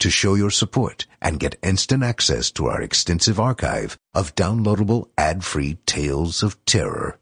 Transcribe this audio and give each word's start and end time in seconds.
to 0.00 0.10
show 0.10 0.34
your 0.34 0.50
support 0.50 1.06
and 1.22 1.40
get 1.40 1.58
instant 1.62 2.02
access 2.02 2.50
to 2.52 2.66
our 2.66 2.82
extensive 2.82 3.38
archive 3.38 3.96
of 4.12 4.34
downloadable 4.34 5.08
ad-free 5.16 5.74
tales 5.86 6.42
of 6.42 6.62
terror. 6.64 7.18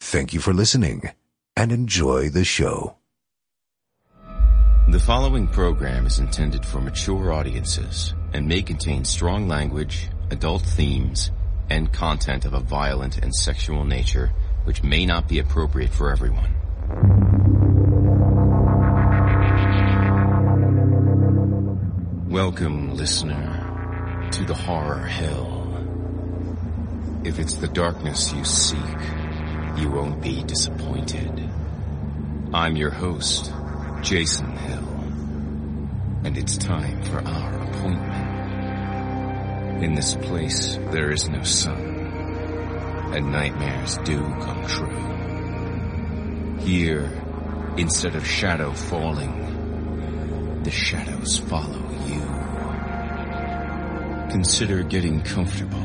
Thank 0.00 0.32
you 0.32 0.40
for 0.40 0.54
listening 0.54 1.10
and 1.56 1.70
enjoy 1.70 2.30
the 2.30 2.44
show. 2.44 2.96
The 4.88 4.98
following 4.98 5.46
program 5.46 6.06
is 6.06 6.18
intended 6.18 6.64
for 6.64 6.80
mature 6.80 7.32
audiences 7.32 8.14
and 8.32 8.48
may 8.48 8.62
contain 8.62 9.04
strong 9.04 9.46
language, 9.46 10.08
adult 10.30 10.62
themes, 10.62 11.30
and 11.68 11.92
content 11.92 12.44
of 12.44 12.54
a 12.54 12.60
violent 12.60 13.18
and 13.18 13.34
sexual 13.34 13.84
nature 13.84 14.32
which 14.64 14.82
may 14.82 15.06
not 15.06 15.28
be 15.28 15.38
appropriate 15.38 15.92
for 15.92 16.10
everyone. 16.10 17.59
Welcome, 22.30 22.94
listener, 22.94 24.28
to 24.30 24.44
the 24.44 24.54
Horror 24.54 25.04
Hill. 25.04 25.66
If 27.24 27.40
it's 27.40 27.56
the 27.56 27.66
darkness 27.66 28.32
you 28.32 28.44
seek, 28.44 28.78
you 29.76 29.90
won't 29.90 30.22
be 30.22 30.44
disappointed. 30.44 31.50
I'm 32.54 32.76
your 32.76 32.92
host, 32.92 33.52
Jason 34.02 34.56
Hill, 34.56 34.88
and 36.22 36.38
it's 36.38 36.56
time 36.56 37.02
for 37.02 37.18
our 37.18 37.62
appointment. 37.64 38.22
In 39.82 39.96
this 39.96 40.14
place, 40.14 40.76
there 40.92 41.10
is 41.10 41.28
no 41.28 41.42
sun, 41.42 41.82
and 43.12 43.32
nightmares 43.32 43.98
do 44.04 44.20
come 44.20 44.64
true. 44.68 46.58
Here, 46.60 47.10
instead 47.76 48.14
of 48.14 48.24
shadow 48.24 48.72
falling, 48.72 50.62
the 50.62 50.70
shadows 50.70 51.36
follow. 51.36 51.89
Consider 54.30 54.84
getting 54.84 55.22
comfortable 55.22 55.80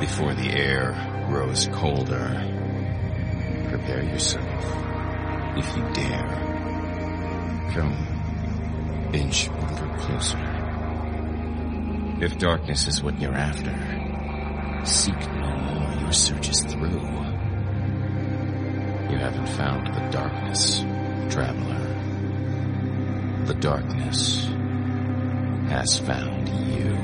before 0.00 0.34
the 0.34 0.50
air 0.50 0.94
grows 1.28 1.68
colder. 1.68 2.42
Prepare 3.68 4.02
yourself, 4.02 4.64
if 5.58 5.76
you 5.76 5.82
dare. 5.92 7.70
Come, 7.74 9.10
inch 9.12 9.48
a 9.48 9.96
closer. 9.98 10.38
If 12.22 12.38
darkness 12.38 12.88
is 12.88 13.02
what 13.02 13.20
you're 13.20 13.34
after, 13.34 13.74
seek 14.86 15.20
no 15.34 15.54
more. 15.54 16.00
Your 16.00 16.12
search 16.12 16.48
is 16.48 16.62
through. 16.62 17.02
You 19.10 19.18
haven't 19.18 19.50
found 19.50 19.94
the 19.94 20.08
darkness, 20.10 20.80
traveler. 21.28 21.94
The 23.44 23.54
darkness 23.54 24.55
has 25.68 25.98
found 25.98 26.48
you. 26.48 26.96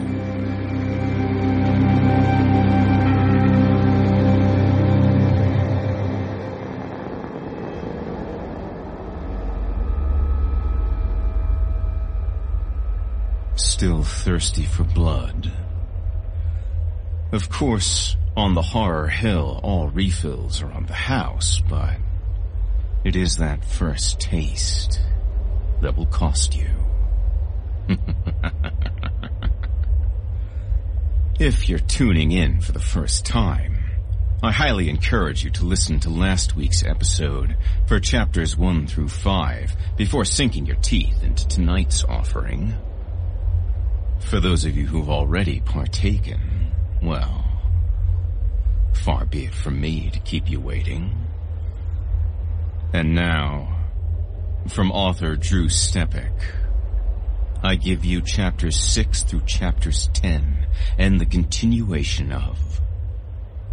Still 13.56 14.02
thirsty 14.02 14.64
for 14.64 14.84
blood. 14.84 15.52
Of 17.32 17.48
course, 17.50 18.16
on 18.36 18.54
the 18.54 18.62
horror 18.62 19.08
hill, 19.08 19.60
all 19.62 19.88
refills 19.88 20.62
are 20.62 20.70
on 20.70 20.86
the 20.86 20.94
house, 20.94 21.60
but 21.68 21.96
it 23.04 23.16
is 23.16 23.38
that 23.38 23.64
first 23.64 24.20
taste 24.20 25.00
that 25.80 25.96
will 25.96 26.06
cost 26.06 26.54
you. 26.56 26.68
if 31.38 31.68
you're 31.68 31.78
tuning 31.78 32.32
in 32.32 32.60
for 32.60 32.72
the 32.72 32.80
first 32.80 33.24
time, 33.24 33.78
I 34.42 34.50
highly 34.50 34.88
encourage 34.88 35.44
you 35.44 35.50
to 35.50 35.64
listen 35.64 36.00
to 36.00 36.10
last 36.10 36.56
week's 36.56 36.82
episode 36.82 37.56
for 37.86 38.00
chapters 38.00 38.56
1 38.56 38.88
through 38.88 39.08
5 39.08 39.76
before 39.96 40.24
sinking 40.24 40.66
your 40.66 40.76
teeth 40.76 41.22
into 41.22 41.46
tonight's 41.46 42.02
offering. 42.04 42.74
For 44.20 44.40
those 44.40 44.64
of 44.64 44.76
you 44.76 44.86
who've 44.86 45.10
already 45.10 45.60
partaken, 45.60 46.72
well, 47.02 47.44
far 48.94 49.26
be 49.26 49.44
it 49.44 49.54
from 49.54 49.80
me 49.80 50.10
to 50.10 50.18
keep 50.20 50.50
you 50.50 50.60
waiting. 50.60 51.28
And 52.92 53.14
now, 53.14 53.78
from 54.68 54.92
author 54.92 55.36
Drew 55.36 55.68
Stepek, 55.68 56.32
I 57.64 57.76
give 57.76 58.04
you 58.04 58.20
chapters 58.20 58.76
6 58.76 59.22
through 59.22 59.42
chapters 59.46 60.10
10 60.14 60.66
and 60.98 61.20
the 61.20 61.26
continuation 61.26 62.32
of 62.32 62.80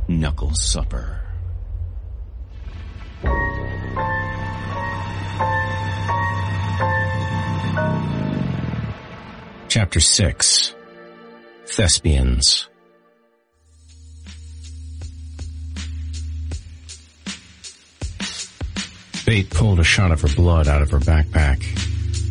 Knuckle 0.07 0.53
Supper. 0.53 1.22
Chapter 9.69 10.00
6 10.00 10.75
Thespians 11.66 12.69
Bate 19.25 19.50
pulled 19.50 19.80
a 19.80 19.83
shot 19.83 20.12
of 20.12 20.21
her 20.21 20.35
blood 20.35 20.68
out 20.68 20.83
of 20.83 20.92
her 20.92 21.00
backpack. 21.00 21.62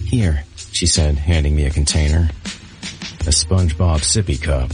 Here, 0.08 0.44
she 0.78 0.86
said, 0.86 1.18
handing 1.18 1.56
me 1.56 1.66
a 1.66 1.70
container. 1.70 2.30
A 3.22 3.32
SpongeBob 3.32 3.98
sippy 3.98 4.40
cup. 4.40 4.70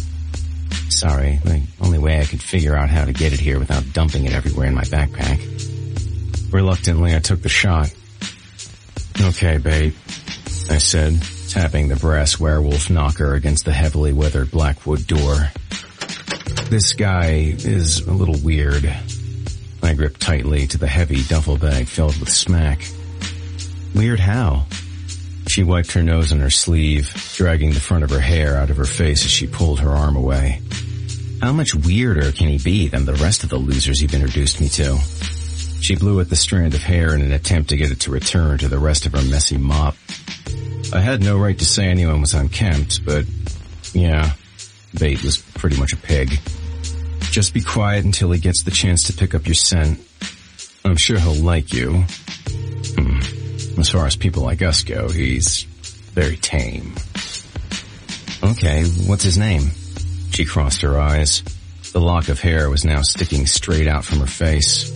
Sorry, 0.90 1.40
the 1.44 1.62
only 1.80 1.98
way 1.98 2.20
I 2.20 2.26
could 2.26 2.42
figure 2.42 2.76
out 2.76 2.90
how 2.90 3.06
to 3.06 3.14
get 3.14 3.32
it 3.32 3.40
here 3.40 3.58
without 3.58 3.90
dumping 3.94 4.26
it 4.26 4.34
everywhere 4.34 4.66
in 4.66 4.74
my 4.74 4.82
backpack. 4.82 6.52
Reluctantly, 6.52 7.16
I 7.16 7.20
took 7.20 7.40
the 7.40 7.48
shot. 7.48 7.90
Okay, 9.18 9.56
babe, 9.56 9.94
I 10.68 10.76
said, 10.76 11.22
tapping 11.48 11.88
the 11.88 11.96
brass 11.96 12.38
werewolf 12.38 12.90
knocker 12.90 13.32
against 13.32 13.64
the 13.64 13.72
heavily 13.72 14.12
weathered 14.12 14.50
blackwood 14.50 15.06
door. 15.06 15.48
This 16.68 16.92
guy 16.92 17.54
is 17.56 18.00
a 18.00 18.12
little 18.12 18.38
weird. 18.44 18.94
I 19.82 19.94
gripped 19.94 20.20
tightly 20.20 20.66
to 20.66 20.76
the 20.76 20.86
heavy 20.86 21.22
duffel 21.22 21.56
bag 21.56 21.86
filled 21.86 22.20
with 22.20 22.28
smack. 22.28 22.86
Weird 23.94 24.20
how? 24.20 24.66
She 25.54 25.62
wiped 25.62 25.92
her 25.92 26.02
nose 26.02 26.32
on 26.32 26.40
her 26.40 26.50
sleeve, 26.50 27.14
dragging 27.36 27.70
the 27.70 27.78
front 27.78 28.02
of 28.02 28.10
her 28.10 28.18
hair 28.18 28.56
out 28.56 28.70
of 28.70 28.76
her 28.76 28.84
face 28.84 29.24
as 29.24 29.30
she 29.30 29.46
pulled 29.46 29.78
her 29.78 29.90
arm 29.90 30.16
away. 30.16 30.60
How 31.40 31.52
much 31.52 31.76
weirder 31.76 32.32
can 32.32 32.48
he 32.48 32.58
be 32.58 32.88
than 32.88 33.04
the 33.04 33.14
rest 33.14 33.44
of 33.44 33.50
the 33.50 33.56
losers 33.56 34.02
you've 34.02 34.14
introduced 34.14 34.60
me 34.60 34.68
to? 34.70 34.98
She 35.80 35.94
blew 35.94 36.18
at 36.18 36.28
the 36.28 36.34
strand 36.34 36.74
of 36.74 36.82
hair 36.82 37.14
in 37.14 37.22
an 37.22 37.30
attempt 37.30 37.68
to 37.68 37.76
get 37.76 37.92
it 37.92 38.00
to 38.00 38.10
return 38.10 38.58
to 38.58 38.66
the 38.66 38.80
rest 38.80 39.06
of 39.06 39.12
her 39.12 39.22
messy 39.22 39.56
mop. 39.56 39.94
I 40.92 40.98
had 40.98 41.22
no 41.22 41.38
right 41.38 41.56
to 41.56 41.64
say 41.64 41.86
anyone 41.86 42.20
was 42.20 42.34
unkempt, 42.34 43.04
but 43.06 43.24
yeah, 43.92 44.32
Bate 44.98 45.22
was 45.22 45.38
pretty 45.38 45.78
much 45.78 45.92
a 45.92 45.98
pig. 45.98 46.32
Just 47.30 47.54
be 47.54 47.60
quiet 47.60 48.04
until 48.04 48.32
he 48.32 48.40
gets 48.40 48.64
the 48.64 48.72
chance 48.72 49.04
to 49.04 49.12
pick 49.12 49.36
up 49.36 49.46
your 49.46 49.54
scent. 49.54 50.00
I'm 50.84 50.96
sure 50.96 51.20
he'll 51.20 51.32
like 51.32 51.72
you. 51.72 52.06
As 53.79 53.91
far 53.91 54.06
as 54.06 54.17
people 54.17 54.43
like 54.43 54.62
us 54.62 54.82
go, 54.82 55.09
he's 55.09 55.65
very 56.15 56.37
tame. 56.37 56.94
Okay, 58.43 58.85
what's 59.06 59.25
his 59.25 59.37
name? 59.37 59.71
She 60.31 60.44
crossed 60.44 60.82
her 60.82 60.99
eyes. 60.99 61.43
The 61.93 62.00
lock 62.00 62.29
of 62.29 62.41
hair 62.41 62.71
was 62.71 62.85
now 62.85 63.03
sticking 63.03 63.47
straight 63.47 63.87
out 63.87 64.05
from 64.05 64.21
her 64.21 64.26
face. 64.26 64.93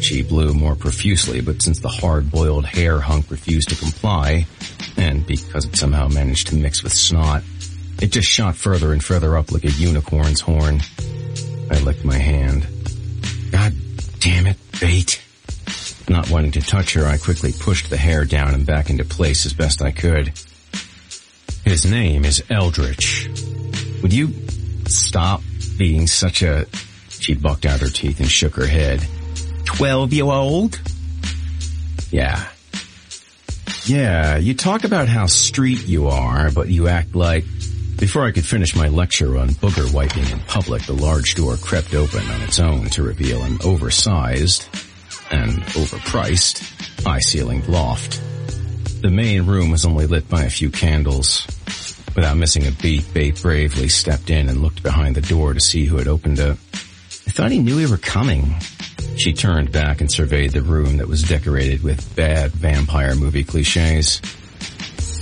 She 0.00 0.22
blew 0.22 0.54
more 0.54 0.76
profusely, 0.76 1.40
but 1.40 1.62
since 1.62 1.80
the 1.80 1.88
hard-boiled 1.88 2.66
hair 2.66 3.00
hunk 3.00 3.30
refused 3.30 3.70
to 3.70 3.76
comply, 3.76 4.46
and 4.96 5.26
because 5.26 5.64
it 5.64 5.76
somehow 5.76 6.08
managed 6.08 6.48
to 6.48 6.56
mix 6.56 6.82
with 6.82 6.92
snot, 6.92 7.42
it 8.00 8.12
just 8.12 8.28
shot 8.28 8.56
further 8.56 8.92
and 8.92 9.02
further 9.02 9.36
up 9.36 9.52
like 9.52 9.64
a 9.64 9.70
unicorn's 9.70 10.40
horn. 10.40 10.80
I 11.70 11.78
licked 11.80 12.04
my 12.04 12.18
hand. 12.18 12.66
God 13.50 13.72
damn 14.20 14.46
it, 14.46 14.56
Bate. 14.80 15.25
Not 16.08 16.30
wanting 16.30 16.52
to 16.52 16.60
touch 16.60 16.94
her, 16.94 17.04
I 17.04 17.18
quickly 17.18 17.52
pushed 17.52 17.90
the 17.90 17.96
hair 17.96 18.24
down 18.24 18.54
and 18.54 18.64
back 18.64 18.90
into 18.90 19.04
place 19.04 19.44
as 19.44 19.52
best 19.52 19.82
I 19.82 19.90
could. 19.90 20.32
His 21.64 21.84
name 21.84 22.24
is 22.24 22.44
Eldritch. 22.48 23.28
Would 24.02 24.12
you 24.12 24.32
stop 24.86 25.42
being 25.76 26.06
such 26.06 26.42
a... 26.42 26.66
She 27.08 27.34
bucked 27.34 27.66
out 27.66 27.80
her 27.80 27.88
teeth 27.88 28.20
and 28.20 28.30
shook 28.30 28.54
her 28.54 28.66
head. 28.66 29.04
Twelve-year-old? 29.64 30.80
Yeah. 32.10 32.48
Yeah, 33.84 34.36
you 34.36 34.54
talk 34.54 34.84
about 34.84 35.08
how 35.08 35.26
street 35.26 35.86
you 35.86 36.08
are, 36.08 36.50
but 36.52 36.68
you 36.68 36.86
act 36.86 37.16
like 37.16 37.44
before 37.98 38.24
I 38.24 38.30
could 38.30 38.44
finish 38.44 38.76
my 38.76 38.88
lecture 38.88 39.38
on 39.38 39.48
booger 39.48 39.92
wiping 39.92 40.28
in 40.28 40.38
public, 40.40 40.82
the 40.82 40.92
large 40.92 41.34
door 41.34 41.56
crept 41.56 41.94
open 41.94 42.28
on 42.28 42.42
its 42.42 42.60
own 42.60 42.86
to 42.90 43.02
reveal 43.02 43.42
an 43.42 43.58
oversized 43.64 44.68
and 45.30 45.62
overpriced 45.74 47.04
high-ceilinged 47.04 47.68
loft. 47.68 48.20
The 49.02 49.10
main 49.10 49.46
room 49.46 49.70
was 49.70 49.84
only 49.84 50.06
lit 50.06 50.28
by 50.28 50.44
a 50.44 50.50
few 50.50 50.70
candles. 50.70 51.46
Without 52.14 52.36
missing 52.36 52.66
a 52.66 52.72
beat, 52.72 53.12
Bate 53.12 53.40
bravely 53.42 53.88
stepped 53.88 54.30
in 54.30 54.48
and 54.48 54.62
looked 54.62 54.82
behind 54.82 55.14
the 55.14 55.20
door 55.20 55.52
to 55.52 55.60
see 55.60 55.84
who 55.84 55.98
had 55.98 56.08
opened 56.08 56.38
it. 56.38 56.52
I 56.52 57.30
thought 57.30 57.50
he 57.50 57.58
knew 57.58 57.76
we 57.76 57.86
were 57.86 57.98
coming. 57.98 58.54
She 59.16 59.32
turned 59.32 59.70
back 59.70 60.00
and 60.00 60.10
surveyed 60.10 60.52
the 60.52 60.62
room 60.62 60.96
that 60.96 61.08
was 61.08 61.22
decorated 61.22 61.82
with 61.82 62.16
bad 62.16 62.52
vampire 62.52 63.14
movie 63.14 63.44
cliches. 63.44 64.20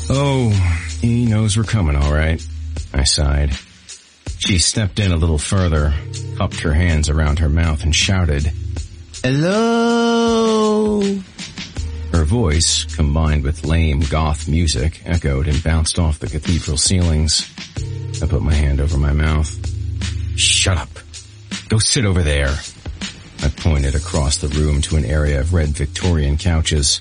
Oh, 0.09 0.51
he 1.01 1.27
knows 1.27 1.57
we're 1.57 1.65
coming 1.65 1.97
all 1.97 2.13
right. 2.13 2.45
I 2.93 3.05
sighed. 3.05 3.55
She 4.39 4.59
stepped 4.59 5.01
in 5.01 5.13
a 5.13 5.17
little 5.17 5.39
further, 5.39 5.95
cupped 6.37 6.61
her 6.61 6.75
hands 6.75 7.09
around 7.09 7.39
her 7.39 7.49
mouth 7.49 7.83
and 7.83 7.95
shouted, 7.95 8.53
Hello! 9.27 11.01
Her 12.13 12.25
voice, 12.25 12.85
combined 12.95 13.43
with 13.43 13.65
lame 13.65 14.01
goth 14.01 14.47
music, 14.47 15.01
echoed 15.07 15.49
and 15.49 15.65
bounced 15.65 15.99
off 15.99 16.19
the 16.19 16.27
cathedral 16.27 16.77
ceilings. 16.77 17.51
I 18.23 18.27
put 18.27 18.43
my 18.43 18.53
hand 18.53 18.83
over 18.83 18.99
my 18.99 19.15
mouth. 19.15 19.49
Shut 20.39 20.77
up. 20.77 20.91
Go 21.71 21.79
sit 21.79 22.05
over 22.05 22.23
there. 22.23 22.55
I 23.43 23.49
pointed 23.49 23.95
across 23.95 24.37
the 24.37 24.49
room 24.49 24.83
to 24.83 24.97
an 24.97 25.07
area 25.07 25.41
of 25.41 25.55
red 25.55 25.71
Victorian 25.71 26.37
couches. 26.37 27.01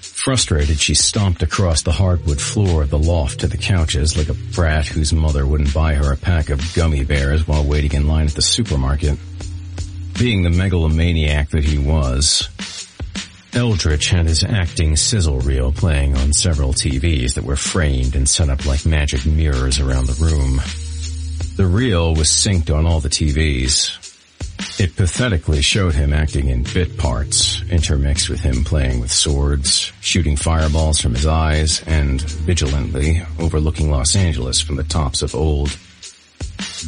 Frustrated, 0.00 0.80
she 0.80 0.94
stomped 0.94 1.44
across 1.44 1.82
the 1.82 1.92
hardwood 1.92 2.40
floor 2.40 2.82
of 2.82 2.90
the 2.90 2.98
loft 2.98 3.38
to 3.40 3.46
the 3.46 3.58
couches 3.58 4.16
like 4.16 4.28
a 4.28 4.34
brat 4.56 4.88
whose 4.88 5.12
mother 5.12 5.46
wouldn't 5.46 5.72
buy 5.72 5.94
her 5.94 6.12
a 6.12 6.16
pack 6.16 6.50
of 6.50 6.74
gummy 6.74 7.04
bears 7.04 7.46
while 7.46 7.64
waiting 7.64 7.92
in 7.92 8.08
line 8.08 8.26
at 8.26 8.34
the 8.34 8.42
supermarket. 8.42 9.16
Being 10.18 10.42
the 10.42 10.50
megalomaniac 10.50 11.50
that 11.50 11.64
he 11.64 11.78
was, 11.78 12.48
Eldritch 13.54 14.10
had 14.10 14.26
his 14.26 14.44
acting 14.44 14.96
sizzle 14.96 15.40
reel 15.40 15.72
playing 15.72 16.16
on 16.16 16.32
several 16.32 16.72
TVs 16.72 17.34
that 17.34 17.44
were 17.44 17.56
framed 17.56 18.16
and 18.16 18.28
set 18.28 18.48
up 18.48 18.66
like 18.66 18.84
magic 18.84 19.24
mirrors 19.24 19.80
around 19.80 20.06
the 20.06 20.24
room. 20.24 20.60
The 21.56 21.66
reel 21.66 22.14
was 22.14 22.28
synced 22.28 22.74
on 22.74 22.86
all 22.86 23.00
the 23.00 23.08
TVs, 23.08 24.08
it 24.80 24.94
pathetically 24.94 25.60
showed 25.60 25.94
him 25.94 26.12
acting 26.12 26.48
in 26.48 26.62
bit 26.62 26.96
parts, 26.98 27.62
intermixed 27.68 28.28
with 28.28 28.38
him 28.38 28.62
playing 28.62 29.00
with 29.00 29.10
swords, 29.10 29.92
shooting 30.00 30.36
fireballs 30.36 31.00
from 31.00 31.14
his 31.14 31.26
eyes, 31.26 31.82
and 31.86 32.20
vigilantly 32.20 33.22
overlooking 33.40 33.90
Los 33.90 34.14
Angeles 34.14 34.60
from 34.60 34.76
the 34.76 34.84
tops 34.84 35.22
of 35.22 35.34
old, 35.34 35.76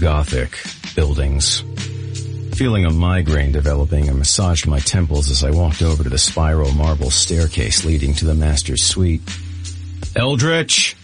gothic 0.01 0.57
buildings. 0.95 1.65
Feeling 2.61 2.85
a 2.85 2.91
migraine 2.91 3.53
developing, 3.53 4.11
I 4.11 4.13
massaged 4.13 4.67
my 4.67 4.81
temples 4.81 5.31
as 5.31 5.43
I 5.43 5.51
walked 5.51 5.81
over 5.81 6.03
to 6.03 6.11
the 6.11 6.19
spiral 6.19 6.71
marble 6.73 7.11
staircase 7.11 7.87
leading 7.87 8.13
to 8.17 8.27
the 8.27 8.35
master's 8.35 8.83
suite. 8.83 9.23
Eldritch! 10.15 10.95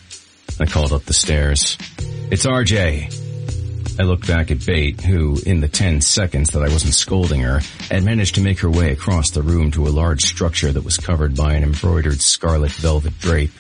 I 0.61 0.67
called 0.67 0.93
up 0.93 1.05
the 1.05 1.15
stairs. 1.15 1.79
It's 2.31 2.45
RJ. 2.45 3.99
I 3.99 4.03
looked 4.03 4.27
back 4.27 4.51
at 4.51 4.67
Bate, 4.67 5.01
who, 5.01 5.39
in 5.47 5.61
the 5.63 5.69
ten 5.69 6.03
seconds 6.03 6.51
that 6.51 6.63
I 6.63 6.69
wasn't 6.69 6.93
scolding 6.93 7.41
her, 7.41 7.61
had 7.89 8.05
managed 8.05 8.35
to 8.35 8.43
make 8.43 8.59
her 8.59 8.71
way 8.71 8.93
across 8.93 9.31
the 9.31 9.41
room 9.41 9.71
to 9.71 9.87
a 9.87 9.89
large 9.89 10.25
structure 10.25 10.71
that 10.71 10.85
was 10.85 10.99
covered 10.99 11.35
by 11.35 11.55
an 11.55 11.63
embroidered 11.63 12.21
scarlet 12.21 12.73
velvet 12.73 13.19
drape. 13.19 13.53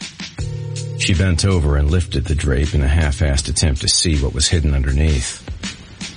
She 0.98 1.14
bent 1.14 1.46
over 1.46 1.78
and 1.78 1.90
lifted 1.90 2.26
the 2.26 2.34
drape 2.34 2.74
in 2.74 2.82
a 2.82 2.88
half-assed 2.88 3.48
attempt 3.48 3.80
to 3.80 3.88
see 3.88 4.22
what 4.22 4.34
was 4.34 4.48
hidden 4.48 4.74
underneath. 4.74 5.45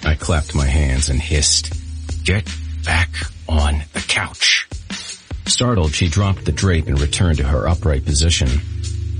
I 0.04 0.16
clapped 0.16 0.56
my 0.56 0.66
hands 0.66 1.10
and 1.10 1.20
hissed, 1.20 1.74
Get 2.24 2.48
back 2.86 3.10
on 3.48 3.84
the 3.94 4.00
couch. 4.02 4.68
Startled, 5.46 5.94
she 5.94 6.08
dropped 6.08 6.46
the 6.46 6.52
drape 6.52 6.88
and 6.88 7.00
returned 7.00 7.38
to 7.38 7.44
her 7.44 7.68
upright 7.68 8.06
position. 8.06 8.48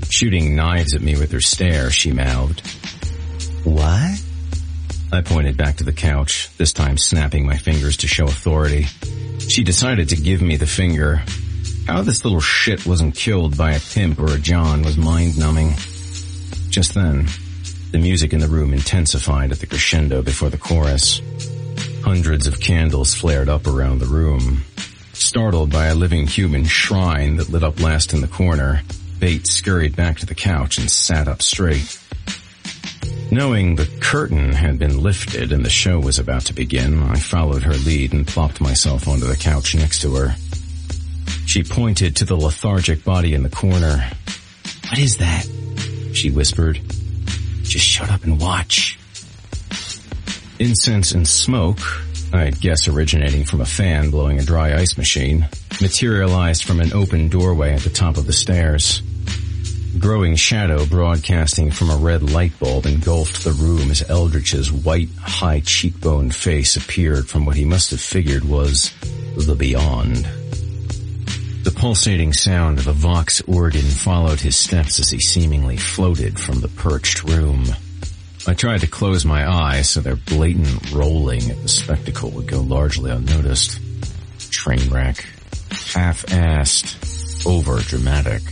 Shooting 0.08 0.56
knives 0.56 0.94
at 0.94 1.02
me 1.02 1.16
with 1.16 1.32
her 1.32 1.40
stare, 1.40 1.90
she 1.90 2.12
mouthed, 2.12 2.62
What? 3.64 4.22
I 5.12 5.22
pointed 5.22 5.56
back 5.56 5.76
to 5.78 5.84
the 5.84 5.92
couch, 5.92 6.48
this 6.56 6.72
time 6.72 6.96
snapping 6.96 7.44
my 7.44 7.56
fingers 7.56 7.96
to 7.98 8.08
show 8.08 8.24
authority. 8.24 8.86
She 9.48 9.64
decided 9.64 10.10
to 10.10 10.16
give 10.16 10.40
me 10.40 10.56
the 10.56 10.66
finger. 10.66 11.22
How 11.86 12.02
this 12.02 12.24
little 12.24 12.40
shit 12.40 12.86
wasn't 12.86 13.16
killed 13.16 13.56
by 13.56 13.72
a 13.72 13.80
pimp 13.80 14.20
or 14.20 14.32
a 14.32 14.38
John 14.38 14.82
was 14.82 14.96
mind-numbing. 14.96 15.74
Just 16.68 16.94
then, 16.94 17.26
the 17.92 17.98
music 17.98 18.32
in 18.32 18.40
the 18.40 18.48
room 18.48 18.72
intensified 18.72 19.50
at 19.50 19.58
the 19.58 19.66
crescendo 19.66 20.22
before 20.22 20.50
the 20.50 20.58
chorus. 20.58 21.20
Hundreds 22.02 22.46
of 22.46 22.60
candles 22.60 23.14
flared 23.14 23.48
up 23.48 23.66
around 23.66 23.98
the 23.98 24.06
room. 24.06 24.64
Startled 25.12 25.70
by 25.70 25.86
a 25.86 25.94
living 25.94 26.26
human 26.26 26.64
shrine 26.64 27.36
that 27.36 27.50
lit 27.50 27.62
up 27.64 27.80
last 27.80 28.12
in 28.12 28.20
the 28.20 28.28
corner, 28.28 28.82
Bates 29.18 29.50
scurried 29.50 29.96
back 29.96 30.18
to 30.18 30.26
the 30.26 30.34
couch 30.34 30.78
and 30.78 30.90
sat 30.90 31.28
up 31.28 31.42
straight. 31.42 31.98
Knowing 33.30 33.76
the 33.76 33.88
curtain 34.00 34.52
had 34.52 34.78
been 34.78 35.02
lifted 35.02 35.52
and 35.52 35.64
the 35.64 35.70
show 35.70 36.00
was 36.00 36.18
about 36.18 36.42
to 36.42 36.54
begin, 36.54 37.02
I 37.02 37.16
followed 37.16 37.62
her 37.64 37.74
lead 37.74 38.12
and 38.12 38.26
plopped 38.26 38.60
myself 38.60 39.06
onto 39.06 39.26
the 39.26 39.36
couch 39.36 39.74
next 39.74 40.00
to 40.02 40.14
her. 40.14 40.34
She 41.46 41.62
pointed 41.62 42.16
to 42.16 42.24
the 42.24 42.36
lethargic 42.36 43.04
body 43.04 43.34
in 43.34 43.42
the 43.42 43.50
corner. 43.50 44.08
What 44.88 44.98
is 44.98 45.18
that? 45.18 45.46
She 46.14 46.30
whispered. 46.30 46.80
Just 47.70 47.86
shut 47.86 48.10
up 48.10 48.24
and 48.24 48.40
watch. 48.40 48.98
Incense 50.58 51.12
and 51.12 51.26
smoke, 51.26 51.78
I'd 52.32 52.60
guess 52.60 52.88
originating 52.88 53.44
from 53.44 53.60
a 53.60 53.64
fan 53.64 54.10
blowing 54.10 54.40
a 54.40 54.42
dry 54.42 54.74
ice 54.74 54.98
machine, 54.98 55.48
materialized 55.80 56.64
from 56.64 56.80
an 56.80 56.92
open 56.92 57.28
doorway 57.28 57.72
at 57.72 57.82
the 57.82 57.90
top 57.90 58.16
of 58.16 58.26
the 58.26 58.32
stairs 58.32 59.02
growing 59.98 60.36
shadow 60.36 60.86
broadcasting 60.86 61.70
from 61.70 61.90
a 61.90 61.96
red 61.96 62.22
light 62.32 62.56
bulb 62.58 62.86
engulfed 62.86 63.44
the 63.44 63.52
room 63.52 63.90
as 63.90 64.08
Eldritch's 64.08 64.70
white, 64.70 65.10
high 65.18 65.60
cheekbone 65.60 66.30
face 66.30 66.76
appeared 66.76 67.28
from 67.28 67.44
what 67.44 67.56
he 67.56 67.64
must 67.64 67.90
have 67.90 68.00
figured 68.00 68.44
was 68.44 68.92
the 69.36 69.54
beyond. 69.54 70.28
The 71.62 71.74
pulsating 71.76 72.32
sound 72.32 72.78
of 72.78 72.86
a 72.86 72.92
Vox 72.92 73.42
organ 73.42 73.82
followed 73.82 74.40
his 74.40 74.56
steps 74.56 74.98
as 74.98 75.10
he 75.10 75.20
seemingly 75.20 75.76
floated 75.76 76.40
from 76.40 76.60
the 76.60 76.68
perched 76.68 77.22
room. 77.24 77.64
I 78.46 78.54
tried 78.54 78.80
to 78.80 78.86
close 78.86 79.26
my 79.26 79.46
eyes 79.46 79.90
so 79.90 80.00
their 80.00 80.16
blatant 80.16 80.90
rolling 80.90 81.50
at 81.50 81.60
the 81.60 81.68
spectacle 81.68 82.30
would 82.30 82.46
go 82.46 82.60
largely 82.60 83.10
unnoticed. 83.10 83.78
Train 84.50 84.88
wreck. 84.90 85.24
Half-assed. 85.92 87.46
Over-dramatic. 87.46 88.42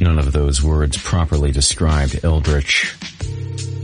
None 0.00 0.18
of 0.18 0.32
those 0.32 0.60
words 0.62 0.96
properly 0.96 1.52
described 1.52 2.24
Eldritch. 2.24 2.96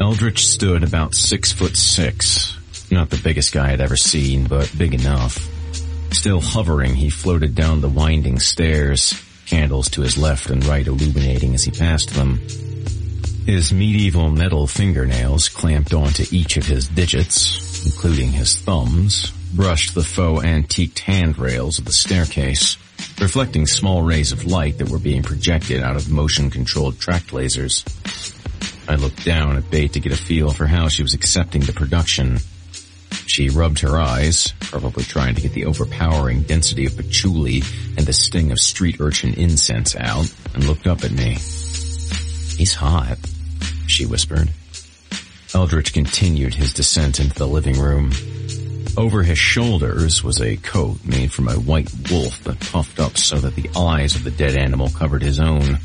Eldritch 0.01 0.45
stood 0.47 0.83
about 0.83 1.15
six 1.15 1.53
foot 1.53 1.77
six. 1.77 2.57
Not 2.91 3.11
the 3.11 3.21
biggest 3.23 3.53
guy 3.53 3.73
I'd 3.73 3.81
ever 3.81 3.97
seen, 3.97 4.47
but 4.47 4.73
big 4.77 4.95
enough. 4.95 5.54
Still 6.15 6.41
hovering, 6.41 6.95
he 6.95 7.11
floated 7.11 7.55
down 7.55 7.83
the 7.83 7.89
winding 7.89 8.39
stairs, 8.39 9.13
candles 9.45 9.91
to 9.91 10.01
his 10.01 10.17
left 10.17 10.49
and 10.49 10.65
right 10.65 10.87
illuminating 10.87 11.55
as 11.55 11.65
he 11.65 11.71
passed 11.71 12.15
them. 12.15 12.39
His 13.45 13.75
medieval 13.75 14.31
metal 14.31 14.67
fingernails 14.67 15.51
clamped 15.51 15.93
onto 15.93 16.25
each 16.31 16.57
of 16.57 16.65
his 16.65 16.87
digits, 16.89 17.85
including 17.85 18.31
his 18.31 18.57
thumbs, 18.57 19.33
brushed 19.53 19.95
the 19.95 20.03
faux 20.03 20.43
antiqued 20.45 21.01
handrails 21.01 21.79
of 21.79 21.85
the 21.85 21.93
staircase, 21.93 22.79
reflecting 23.21 23.67
small 23.67 24.01
rays 24.01 24.33
of 24.33 24.47
light 24.47 24.79
that 24.79 24.89
were 24.89 24.99
being 24.99 25.23
projected 25.23 25.83
out 25.83 25.97
of 25.97 26.11
motion-controlled 26.11 26.99
track 26.99 27.25
lasers. 27.33 27.85
I 28.89 28.95
looked 28.95 29.27
down 29.27 29.57
at 29.57 29.71
Bate 29.71 29.93
to 29.93 30.01
get 30.01 30.13
a 30.13 30.17
feel 30.17 30.53
for 30.53 30.67
how 30.67 30.89
she 30.89 31.03
was 31.03 31.13
accepting 31.13 31.61
the 31.63 31.75
production. 31.75 32.39
She 33.27 33.49
rubbed 33.49 33.81
her 33.81 33.97
eyes, 33.99 34.53
probably 34.61 35.05
trying 35.05 35.35
to 35.35 35.41
get 35.41 35.53
the 35.53 35.65
overpowering 35.65 36.43
density 36.43 36.87
of 36.87 36.97
patchouli 36.97 37.63
and 37.97 38.07
the 38.07 38.13
sting 38.13 38.53
of 38.53 38.59
street 38.59 39.01
urchin 39.01 39.35
incense 39.35 39.97
out, 39.97 40.33
and 40.55 40.65
looked 40.65 40.87
up 40.87 41.05
at 41.05 41.13
me. 41.13 41.33
He's 42.57 42.75
hot 42.75 43.19
she 43.87 44.07
whispered. 44.07 44.51
Eldritch 45.55 45.93
continued 45.93 46.55
his 46.55 46.75
descent 46.75 47.21
into 47.21 47.35
the 47.35 47.47
living 47.47 47.79
room. 47.79 48.11
Over 48.97 49.23
his 49.23 49.39
shoulders 49.39 50.23
was 50.23 50.41
a 50.41 50.57
coat 50.57 51.05
made 51.05 51.33
from 51.33 51.49
a 51.49 51.55
white 51.55 51.91
wolf 52.11 52.43
that 52.45 52.61
puffed 52.61 53.01
up 53.01 53.17
so 53.17 53.37
that 53.37 53.55
the 53.55 53.71
eyes 53.77 54.15
of 54.15 54.25
the 54.25 54.31
dead 54.31 54.57
animal 54.57 54.89
covered 54.91 55.23
his 55.23 55.41
own. 55.41 55.79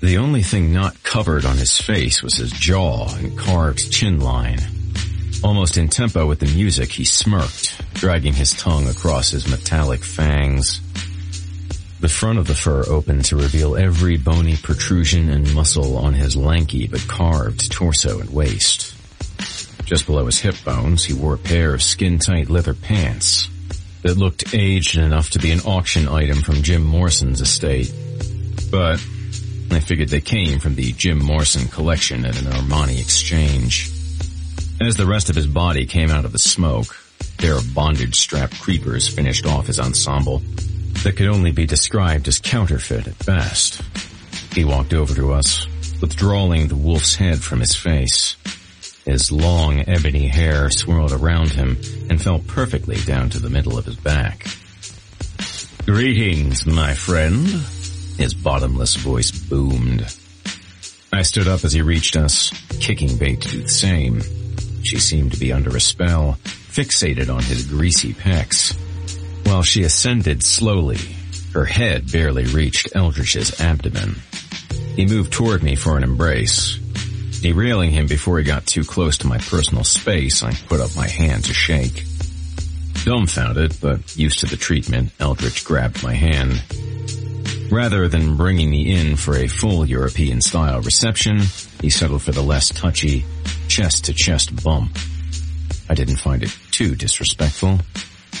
The 0.00 0.18
only 0.18 0.42
thing 0.42 0.72
not 0.72 1.02
covered 1.02 1.44
on 1.44 1.56
his 1.56 1.78
face 1.80 2.22
was 2.22 2.36
his 2.36 2.52
jaw 2.52 3.14
and 3.16 3.36
carved 3.36 3.90
chin 3.90 4.20
line. 4.20 4.60
Almost 5.42 5.78
in 5.78 5.88
tempo 5.88 6.26
with 6.26 6.40
the 6.40 6.52
music, 6.54 6.90
he 6.90 7.04
smirked, 7.04 7.80
dragging 7.94 8.32
his 8.32 8.52
tongue 8.52 8.88
across 8.88 9.30
his 9.30 9.48
metallic 9.48 10.02
fangs. 10.02 10.80
The 12.00 12.08
front 12.08 12.38
of 12.38 12.46
the 12.46 12.54
fur 12.54 12.84
opened 12.88 13.24
to 13.26 13.36
reveal 13.36 13.76
every 13.76 14.16
bony 14.16 14.56
protrusion 14.56 15.28
and 15.28 15.54
muscle 15.54 15.96
on 15.96 16.14
his 16.14 16.36
lanky 16.36 16.86
but 16.86 17.06
carved 17.08 17.70
torso 17.70 18.20
and 18.20 18.30
waist. 18.30 18.94
Just 19.84 20.06
below 20.06 20.26
his 20.26 20.40
hip 20.40 20.56
bones, 20.64 21.04
he 21.04 21.14
wore 21.14 21.34
a 21.34 21.38
pair 21.38 21.72
of 21.72 21.82
skin-tight 21.82 22.50
leather 22.50 22.74
pants 22.74 23.48
that 24.02 24.16
looked 24.16 24.54
aged 24.54 24.98
enough 24.98 25.30
to 25.30 25.38
be 25.38 25.50
an 25.50 25.60
auction 25.60 26.08
item 26.08 26.42
from 26.42 26.62
Jim 26.62 26.82
Morrison's 26.82 27.40
estate. 27.40 27.92
But 28.70 29.00
I 29.70 29.80
figured 29.80 30.08
they 30.08 30.20
came 30.20 30.58
from 30.58 30.74
the 30.74 30.92
Jim 30.92 31.18
Morrison 31.18 31.68
collection 31.68 32.24
at 32.24 32.40
an 32.40 32.46
Armani 32.52 33.00
exchange. 33.00 33.92
As 34.80 34.94
the 34.96 35.06
rest 35.06 35.28
of 35.28 35.34
his 35.34 35.48
body 35.48 35.86
came 35.86 36.10
out 36.10 36.24
of 36.24 36.32
the 36.32 36.38
smoke, 36.38 36.96
pair 37.38 37.56
of 37.56 37.74
bondage-strapped 37.74 38.60
creepers 38.60 39.08
finished 39.08 39.44
off 39.44 39.66
his 39.66 39.80
ensemble 39.80 40.38
that 41.02 41.16
could 41.16 41.28
only 41.28 41.50
be 41.50 41.66
described 41.66 42.28
as 42.28 42.38
counterfeit 42.38 43.08
at 43.08 43.26
best. 43.26 43.82
He 44.54 44.64
walked 44.64 44.94
over 44.94 45.14
to 45.14 45.32
us, 45.32 45.66
withdrawing 46.00 46.68
the 46.68 46.76
wolf's 46.76 47.16
head 47.16 47.42
from 47.42 47.60
his 47.60 47.74
face. 47.74 48.36
His 49.04 49.32
long 49.32 49.80
ebony 49.88 50.28
hair 50.28 50.70
swirled 50.70 51.12
around 51.12 51.50
him 51.50 51.78
and 52.08 52.22
fell 52.22 52.38
perfectly 52.38 52.96
down 53.00 53.30
to 53.30 53.40
the 53.40 53.50
middle 53.50 53.78
of 53.78 53.84
his 53.84 53.96
back. 53.96 54.46
Greetings, 55.86 56.66
my 56.66 56.94
friend, 56.94 57.46
his 58.16 58.34
bottomless 58.34 58.94
voice 58.96 59.30
boomed. 59.30 60.02
I 61.12 61.22
stood 61.22 61.48
up 61.48 61.64
as 61.64 61.72
he 61.72 61.82
reached 61.82 62.16
us, 62.16 62.50
kicking 62.80 63.16
Bate 63.16 63.40
to 63.40 63.48
do 63.48 63.62
the 63.62 63.68
same. 63.68 64.20
She 64.82 64.98
seemed 64.98 65.32
to 65.32 65.40
be 65.40 65.52
under 65.52 65.76
a 65.76 65.80
spell, 65.80 66.38
fixated 66.44 67.32
on 67.32 67.42
his 67.42 67.66
greasy 67.66 68.14
pecs. 68.14 68.76
While 69.46 69.62
she 69.62 69.82
ascended 69.82 70.42
slowly, 70.42 70.98
her 71.52 71.64
head 71.64 72.10
barely 72.12 72.44
reached 72.44 72.94
Eldritch's 72.94 73.60
abdomen. 73.60 74.16
He 74.94 75.06
moved 75.06 75.32
toward 75.32 75.62
me 75.62 75.74
for 75.74 75.96
an 75.96 76.04
embrace. 76.04 76.76
Derailing 77.40 77.90
him 77.90 78.06
before 78.06 78.38
he 78.38 78.44
got 78.44 78.66
too 78.66 78.84
close 78.84 79.18
to 79.18 79.26
my 79.26 79.38
personal 79.38 79.84
space, 79.84 80.42
I 80.42 80.52
put 80.52 80.80
up 80.80 80.94
my 80.96 81.06
hand 81.06 81.44
to 81.44 81.54
shake. 81.54 82.04
Dumbfounded, 83.04 83.76
but 83.80 84.16
used 84.16 84.40
to 84.40 84.46
the 84.46 84.56
treatment, 84.56 85.12
Eldritch 85.20 85.64
grabbed 85.64 86.02
my 86.02 86.14
hand. 86.14 86.62
Rather 87.70 88.08
than 88.08 88.36
bringing 88.36 88.70
me 88.70 88.94
in 88.94 89.16
for 89.16 89.36
a 89.36 89.46
full 89.46 89.84
European-style 89.84 90.80
reception, 90.80 91.40
he 91.80 91.90
settled 91.90 92.22
for 92.22 92.32
the 92.32 92.42
less 92.42 92.70
touchy, 92.70 93.24
chest-to-chest 93.68 94.64
bump. 94.64 94.96
I 95.90 95.94
didn't 95.94 96.16
find 96.16 96.42
it 96.42 96.56
too 96.70 96.94
disrespectful. 96.94 97.78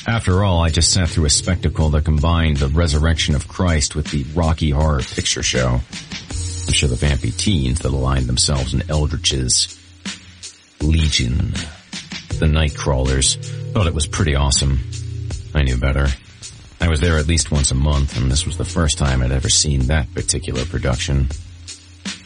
After 0.06 0.42
all, 0.42 0.60
I 0.62 0.70
just 0.70 0.92
sat 0.92 1.10
through 1.10 1.26
a 1.26 1.30
spectacle 1.30 1.90
that 1.90 2.06
combined 2.06 2.56
the 2.56 2.68
resurrection 2.68 3.34
of 3.34 3.48
Christ 3.48 3.94
with 3.94 4.10
the 4.10 4.24
Rocky 4.34 4.70
Horror 4.70 5.02
Picture 5.02 5.42
Show. 5.42 5.80
I'm 5.80 6.72
sure 6.72 6.88
the 6.88 6.96
vampy 6.96 7.36
teens 7.36 7.80
that 7.80 7.92
aligned 7.92 8.26
themselves 8.26 8.72
in 8.72 8.88
Eldritch's 8.90 9.78
Legion, 10.80 11.52
the 12.38 12.48
night 12.48 12.74
crawlers, 12.74 13.36
thought 13.72 13.86
it 13.86 13.94
was 13.94 14.06
pretty 14.06 14.34
awesome. 14.34 14.78
I 15.54 15.62
knew 15.62 15.76
better. 15.76 16.08
I 16.80 16.88
was 16.88 17.00
there 17.00 17.18
at 17.18 17.26
least 17.26 17.50
once 17.50 17.70
a 17.70 17.74
month, 17.74 18.16
and 18.16 18.30
this 18.30 18.46
was 18.46 18.56
the 18.56 18.64
first 18.64 18.98
time 18.98 19.22
I'd 19.22 19.32
ever 19.32 19.48
seen 19.48 19.80
that 19.86 20.12
particular 20.14 20.64
production. 20.64 21.28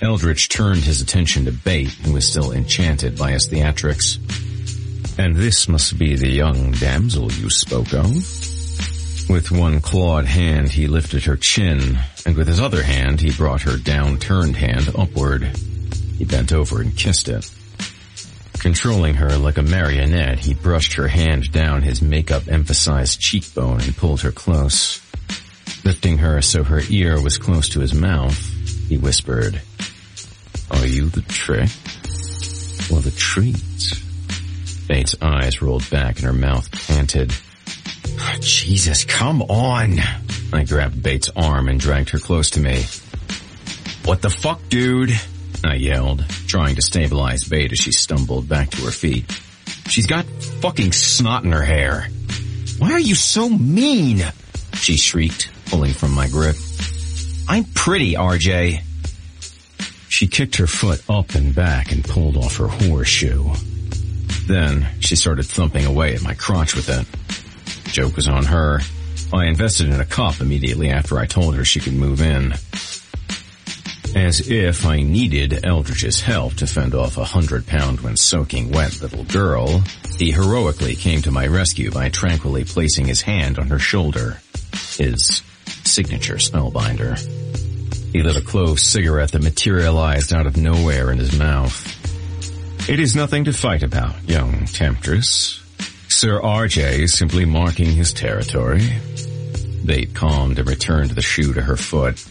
Eldritch 0.02 0.48
turned 0.48 0.82
his 0.82 1.00
attention 1.00 1.44
to 1.46 1.52
Bate, 1.52 1.90
who 1.90 2.12
was 2.12 2.28
still 2.28 2.52
enchanted 2.52 3.16
by 3.16 3.32
his 3.32 3.48
theatrics. 3.48 4.18
And 5.18 5.36
this 5.36 5.68
must 5.68 5.98
be 5.98 6.16
the 6.16 6.28
young 6.28 6.72
damsel 6.72 7.30
you 7.32 7.50
spoke 7.50 7.92
of? 7.92 8.06
With 9.28 9.50
one 9.50 9.80
clawed 9.80 10.26
hand, 10.26 10.68
he 10.70 10.86
lifted 10.88 11.24
her 11.24 11.36
chin, 11.36 11.98
and 12.26 12.36
with 12.36 12.48
his 12.48 12.60
other 12.60 12.82
hand, 12.82 13.20
he 13.20 13.30
brought 13.30 13.62
her 13.62 13.76
down-turned 13.76 14.56
hand 14.56 14.90
upward. 14.96 15.44
He 16.18 16.24
bent 16.24 16.52
over 16.52 16.80
and 16.80 16.96
kissed 16.96 17.28
it. 17.28 17.50
Controlling 18.62 19.14
her 19.14 19.36
like 19.38 19.58
a 19.58 19.62
marionette, 19.62 20.38
he 20.38 20.54
brushed 20.54 20.92
her 20.92 21.08
hand 21.08 21.50
down 21.50 21.82
his 21.82 22.00
makeup-emphasized 22.00 23.20
cheekbone 23.20 23.80
and 23.80 23.96
pulled 23.96 24.20
her 24.20 24.30
close. 24.30 25.02
Lifting 25.84 26.18
her 26.18 26.40
so 26.40 26.62
her 26.62 26.80
ear 26.88 27.20
was 27.20 27.38
close 27.38 27.70
to 27.70 27.80
his 27.80 27.92
mouth, 27.92 28.38
he 28.88 28.96
whispered, 28.96 29.60
Are 30.70 30.86
you 30.86 31.08
the 31.08 31.22
trick? 31.22 31.70
Or 32.92 33.00
the 33.00 33.12
treat? 33.16 33.60
Bates' 34.86 35.16
eyes 35.20 35.60
rolled 35.60 35.90
back 35.90 36.18
and 36.18 36.26
her 36.26 36.32
mouth 36.32 36.70
panted. 36.86 37.32
Ah, 38.20 38.36
Jesus, 38.40 39.04
come 39.04 39.42
on! 39.42 39.98
I 40.52 40.62
grabbed 40.62 41.02
Bates' 41.02 41.30
arm 41.34 41.68
and 41.68 41.80
dragged 41.80 42.10
her 42.10 42.20
close 42.20 42.50
to 42.50 42.60
me. 42.60 42.84
What 44.04 44.22
the 44.22 44.30
fuck, 44.30 44.60
dude? 44.68 45.10
I 45.64 45.74
yelled, 45.76 46.24
trying 46.46 46.76
to 46.76 46.82
stabilize 46.82 47.48
Bate 47.48 47.72
as 47.72 47.78
she 47.78 47.92
stumbled 47.92 48.48
back 48.48 48.70
to 48.70 48.82
her 48.82 48.90
feet. 48.90 49.30
She's 49.88 50.06
got 50.06 50.24
fucking 50.24 50.92
snot 50.92 51.44
in 51.44 51.52
her 51.52 51.62
hair. 51.62 52.08
Why 52.78 52.92
are 52.92 53.00
you 53.00 53.14
so 53.14 53.48
mean? 53.48 54.22
She 54.74 54.96
shrieked, 54.96 55.50
pulling 55.66 55.92
from 55.92 56.12
my 56.12 56.28
grip. 56.28 56.56
I'm 57.48 57.64
pretty, 57.64 58.14
RJ. 58.14 58.82
She 60.08 60.26
kicked 60.26 60.56
her 60.56 60.66
foot 60.66 61.02
up 61.08 61.34
and 61.34 61.54
back 61.54 61.92
and 61.92 62.04
pulled 62.04 62.36
off 62.36 62.56
her 62.56 62.68
horseshoe. 62.68 63.52
Then 64.46 64.88
she 65.00 65.16
started 65.16 65.44
thumping 65.44 65.86
away 65.86 66.14
at 66.14 66.22
my 66.22 66.34
crotch 66.34 66.74
with 66.74 66.88
it. 66.88 67.92
Joke 67.92 68.16
was 68.16 68.28
on 68.28 68.44
her. 68.44 68.80
I 69.32 69.46
invested 69.46 69.88
in 69.88 70.00
a 70.00 70.04
cup 70.04 70.40
immediately 70.40 70.90
after 70.90 71.18
I 71.18 71.26
told 71.26 71.54
her 71.54 71.64
she 71.64 71.80
could 71.80 71.94
move 71.94 72.20
in. 72.20 72.54
As 74.14 74.46
if 74.46 74.84
I 74.84 75.00
needed 75.00 75.64
Eldritch's 75.64 76.20
help 76.20 76.54
to 76.54 76.66
fend 76.66 76.94
off 76.94 77.16
a 77.16 77.24
hundred 77.24 77.66
pound 77.66 78.00
when 78.00 78.16
soaking 78.16 78.70
wet 78.70 79.00
little 79.00 79.24
girl, 79.24 79.82
he 80.18 80.30
heroically 80.32 80.96
came 80.96 81.22
to 81.22 81.30
my 81.30 81.46
rescue 81.46 81.90
by 81.90 82.10
tranquilly 82.10 82.64
placing 82.64 83.06
his 83.06 83.22
hand 83.22 83.58
on 83.58 83.68
her 83.68 83.78
shoulder. 83.78 84.42
His 84.96 85.42
signature 85.84 86.36
spellbinder. 86.36 87.18
He 88.12 88.22
lit 88.22 88.36
a 88.36 88.42
clove 88.42 88.78
cigarette 88.78 89.32
that 89.32 89.42
materialized 89.42 90.34
out 90.34 90.46
of 90.46 90.58
nowhere 90.58 91.10
in 91.10 91.18
his 91.18 91.38
mouth. 91.38 92.90
It 92.90 93.00
is 93.00 93.16
nothing 93.16 93.44
to 93.44 93.52
fight 93.54 93.82
about, 93.82 94.28
young 94.28 94.66
temptress. 94.66 95.62
Sir 96.08 96.38
RJ 96.38 97.00
is 97.00 97.14
simply 97.14 97.46
marking 97.46 97.92
his 97.92 98.12
territory. 98.12 98.86
Bate 99.86 100.14
calmed 100.14 100.58
and 100.58 100.68
returned 100.68 101.12
the 101.12 101.22
shoe 101.22 101.54
to 101.54 101.62
her 101.62 101.76
foot. 101.76 102.22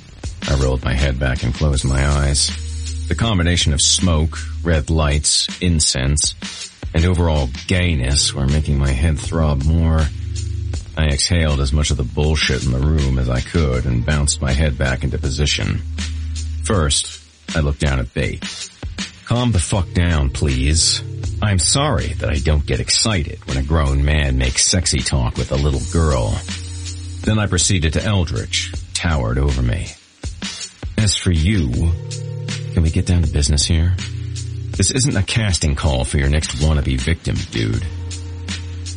I 0.49 0.55
rolled 0.55 0.83
my 0.83 0.93
head 0.93 1.19
back 1.19 1.43
and 1.43 1.53
closed 1.53 1.85
my 1.85 2.05
eyes. 2.05 3.07
The 3.07 3.15
combination 3.15 3.73
of 3.73 3.81
smoke, 3.81 4.37
red 4.63 4.89
lights, 4.89 5.47
incense, 5.61 6.33
and 6.93 7.05
overall 7.05 7.49
gayness 7.67 8.33
were 8.33 8.47
making 8.47 8.77
my 8.77 8.91
head 8.91 9.19
throb 9.19 9.63
more. 9.63 10.01
I 10.97 11.05
exhaled 11.05 11.59
as 11.59 11.73
much 11.73 11.91
of 11.91 11.97
the 11.97 12.03
bullshit 12.03 12.65
in 12.65 12.71
the 12.71 12.79
room 12.79 13.17
as 13.17 13.29
I 13.29 13.41
could 13.41 13.85
and 13.85 14.05
bounced 14.05 14.41
my 14.41 14.51
head 14.51 14.77
back 14.77 15.03
into 15.03 15.17
position. 15.17 15.81
First, 16.63 17.21
I 17.55 17.59
looked 17.59 17.79
down 17.79 17.99
at 17.99 18.13
Bate. 18.13 18.43
Calm 19.25 19.51
the 19.51 19.59
fuck 19.59 19.91
down, 19.93 20.29
please. 20.29 21.01
I'm 21.41 21.59
sorry 21.59 22.07
that 22.19 22.29
I 22.29 22.39
don't 22.39 22.65
get 22.65 22.79
excited 22.79 23.45
when 23.47 23.57
a 23.57 23.63
grown 23.63 24.03
man 24.03 24.37
makes 24.37 24.65
sexy 24.65 24.99
talk 24.99 25.37
with 25.37 25.51
a 25.51 25.55
little 25.55 25.81
girl. 25.91 26.37
Then 27.21 27.39
I 27.39 27.47
proceeded 27.47 27.93
to 27.93 28.03
Eldritch, 28.03 28.73
towered 28.93 29.37
over 29.37 29.61
me. 29.61 29.87
As 31.01 31.15
for 31.17 31.31
you, 31.31 31.71
can 32.73 32.83
we 32.83 32.91
get 32.91 33.07
down 33.07 33.23
to 33.23 33.27
business 33.27 33.65
here? 33.65 33.95
This 34.77 34.91
isn't 34.91 35.17
a 35.17 35.23
casting 35.23 35.73
call 35.73 36.05
for 36.05 36.19
your 36.19 36.29
next 36.29 36.57
wannabe 36.57 37.01
victim, 37.01 37.35
dude. 37.49 37.83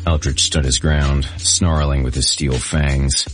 Eldritch 0.07 0.43
stood 0.43 0.67
his 0.67 0.79
ground, 0.79 1.25
snarling 1.39 2.03
with 2.03 2.15
his 2.15 2.29
steel 2.29 2.59
fangs. 2.59 3.25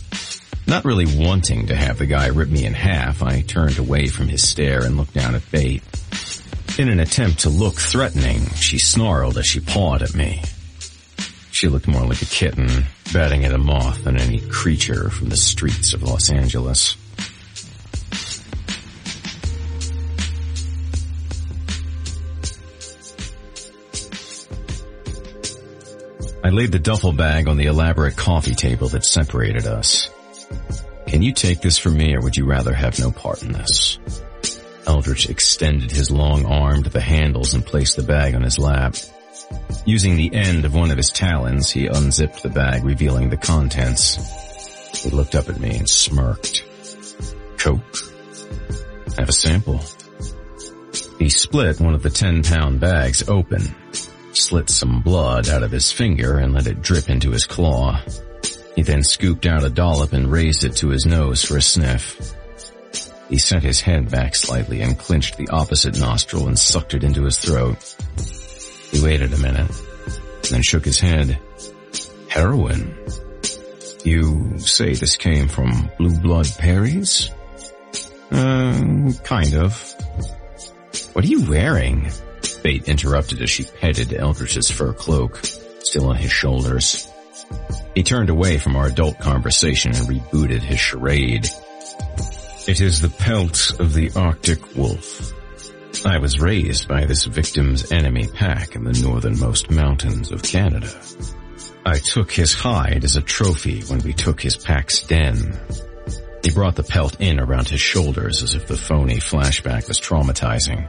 Not 0.67 0.85
really 0.85 1.05
wanting 1.05 1.67
to 1.67 1.75
have 1.75 1.97
the 1.97 2.05
guy 2.05 2.27
rip 2.27 2.47
me 2.47 2.63
in 2.63 2.73
half, 2.73 3.21
I 3.21 3.41
turned 3.41 3.77
away 3.77 4.07
from 4.07 4.29
his 4.29 4.47
stare 4.47 4.85
and 4.85 4.95
looked 4.95 5.15
down 5.15 5.35
at 5.35 5.51
Bate. 5.51 5.83
In 6.79 6.87
an 6.87 7.01
attempt 7.01 7.39
to 7.39 7.49
look 7.49 7.75
threatening, 7.75 8.45
she 8.51 8.79
snarled 8.79 9.37
as 9.37 9.45
she 9.45 9.59
pawed 9.59 10.01
at 10.01 10.15
me. 10.15 10.43
She 11.51 11.67
looked 11.67 11.89
more 11.89 12.07
like 12.07 12.21
a 12.21 12.25
kitten, 12.25 12.85
batting 13.11 13.43
at 13.43 13.51
a 13.51 13.57
moth 13.57 14.05
than 14.05 14.15
any 14.15 14.39
creature 14.39 15.09
from 15.09 15.27
the 15.27 15.35
streets 15.35 15.93
of 15.93 16.03
Los 16.03 16.29
Angeles. 16.29 16.95
I 26.43 26.49
laid 26.49 26.71
the 26.71 26.79
duffel 26.79 27.11
bag 27.11 27.47
on 27.47 27.57
the 27.57 27.67
elaborate 27.67 28.17
coffee 28.17 28.55
table 28.55 28.89
that 28.89 29.05
separated 29.05 29.67
us. 29.67 30.09
Can 31.07 31.21
you 31.21 31.33
take 31.33 31.61
this 31.61 31.77
from 31.77 31.97
me 31.97 32.15
or 32.15 32.21
would 32.21 32.35
you 32.35 32.45
rather 32.45 32.73
have 32.73 32.99
no 32.99 33.11
part 33.11 33.43
in 33.43 33.51
this? 33.51 33.99
Eldritch 34.87 35.29
extended 35.29 35.91
his 35.91 36.09
long 36.09 36.45
arm 36.45 36.83
to 36.83 36.89
the 36.89 36.99
handles 36.99 37.53
and 37.53 37.65
placed 37.65 37.95
the 37.95 38.03
bag 38.03 38.33
on 38.33 38.41
his 38.41 38.57
lap. 38.57 38.95
Using 39.85 40.15
the 40.15 40.33
end 40.33 40.65
of 40.65 40.73
one 40.73 40.89
of 40.89 40.97
his 40.97 41.11
talons, 41.11 41.69
he 41.69 41.85
unzipped 41.85 42.41
the 42.41 42.49
bag, 42.49 42.83
revealing 42.83 43.29
the 43.29 43.37
contents. 43.37 44.17
He 45.03 45.09
looked 45.11 45.35
up 45.35 45.47
at 45.47 45.59
me 45.59 45.77
and 45.77 45.89
smirked. 45.89 46.63
Coke? 47.57 47.97
Have 49.17 49.29
a 49.29 49.33
sample. 49.33 49.79
He 51.19 51.29
split 51.29 51.79
one 51.79 51.93
of 51.93 52.01
the 52.01 52.09
10 52.09 52.43
pound 52.43 52.79
bags 52.79 53.27
open, 53.29 53.75
slit 54.51 54.69
some 54.69 54.99
blood 55.01 55.47
out 55.47 55.63
of 55.63 55.71
his 55.71 55.93
finger 55.93 56.37
and 56.37 56.53
let 56.53 56.67
it 56.67 56.81
drip 56.81 57.09
into 57.09 57.31
his 57.31 57.45
claw. 57.45 58.01
He 58.75 58.81
then 58.81 59.01
scooped 59.01 59.45
out 59.45 59.63
a 59.63 59.69
dollop 59.69 60.11
and 60.11 60.29
raised 60.29 60.65
it 60.65 60.75
to 60.77 60.89
his 60.89 61.05
nose 61.05 61.41
for 61.41 61.55
a 61.55 61.61
sniff. 61.61 62.33
He 63.29 63.37
sent 63.37 63.63
his 63.63 63.79
head 63.79 64.11
back 64.11 64.35
slightly 64.35 64.81
and 64.81 64.99
clinched 64.99 65.37
the 65.37 65.47
opposite 65.47 65.97
nostril 65.97 66.49
and 66.49 66.59
sucked 66.59 66.93
it 66.93 67.05
into 67.05 67.23
his 67.23 67.39
throat. 67.39 67.77
He 68.91 69.01
waited 69.01 69.31
a 69.31 69.37
minute, 69.37 69.71
then 70.49 70.63
shook 70.63 70.83
his 70.83 70.99
head. 70.99 71.39
Heroin? 72.27 72.93
You 74.03 74.59
say 74.59 74.95
this 74.95 75.15
came 75.15 75.47
from 75.47 75.89
Blue 75.97 76.19
Blood 76.19 76.53
Perry's? 76.57 77.29
Uh, 78.29 79.13
kind 79.23 79.53
of. 79.53 79.95
What 81.13 81.23
are 81.23 81.29
you 81.29 81.49
wearing? 81.49 82.11
Bate 82.63 82.87
interrupted 82.87 83.41
as 83.41 83.49
she 83.49 83.63
petted 83.63 84.13
Eldritch's 84.13 84.69
fur 84.69 84.93
cloak, 84.93 85.39
still 85.79 86.09
on 86.09 86.15
his 86.15 86.31
shoulders. 86.31 87.07
He 87.95 88.03
turned 88.03 88.29
away 88.29 88.57
from 88.57 88.75
our 88.75 88.87
adult 88.87 89.19
conversation 89.19 89.93
and 89.95 90.07
rebooted 90.07 90.61
his 90.61 90.79
charade. 90.79 91.47
It 92.67 92.79
is 92.79 93.01
the 93.01 93.09
pelt 93.09 93.79
of 93.79 93.93
the 93.93 94.11
Arctic 94.15 94.75
wolf. 94.75 95.33
I 96.05 96.19
was 96.19 96.39
raised 96.39 96.87
by 96.87 97.05
this 97.05 97.25
victim's 97.25 97.91
enemy 97.91 98.27
pack 98.27 98.75
in 98.75 98.83
the 98.83 98.93
northernmost 98.93 99.69
mountains 99.69 100.31
of 100.31 100.41
Canada. 100.41 100.89
I 101.85 101.99
took 101.99 102.31
his 102.31 102.53
hide 102.53 103.03
as 103.03 103.15
a 103.15 103.21
trophy 103.21 103.81
when 103.81 103.99
we 103.99 104.13
took 104.13 104.41
his 104.41 104.55
pack's 104.55 105.01
den. 105.01 105.59
He 106.43 106.51
brought 106.51 106.75
the 106.75 106.83
pelt 106.83 107.19
in 107.19 107.39
around 107.39 107.69
his 107.69 107.81
shoulders 107.81 108.41
as 108.41 108.55
if 108.55 108.67
the 108.67 108.77
phony 108.77 109.17
flashback 109.17 109.87
was 109.87 109.99
traumatizing. 109.99 110.87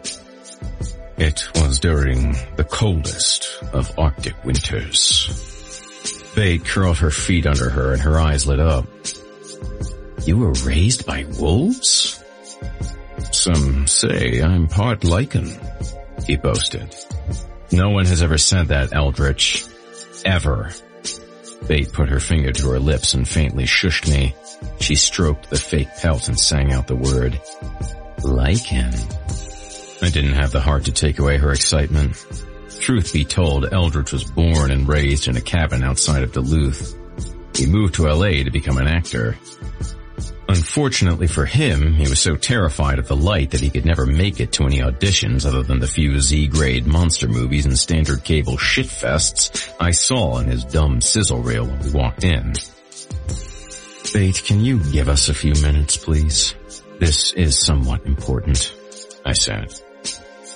It 1.24 1.48
was 1.54 1.78
during 1.78 2.32
the 2.56 2.66
coldest 2.68 3.62
of 3.72 3.96
Arctic 3.96 4.44
winters. 4.44 6.32
Bate 6.34 6.64
curled 6.64 6.98
her 6.98 7.12
feet 7.12 7.46
under 7.46 7.70
her 7.70 7.92
and 7.92 8.02
her 8.02 8.18
eyes 8.18 8.44
lit 8.44 8.58
up. 8.58 8.88
You 10.24 10.38
were 10.38 10.52
raised 10.64 11.06
by 11.06 11.24
wolves? 11.38 12.20
Some 13.30 13.86
say 13.86 14.42
I'm 14.42 14.66
part 14.66 15.02
lycan, 15.02 16.26
he 16.26 16.36
boasted. 16.36 16.92
No 17.70 17.90
one 17.90 18.06
has 18.06 18.20
ever 18.24 18.36
said 18.36 18.68
that, 18.68 18.92
Eldritch. 18.92 19.64
Ever. 20.24 20.72
Bate 21.68 21.92
put 21.92 22.08
her 22.08 22.18
finger 22.18 22.50
to 22.50 22.70
her 22.70 22.80
lips 22.80 23.14
and 23.14 23.28
faintly 23.28 23.66
shushed 23.66 24.10
me. 24.10 24.34
She 24.80 24.96
stroked 24.96 25.50
the 25.50 25.56
fake 25.56 25.96
pelt 25.98 26.26
and 26.26 26.38
sang 26.38 26.72
out 26.72 26.88
the 26.88 26.96
word, 26.96 27.40
lycan. 28.18 29.41
I 30.02 30.10
didn't 30.10 30.34
have 30.34 30.50
the 30.50 30.60
heart 30.60 30.86
to 30.86 30.92
take 30.92 31.20
away 31.20 31.38
her 31.38 31.52
excitement. 31.52 32.26
Truth 32.80 33.12
be 33.12 33.24
told, 33.24 33.72
Eldritch 33.72 34.10
was 34.10 34.24
born 34.24 34.72
and 34.72 34.88
raised 34.88 35.28
in 35.28 35.36
a 35.36 35.40
cabin 35.40 35.84
outside 35.84 36.24
of 36.24 36.32
Duluth. 36.32 36.98
He 37.54 37.66
moved 37.66 37.94
to 37.94 38.12
LA 38.12 38.42
to 38.42 38.50
become 38.50 38.78
an 38.78 38.88
actor. 38.88 39.38
Unfortunately 40.48 41.28
for 41.28 41.46
him, 41.46 41.94
he 41.94 42.08
was 42.08 42.20
so 42.20 42.34
terrified 42.34 42.98
of 42.98 43.06
the 43.06 43.16
light 43.16 43.52
that 43.52 43.60
he 43.60 43.70
could 43.70 43.86
never 43.86 44.04
make 44.04 44.40
it 44.40 44.52
to 44.52 44.64
any 44.64 44.78
auditions 44.78 45.46
other 45.46 45.62
than 45.62 45.78
the 45.78 45.86
few 45.86 46.20
Z-grade 46.20 46.86
monster 46.86 47.28
movies 47.28 47.64
and 47.64 47.78
standard 47.78 48.24
cable 48.24 48.56
shitfests 48.56 49.72
I 49.78 49.92
saw 49.92 50.32
on 50.32 50.46
his 50.46 50.64
dumb 50.64 51.00
sizzle 51.00 51.42
reel 51.42 51.64
when 51.64 51.78
we 51.78 51.92
walked 51.92 52.24
in. 52.24 52.54
Bate, 54.12 54.42
can 54.44 54.64
you 54.64 54.80
give 54.90 55.08
us 55.08 55.28
a 55.28 55.34
few 55.34 55.54
minutes, 55.62 55.96
please? 55.96 56.54
This 56.98 57.32
is 57.34 57.64
somewhat 57.64 58.04
important, 58.04 58.74
I 59.24 59.32
said. 59.32 59.72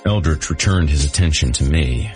Eldritch 0.05 0.49
returned 0.49 0.89
his 0.89 1.05
attention 1.05 1.51
to 1.53 1.63
me. 1.63 2.11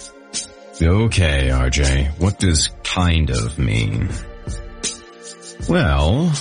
Okay, 0.81 1.49
RJ, 1.51 2.19
what 2.19 2.39
does 2.39 2.69
kind 2.83 3.29
of 3.29 3.59
mean? 3.59 4.09
Well, 5.69 6.31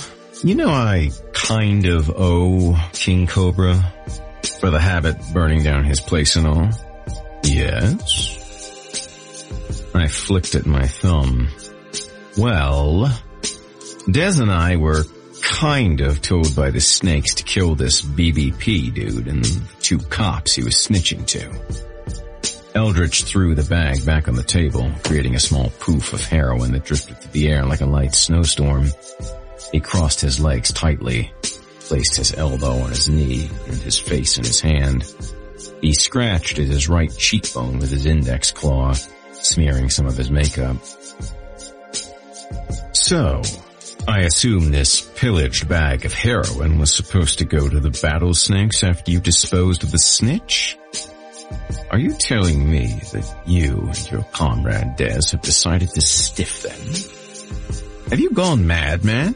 you 0.43 0.55
know 0.55 0.69
I 0.69 1.11
kind 1.33 1.85
of 1.85 2.09
owe 2.09 2.75
King 2.93 3.27
Cobra 3.27 3.93
for 4.59 4.71
the 4.71 4.79
habit 4.79 5.17
burning 5.33 5.63
down 5.63 5.83
his 5.83 5.99
place 5.99 6.35
and 6.35 6.47
all. 6.47 6.69
Yes? 7.43 8.37
I 9.93 10.07
flicked 10.07 10.55
at 10.55 10.65
my 10.65 10.87
thumb. 10.87 11.49
Well, 12.37 13.15
Des 14.09 14.41
and 14.41 14.51
I 14.51 14.77
were 14.77 15.03
kind 15.41 16.01
of 16.01 16.21
told 16.21 16.55
by 16.55 16.71
the 16.71 16.79
snakes 16.79 17.35
to 17.35 17.43
kill 17.43 17.75
this 17.75 18.01
BBP 18.01 18.93
dude 18.93 19.27
and 19.27 19.43
the 19.43 19.61
two 19.81 19.99
cops 19.99 20.53
he 20.53 20.63
was 20.63 20.75
snitching 20.75 21.25
to. 21.27 21.91
Eldritch 22.73 23.23
threw 23.23 23.53
the 23.53 23.63
bag 23.69 24.05
back 24.05 24.27
on 24.27 24.35
the 24.35 24.43
table, 24.43 24.89
creating 25.03 25.35
a 25.35 25.39
small 25.39 25.69
poof 25.79 26.13
of 26.13 26.23
heroin 26.23 26.71
that 26.71 26.85
drifted 26.85 27.17
through 27.17 27.31
the 27.31 27.49
air 27.49 27.65
like 27.65 27.81
a 27.81 27.85
light 27.85 28.15
snowstorm. 28.15 28.87
He 29.71 29.79
crossed 29.79 30.21
his 30.21 30.39
legs 30.39 30.71
tightly, 30.71 31.33
placed 31.81 32.15
his 32.15 32.33
elbow 32.33 32.79
on 32.79 32.89
his 32.89 33.09
knee 33.09 33.49
and 33.67 33.77
his 33.77 33.99
face 33.99 34.37
in 34.37 34.45
his 34.45 34.61
hand. 34.61 35.03
He 35.81 35.93
scratched 35.93 36.59
at 36.59 36.67
his 36.67 36.87
right 36.87 37.11
cheekbone 37.15 37.79
with 37.79 37.91
his 37.91 38.05
index 38.05 38.51
claw, 38.51 38.93
smearing 39.33 39.89
some 39.89 40.05
of 40.05 40.15
his 40.15 40.31
makeup. 40.31 40.77
So, 42.93 43.41
I 44.07 44.21
assume 44.21 44.71
this 44.71 45.01
pillaged 45.01 45.69
bag 45.69 46.05
of 46.05 46.13
heroin 46.13 46.79
was 46.79 46.93
supposed 46.93 47.39
to 47.39 47.45
go 47.45 47.69
to 47.69 47.79
the 47.79 47.91
battle 48.01 48.33
snakes 48.33 48.83
after 48.83 49.11
you 49.11 49.19
disposed 49.19 49.83
of 49.83 49.91
the 49.91 49.99
snitch? 49.99 50.77
Are 51.91 51.99
you 51.99 52.13
telling 52.13 52.69
me 52.69 52.87
that 53.11 53.43
you 53.45 53.87
and 53.87 54.11
your 54.11 54.23
comrade 54.31 54.95
Des 54.95 55.31
have 55.31 55.41
decided 55.41 55.89
to 55.89 56.01
stiff 56.01 56.63
them? 56.63 58.09
Have 58.09 58.19
you 58.19 58.31
gone 58.31 58.65
mad, 58.65 59.05
man? 59.05 59.35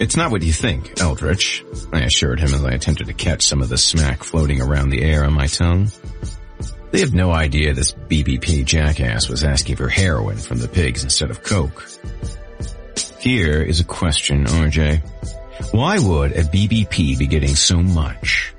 It's 0.00 0.16
not 0.16 0.32
what 0.32 0.42
you 0.42 0.52
think, 0.52 1.00
Eldritch, 1.00 1.64
I 1.92 2.00
assured 2.00 2.40
him 2.40 2.52
as 2.52 2.64
I 2.64 2.72
attempted 2.72 3.06
to 3.06 3.14
catch 3.14 3.42
some 3.42 3.62
of 3.62 3.68
the 3.68 3.78
smack 3.78 4.24
floating 4.24 4.60
around 4.60 4.90
the 4.90 5.02
air 5.02 5.24
on 5.24 5.32
my 5.32 5.46
tongue. 5.46 5.90
They 6.90 7.00
have 7.00 7.14
no 7.14 7.30
idea 7.30 7.72
this 7.72 7.92
BBP 7.92 8.64
jackass 8.64 9.28
was 9.28 9.44
asking 9.44 9.76
for 9.76 9.88
heroin 9.88 10.36
from 10.38 10.58
the 10.58 10.68
pigs 10.68 11.04
instead 11.04 11.30
of 11.30 11.42
coke. 11.42 11.88
Here 13.24 13.62
is 13.62 13.80
a 13.80 13.84
question, 13.84 14.44
RJ. 14.44 15.00
Why 15.72 15.98
would 15.98 16.32
a 16.32 16.42
BBP 16.42 17.18
be 17.18 17.26
getting 17.26 17.56
so 17.56 17.82
much? 17.82 18.52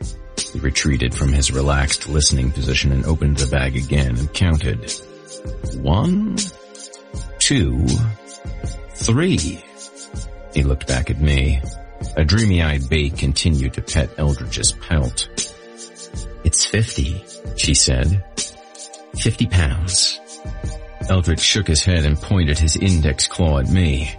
He 0.52 0.58
retreated 0.58 1.14
from 1.14 1.32
his 1.32 1.52
relaxed 1.52 2.10
listening 2.10 2.50
position 2.50 2.92
and 2.92 3.06
opened 3.06 3.38
the 3.38 3.46
bag 3.46 3.76
again 3.76 4.18
and 4.18 4.34
counted. 4.34 4.92
One, 5.76 6.38
two, 7.38 7.86
three. 8.96 9.64
He 10.52 10.64
looked 10.64 10.88
back 10.88 11.12
at 11.12 11.22
me. 11.22 11.62
A 12.18 12.26
dreamy-eyed 12.26 12.90
Bate 12.90 13.20
continued 13.20 13.76
to 13.76 13.84
pet 13.84 14.10
Eldritch's 14.18 14.72
pelt. 14.72 15.28
It's 16.44 16.66
fifty, 16.66 17.24
she 17.56 17.76
said. 17.76 18.26
Fifty 19.16 19.46
pounds. 19.46 20.20
Eldritch 21.08 21.42
shook 21.42 21.68
his 21.68 21.86
head 21.86 22.04
and 22.04 22.18
pointed 22.18 22.58
his 22.58 22.76
index 22.76 23.28
claw 23.28 23.60
at 23.60 23.70
me. 23.70 24.12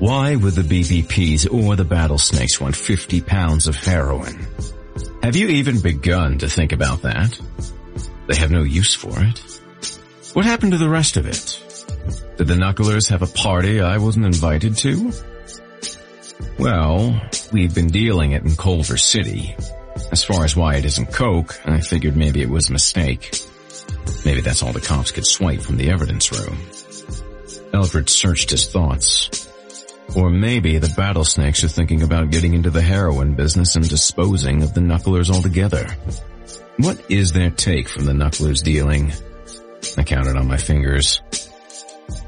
Why 0.00 0.34
would 0.34 0.54
the 0.54 0.62
BBPs 0.62 1.52
or 1.52 1.76
the 1.76 1.84
Battlesnakes 1.84 2.58
want 2.58 2.74
50 2.74 3.20
pounds 3.20 3.66
of 3.66 3.76
heroin? 3.76 4.46
Have 5.22 5.36
you 5.36 5.48
even 5.48 5.80
begun 5.80 6.38
to 6.38 6.48
think 6.48 6.72
about 6.72 7.02
that? 7.02 7.38
They 8.26 8.36
have 8.36 8.50
no 8.50 8.62
use 8.62 8.94
for 8.94 9.12
it. 9.22 9.60
What 10.32 10.46
happened 10.46 10.72
to 10.72 10.78
the 10.78 10.88
rest 10.88 11.18
of 11.18 11.26
it? 11.26 11.62
Did 12.38 12.46
the 12.46 12.54
Knucklers 12.54 13.10
have 13.10 13.20
a 13.20 13.26
party 13.26 13.82
I 13.82 13.98
wasn't 13.98 14.24
invited 14.24 14.78
to? 14.78 15.12
Well, 16.58 17.20
we've 17.52 17.74
been 17.74 17.88
dealing 17.88 18.32
it 18.32 18.42
in 18.42 18.56
Culver 18.56 18.96
City. 18.96 19.54
As 20.10 20.24
far 20.24 20.46
as 20.46 20.56
why 20.56 20.76
it 20.76 20.86
isn't 20.86 21.12
Coke, 21.12 21.60
I 21.66 21.82
figured 21.82 22.16
maybe 22.16 22.40
it 22.40 22.48
was 22.48 22.70
a 22.70 22.72
mistake. 22.72 23.38
Maybe 24.24 24.40
that's 24.40 24.62
all 24.62 24.72
the 24.72 24.80
cops 24.80 25.10
could 25.10 25.26
swipe 25.26 25.60
from 25.60 25.76
the 25.76 25.90
evidence 25.90 26.32
room. 26.32 26.58
Eldritch 27.74 28.08
searched 28.08 28.48
his 28.48 28.66
thoughts. 28.66 29.49
Or 30.16 30.28
maybe 30.28 30.78
the 30.78 30.92
Battlesnakes 30.96 31.62
are 31.62 31.68
thinking 31.68 32.02
about 32.02 32.30
getting 32.30 32.54
into 32.54 32.70
the 32.70 32.82
heroin 32.82 33.34
business 33.34 33.76
and 33.76 33.88
disposing 33.88 34.62
of 34.62 34.74
the 34.74 34.80
Knucklers 34.80 35.30
altogether. 35.30 35.86
What 36.78 37.00
is 37.08 37.32
their 37.32 37.50
take 37.50 37.88
from 37.88 38.06
the 38.06 38.12
Knucklers 38.12 38.62
dealing? 38.62 39.12
I 39.96 40.02
counted 40.02 40.36
on 40.36 40.48
my 40.48 40.56
fingers. 40.56 41.22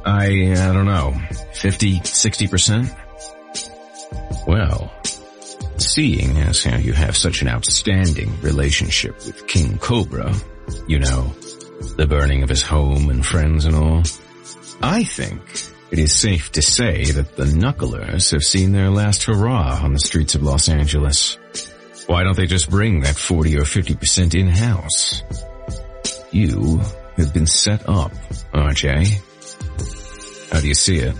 I, 0.04 0.52
I 0.52 0.72
don't 0.72 0.86
know, 0.86 1.14
50, 1.54 2.00
60%? 2.00 4.46
Well, 4.46 4.92
seeing 5.78 6.36
as 6.38 6.62
how 6.62 6.76
you 6.76 6.92
have 6.92 7.16
such 7.16 7.42
an 7.42 7.48
outstanding 7.48 8.40
relationship 8.40 9.16
with 9.26 9.46
King 9.46 9.78
Cobra, 9.78 10.34
you 10.86 10.98
know, 10.98 11.34
the 11.96 12.06
burning 12.06 12.42
of 12.42 12.48
his 12.48 12.62
home 12.62 13.10
and 13.10 13.24
friends 13.24 13.64
and 13.64 13.74
all, 13.74 14.02
I 14.82 15.04
think 15.04 15.40
it 15.92 15.98
is 15.98 16.18
safe 16.18 16.50
to 16.52 16.62
say 16.62 17.04
that 17.04 17.36
the 17.36 17.44
Knucklers 17.44 18.32
have 18.32 18.42
seen 18.42 18.72
their 18.72 18.88
last 18.88 19.24
hurrah 19.24 19.78
on 19.82 19.92
the 19.92 19.98
streets 19.98 20.34
of 20.34 20.42
Los 20.42 20.70
Angeles. 20.70 21.36
Why 22.06 22.24
don't 22.24 22.34
they 22.34 22.46
just 22.46 22.70
bring 22.70 23.00
that 23.00 23.14
40 23.14 23.58
or 23.58 23.64
50% 23.64 24.34
in-house? 24.34 25.22
You 26.30 26.80
have 27.18 27.34
been 27.34 27.46
set 27.46 27.86
up, 27.90 28.12
RJ. 28.54 28.84
Eh? 28.88 30.54
How 30.54 30.60
do 30.60 30.66
you 30.66 30.74
see 30.74 30.96
it? 30.96 31.14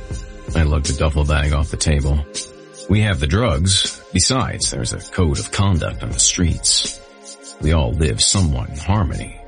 I 0.56 0.62
lugged 0.62 0.86
the 0.86 0.98
duffel 0.98 1.26
bag 1.26 1.52
off 1.52 1.70
the 1.70 1.76
table. 1.76 2.24
We 2.88 3.02
have 3.02 3.20
the 3.20 3.26
drugs. 3.26 4.02
Besides, 4.14 4.70
there's 4.70 4.94
a 4.94 5.00
code 5.00 5.38
of 5.38 5.52
conduct 5.52 6.02
on 6.02 6.12
the 6.12 6.18
streets. 6.18 6.98
We 7.60 7.72
all 7.72 7.92
live 7.92 8.22
somewhat 8.22 8.70
in 8.70 8.76
harmony. 8.76 9.38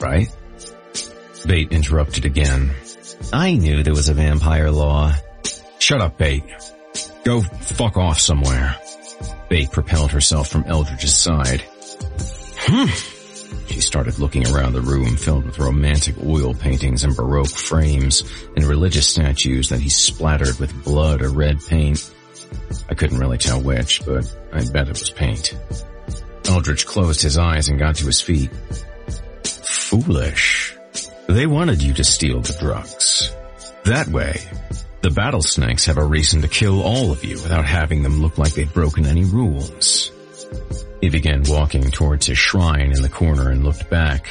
Right? 0.00 0.34
Bate 1.46 1.70
interrupted 1.70 2.24
again. 2.24 2.74
I 3.32 3.54
knew 3.54 3.82
there 3.82 3.94
was 3.94 4.08
a 4.08 4.14
vampire 4.14 4.70
law. 4.70 5.12
Shut 5.78 6.00
up, 6.00 6.18
Bate. 6.18 6.44
Go 7.24 7.40
fuck 7.40 7.96
off 7.96 8.18
somewhere. 8.18 8.76
Bate 9.48 9.70
propelled 9.70 10.12
herself 10.12 10.48
from 10.48 10.64
Eldritch's 10.64 11.14
side. 11.14 11.62
Hmm. 12.58 12.86
She 13.66 13.80
started 13.80 14.18
looking 14.18 14.46
around 14.48 14.74
the 14.74 14.80
room 14.80 15.16
filled 15.16 15.46
with 15.46 15.58
romantic 15.58 16.16
oil 16.24 16.54
paintings 16.54 17.04
and 17.04 17.16
baroque 17.16 17.48
frames 17.48 18.24
and 18.56 18.64
religious 18.64 19.06
statues 19.08 19.70
that 19.70 19.80
he 19.80 19.88
splattered 19.88 20.58
with 20.58 20.84
blood 20.84 21.22
or 21.22 21.30
red 21.30 21.58
paint. 21.66 22.12
I 22.88 22.94
couldn't 22.94 23.18
really 23.18 23.38
tell 23.38 23.60
which, 23.60 24.04
but 24.04 24.24
I 24.52 24.64
bet 24.64 24.88
it 24.88 24.98
was 24.98 25.10
paint. 25.10 25.56
Eldritch 26.46 26.86
closed 26.86 27.22
his 27.22 27.38
eyes 27.38 27.68
and 27.68 27.78
got 27.78 27.96
to 27.96 28.06
his 28.06 28.20
feet. 28.20 28.50
Foolish. 29.44 30.76
They 31.28 31.46
wanted 31.46 31.82
you 31.82 31.94
to 31.94 32.04
steal 32.04 32.40
the 32.40 32.56
drugs. 32.58 33.34
That 33.84 34.08
way, 34.08 34.40
the 35.00 35.10
Battlesnakes 35.10 35.86
have 35.86 35.98
a 35.98 36.04
reason 36.04 36.42
to 36.42 36.48
kill 36.48 36.82
all 36.82 37.10
of 37.10 37.24
you 37.24 37.34
without 37.42 37.64
having 37.64 38.02
them 38.02 38.20
look 38.20 38.38
like 38.38 38.54
they've 38.54 38.72
broken 38.72 39.06
any 39.06 39.24
rules. 39.24 40.12
He 41.00 41.08
began 41.08 41.42
walking 41.44 41.90
towards 41.90 42.26
his 42.26 42.38
shrine 42.38 42.92
in 42.92 43.02
the 43.02 43.08
corner 43.08 43.50
and 43.50 43.64
looked 43.64 43.90
back. 43.90 44.28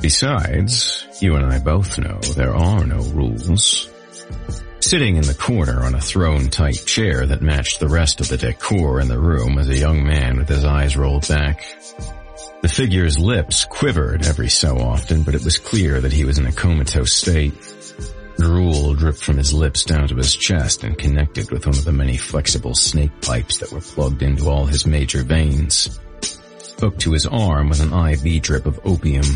Besides, 0.00 1.06
you 1.20 1.36
and 1.36 1.46
I 1.46 1.58
both 1.58 1.98
know 1.98 2.18
there 2.18 2.54
are 2.54 2.84
no 2.84 3.02
rules. 3.02 3.88
Sitting 4.80 5.16
in 5.16 5.24
the 5.24 5.34
corner 5.34 5.84
on 5.84 5.94
a 5.94 6.00
throne-type 6.00 6.86
chair 6.86 7.26
that 7.26 7.42
matched 7.42 7.80
the 7.80 7.88
rest 7.88 8.20
of 8.20 8.28
the 8.28 8.38
decor 8.38 9.00
in 9.00 9.08
the 9.08 9.18
room 9.18 9.54
was 9.54 9.68
a 9.68 9.78
young 9.78 10.04
man 10.04 10.38
with 10.38 10.48
his 10.48 10.64
eyes 10.64 10.96
rolled 10.96 11.28
back. 11.28 11.64
The 12.62 12.68
figure's 12.68 13.18
lips 13.18 13.64
quivered 13.64 14.26
every 14.26 14.50
so 14.50 14.76
often, 14.76 15.22
but 15.22 15.34
it 15.34 15.42
was 15.42 15.56
clear 15.56 15.98
that 15.98 16.12
he 16.12 16.26
was 16.26 16.38
in 16.38 16.46
a 16.46 16.52
comatose 16.52 17.14
state. 17.14 17.54
Drool 18.36 18.94
dripped 18.94 19.22
from 19.22 19.38
his 19.38 19.54
lips 19.54 19.84
down 19.84 20.08
to 20.08 20.16
his 20.16 20.36
chest 20.36 20.84
and 20.84 20.98
connected 20.98 21.50
with 21.50 21.66
one 21.66 21.78
of 21.78 21.86
the 21.86 21.92
many 21.92 22.18
flexible 22.18 22.74
snake 22.74 23.12
pipes 23.22 23.58
that 23.58 23.72
were 23.72 23.80
plugged 23.80 24.22
into 24.22 24.50
all 24.50 24.66
his 24.66 24.86
major 24.86 25.22
veins. 25.22 25.98
Hooked 26.80 27.00
to 27.00 27.12
his 27.12 27.26
arm 27.26 27.70
was 27.70 27.80
an 27.80 27.94
IV 27.94 28.42
drip 28.42 28.66
of 28.66 28.80
opium. 28.84 29.26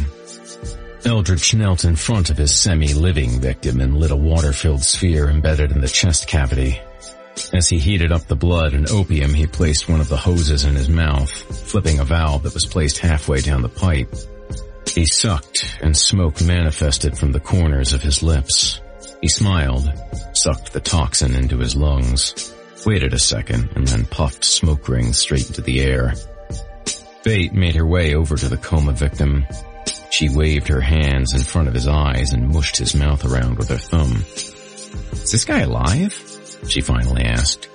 Eldritch 1.06 1.54
knelt 1.54 1.84
in 1.84 1.96
front 1.96 2.28
of 2.28 2.36
his 2.36 2.54
semi-living 2.54 3.40
victim 3.40 3.80
and 3.80 3.98
lit 3.98 4.10
a 4.10 4.16
water-filled 4.16 4.82
sphere 4.82 5.30
embedded 5.30 5.72
in 5.72 5.80
the 5.80 5.88
chest 5.88 6.28
cavity. 6.28 6.78
As 7.52 7.68
he 7.68 7.78
heated 7.78 8.12
up 8.12 8.26
the 8.26 8.36
blood 8.36 8.74
and 8.74 8.88
opium, 8.90 9.34
he 9.34 9.46
placed 9.46 9.88
one 9.88 10.00
of 10.00 10.08
the 10.08 10.16
hoses 10.16 10.64
in 10.64 10.74
his 10.74 10.88
mouth, 10.88 11.30
flipping 11.30 11.98
a 11.98 12.04
valve 12.04 12.42
that 12.44 12.54
was 12.54 12.66
placed 12.66 12.98
halfway 12.98 13.40
down 13.40 13.62
the 13.62 13.68
pipe. 13.68 14.12
He 14.88 15.06
sucked, 15.06 15.78
and 15.80 15.96
smoke 15.96 16.40
manifested 16.40 17.18
from 17.18 17.32
the 17.32 17.40
corners 17.40 17.92
of 17.92 18.02
his 18.02 18.22
lips. 18.22 18.80
He 19.20 19.28
smiled, 19.28 19.90
sucked 20.32 20.72
the 20.72 20.80
toxin 20.80 21.34
into 21.34 21.58
his 21.58 21.74
lungs, 21.74 22.54
waited 22.86 23.12
a 23.12 23.18
second, 23.18 23.70
and 23.74 23.86
then 23.86 24.04
puffed 24.04 24.44
smoke 24.44 24.88
rings 24.88 25.18
straight 25.18 25.46
into 25.46 25.62
the 25.62 25.80
air. 25.80 26.14
Bate 27.24 27.52
made 27.52 27.74
her 27.74 27.86
way 27.86 28.14
over 28.14 28.36
to 28.36 28.48
the 28.48 28.56
coma 28.56 28.92
victim. 28.92 29.46
She 30.10 30.28
waved 30.28 30.68
her 30.68 30.80
hands 30.80 31.34
in 31.34 31.40
front 31.40 31.68
of 31.68 31.74
his 31.74 31.88
eyes 31.88 32.32
and 32.32 32.48
mushed 32.48 32.76
his 32.76 32.94
mouth 32.94 33.24
around 33.24 33.58
with 33.58 33.70
her 33.70 33.78
thumb. 33.78 34.24
Is 35.12 35.32
this 35.32 35.44
guy 35.44 35.60
alive? 35.60 36.33
She 36.68 36.80
finally 36.80 37.24
asked. 37.24 37.68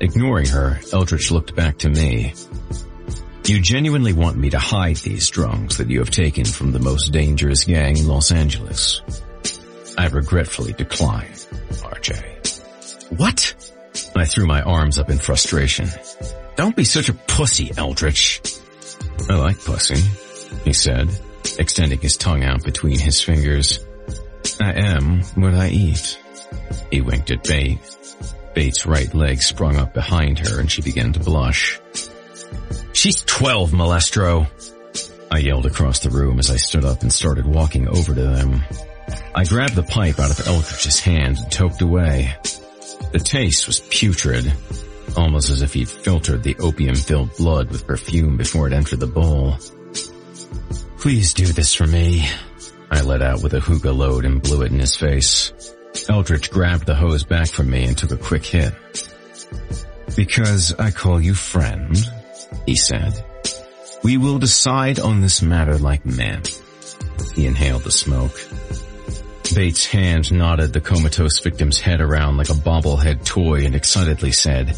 Ignoring 0.00 0.46
her, 0.48 0.80
Eldritch 0.92 1.30
looked 1.30 1.54
back 1.54 1.78
to 1.78 1.88
me. 1.88 2.34
You 3.44 3.60
genuinely 3.60 4.12
want 4.12 4.36
me 4.36 4.50
to 4.50 4.58
hide 4.58 4.96
these 4.96 5.28
drugs 5.28 5.78
that 5.78 5.90
you 5.90 5.98
have 5.98 6.10
taken 6.10 6.44
from 6.44 6.72
the 6.72 6.78
most 6.78 7.12
dangerous 7.12 7.64
gang 7.64 7.96
in 7.96 8.06
Los 8.06 8.30
Angeles? 8.30 9.02
I 9.98 10.06
regretfully 10.06 10.72
decline, 10.72 11.32
RJ. 11.32 13.18
What? 13.18 13.54
I 14.16 14.24
threw 14.24 14.46
my 14.46 14.62
arms 14.62 14.98
up 14.98 15.10
in 15.10 15.18
frustration. 15.18 15.88
Don't 16.56 16.76
be 16.76 16.84
such 16.84 17.08
a 17.08 17.14
pussy, 17.14 17.72
Eldritch. 17.76 18.40
I 19.28 19.34
like 19.34 19.64
pussy, 19.64 20.00
he 20.64 20.72
said, 20.72 21.10
extending 21.58 22.00
his 22.00 22.16
tongue 22.16 22.44
out 22.44 22.64
between 22.64 22.98
his 22.98 23.20
fingers. 23.20 23.84
I 24.60 24.72
am 24.72 25.22
what 25.34 25.54
I 25.54 25.68
eat. 25.68 26.18
He 26.90 27.00
winked 27.00 27.30
at 27.30 27.44
Bate. 27.44 27.78
Bate's 28.54 28.86
right 28.86 29.12
leg 29.14 29.42
sprung 29.42 29.76
up 29.76 29.94
behind 29.94 30.38
her 30.40 30.60
and 30.60 30.70
she 30.70 30.82
began 30.82 31.12
to 31.12 31.20
blush. 31.20 31.80
She's 32.92 33.22
12, 33.22 33.70
Malestro. 33.70 34.46
I 35.30 35.38
yelled 35.38 35.66
across 35.66 36.00
the 36.00 36.10
room 36.10 36.38
as 36.38 36.50
I 36.50 36.56
stood 36.56 36.84
up 36.84 37.02
and 37.02 37.12
started 37.12 37.46
walking 37.46 37.88
over 37.88 38.14
to 38.14 38.22
them. 38.22 38.62
I 39.34 39.44
grabbed 39.44 39.74
the 39.74 39.82
pipe 39.82 40.18
out 40.18 40.30
of 40.30 40.46
Eldritch's 40.46 41.00
hand 41.00 41.38
and 41.38 41.50
toked 41.50 41.80
away. 41.80 42.34
The 43.12 43.18
taste 43.18 43.66
was 43.66 43.80
putrid, 43.80 44.52
almost 45.16 45.50
as 45.50 45.62
if 45.62 45.72
he'd 45.72 45.88
filtered 45.88 46.42
the 46.42 46.56
opium-filled 46.56 47.36
blood 47.36 47.70
with 47.70 47.86
perfume 47.86 48.36
before 48.36 48.66
it 48.66 48.72
entered 48.72 49.00
the 49.00 49.06
bowl. 49.06 49.56
Please 50.98 51.34
do 51.34 51.46
this 51.46 51.74
for 51.74 51.86
me. 51.86 52.28
I 52.90 53.00
let 53.00 53.22
out 53.22 53.42
with 53.42 53.54
a 53.54 53.60
hookah 53.60 53.92
load 53.92 54.24
and 54.26 54.42
blew 54.42 54.62
it 54.62 54.70
in 54.70 54.78
his 54.78 54.96
face. 54.96 55.52
Eldritch 56.08 56.50
grabbed 56.50 56.86
the 56.86 56.94
hose 56.94 57.24
back 57.24 57.48
from 57.48 57.70
me 57.70 57.84
and 57.84 57.96
took 57.96 58.10
a 58.10 58.16
quick 58.16 58.44
hit. 58.44 58.72
Because 60.16 60.74
I 60.78 60.90
call 60.90 61.20
you 61.20 61.34
friend, 61.34 61.96
he 62.66 62.76
said. 62.76 63.24
We 64.02 64.16
will 64.16 64.38
decide 64.38 64.98
on 64.98 65.20
this 65.20 65.42
matter 65.42 65.78
like 65.78 66.04
men. 66.04 66.42
He 67.34 67.46
inhaled 67.46 67.84
the 67.84 67.90
smoke. 67.90 68.38
Bates' 69.54 69.86
hand 69.86 70.32
nodded 70.32 70.72
the 70.72 70.80
comatose 70.80 71.38
victim's 71.40 71.78
head 71.78 72.00
around 72.00 72.36
like 72.36 72.48
a 72.48 72.54
bobblehead 72.54 73.24
toy 73.24 73.64
and 73.64 73.74
excitedly 73.74 74.32
said, 74.32 74.76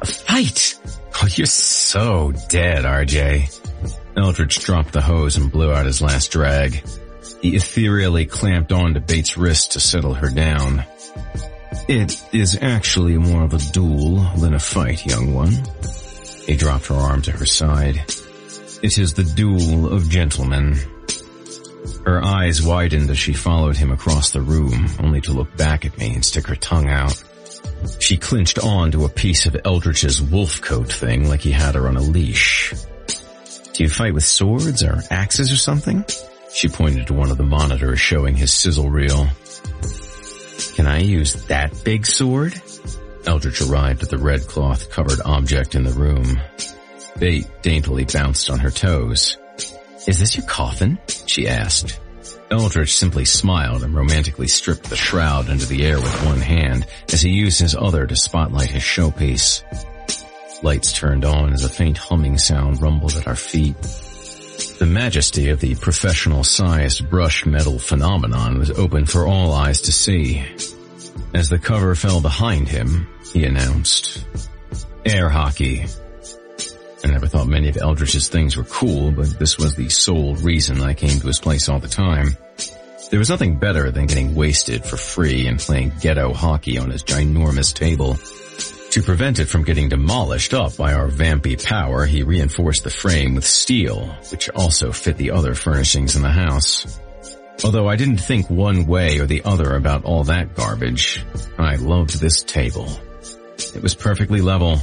A 0.00 0.06
fight! 0.06 0.78
Oh, 1.22 1.28
you're 1.34 1.46
so 1.46 2.32
dead, 2.48 2.84
RJ. 2.84 3.60
Eldritch 4.16 4.60
dropped 4.60 4.92
the 4.92 5.00
hose 5.00 5.36
and 5.36 5.52
blew 5.52 5.72
out 5.72 5.86
his 5.86 6.02
last 6.02 6.32
drag. 6.32 6.82
He 7.42 7.56
ethereally 7.56 8.26
clamped 8.26 8.72
onto 8.72 9.00
Bates' 9.00 9.36
wrist 9.36 9.72
to 9.72 9.80
settle 9.80 10.14
her 10.14 10.30
down. 10.30 10.84
It 11.88 12.20
is 12.32 12.58
actually 12.60 13.16
more 13.18 13.44
of 13.44 13.54
a 13.54 13.58
duel 13.58 14.16
than 14.38 14.54
a 14.54 14.58
fight, 14.58 15.06
young 15.06 15.34
one. 15.34 15.52
He 16.46 16.56
dropped 16.56 16.86
her 16.86 16.94
arm 16.94 17.22
to 17.22 17.32
her 17.32 17.46
side. 17.46 18.02
It 18.82 18.98
is 18.98 19.14
the 19.14 19.24
duel 19.24 19.92
of 19.92 20.08
gentlemen. 20.08 20.76
Her 22.04 22.24
eyes 22.24 22.62
widened 22.62 23.10
as 23.10 23.18
she 23.18 23.32
followed 23.32 23.76
him 23.76 23.90
across 23.90 24.30
the 24.30 24.40
room, 24.40 24.88
only 25.00 25.20
to 25.22 25.32
look 25.32 25.56
back 25.56 25.84
at 25.84 25.98
me 25.98 26.14
and 26.14 26.24
stick 26.24 26.46
her 26.46 26.56
tongue 26.56 26.88
out. 26.88 27.22
She 28.00 28.16
clinched 28.16 28.58
on 28.58 28.92
to 28.92 29.04
a 29.04 29.08
piece 29.08 29.46
of 29.46 29.56
Eldritch's 29.64 30.22
wolf 30.22 30.60
coat 30.60 30.92
thing 30.92 31.28
like 31.28 31.40
he 31.40 31.50
had 31.50 31.74
her 31.74 31.88
on 31.88 31.96
a 31.96 32.00
leash. 32.00 32.74
Do 33.72 33.82
you 33.82 33.88
fight 33.88 34.14
with 34.14 34.24
swords 34.24 34.82
or 34.82 35.02
axes 35.10 35.52
or 35.52 35.56
something? 35.56 36.04
She 36.56 36.68
pointed 36.68 37.08
to 37.08 37.12
one 37.12 37.30
of 37.30 37.36
the 37.36 37.44
monitors 37.44 38.00
showing 38.00 38.34
his 38.34 38.50
sizzle 38.50 38.88
reel. 38.88 39.28
Can 40.74 40.86
I 40.86 41.00
use 41.00 41.34
that 41.48 41.84
big 41.84 42.06
sword? 42.06 42.58
Eldritch 43.26 43.60
arrived 43.60 44.02
at 44.02 44.08
the 44.08 44.16
red 44.16 44.46
cloth 44.46 44.90
covered 44.90 45.20
object 45.22 45.74
in 45.74 45.84
the 45.84 45.92
room. 45.92 46.40
Bate 47.18 47.46
daintily 47.60 48.06
bounced 48.06 48.48
on 48.48 48.60
her 48.60 48.70
toes. 48.70 49.36
Is 50.08 50.18
this 50.18 50.38
your 50.38 50.46
coffin? 50.46 50.98
She 51.26 51.46
asked. 51.46 52.00
Eldritch 52.50 52.96
simply 52.96 53.26
smiled 53.26 53.82
and 53.82 53.94
romantically 53.94 54.48
stripped 54.48 54.88
the 54.88 54.96
shroud 54.96 55.50
into 55.50 55.66
the 55.66 55.84
air 55.84 55.96
with 55.96 56.24
one 56.24 56.40
hand 56.40 56.86
as 57.12 57.20
he 57.20 57.32
used 57.32 57.60
his 57.60 57.74
other 57.74 58.06
to 58.06 58.16
spotlight 58.16 58.70
his 58.70 58.82
showpiece. 58.82 59.62
Lights 60.62 60.94
turned 60.94 61.26
on 61.26 61.52
as 61.52 61.64
a 61.64 61.68
faint 61.68 61.98
humming 61.98 62.38
sound 62.38 62.80
rumbled 62.80 63.14
at 63.16 63.26
our 63.26 63.36
feet. 63.36 63.76
The 64.78 64.86
majesty 64.86 65.50
of 65.50 65.60
the 65.60 65.74
professional-sized 65.74 67.10
brushed 67.10 67.46
metal 67.46 67.78
phenomenon 67.78 68.58
was 68.58 68.70
open 68.70 69.06
for 69.06 69.26
all 69.26 69.52
eyes 69.52 69.82
to 69.82 69.92
see. 69.92 70.44
As 71.34 71.48
the 71.48 71.58
cover 71.58 71.94
fell 71.94 72.20
behind 72.20 72.68
him, 72.68 73.08
he 73.32 73.44
announced, 73.44 74.24
Air 75.04 75.28
hockey. 75.28 75.84
I 77.04 77.08
never 77.08 77.26
thought 77.26 77.46
many 77.46 77.68
of 77.68 77.76
Eldritch's 77.76 78.28
things 78.28 78.56
were 78.56 78.64
cool, 78.64 79.12
but 79.12 79.38
this 79.38 79.58
was 79.58 79.74
the 79.74 79.88
sole 79.88 80.34
reason 80.36 80.80
I 80.80 80.94
came 80.94 81.20
to 81.20 81.26
his 81.26 81.40
place 81.40 81.68
all 81.68 81.78
the 81.78 81.88
time. 81.88 82.36
There 83.10 83.18
was 83.18 83.30
nothing 83.30 83.58
better 83.58 83.90
than 83.90 84.06
getting 84.06 84.34
wasted 84.34 84.84
for 84.84 84.96
free 84.96 85.46
and 85.46 85.60
playing 85.60 85.92
ghetto 86.00 86.32
hockey 86.32 86.78
on 86.78 86.90
his 86.90 87.04
ginormous 87.04 87.72
table. 87.72 88.16
To 88.96 89.02
prevent 89.02 89.40
it 89.40 89.44
from 89.44 89.64
getting 89.64 89.90
demolished 89.90 90.54
up 90.54 90.78
by 90.78 90.94
our 90.94 91.08
vampy 91.08 91.62
power, 91.62 92.06
he 92.06 92.22
reinforced 92.22 92.82
the 92.82 92.88
frame 92.88 93.34
with 93.34 93.46
steel, 93.46 94.06
which 94.30 94.48
also 94.48 94.90
fit 94.90 95.18
the 95.18 95.32
other 95.32 95.54
furnishings 95.54 96.16
in 96.16 96.22
the 96.22 96.30
house. 96.30 96.98
Although 97.62 97.88
I 97.88 97.96
didn't 97.96 98.16
think 98.16 98.48
one 98.48 98.86
way 98.86 99.18
or 99.18 99.26
the 99.26 99.42
other 99.44 99.74
about 99.74 100.06
all 100.06 100.24
that 100.24 100.54
garbage, 100.54 101.22
I 101.58 101.76
loved 101.76 102.18
this 102.18 102.42
table. 102.42 102.88
It 103.74 103.82
was 103.82 103.94
perfectly 103.94 104.40
level, 104.40 104.80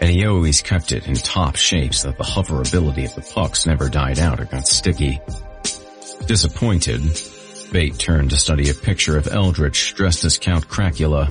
and 0.00 0.08
he 0.08 0.24
always 0.24 0.62
kept 0.62 0.92
it 0.92 1.06
in 1.06 1.14
top 1.14 1.56
shape 1.56 1.92
so 1.92 2.08
that 2.08 2.16
the 2.16 2.24
hoverability 2.24 3.04
of 3.04 3.14
the 3.14 3.32
pucks 3.34 3.66
never 3.66 3.90
died 3.90 4.18
out 4.18 4.40
or 4.40 4.46
got 4.46 4.66
sticky. 4.66 5.20
Disappointed, 6.24 7.02
Bate 7.70 7.98
turned 7.98 8.30
to 8.30 8.38
study 8.38 8.70
a 8.70 8.74
picture 8.74 9.18
of 9.18 9.28
Eldritch 9.28 9.92
dressed 9.94 10.24
as 10.24 10.38
Count 10.38 10.68
Cracula. 10.68 11.28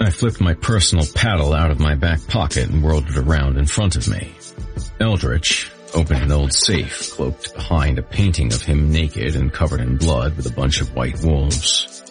I 0.00 0.10
flipped 0.10 0.40
my 0.40 0.54
personal 0.54 1.06
paddle 1.14 1.52
out 1.52 1.70
of 1.70 1.80
my 1.80 1.94
back 1.94 2.26
pocket 2.28 2.68
and 2.68 2.82
whirled 2.82 3.08
it 3.08 3.16
around 3.16 3.56
in 3.56 3.66
front 3.66 3.96
of 3.96 4.08
me. 4.08 4.32
Eldritch 5.00 5.72
opened 5.94 6.22
an 6.22 6.32
old 6.32 6.52
safe 6.52 7.12
cloaked 7.12 7.54
behind 7.54 7.98
a 7.98 8.02
painting 8.02 8.52
of 8.52 8.62
him 8.62 8.92
naked 8.92 9.34
and 9.34 9.52
covered 9.52 9.80
in 9.80 9.96
blood 9.96 10.36
with 10.36 10.46
a 10.46 10.54
bunch 10.54 10.80
of 10.80 10.94
white 10.94 11.20
wolves. 11.22 12.04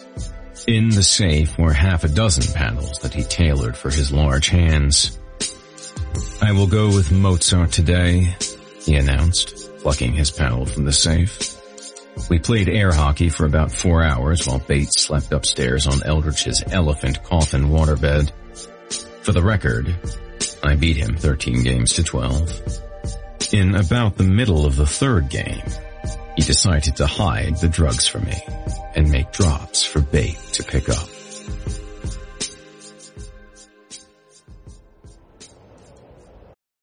In 0.66 0.90
the 0.90 1.02
safe 1.02 1.56
were 1.56 1.72
half 1.72 2.04
a 2.04 2.08
dozen 2.08 2.52
paddles 2.54 2.98
that 2.98 3.14
he 3.14 3.22
tailored 3.22 3.76
for 3.76 3.90
his 3.90 4.12
large 4.12 4.48
hands. 4.48 5.18
I 6.42 6.52
will 6.52 6.66
go 6.66 6.88
with 6.88 7.10
Mozart 7.10 7.72
today, 7.72 8.34
he 8.82 8.96
announced, 8.96 9.70
plucking 9.80 10.12
his 10.12 10.30
paddle 10.30 10.66
from 10.66 10.84
the 10.84 10.92
safe. 10.92 11.57
We 12.28 12.38
played 12.38 12.68
air 12.68 12.92
hockey 12.92 13.28
for 13.28 13.46
about 13.46 13.72
four 13.72 14.02
hours 14.02 14.46
while 14.46 14.58
Bates 14.58 15.00
slept 15.00 15.32
upstairs 15.32 15.86
on 15.86 16.02
Eldritch's 16.02 16.62
elephant 16.70 17.22
coffin 17.24 17.70
waterbed. 17.70 18.32
For 19.22 19.32
the 19.32 19.42
record, 19.42 19.96
I 20.62 20.74
beat 20.74 20.96
him 20.96 21.16
13 21.16 21.62
games 21.62 21.94
to 21.94 22.02
12. 22.02 22.84
In 23.52 23.74
about 23.74 24.16
the 24.16 24.24
middle 24.24 24.66
of 24.66 24.76
the 24.76 24.86
third 24.86 25.30
game, 25.30 25.62
he 26.36 26.42
decided 26.42 26.96
to 26.96 27.06
hide 27.06 27.56
the 27.56 27.68
drugs 27.68 28.06
from 28.06 28.24
me 28.24 28.40
and 28.94 29.10
make 29.10 29.32
drops 29.32 29.84
for 29.84 30.00
Bate 30.00 30.38
to 30.52 30.62
pick 30.62 30.88
up. 30.88 31.17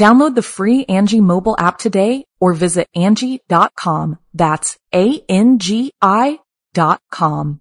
Download 0.00 0.34
the 0.34 0.40
free 0.40 0.86
Angi 0.86 1.20
mobile 1.20 1.54
app 1.58 1.76
today 1.76 2.24
or 2.40 2.54
visit 2.54 2.88
Angi.com. 2.96 4.18
That's 4.32 4.78
A-N-G-I 4.94 6.38
dot 6.72 7.02
com. 7.12 7.60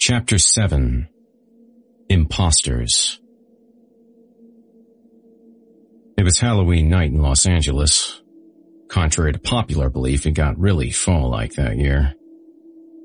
Chapter 0.00 0.38
7 0.38 1.08
Imposters 2.08 3.20
It 6.18 6.24
was 6.24 6.40
Halloween 6.40 6.88
night 6.88 7.12
in 7.12 7.22
Los 7.22 7.46
Angeles. 7.46 8.21
Contrary 8.92 9.32
to 9.32 9.38
popular 9.38 9.88
belief, 9.88 10.26
it 10.26 10.32
got 10.32 10.58
really 10.58 10.90
fall-like 10.90 11.54
that 11.54 11.78
year. 11.78 12.14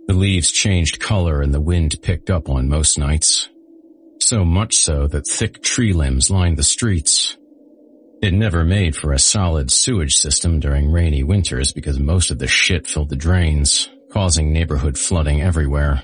The 0.08 0.14
leaves 0.14 0.52
changed 0.52 1.00
color 1.00 1.42
and 1.42 1.54
the 1.54 1.62
wind 1.62 1.96
picked 2.02 2.30
up 2.30 2.50
on 2.50 2.68
most 2.68 3.00
nights. 3.00 3.48
So 4.20 4.44
much 4.44 4.76
so 4.76 5.08
that 5.08 5.26
thick 5.26 5.64
tree 5.64 5.94
limbs 5.94 6.30
lined 6.30 6.58
the 6.58 6.64
streets. 6.64 7.38
It 8.22 8.34
never 8.34 8.66
made 8.66 8.98
for 8.98 9.14
a 9.14 9.20
solid 9.20 9.72
sewage 9.72 10.16
system 10.16 10.60
during 10.60 10.92
rainy 10.92 11.24
winters 11.24 11.72
because 11.72 11.98
most 11.98 12.32
of 12.32 12.40
the 12.40 12.48
shit 12.48 12.86
filled 12.86 13.08
the 13.08 13.16
drains, 13.16 13.88
causing 14.12 14.52
neighborhood 14.52 14.98
flooding 14.98 15.42
everywhere. 15.42 16.04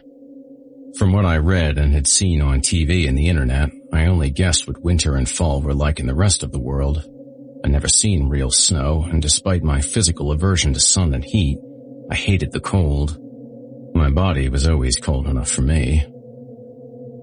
From 0.98 1.12
what 1.12 1.26
I 1.26 1.39
read 1.39 1.78
and 1.78 1.91
had 1.91 2.08
seen 2.08 2.41
on 2.41 2.62
TV 2.62 3.06
and 3.06 3.17
the 3.17 3.28
internet, 3.28 3.69
I 3.91 4.06
only 4.06 4.30
guessed 4.30 4.65
what 4.65 4.82
winter 4.82 5.17
and 5.17 5.28
fall 5.28 5.62
were 5.62 5.74
like 5.74 6.00
in 6.00 6.08
the 6.08 6.15
rest 6.15 6.41
of 6.41 6.54
the 6.54 6.62
world. 6.62 7.06
I'd 7.63 7.71
never 7.71 7.88
seen 7.88 8.30
real 8.30 8.52
snow, 8.52 9.06
and 9.10 9.21
despite 9.21 9.63
my 9.63 9.82
physical 9.82 10.32
aversion 10.32 10.73
to 10.73 10.80
sun 10.80 11.13
and 11.13 11.23
heat, 11.23 11.58
I 12.12 12.15
hated 12.15 12.52
the 12.52 12.60
cold. 12.60 13.17
My 13.95 14.10
body 14.10 14.49
was 14.49 14.67
always 14.67 14.97
cold 14.97 15.28
enough 15.28 15.49
for 15.49 15.62
me. 15.62 16.06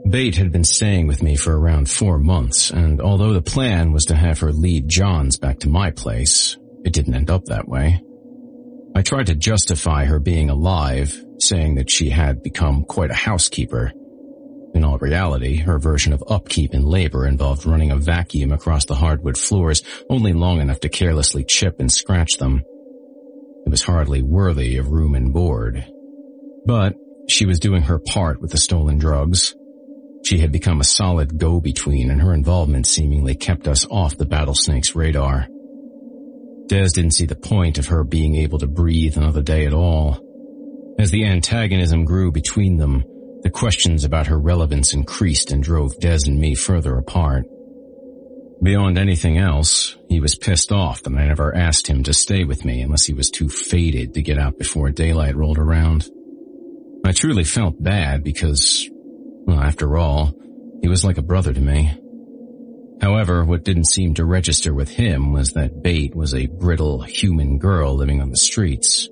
Bate 0.08 0.36
had 0.36 0.50
been 0.50 0.64
staying 0.64 1.06
with 1.06 1.22
me 1.22 1.36
for 1.36 1.58
around 1.58 1.90
four 1.90 2.18
months, 2.18 2.70
and 2.70 3.00
although 3.00 3.34
the 3.34 3.42
plan 3.42 3.92
was 3.92 4.06
to 4.06 4.14
have 4.14 4.40
her 4.40 4.52
lead 4.52 4.88
Johns 4.88 5.36
back 5.36 5.60
to 5.60 5.68
my 5.68 5.90
place, 5.90 6.56
it 6.84 6.92
didn't 6.92 7.14
end 7.14 7.30
up 7.30 7.44
that 7.46 7.68
way. 7.68 8.00
I 8.96 9.02
tried 9.02 9.26
to 9.26 9.34
justify 9.34 10.06
her 10.06 10.18
being 10.18 10.50
alive, 10.50 11.22
saying 11.38 11.76
that 11.76 11.90
she 11.90 12.08
had 12.08 12.42
become 12.42 12.84
quite 12.84 13.10
a 13.10 13.14
housekeeper, 13.14 13.92
in 14.74 14.84
all 14.84 14.98
reality, 14.98 15.56
her 15.56 15.78
version 15.78 16.12
of 16.12 16.22
upkeep 16.28 16.74
and 16.74 16.84
labor 16.84 17.26
involved 17.26 17.66
running 17.66 17.90
a 17.90 17.96
vacuum 17.96 18.52
across 18.52 18.84
the 18.84 18.94
hardwood 18.94 19.36
floors 19.36 19.82
only 20.08 20.32
long 20.32 20.60
enough 20.60 20.80
to 20.80 20.88
carelessly 20.88 21.44
chip 21.44 21.80
and 21.80 21.90
scratch 21.90 22.38
them. 22.38 22.62
It 23.66 23.70
was 23.70 23.82
hardly 23.82 24.22
worthy 24.22 24.76
of 24.76 24.90
room 24.90 25.14
and 25.14 25.32
board. 25.32 25.84
But 26.64 26.94
she 27.28 27.46
was 27.46 27.60
doing 27.60 27.82
her 27.82 27.98
part 27.98 28.40
with 28.40 28.50
the 28.52 28.58
stolen 28.58 28.98
drugs. 28.98 29.54
She 30.24 30.38
had 30.38 30.52
become 30.52 30.80
a 30.80 30.84
solid 30.84 31.38
go-between 31.38 32.10
and 32.10 32.20
her 32.20 32.34
involvement 32.34 32.86
seemingly 32.86 33.34
kept 33.34 33.66
us 33.66 33.86
off 33.90 34.16
the 34.16 34.26
Battlesnake's 34.26 34.94
radar. 34.94 35.46
Des 36.66 36.88
didn't 36.94 37.12
see 37.12 37.26
the 37.26 37.34
point 37.34 37.78
of 37.78 37.88
her 37.88 38.04
being 38.04 38.36
able 38.36 38.58
to 38.58 38.66
breathe 38.66 39.16
another 39.16 39.42
day 39.42 39.66
at 39.66 39.74
all. 39.74 40.20
As 40.98 41.10
the 41.10 41.24
antagonism 41.24 42.04
grew 42.04 42.30
between 42.30 42.76
them, 42.76 43.04
the 43.42 43.50
questions 43.50 44.04
about 44.04 44.26
her 44.26 44.38
relevance 44.38 44.92
increased 44.92 45.50
and 45.50 45.62
drove 45.62 45.98
Des 45.98 46.20
and 46.26 46.38
me 46.38 46.54
further 46.54 46.96
apart. 46.96 47.44
Beyond 48.62 48.98
anything 48.98 49.38
else, 49.38 49.96
he 50.08 50.20
was 50.20 50.34
pissed 50.34 50.70
off 50.70 51.02
that 51.02 51.14
I 51.14 51.26
never 51.26 51.54
asked 51.54 51.86
him 51.86 52.02
to 52.02 52.12
stay 52.12 52.44
with 52.44 52.64
me 52.64 52.82
unless 52.82 53.06
he 53.06 53.14
was 53.14 53.30
too 53.30 53.48
faded 53.48 54.14
to 54.14 54.22
get 54.22 54.38
out 54.38 54.58
before 54.58 54.90
daylight 54.90 55.34
rolled 55.34 55.58
around. 55.58 56.06
I 57.04 57.12
truly 57.12 57.44
felt 57.44 57.82
bad 57.82 58.22
because, 58.22 58.86
well, 59.46 59.60
after 59.60 59.96
all, 59.96 60.34
he 60.82 60.88
was 60.88 61.04
like 61.04 61.16
a 61.16 61.22
brother 61.22 61.54
to 61.54 61.60
me. 61.60 61.98
However, 63.00 63.44
what 63.44 63.64
didn't 63.64 63.88
seem 63.88 64.12
to 64.14 64.26
register 64.26 64.74
with 64.74 64.90
him 64.90 65.32
was 65.32 65.52
that 65.52 65.82
Bate 65.82 66.14
was 66.14 66.34
a 66.34 66.46
brittle 66.46 67.00
human 67.00 67.58
girl 67.58 67.94
living 67.94 68.20
on 68.20 68.28
the 68.28 68.36
streets. 68.36 69.08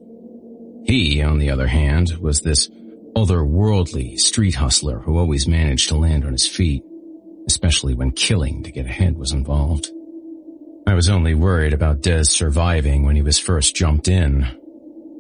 He, 0.85 1.23
on 1.23 1.39
the 1.39 1.51
other 1.51 1.67
hand, 1.67 2.19
was 2.19 2.43
this 2.43 2.69
otherworldly 3.17 4.17
street 4.19 4.55
hustler 4.55 5.01
who 5.01 5.19
always 5.19 5.49
managed 5.49 5.89
to 5.89 5.97
land 5.97 6.25
on 6.25 6.33
his 6.33 6.47
feet 6.47 6.83
especially 7.49 7.95
when 7.95 8.13
killing 8.13 8.63
to 8.63 8.71
get 8.71 8.87
ahead 8.87 9.17
was 9.17 9.33
involved. 9.33 9.91
I 10.87 10.95
was 10.95 11.09
only 11.09 11.35
worried 11.35 11.73
about 11.73 12.03
Des 12.03 12.25
surviving 12.25 13.05
when 13.05 13.17
he 13.17 13.23
was 13.23 13.39
first 13.39 13.75
jumped 13.75 14.07
in. 14.07 14.47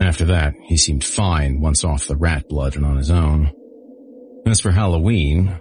After 0.00 0.26
that, 0.26 0.54
he 0.62 0.76
seemed 0.76 1.04
fine 1.04 1.60
once 1.60 1.84
off 1.84 2.06
the 2.06 2.16
rat 2.16 2.46
blood 2.48 2.76
and 2.76 2.84
on 2.84 2.98
his 2.98 3.10
own. 3.10 3.50
As 4.46 4.60
for 4.60 4.70
Halloween, 4.70 5.58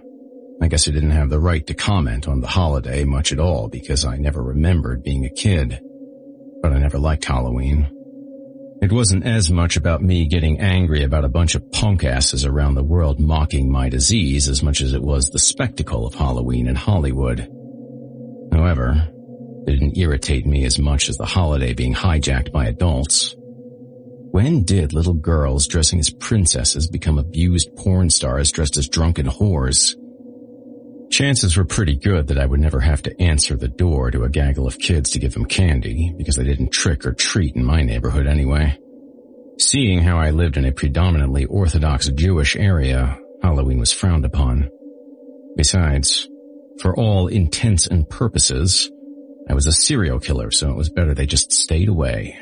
I 0.62 0.68
guess 0.68 0.86
I 0.86 0.92
didn't 0.92 1.10
have 1.10 1.30
the 1.30 1.40
right 1.40 1.66
to 1.66 1.74
comment 1.74 2.28
on 2.28 2.40
the 2.40 2.46
holiday 2.46 3.04
much 3.04 3.32
at 3.32 3.40
all 3.40 3.68
because 3.68 4.04
I 4.04 4.16
never 4.16 4.42
remembered 4.42 5.02
being 5.02 5.24
a 5.24 5.30
kid. 5.30 5.80
But 6.62 6.72
I 6.72 6.78
never 6.78 6.98
liked 6.98 7.24
Halloween. 7.24 7.90
It 8.80 8.92
wasn't 8.92 9.26
as 9.26 9.50
much 9.50 9.76
about 9.76 10.02
me 10.02 10.26
getting 10.26 10.60
angry 10.60 11.02
about 11.02 11.24
a 11.24 11.28
bunch 11.28 11.56
of 11.56 11.72
punk 11.72 12.04
asses 12.04 12.44
around 12.44 12.74
the 12.74 12.84
world 12.84 13.18
mocking 13.18 13.72
my 13.72 13.88
disease 13.88 14.48
as 14.48 14.62
much 14.62 14.80
as 14.80 14.92
it 14.92 15.02
was 15.02 15.30
the 15.30 15.40
spectacle 15.40 16.06
of 16.06 16.14
Halloween 16.14 16.68
in 16.68 16.76
Hollywood. 16.76 17.40
However, 18.52 19.10
it 19.66 19.72
didn't 19.72 19.98
irritate 19.98 20.46
me 20.46 20.64
as 20.64 20.78
much 20.78 21.08
as 21.08 21.16
the 21.16 21.26
holiday 21.26 21.74
being 21.74 21.92
hijacked 21.92 22.52
by 22.52 22.66
adults. 22.66 23.34
When 24.30 24.62
did 24.62 24.92
little 24.92 25.14
girls 25.14 25.66
dressing 25.66 25.98
as 25.98 26.10
princesses 26.10 26.86
become 26.86 27.18
abused 27.18 27.74
porn 27.76 28.10
stars 28.10 28.52
dressed 28.52 28.76
as 28.76 28.88
drunken 28.88 29.26
whores? 29.26 29.96
Chances 31.18 31.56
were 31.56 31.64
pretty 31.64 31.96
good 31.96 32.28
that 32.28 32.38
I 32.38 32.46
would 32.46 32.60
never 32.60 32.78
have 32.78 33.02
to 33.02 33.20
answer 33.20 33.56
the 33.56 33.66
door 33.66 34.12
to 34.12 34.22
a 34.22 34.28
gaggle 34.28 34.68
of 34.68 34.78
kids 34.78 35.10
to 35.10 35.18
give 35.18 35.34
them 35.34 35.46
candy, 35.46 36.14
because 36.16 36.36
they 36.36 36.44
didn't 36.44 36.70
trick 36.70 37.04
or 37.04 37.12
treat 37.12 37.56
in 37.56 37.64
my 37.64 37.82
neighborhood 37.82 38.28
anyway. 38.28 38.78
Seeing 39.58 40.00
how 40.00 40.16
I 40.16 40.30
lived 40.30 40.56
in 40.56 40.64
a 40.64 40.70
predominantly 40.70 41.44
Orthodox 41.44 42.08
Jewish 42.10 42.54
area, 42.54 43.18
Halloween 43.42 43.80
was 43.80 43.92
frowned 43.92 44.24
upon. 44.26 44.70
Besides, 45.56 46.28
for 46.80 46.96
all 46.96 47.26
intents 47.26 47.88
and 47.88 48.08
purposes, 48.08 48.88
I 49.50 49.54
was 49.54 49.66
a 49.66 49.72
serial 49.72 50.20
killer, 50.20 50.52
so 50.52 50.70
it 50.70 50.76
was 50.76 50.88
better 50.88 51.14
they 51.14 51.26
just 51.26 51.50
stayed 51.50 51.88
away. 51.88 52.38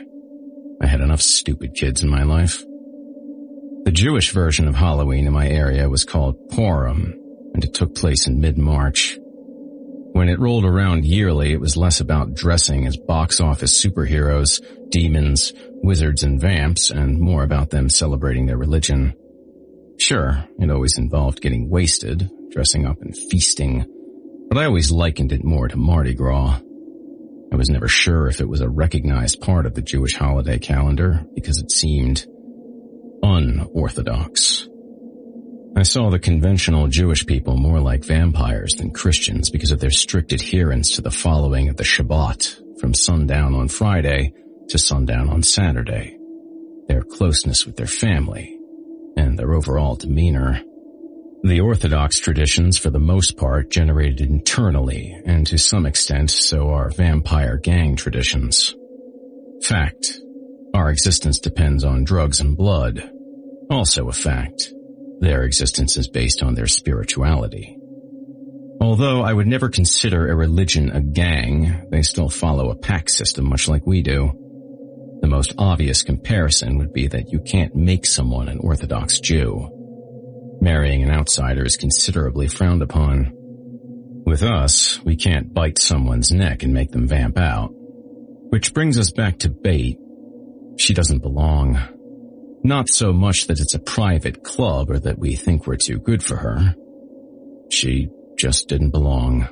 I 0.82 0.86
had 0.86 1.00
enough 1.00 1.22
stupid 1.22 1.72
kids 1.74 2.02
in 2.02 2.10
my 2.10 2.24
life. 2.24 2.62
The 3.84 3.90
Jewish 3.90 4.32
version 4.32 4.68
of 4.68 4.74
Halloween 4.74 5.26
in 5.26 5.32
my 5.32 5.48
area 5.48 5.88
was 5.88 6.04
called 6.04 6.50
Purim, 6.50 7.22
and 7.56 7.64
it 7.64 7.72
took 7.72 7.94
place 7.94 8.26
in 8.26 8.38
mid-March. 8.38 9.18
When 10.12 10.28
it 10.28 10.38
rolled 10.38 10.66
around 10.66 11.06
yearly, 11.06 11.52
it 11.52 11.60
was 11.60 11.74
less 11.74 12.00
about 12.00 12.34
dressing 12.34 12.86
as 12.86 12.98
box 12.98 13.40
office 13.40 13.82
superheroes, 13.82 14.60
demons, 14.90 15.54
wizards, 15.82 16.22
and 16.22 16.38
vamps, 16.38 16.90
and 16.90 17.18
more 17.18 17.42
about 17.42 17.70
them 17.70 17.88
celebrating 17.88 18.44
their 18.44 18.58
religion. 18.58 19.14
Sure, 19.98 20.44
it 20.58 20.70
always 20.70 20.98
involved 20.98 21.40
getting 21.40 21.70
wasted, 21.70 22.28
dressing 22.50 22.84
up 22.84 23.00
and 23.00 23.16
feasting, 23.16 23.86
but 24.50 24.58
I 24.58 24.66
always 24.66 24.90
likened 24.90 25.32
it 25.32 25.42
more 25.42 25.66
to 25.66 25.78
Mardi 25.78 26.12
Gras. 26.12 26.60
I 27.50 27.56
was 27.56 27.70
never 27.70 27.88
sure 27.88 28.28
if 28.28 28.42
it 28.42 28.48
was 28.50 28.60
a 28.60 28.68
recognized 28.68 29.40
part 29.40 29.64
of 29.64 29.72
the 29.72 29.80
Jewish 29.80 30.14
holiday 30.14 30.58
calendar 30.58 31.24
because 31.34 31.58
it 31.58 31.70
seemed 31.70 32.26
unorthodox. 33.22 34.68
I 35.76 35.82
saw 35.82 36.08
the 36.08 36.18
conventional 36.18 36.88
Jewish 36.88 37.26
people 37.26 37.58
more 37.58 37.80
like 37.80 38.02
vampires 38.02 38.72
than 38.78 38.94
Christians 38.94 39.50
because 39.50 39.72
of 39.72 39.78
their 39.78 39.90
strict 39.90 40.32
adherence 40.32 40.92
to 40.92 41.02
the 41.02 41.10
following 41.10 41.68
of 41.68 41.76
the 41.76 41.84
Shabbat 41.84 42.80
from 42.80 42.94
sundown 42.94 43.54
on 43.54 43.68
Friday 43.68 44.32
to 44.70 44.78
sundown 44.78 45.28
on 45.28 45.42
Saturday, 45.42 46.16
their 46.88 47.02
closeness 47.02 47.66
with 47.66 47.76
their 47.76 47.86
family, 47.86 48.58
and 49.18 49.38
their 49.38 49.52
overall 49.52 49.96
demeanor. 49.96 50.62
The 51.42 51.60
Orthodox 51.60 52.20
traditions, 52.20 52.78
for 52.78 52.88
the 52.88 52.98
most 52.98 53.36
part, 53.36 53.70
generated 53.70 54.22
internally, 54.22 55.14
and 55.26 55.46
to 55.48 55.58
some 55.58 55.84
extent, 55.84 56.30
so 56.30 56.70
are 56.70 56.88
vampire 56.88 57.58
gang 57.58 57.96
traditions. 57.96 58.74
Fact. 59.62 60.20
Our 60.72 60.90
existence 60.90 61.38
depends 61.38 61.84
on 61.84 62.04
drugs 62.04 62.40
and 62.40 62.56
blood. 62.56 63.10
Also 63.70 64.08
a 64.08 64.12
fact. 64.12 64.72
Their 65.20 65.44
existence 65.44 65.96
is 65.96 66.08
based 66.08 66.42
on 66.42 66.54
their 66.54 66.66
spirituality. 66.66 67.76
Although 68.80 69.22
I 69.22 69.32
would 69.32 69.46
never 69.46 69.68
consider 69.68 70.28
a 70.28 70.36
religion 70.36 70.90
a 70.90 71.00
gang, 71.00 71.88
they 71.90 72.02
still 72.02 72.28
follow 72.28 72.70
a 72.70 72.76
pack 72.76 73.08
system 73.08 73.48
much 73.48 73.68
like 73.68 73.86
we 73.86 74.02
do. 74.02 74.32
The 75.22 75.28
most 75.28 75.54
obvious 75.56 76.02
comparison 76.02 76.78
would 76.78 76.92
be 76.92 77.08
that 77.08 77.32
you 77.32 77.40
can't 77.40 77.74
make 77.74 78.04
someone 78.04 78.48
an 78.48 78.58
Orthodox 78.58 79.18
Jew. 79.18 79.70
Marrying 80.60 81.02
an 81.02 81.10
outsider 81.10 81.64
is 81.64 81.76
considerably 81.76 82.48
frowned 82.48 82.82
upon. 82.82 83.32
With 84.26 84.42
us, 84.42 85.02
we 85.04 85.16
can't 85.16 85.54
bite 85.54 85.78
someone's 85.78 86.30
neck 86.30 86.62
and 86.62 86.74
make 86.74 86.90
them 86.90 87.08
vamp 87.08 87.38
out. 87.38 87.70
Which 87.70 88.74
brings 88.74 88.98
us 88.98 89.10
back 89.10 89.38
to 89.40 89.50
Bate. 89.50 89.98
She 90.78 90.92
doesn't 90.92 91.22
belong. 91.22 91.78
Not 92.66 92.88
so 92.88 93.12
much 93.12 93.46
that 93.46 93.60
it's 93.60 93.74
a 93.74 93.78
private 93.78 94.42
club 94.42 94.90
or 94.90 94.98
that 94.98 95.20
we 95.20 95.36
think 95.36 95.68
we're 95.68 95.76
too 95.76 96.00
good 96.00 96.20
for 96.20 96.34
her. 96.34 96.74
She 97.70 98.08
just 98.36 98.66
didn't 98.66 98.90
belong. 98.90 99.46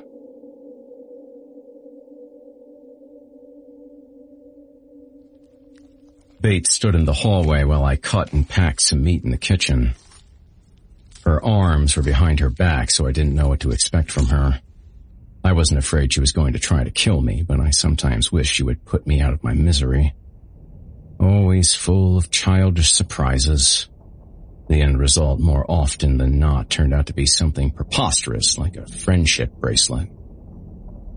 Bates 6.41 6.75
stood 6.75 6.93
in 6.93 7.05
the 7.05 7.13
hallway 7.13 7.63
while 7.63 7.85
I 7.85 7.95
cut 7.95 8.33
and 8.33 8.49
packed 8.49 8.81
some 8.81 9.01
meat 9.01 9.23
in 9.23 9.31
the 9.31 9.37
kitchen. 9.37 9.93
Her 11.23 11.41
arms 11.41 11.95
were 11.95 12.03
behind 12.03 12.41
her 12.41 12.49
back, 12.49 12.91
so 12.91 13.07
I 13.07 13.13
didn't 13.13 13.33
know 13.33 13.47
what 13.47 13.61
to 13.61 13.71
expect 13.71 14.11
from 14.11 14.25
her. 14.25 14.59
I 15.41 15.53
wasn't 15.53 15.79
afraid 15.79 16.11
she 16.11 16.19
was 16.19 16.33
going 16.33 16.51
to 16.51 16.59
try 16.59 16.83
to 16.83 16.91
kill 16.91 17.21
me, 17.21 17.43
but 17.43 17.61
I 17.61 17.69
sometimes 17.69 18.33
wished 18.33 18.53
she 18.53 18.63
would 18.63 18.83
put 18.83 19.07
me 19.07 19.21
out 19.21 19.31
of 19.31 19.41
my 19.41 19.53
misery 19.53 20.13
always 21.19 21.73
full 21.73 22.17
of 22.17 22.31
childish 22.31 22.91
surprises. 22.91 23.87
The 24.67 24.81
end 24.81 24.99
result 24.99 25.39
more 25.39 25.69
often 25.69 26.17
than 26.17 26.39
not 26.39 26.69
turned 26.69 26.93
out 26.93 27.07
to 27.07 27.13
be 27.13 27.25
something 27.25 27.71
preposterous 27.71 28.57
like 28.57 28.75
a 28.77 28.87
friendship 28.87 29.51
bracelet. 29.53 30.09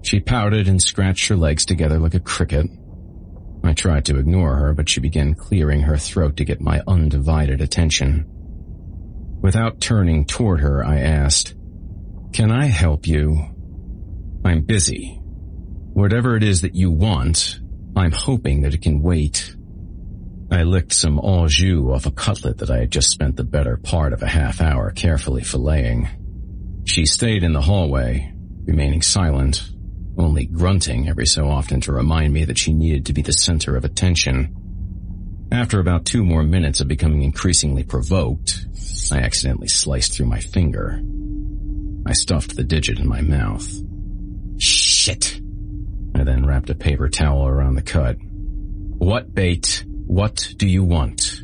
She 0.03 0.21
pouted 0.21 0.69
and 0.69 0.83
scratched 0.83 1.29
her 1.29 1.37
legs 1.37 1.65
together 1.65 1.99
like 1.99 2.15
a 2.15 2.21
cricket. 2.21 2.67
I 3.65 3.73
tried 3.73 4.05
to 4.07 4.19
ignore 4.19 4.57
her, 4.57 4.75
but 4.75 4.89
she 4.89 5.01
began 5.01 5.35
clearing 5.35 5.83
her 5.83 5.97
throat 5.97 6.37
to 6.37 6.45
get 6.45 6.61
my 6.61 6.83
undivided 6.87 7.61
attention. 7.61 8.27
Without 9.43 9.81
turning 9.81 10.25
toward 10.25 10.61
her, 10.61 10.85
I 10.85 11.01
asked, 11.01 11.55
Can 12.33 12.51
I 12.51 12.67
help 12.67 13.07
you? 13.07 13.39
I'm 14.45 14.63
busy. 14.63 15.19
Whatever 15.21 16.37
it 16.37 16.45
is 16.45 16.63
that 16.63 16.75
you 16.75 16.91
want, 16.91 17.61
I'm 17.97 18.13
hoping 18.13 18.63
that 18.63 18.75
it 18.75 18.83
can 18.83 19.03
wait. 19.03 19.55
I 20.51 20.63
licked 20.63 20.93
some 20.93 21.21
au 21.21 21.47
jus 21.47 21.91
off 21.91 22.07
a 22.07 22.11
cutlet 22.11 22.59
that 22.59 22.71
I 22.71 22.79
had 22.79 22.91
just 22.91 23.11
spent 23.11 23.37
the 23.37 23.45
better 23.45 23.77
part 23.77 24.13
of 24.13 24.23
a 24.23 24.29
half 24.29 24.61
hour 24.61 24.91
carefully 24.91 25.43
filleting. 25.43 26.09
She 26.87 27.05
stayed 27.05 27.43
in 27.43 27.53
the 27.53 27.61
hallway, 27.61 28.33
remaining 28.65 29.03
silent, 29.03 29.69
only 30.17 30.47
grunting 30.47 31.09
every 31.09 31.27
so 31.27 31.49
often 31.49 31.81
to 31.83 31.93
remind 31.93 32.33
me 32.33 32.45
that 32.45 32.59
she 32.59 32.73
needed 32.73 33.07
to 33.07 33.13
be 33.13 33.23
the 33.23 33.33
center 33.33 33.77
of 33.77 33.85
attention. 33.85 34.55
After 35.53 35.81
about 35.81 36.07
two 36.07 36.25
more 36.25 36.43
minutes 36.43 36.81
of 36.81 36.89
becoming 36.89 37.23
increasingly 37.23 37.85
provoked, 37.85 38.67
I 39.13 39.19
accidentally 39.19 39.69
sliced 39.69 40.15
through 40.15 40.27
my 40.27 40.41
finger. 40.41 41.01
I 42.07 42.13
stuffed 42.15 42.57
the 42.57 42.65
digit 42.65 42.99
in 42.99 43.07
my 43.07 43.21
mouth. 43.21 43.71
Shit! 44.59 45.41
I 46.15 46.25
then 46.25 46.47
wrapped 46.47 46.71
a 46.71 46.75
paper 46.75 47.09
towel 47.09 47.47
around 47.47 47.75
the 47.75 47.83
cut. 47.83 48.17
What 48.21 49.35
Bate? 49.35 49.85
What 50.09 50.55
do 50.57 50.67
you 50.67 50.85
want? 50.85 51.43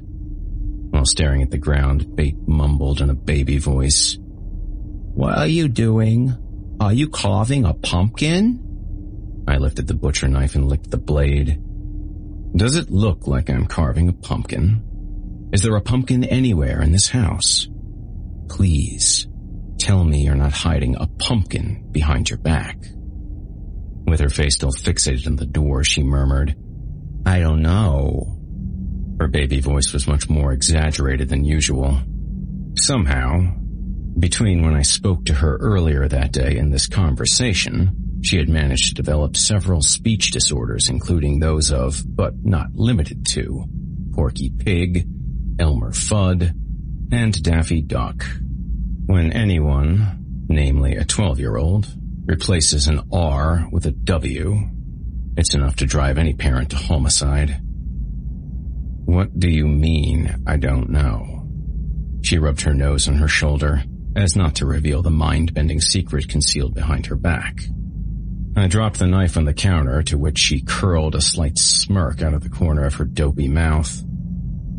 While 0.88 1.04
staring 1.04 1.42
at 1.42 1.50
the 1.50 1.58
ground, 1.58 2.16
Bate 2.16 2.48
mumbled 2.48 3.02
in 3.02 3.10
a 3.10 3.14
baby 3.14 3.58
voice. 3.58 4.16
What 4.18 5.36
are 5.36 5.46
you 5.46 5.68
doing? 5.68 6.32
Are 6.80 6.92
you 6.94 7.10
carving 7.10 7.66
a 7.66 7.74
pumpkin? 7.74 9.44
I 9.46 9.58
lifted 9.58 9.86
the 9.86 9.92
butcher 9.92 10.28
knife 10.28 10.54
and 10.54 10.66
licked 10.66 10.90
the 10.90 10.96
blade. 10.96 11.60
Does 12.56 12.76
it 12.76 12.90
look 12.90 13.26
like 13.26 13.50
I'm 13.50 13.66
carving 13.66 14.08
a 14.08 14.14
pumpkin? 14.14 15.50
Is 15.52 15.60
there 15.60 15.76
a 15.76 15.82
pumpkin 15.82 16.24
anywhere 16.24 16.80
in 16.80 16.90
this 16.90 17.10
house? 17.10 17.68
Please, 18.48 19.28
tell 19.78 20.02
me 20.02 20.22
you're 20.22 20.34
not 20.34 20.52
hiding 20.52 20.96
a 20.96 21.06
pumpkin 21.06 21.90
behind 21.92 22.30
your 22.30 22.38
back. 22.38 22.78
With 24.06 24.20
her 24.20 24.30
face 24.30 24.54
still 24.54 24.72
fixated 24.72 25.26
on 25.26 25.36
the 25.36 25.44
door, 25.44 25.84
she 25.84 26.02
murmured, 26.02 26.56
I 27.26 27.40
don't 27.40 27.60
know. 27.60 28.33
Her 29.24 29.28
baby 29.28 29.60
voice 29.60 29.90
was 29.94 30.06
much 30.06 30.28
more 30.28 30.52
exaggerated 30.52 31.30
than 31.30 31.46
usual. 31.46 31.98
Somehow, 32.76 33.54
between 34.18 34.62
when 34.62 34.74
I 34.74 34.82
spoke 34.82 35.24
to 35.24 35.32
her 35.32 35.56
earlier 35.56 36.06
that 36.06 36.30
day 36.30 36.58
and 36.58 36.70
this 36.70 36.86
conversation, 36.86 38.20
she 38.22 38.36
had 38.36 38.50
managed 38.50 38.88
to 38.88 39.02
develop 39.02 39.38
several 39.38 39.80
speech 39.80 40.30
disorders, 40.30 40.90
including 40.90 41.38
those 41.38 41.72
of, 41.72 42.02
but 42.06 42.34
not 42.44 42.74
limited 42.74 43.24
to, 43.28 43.64
Porky 44.12 44.50
Pig, 44.50 45.08
Elmer 45.58 45.92
Fudd, 45.92 46.52
and 47.10 47.42
Daffy 47.42 47.80
Duck. 47.80 48.26
When 49.06 49.32
anyone, 49.32 50.44
namely 50.50 50.96
a 50.96 51.06
12-year-old, 51.06 51.86
replaces 52.26 52.88
an 52.88 53.00
R 53.10 53.68
with 53.72 53.86
a 53.86 53.90
W, 53.90 54.68
it's 55.38 55.54
enough 55.54 55.76
to 55.76 55.86
drive 55.86 56.18
any 56.18 56.34
parent 56.34 56.68
to 56.72 56.76
homicide. 56.76 57.63
What 59.04 59.38
do 59.38 59.48
you 59.48 59.66
mean, 59.66 60.42
I 60.46 60.56
don't 60.56 60.90
know? 60.90 61.46
She 62.22 62.38
rubbed 62.38 62.62
her 62.62 62.72
nose 62.72 63.06
on 63.06 63.16
her 63.16 63.28
shoulder, 63.28 63.82
as 64.16 64.34
not 64.34 64.56
to 64.56 64.66
reveal 64.66 65.02
the 65.02 65.10
mind-bending 65.10 65.80
secret 65.80 66.28
concealed 66.28 66.74
behind 66.74 67.06
her 67.06 67.16
back. 67.16 67.60
I 68.56 68.66
dropped 68.66 68.98
the 68.98 69.06
knife 69.06 69.36
on 69.36 69.44
the 69.44 69.52
counter, 69.52 70.02
to 70.04 70.16
which 70.16 70.38
she 70.38 70.62
curled 70.62 71.14
a 71.14 71.20
slight 71.20 71.58
smirk 71.58 72.22
out 72.22 72.34
of 72.34 72.42
the 72.42 72.48
corner 72.48 72.84
of 72.84 72.94
her 72.94 73.04
dopey 73.04 73.48
mouth. 73.48 74.02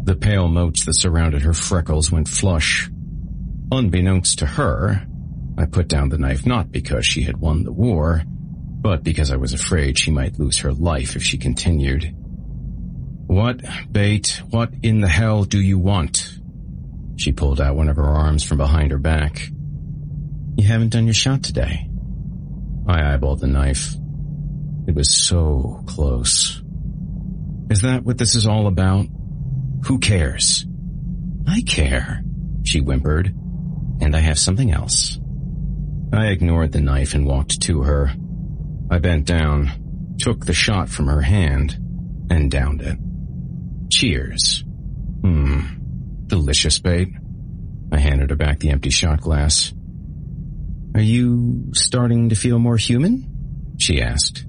The 0.03 0.15
pale 0.15 0.47
motes 0.47 0.85
that 0.85 0.93
surrounded 0.93 1.43
her 1.43 1.53
freckles 1.53 2.11
went 2.11 2.27
flush. 2.27 2.89
Unbeknownst 3.71 4.39
to 4.39 4.45
her, 4.45 5.05
I 5.57 5.65
put 5.65 5.87
down 5.87 6.09
the 6.09 6.17
knife 6.17 6.45
not 6.45 6.71
because 6.71 7.05
she 7.05 7.23
had 7.23 7.37
won 7.37 7.63
the 7.63 7.73
war, 7.73 8.23
but 8.25 9.03
because 9.03 9.31
I 9.31 9.37
was 9.37 9.53
afraid 9.53 9.99
she 9.99 10.11
might 10.11 10.39
lose 10.39 10.59
her 10.59 10.73
life 10.73 11.15
if 11.15 11.23
she 11.23 11.37
continued. 11.37 12.15
What, 13.27 13.61
Bate, 13.91 14.41
what 14.49 14.71
in 14.83 15.01
the 15.01 15.07
hell 15.07 15.43
do 15.43 15.59
you 15.59 15.79
want? 15.79 16.37
She 17.17 17.31
pulled 17.31 17.59
out 17.59 17.75
one 17.75 17.89
of 17.89 17.95
her 17.95 18.03
arms 18.03 18.43
from 18.43 18.57
behind 18.57 18.91
her 18.91 18.99
back. 18.99 19.49
You 20.57 20.67
haven't 20.67 20.89
done 20.89 21.05
your 21.05 21.13
shot 21.13 21.43
today. 21.43 21.89
I 22.87 23.01
eyeballed 23.01 23.39
the 23.39 23.47
knife. 23.47 23.95
It 24.87 24.93
was 24.93 25.11
so 25.11 25.83
close. 25.87 26.61
Is 27.69 27.81
that 27.81 28.03
what 28.03 28.17
this 28.17 28.35
is 28.35 28.45
all 28.45 28.67
about? 28.67 29.07
Who 29.85 29.99
cares? 29.99 30.65
I 31.47 31.61
care, 31.61 32.23
she 32.63 32.79
whimpered, 32.79 33.27
and 34.01 34.15
I 34.15 34.19
have 34.19 34.37
something 34.37 34.71
else. 34.71 35.19
I 36.13 36.27
ignored 36.27 36.71
the 36.71 36.81
knife 36.81 37.15
and 37.15 37.25
walked 37.25 37.61
to 37.63 37.81
her. 37.81 38.13
I 38.91 38.99
bent 38.99 39.25
down, 39.25 40.15
took 40.19 40.45
the 40.45 40.53
shot 40.53 40.89
from 40.89 41.07
her 41.07 41.21
hand, 41.21 41.77
and 42.29 42.51
downed 42.51 42.81
it. 42.81 42.97
Cheers. 44.05 44.63
Hmm. 45.23 45.61
Delicious, 46.27 46.77
Bate. 46.77 47.09
I 47.91 47.97
handed 47.97 48.29
her 48.29 48.35
back 48.35 48.59
the 48.59 48.69
empty 48.69 48.91
shot 48.91 49.19
glass. 49.19 49.73
Are 50.93 51.01
you 51.01 51.71
starting 51.73 52.29
to 52.29 52.35
feel 52.35 52.59
more 52.59 52.77
human? 52.77 53.73
She 53.79 54.03
asked. 54.03 54.45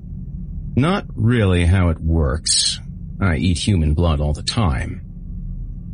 Not 0.77 1.07
really 1.15 1.65
how 1.65 1.89
it 1.89 1.99
works. 1.99 2.79
I 3.19 3.37
eat 3.37 3.57
human 3.57 3.95
blood 3.95 4.21
all 4.21 4.35
the 4.35 4.43
time. 4.43 5.01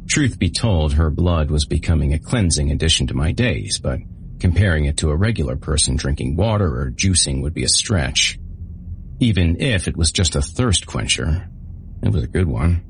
Truth 0.09 0.41
be 0.41 0.51
told, 0.51 0.95
her 0.95 1.11
blood 1.11 1.49
was 1.49 1.65
becoming 1.65 2.13
a 2.15 2.19
cleansing 2.19 2.73
addition 2.73 3.07
to 3.07 3.15
my 3.15 3.31
days, 3.31 3.79
but 3.79 4.01
comparing 4.41 4.87
it 4.87 4.97
to 4.97 5.11
a 5.11 5.17
regular 5.17 5.55
person 5.55 5.95
drinking 5.95 6.35
water 6.35 6.67
or 6.67 6.91
juicing 6.91 7.43
would 7.43 7.55
be 7.55 7.63
a 7.63 7.69
stretch. 7.69 8.41
Even 9.21 9.61
if 9.61 9.87
it 9.87 9.97
was 9.97 10.11
just 10.11 10.35
a 10.35 10.43
thirst 10.43 10.89
quencher, 10.89 11.49
it 12.03 12.11
was 12.11 12.25
a 12.25 12.27
good 12.27 12.49
one. 12.49 12.89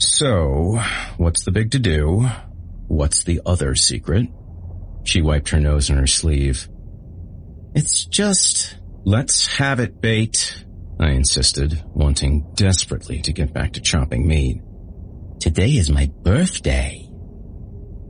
So, 0.00 0.80
what's 1.18 1.44
the 1.44 1.52
big 1.52 1.72
to 1.72 1.78
do? 1.78 2.26
What's 2.88 3.22
the 3.22 3.42
other 3.44 3.74
secret? 3.74 4.28
She 5.04 5.20
wiped 5.20 5.50
her 5.50 5.60
nose 5.60 5.90
on 5.90 5.98
her 5.98 6.06
sleeve. 6.06 6.70
It's 7.74 8.06
just, 8.06 8.78
let's 9.04 9.46
have 9.58 9.78
it, 9.78 10.00
Bate, 10.00 10.64
I 10.98 11.10
insisted, 11.10 11.84
wanting 11.88 12.50
desperately 12.54 13.20
to 13.22 13.32
get 13.34 13.52
back 13.52 13.74
to 13.74 13.82
chopping 13.82 14.26
meat. 14.26 14.62
Today 15.38 15.72
is 15.72 15.90
my 15.90 16.10
birthday. 16.22 17.06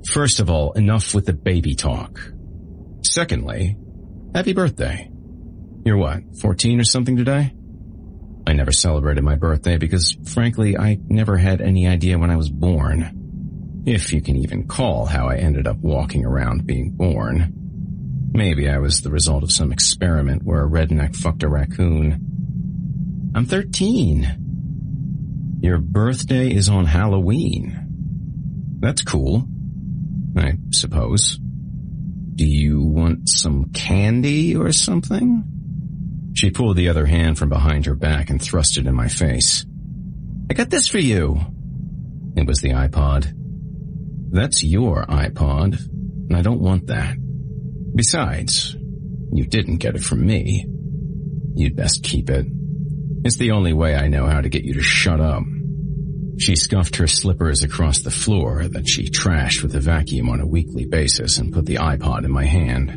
First 0.07 0.39
of 0.39 0.49
all, 0.49 0.73
enough 0.73 1.13
with 1.13 1.27
the 1.27 1.33
baby 1.33 1.75
talk. 1.75 2.21
Secondly, 3.03 3.77
happy 4.33 4.53
birthday. 4.53 5.11
You're 5.85 5.97
what, 5.97 6.23
14 6.41 6.81
or 6.81 6.85
something 6.85 7.17
today? 7.17 7.53
I 8.47 8.53
never 8.53 8.73
celebrated 8.73 9.23
my 9.23 9.37
birthday 9.37 9.77
because, 9.77 10.17
frankly, 10.27 10.77
I 10.77 10.99
never 11.09 11.37
had 11.37 11.61
any 11.61 11.87
idea 11.87 12.19
when 12.19 12.31
I 12.31 12.37
was 12.37 12.51
born. 12.51 13.83
If 13.87 14.13
you 14.13 14.21
can 14.21 14.37
even 14.37 14.67
call 14.67 15.07
how 15.07 15.29
I 15.29 15.37
ended 15.37 15.67
up 15.67 15.79
walking 15.79 16.25
around 16.25 16.67
being 16.67 16.91
born. 16.91 17.55
Maybe 18.33 18.69
I 18.69 18.79
was 18.79 19.03
the 19.03 19.11
result 19.11 19.43
of 19.43 19.53
some 19.53 19.73
experiment 19.73 20.43
where 20.45 20.65
a 20.65 20.69
redneck 20.69 21.17
fucked 21.17 21.43
a 21.43 21.49
raccoon. 21.49 23.33
I'm 23.35 23.47
13. 23.47 25.59
Your 25.63 25.79
birthday 25.79 26.55
is 26.55 26.69
on 26.69 26.87
Halloween. 26.87 28.79
That's 28.81 29.03
cool. 29.03 29.47
I 30.37 30.55
suppose. 30.71 31.39
Do 32.35 32.47
you 32.47 32.83
want 32.83 33.29
some 33.29 33.71
candy 33.73 34.57
or 34.57 34.73
something? 34.73 35.45
She 36.35 36.51
pulled 36.51 36.77
the 36.77 36.89
other 36.89 37.07
hand 37.07 37.39
from 37.39 37.49
behind 37.49 37.87
her 37.87 37.95
back 37.95 38.31
and 38.31 38.41
thrust 38.41 38.79
it 38.79 38.87
in 38.87 38.95
my 38.95 39.09
face. 39.09 39.65
I 40.51 40.55
got 40.55 40.71
this 40.71 40.89
for 40.89 40.99
you. 40.99 41.41
It 42.37 42.47
was 42.47 42.61
the 42.61 42.71
iPod. 42.71 43.33
That's 44.33 44.63
your 44.63 45.05
iPod, 45.07 45.79
and 45.81 46.37
I 46.37 46.43
don't 46.43 46.61
want 46.61 46.87
that. 46.87 47.17
Besides, 47.95 48.77
you 49.33 49.45
didn't 49.47 49.79
get 49.79 49.97
it 49.97 50.05
from 50.05 50.25
me. 50.25 50.67
You'd 51.57 51.77
best 51.77 52.05
keep 52.05 52.31
it. 52.31 52.47
It's 53.25 53.37
the 53.37 53.51
only 53.51 53.73
way 53.73 53.97
I 53.97 54.09
know 54.09 54.27
how 54.27 54.41
to 54.41 54.49
get 54.49 54.65
you 54.65 54.75
to 54.75 54.83
shut 54.83 55.21
up. 55.21 55.43
She 56.39 56.57
scuffed 56.57 56.97
her 56.97 57.07
slippers 57.07 57.63
across 57.63 58.01
the 58.01 58.11
floor 58.11 58.67
that 58.67 58.89
she 58.89 59.11
trashed 59.11 59.63
with 59.63 59.75
a 59.75 59.81
vacuum 59.81 60.31
on 60.31 60.41
a 60.41 60.47
weekly 60.47 60.87
basis 60.87 61.39
and 61.39 61.53
put 61.53 61.67
the 61.67 61.75
iPod 61.77 62.25
in 62.25 62.33
my 62.33 62.47
hand. 62.47 62.91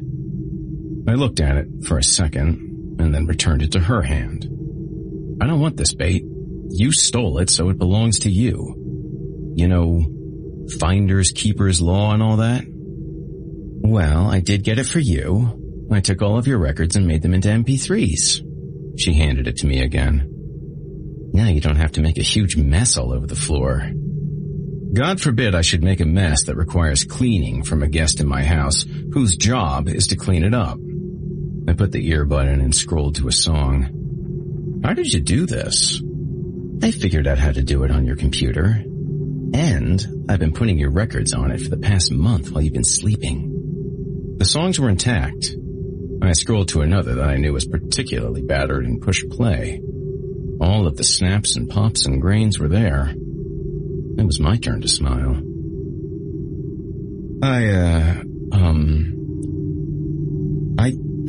I 1.10 1.14
looked 1.16 1.42
at 1.42 1.58
it 1.58 1.68
for 1.86 1.98
a 1.98 2.04
second 2.04 2.73
and 3.04 3.14
then 3.14 3.26
returned 3.26 3.62
it 3.62 3.74
to 3.74 3.80
her 3.80 4.02
hand. 4.02 4.46
I 5.42 5.48
don't 5.48 5.60
want 5.60 5.78
this 5.78 5.94
Bate. 5.94 6.24
You 6.70 6.92
stole 6.92 7.40
it, 7.40 7.50
so 7.50 7.70
it 7.70 7.78
belongs 7.78 8.20
to 8.20 8.32
you. 8.32 9.54
You 9.56 9.68
know, 9.68 10.06
finders 10.80 11.32
keepers 11.32 11.82
law 11.82 12.14
and 12.14 12.24
all 12.24 12.38
that? 12.38 12.64
Well, 12.68 14.28
I 14.28 14.40
did 14.40 14.64
get 14.64 14.80
it 14.80 14.86
for 14.86 15.00
you. 15.00 15.88
I 15.92 16.00
took 16.00 16.22
all 16.22 16.38
of 16.38 16.48
your 16.48 16.58
records 16.58 16.96
and 16.96 17.08
made 17.08 17.22
them 17.22 17.34
into 17.34 17.50
MP3s. 17.50 19.00
She 19.00 19.14
handed 19.14 19.48
it 19.48 19.58
to 19.58 19.68
me 19.68 19.82
again. 19.82 20.30
Now 21.34 21.48
you 21.48 21.62
don't 21.62 21.76
have 21.76 21.94
to 21.94 22.02
make 22.02 22.18
a 22.18 22.24
huge 22.24 22.56
mess 22.56 22.98
all 22.98 23.12
over 23.12 23.28
the 23.28 23.36
floor. 23.36 23.92
God 24.94 25.20
forbid 25.20 25.56
I 25.56 25.62
should 25.62 25.84
make 25.84 26.00
a 26.00 26.06
mess 26.06 26.46
that 26.46 26.56
requires 26.56 27.04
cleaning 27.04 27.64
from 27.64 27.82
a 27.82 27.88
guest 27.88 28.20
in 28.20 28.28
my 28.28 28.44
house 28.44 28.86
whose 29.12 29.36
job 29.36 29.88
is 29.88 30.08
to 30.08 30.16
clean 30.16 30.44
it 30.44 30.54
up. 30.54 30.78
I 31.68 31.74
put 31.74 31.92
the 31.92 32.12
earbud 32.12 32.52
in 32.52 32.62
and 32.62 32.76
scrolled 32.76 33.16
to 33.16 33.28
a 33.28 33.32
song. 33.32 34.82
How 34.84 34.94
did 34.94 35.14
you 35.14 35.22
do 35.22 35.46
this? 35.46 36.02
I 36.82 36.92
figured 36.92 37.28
out 37.28 37.38
how 37.38 37.52
to 37.52 37.64
do 37.64 37.84
it 37.84 37.92
on 37.92 38.06
your 38.06 38.18
computer. 38.18 38.84
And 39.54 40.26
I've 40.28 40.40
been 40.40 40.54
putting 40.54 40.78
your 40.78 40.92
records 40.92 41.34
on 41.34 41.52
it 41.52 41.62
for 41.62 41.70
the 41.70 41.78
past 41.78 42.12
month 42.12 42.52
while 42.52 42.62
you've 42.62 42.74
been 42.74 42.84
sleeping. 42.84 44.36
The 44.38 44.46
songs 44.46 44.80
were 44.80 44.90
intact. 44.90 45.56
I 46.22 46.34
scrolled 46.34 46.70
to 46.70 46.82
another 46.82 47.16
that 47.16 47.30
I 47.30 47.38
knew 47.38 47.54
was 47.54 47.66
particularly 47.66 48.42
battered 48.42 48.86
and 48.86 49.02
pushed 49.02 49.30
play. 49.30 49.82
All 50.60 50.88
of 50.88 50.98
the 50.98 51.04
snaps 51.04 51.56
and 51.56 51.70
pops 51.70 52.06
and 52.06 52.22
grains 52.22 52.60
were 52.60 52.68
there. 52.68 53.14
It 53.16 54.26
was 54.26 54.40
my 54.40 54.58
turn 54.58 54.82
to 54.82 54.88
smile. 54.88 55.42
I, 57.42 57.68
uh, 57.68 58.24
um, 58.52 59.23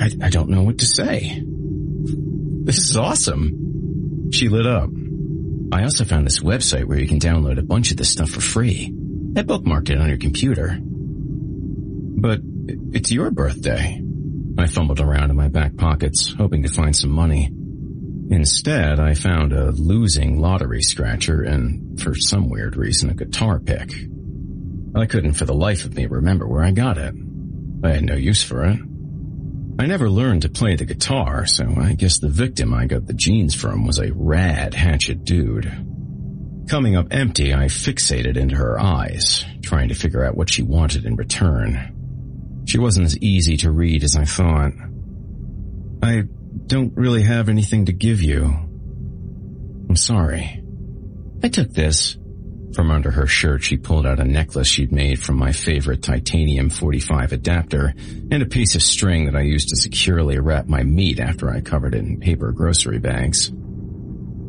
I 0.00 0.10
I, 0.22 0.30
don't 0.30 0.48
know 0.48 0.62
what 0.62 0.78
to 0.78 0.86
say. 0.86 1.42
This 1.44 2.78
is 2.78 2.96
awesome. 2.96 4.30
She 4.32 4.48
lit 4.48 4.66
up. 4.66 4.90
I 5.72 5.82
also 5.82 6.04
found 6.04 6.26
this 6.26 6.40
website 6.40 6.84
where 6.84 6.98
you 6.98 7.08
can 7.08 7.18
download 7.18 7.58
a 7.58 7.62
bunch 7.62 7.90
of 7.90 7.96
this 7.96 8.10
stuff 8.10 8.30
for 8.30 8.40
free. 8.40 8.92
I 9.36 9.42
bookmarked 9.42 9.90
it 9.90 9.98
on 9.98 10.08
your 10.08 10.18
computer. 10.18 10.78
But 10.80 12.40
it's 12.92 13.10
your 13.10 13.30
birthday. 13.30 14.00
I 14.56 14.66
fumbled 14.66 15.00
around 15.00 15.30
in 15.30 15.36
my 15.36 15.48
back 15.48 15.76
pockets, 15.76 16.32
hoping 16.32 16.62
to 16.62 16.68
find 16.68 16.94
some 16.94 17.10
money. 17.10 17.50
Instead, 18.30 19.00
I 19.00 19.14
found 19.14 19.52
a 19.52 19.72
losing 19.72 20.40
lottery 20.40 20.80
scratcher 20.82 21.42
and, 21.42 22.00
for 22.00 22.14
some 22.14 22.48
weird 22.48 22.76
reason, 22.76 23.10
a 23.10 23.14
guitar 23.14 23.60
pick. 23.60 23.92
I 24.96 25.06
couldn't 25.06 25.34
for 25.34 25.44
the 25.44 25.54
life 25.54 25.84
of 25.84 25.94
me 25.94 26.06
remember 26.06 26.46
where 26.46 26.62
I 26.62 26.70
got 26.70 26.98
it. 26.98 27.14
I 27.82 27.90
had 27.90 28.04
no 28.04 28.14
use 28.14 28.42
for 28.42 28.64
it. 28.64 28.78
I 29.76 29.86
never 29.86 30.08
learned 30.08 30.42
to 30.42 30.48
play 30.48 30.76
the 30.76 30.84
guitar, 30.84 31.46
so 31.46 31.74
I 31.76 31.94
guess 31.94 32.18
the 32.18 32.28
victim 32.28 32.72
I 32.72 32.86
got 32.86 33.06
the 33.06 33.12
jeans 33.12 33.54
from 33.54 33.84
was 33.86 33.98
a 33.98 34.12
rad 34.12 34.72
hatchet 34.72 35.24
dude. 35.24 35.64
Coming 36.68 36.96
up 36.96 37.08
empty, 37.10 37.52
I 37.52 37.66
fixated 37.66 38.36
into 38.36 38.54
her 38.56 38.78
eyes, 38.78 39.44
trying 39.62 39.88
to 39.88 39.94
figure 39.94 40.24
out 40.24 40.36
what 40.36 40.48
she 40.48 40.62
wanted 40.62 41.04
in 41.04 41.16
return. 41.16 42.62
She 42.66 42.78
wasn't 42.78 43.06
as 43.06 43.18
easy 43.18 43.56
to 43.58 43.70
read 43.70 44.04
as 44.04 44.16
I 44.16 44.24
thought. 44.24 44.72
I 46.02 46.22
don't 46.66 46.96
really 46.96 47.22
have 47.22 47.48
anything 47.48 47.86
to 47.86 47.92
give 47.92 48.22
you. 48.22 48.44
I'm 48.44 49.96
sorry. 49.96 50.62
I 51.42 51.48
took 51.48 51.70
this. 51.70 52.16
From 52.74 52.90
under 52.90 53.12
her 53.12 53.28
shirt, 53.28 53.62
she 53.62 53.76
pulled 53.76 54.04
out 54.04 54.18
a 54.18 54.24
necklace 54.24 54.66
she'd 54.66 54.90
made 54.90 55.20
from 55.20 55.36
my 55.36 55.52
favorite 55.52 56.02
titanium 56.02 56.70
45 56.70 57.32
adapter 57.32 57.94
and 58.32 58.42
a 58.42 58.46
piece 58.46 58.74
of 58.74 58.82
string 58.82 59.26
that 59.26 59.36
I 59.36 59.42
used 59.42 59.68
to 59.68 59.76
securely 59.76 60.40
wrap 60.40 60.66
my 60.66 60.82
meat 60.82 61.20
after 61.20 61.48
I 61.48 61.60
covered 61.60 61.94
it 61.94 62.04
in 62.04 62.18
paper 62.18 62.50
grocery 62.50 62.98
bags. 62.98 63.52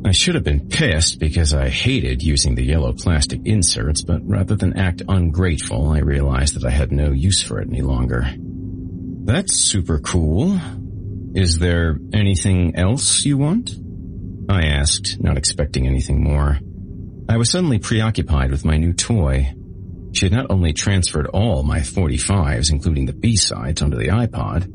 I 0.03 0.11
should 0.11 0.34
have 0.34 0.43
been 0.43 0.69
pissed 0.69 1.19
because 1.19 1.53
I 1.53 1.69
hated 1.69 2.23
using 2.23 2.55
the 2.55 2.63
yellow 2.63 2.93
plastic 2.93 3.41
inserts, 3.45 4.01
but 4.01 4.21
rather 4.28 4.55
than 4.55 4.78
act 4.78 5.03
ungrateful, 5.07 5.89
I 5.89 5.99
realized 5.99 6.55
that 6.55 6.65
I 6.65 6.71
had 6.71 6.91
no 6.91 7.11
use 7.11 7.43
for 7.43 7.59
it 7.59 7.67
any 7.67 7.82
longer. 7.82 8.26
That's 8.38 9.55
super 9.55 9.99
cool. 9.99 10.59
Is 11.36 11.59
there 11.59 11.97
anything 12.11 12.76
else 12.76 13.23
you 13.23 13.38
want? 13.38 13.71
I 14.49 14.67
asked, 14.67 15.17
not 15.19 15.38
expecting 15.38 15.86
anything 15.88 16.23
more. 16.23 16.59
I 17.28 17.38
was 17.38 17.49
suddenly 17.49 17.80
preoccupied 17.80 18.51
with 18.51 18.65
my 18.65 18.78
new 18.78 18.93
toy. 18.93 19.53
She 20.13 20.26
had 20.26 20.32
not 20.32 20.51
only 20.51 20.73
transferred 20.73 21.28
all 21.28 21.63
my 21.63 21.80
45s, 21.80 22.71
including 22.71 23.07
the 23.07 23.13
B-sides, 23.13 23.82
onto 23.82 23.97
the 23.97 24.09
iPod, 24.09 24.67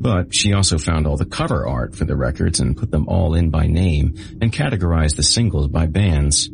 but 0.00 0.34
she 0.34 0.52
also 0.52 0.78
found 0.78 1.06
all 1.06 1.16
the 1.16 1.26
cover 1.26 1.66
art 1.66 1.96
for 1.96 2.04
the 2.04 2.16
records 2.16 2.60
and 2.60 2.76
put 2.76 2.90
them 2.90 3.08
all 3.08 3.34
in 3.34 3.50
by 3.50 3.66
name 3.66 4.14
and 4.40 4.52
categorized 4.52 5.16
the 5.16 5.22
singles 5.22 5.68
by 5.68 5.86
bands. 5.86 6.48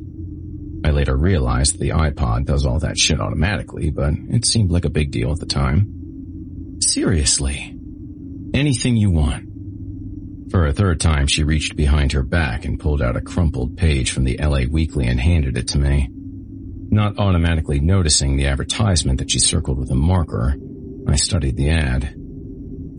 I 0.84 0.90
later 0.90 1.16
realized 1.16 1.78
the 1.78 1.90
iPod 1.90 2.46
does 2.46 2.64
all 2.64 2.78
that 2.80 2.98
shit 2.98 3.20
automatically, 3.20 3.90
but 3.90 4.14
it 4.30 4.46
seemed 4.46 4.70
like 4.70 4.86
a 4.86 4.90
big 4.90 5.10
deal 5.10 5.32
at 5.32 5.38
the 5.38 5.46
time. 5.46 6.78
Seriously. 6.80 7.78
Anything 8.54 8.96
you 8.96 9.10
want. 9.10 9.51
For 10.52 10.66
a 10.66 10.72
third 10.74 11.00
time, 11.00 11.28
she 11.28 11.44
reached 11.44 11.76
behind 11.76 12.12
her 12.12 12.22
back 12.22 12.66
and 12.66 12.78
pulled 12.78 13.00
out 13.00 13.16
a 13.16 13.22
crumpled 13.22 13.78
page 13.78 14.12
from 14.12 14.24
the 14.24 14.36
LA 14.36 14.64
Weekly 14.70 15.06
and 15.06 15.18
handed 15.18 15.56
it 15.56 15.68
to 15.68 15.78
me. 15.78 16.10
Not 16.90 17.18
automatically 17.18 17.80
noticing 17.80 18.36
the 18.36 18.48
advertisement 18.48 19.18
that 19.20 19.30
she 19.30 19.38
circled 19.38 19.78
with 19.78 19.90
a 19.90 19.94
marker, 19.94 20.54
I 21.08 21.16
studied 21.16 21.56
the 21.56 21.70
ad. 21.70 22.14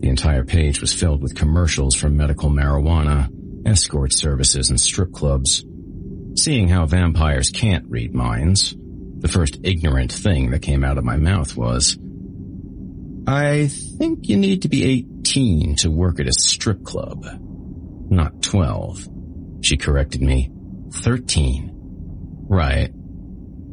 The 0.00 0.08
entire 0.08 0.44
page 0.44 0.80
was 0.80 0.92
filled 0.92 1.22
with 1.22 1.36
commercials 1.36 1.94
for 1.94 2.10
medical 2.10 2.50
marijuana, 2.50 3.28
escort 3.64 4.12
services, 4.12 4.70
and 4.70 4.80
strip 4.80 5.12
clubs. 5.12 5.64
Seeing 6.36 6.66
how 6.66 6.86
vampires 6.86 7.50
can't 7.50 7.88
read 7.88 8.12
minds, 8.16 8.74
the 9.18 9.28
first 9.28 9.60
ignorant 9.62 10.10
thing 10.10 10.50
that 10.50 10.62
came 10.62 10.82
out 10.82 10.98
of 10.98 11.04
my 11.04 11.18
mouth 11.18 11.56
was, 11.56 11.96
I 13.26 13.68
think 13.68 14.28
you 14.28 14.36
need 14.36 14.62
to 14.62 14.68
be 14.68 14.84
18 14.84 15.76
to 15.76 15.90
work 15.90 16.20
at 16.20 16.28
a 16.28 16.32
strip 16.32 16.84
club. 16.84 17.24
Not 18.10 18.42
12. 18.42 19.08
She 19.62 19.76
corrected 19.76 20.20
me. 20.20 20.50
13. 20.92 21.70
Right. 22.48 22.90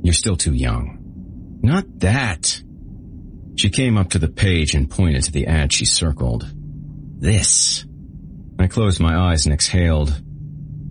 You're 0.03 0.13
still 0.13 0.37
too 0.37 0.53
young. 0.53 1.59
Not 1.61 1.99
that. 1.99 2.61
She 3.55 3.69
came 3.69 3.97
up 3.97 4.11
to 4.11 4.19
the 4.19 4.29
page 4.29 4.73
and 4.73 4.89
pointed 4.89 5.23
to 5.25 5.31
the 5.31 5.47
ad 5.47 5.73
she 5.73 5.85
circled. 5.85 6.49
This. 7.19 7.85
I 8.57 8.67
closed 8.67 9.01
my 9.01 9.31
eyes 9.31 9.45
and 9.45 9.53
exhaled. 9.53 10.21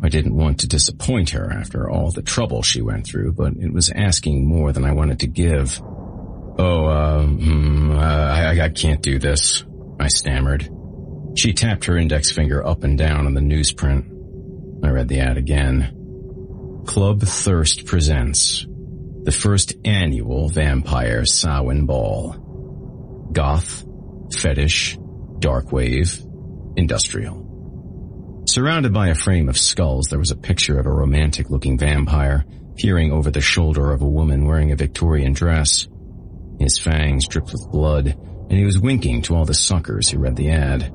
I 0.03 0.09
didn't 0.09 0.37
want 0.37 0.61
to 0.61 0.69
disappoint 0.69 1.31
her 1.31 1.53
after 1.53 1.91
all 1.91 2.11
the 2.11 2.23
trouble 2.23 2.63
she 2.63 2.83
went 2.83 3.07
through, 3.07 3.33
but 3.33 3.55
it 3.55 3.73
was 3.73 3.91
asking 3.91 4.47
more 4.47 4.73
than 4.73 4.85
I 4.85 4.93
wanted 4.93 5.21
to 5.21 5.27
give. 5.27 5.81
Oh, 6.63 6.85
uh, 6.85 7.25
mm, 7.25 7.99
I, 7.99 8.65
I 8.65 8.69
can't 8.69 9.01
do 9.01 9.19
this, 9.19 9.65
I 9.99 10.09
stammered. 10.09 10.69
She 11.35 11.55
tapped 11.55 11.87
her 11.87 11.97
index 11.97 12.33
finger 12.33 12.63
up 12.67 12.85
and 12.85 12.99
down 12.99 13.25
on 13.25 13.33
the 13.33 13.41
newsprint. 13.41 14.85
I 14.85 14.91
read 14.91 15.09
the 15.09 15.21
ad 15.21 15.39
again. 15.39 16.85
Club 16.87 17.23
Thirst 17.23 17.87
presents 17.87 18.67
the 19.23 19.33
first 19.33 19.73
annual 19.87 20.51
Vampire 20.51 21.25
Samhain 21.25 21.87
Ball. 21.87 23.29
Goth, 23.33 23.83
fetish, 24.31 24.99
dark 25.39 25.73
wave, 25.73 26.21
industrial. 26.77 28.45
Surrounded 28.47 28.93
by 28.93 29.09
a 29.09 29.15
frame 29.15 29.49
of 29.49 29.57
skulls, 29.57 30.09
there 30.11 30.19
was 30.19 30.31
a 30.31 30.37
picture 30.37 30.79
of 30.79 30.85
a 30.85 30.93
romantic 30.93 31.49
looking 31.49 31.79
vampire 31.79 32.45
peering 32.77 33.13
over 33.13 33.31
the 33.31 33.41
shoulder 33.41 33.93
of 33.93 34.03
a 34.03 34.09
woman 34.09 34.45
wearing 34.45 34.73
a 34.73 34.77
Victorian 34.77 35.33
dress. 35.33 35.89
His 36.61 36.79
fangs 36.79 37.27
dripped 37.27 37.53
with 37.53 37.71
blood, 37.73 38.07
and 38.07 38.53
he 38.53 38.65
was 38.65 38.79
winking 38.79 39.23
to 39.23 39.35
all 39.35 39.47
the 39.47 39.55
suckers 39.55 40.09
who 40.09 40.19
read 40.19 40.37
the 40.37 40.51
ad. 40.51 40.93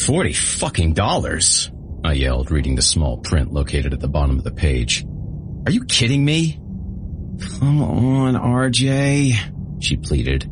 Forty 0.00 0.32
fucking 0.32 0.94
dollars! 0.94 1.70
I 2.04 2.14
yelled, 2.14 2.50
reading 2.50 2.74
the 2.74 2.82
small 2.82 3.18
print 3.18 3.52
located 3.52 3.92
at 3.92 4.00
the 4.00 4.08
bottom 4.08 4.38
of 4.38 4.44
the 4.44 4.52
page. 4.52 5.04
Are 5.66 5.72
you 5.72 5.84
kidding 5.84 6.24
me? 6.24 6.54
Come 7.58 7.82
on, 7.82 8.34
RJ, 8.34 9.82
she 9.82 9.96
pleaded. 9.96 10.50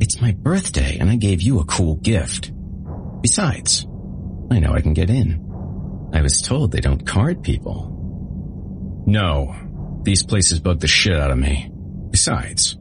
It's 0.00 0.20
my 0.20 0.32
birthday 0.32 0.98
and 0.98 1.10
I 1.10 1.16
gave 1.16 1.42
you 1.42 1.60
a 1.60 1.64
cool 1.64 1.96
gift. 1.96 2.52
Besides, 3.20 3.84
I 4.50 4.60
know 4.60 4.72
I 4.72 4.80
can 4.80 4.94
get 4.94 5.10
in. 5.10 5.44
I 6.12 6.22
was 6.22 6.40
told 6.40 6.72
they 6.72 6.80
don't 6.80 7.06
card 7.06 7.42
people. 7.42 9.04
No, 9.06 9.54
these 10.02 10.22
places 10.22 10.60
bug 10.60 10.80
the 10.80 10.86
shit 10.86 11.18
out 11.18 11.30
of 11.30 11.38
me. 11.38 11.70
Besides, 12.10 12.76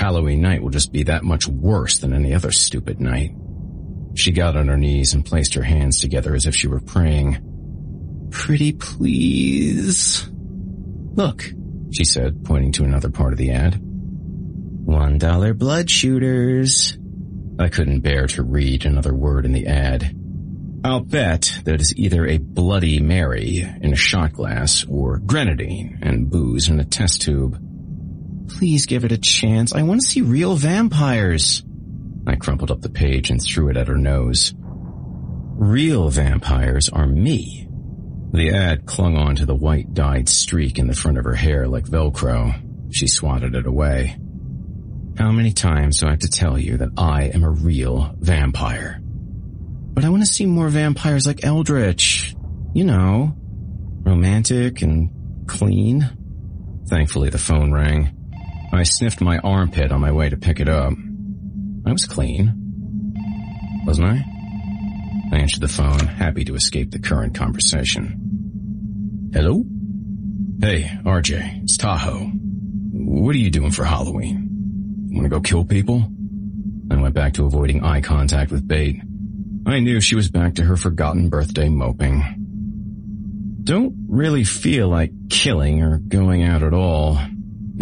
Halloween 0.00 0.40
night 0.40 0.62
will 0.62 0.70
just 0.70 0.92
be 0.92 1.02
that 1.02 1.24
much 1.24 1.46
worse 1.46 1.98
than 1.98 2.14
any 2.14 2.32
other 2.32 2.52
stupid 2.52 3.02
night. 3.02 3.32
She 4.14 4.32
got 4.32 4.56
on 4.56 4.68
her 4.68 4.78
knees 4.78 5.12
and 5.12 5.26
placed 5.26 5.52
her 5.52 5.62
hands 5.62 6.00
together 6.00 6.34
as 6.34 6.46
if 6.46 6.54
she 6.56 6.68
were 6.68 6.80
praying. 6.80 8.28
Pretty 8.30 8.72
please. 8.72 10.26
Look, 10.32 11.52
she 11.92 12.04
said, 12.04 12.46
pointing 12.46 12.72
to 12.72 12.84
another 12.84 13.10
part 13.10 13.34
of 13.34 13.38
the 13.38 13.50
ad. 13.50 13.78
One 13.78 15.18
dollar 15.18 15.52
blood 15.52 15.90
shooters. 15.90 16.96
I 17.58 17.68
couldn't 17.68 18.00
bear 18.00 18.26
to 18.28 18.42
read 18.42 18.86
another 18.86 19.12
word 19.12 19.44
in 19.44 19.52
the 19.52 19.66
ad. 19.66 20.16
I'll 20.82 21.00
bet 21.00 21.60
that 21.64 21.74
it's 21.74 21.92
either 21.94 22.26
a 22.26 22.38
Bloody 22.38 23.00
Mary 23.00 23.58
in 23.82 23.92
a 23.92 23.96
shot 23.96 24.32
glass 24.32 24.82
or 24.88 25.18
grenadine 25.18 25.98
and 26.00 26.30
booze 26.30 26.70
in 26.70 26.80
a 26.80 26.84
test 26.86 27.20
tube. 27.20 27.62
Please 28.56 28.86
give 28.86 29.04
it 29.04 29.12
a 29.12 29.18
chance. 29.18 29.72
I 29.72 29.82
want 29.82 30.00
to 30.00 30.06
see 30.06 30.22
real 30.22 30.54
vampires. 30.54 31.62
I 32.26 32.36
crumpled 32.36 32.70
up 32.70 32.80
the 32.80 32.90
page 32.90 33.30
and 33.30 33.42
threw 33.42 33.68
it 33.68 33.76
at 33.76 33.88
her 33.88 33.96
nose. 33.96 34.52
Real 34.56 36.10
vampires 36.10 36.88
are 36.88 37.06
me. 37.06 37.68
The 38.32 38.50
ad 38.50 38.86
clung 38.86 39.16
on 39.16 39.36
to 39.36 39.46
the 39.46 39.54
white 39.54 39.94
dyed 39.94 40.28
streak 40.28 40.78
in 40.78 40.86
the 40.86 40.94
front 40.94 41.18
of 41.18 41.24
her 41.24 41.34
hair 41.34 41.66
like 41.66 41.84
Velcro. 41.84 42.54
She 42.92 43.06
swatted 43.06 43.54
it 43.54 43.66
away. 43.66 44.16
How 45.18 45.32
many 45.32 45.52
times 45.52 46.00
do 46.00 46.06
I 46.06 46.10
have 46.10 46.20
to 46.20 46.28
tell 46.28 46.58
you 46.58 46.76
that 46.78 46.90
I 46.96 47.24
am 47.24 47.44
a 47.44 47.50
real 47.50 48.14
vampire? 48.18 49.00
But 49.02 50.04
I 50.04 50.08
want 50.10 50.22
to 50.22 50.30
see 50.30 50.46
more 50.46 50.68
vampires 50.68 51.26
like 51.26 51.44
Eldritch. 51.44 52.34
You 52.74 52.84
know, 52.84 53.36
romantic 54.02 54.82
and 54.82 55.46
clean. 55.48 56.08
Thankfully 56.88 57.30
the 57.30 57.38
phone 57.38 57.72
rang. 57.72 58.16
I 58.72 58.82
sniffed 58.84 59.20
my 59.20 59.38
armpit 59.38 59.92
on 59.92 60.00
my 60.00 60.12
way 60.12 60.28
to 60.28 60.36
pick 60.36 60.60
it 60.60 60.68
up. 60.68 60.92
I 61.86 61.92
was 61.92 62.06
clean. 62.06 63.82
Wasn't 63.84 64.06
I? 64.06 64.24
I 65.32 65.38
answered 65.38 65.60
the 65.60 65.68
phone, 65.68 66.06
happy 66.06 66.44
to 66.44 66.54
escape 66.54 66.90
the 66.90 66.98
current 66.98 67.34
conversation. 67.34 69.30
Hello? 69.32 69.64
Hey, 70.60 70.90
RJ, 71.04 71.62
it's 71.64 71.76
Tahoe. 71.76 72.30
What 72.92 73.34
are 73.34 73.38
you 73.38 73.50
doing 73.50 73.70
for 73.70 73.84
Halloween? 73.84 74.48
Want 75.12 75.24
to 75.24 75.28
go 75.28 75.40
kill 75.40 75.64
people? 75.64 76.06
I 76.90 76.96
went 76.96 77.14
back 77.14 77.34
to 77.34 77.46
avoiding 77.46 77.84
eye 77.84 78.00
contact 78.00 78.50
with 78.50 78.66
Bate. 78.66 79.00
I 79.66 79.80
knew 79.80 80.00
she 80.00 80.16
was 80.16 80.28
back 80.28 80.54
to 80.56 80.64
her 80.64 80.76
forgotten 80.76 81.28
birthday 81.28 81.68
moping. 81.68 83.58
Don't 83.62 83.94
really 84.08 84.44
feel 84.44 84.88
like 84.88 85.12
killing 85.28 85.82
or 85.82 85.98
going 85.98 86.42
out 86.42 86.62
at 86.62 86.74
all. 86.74 87.18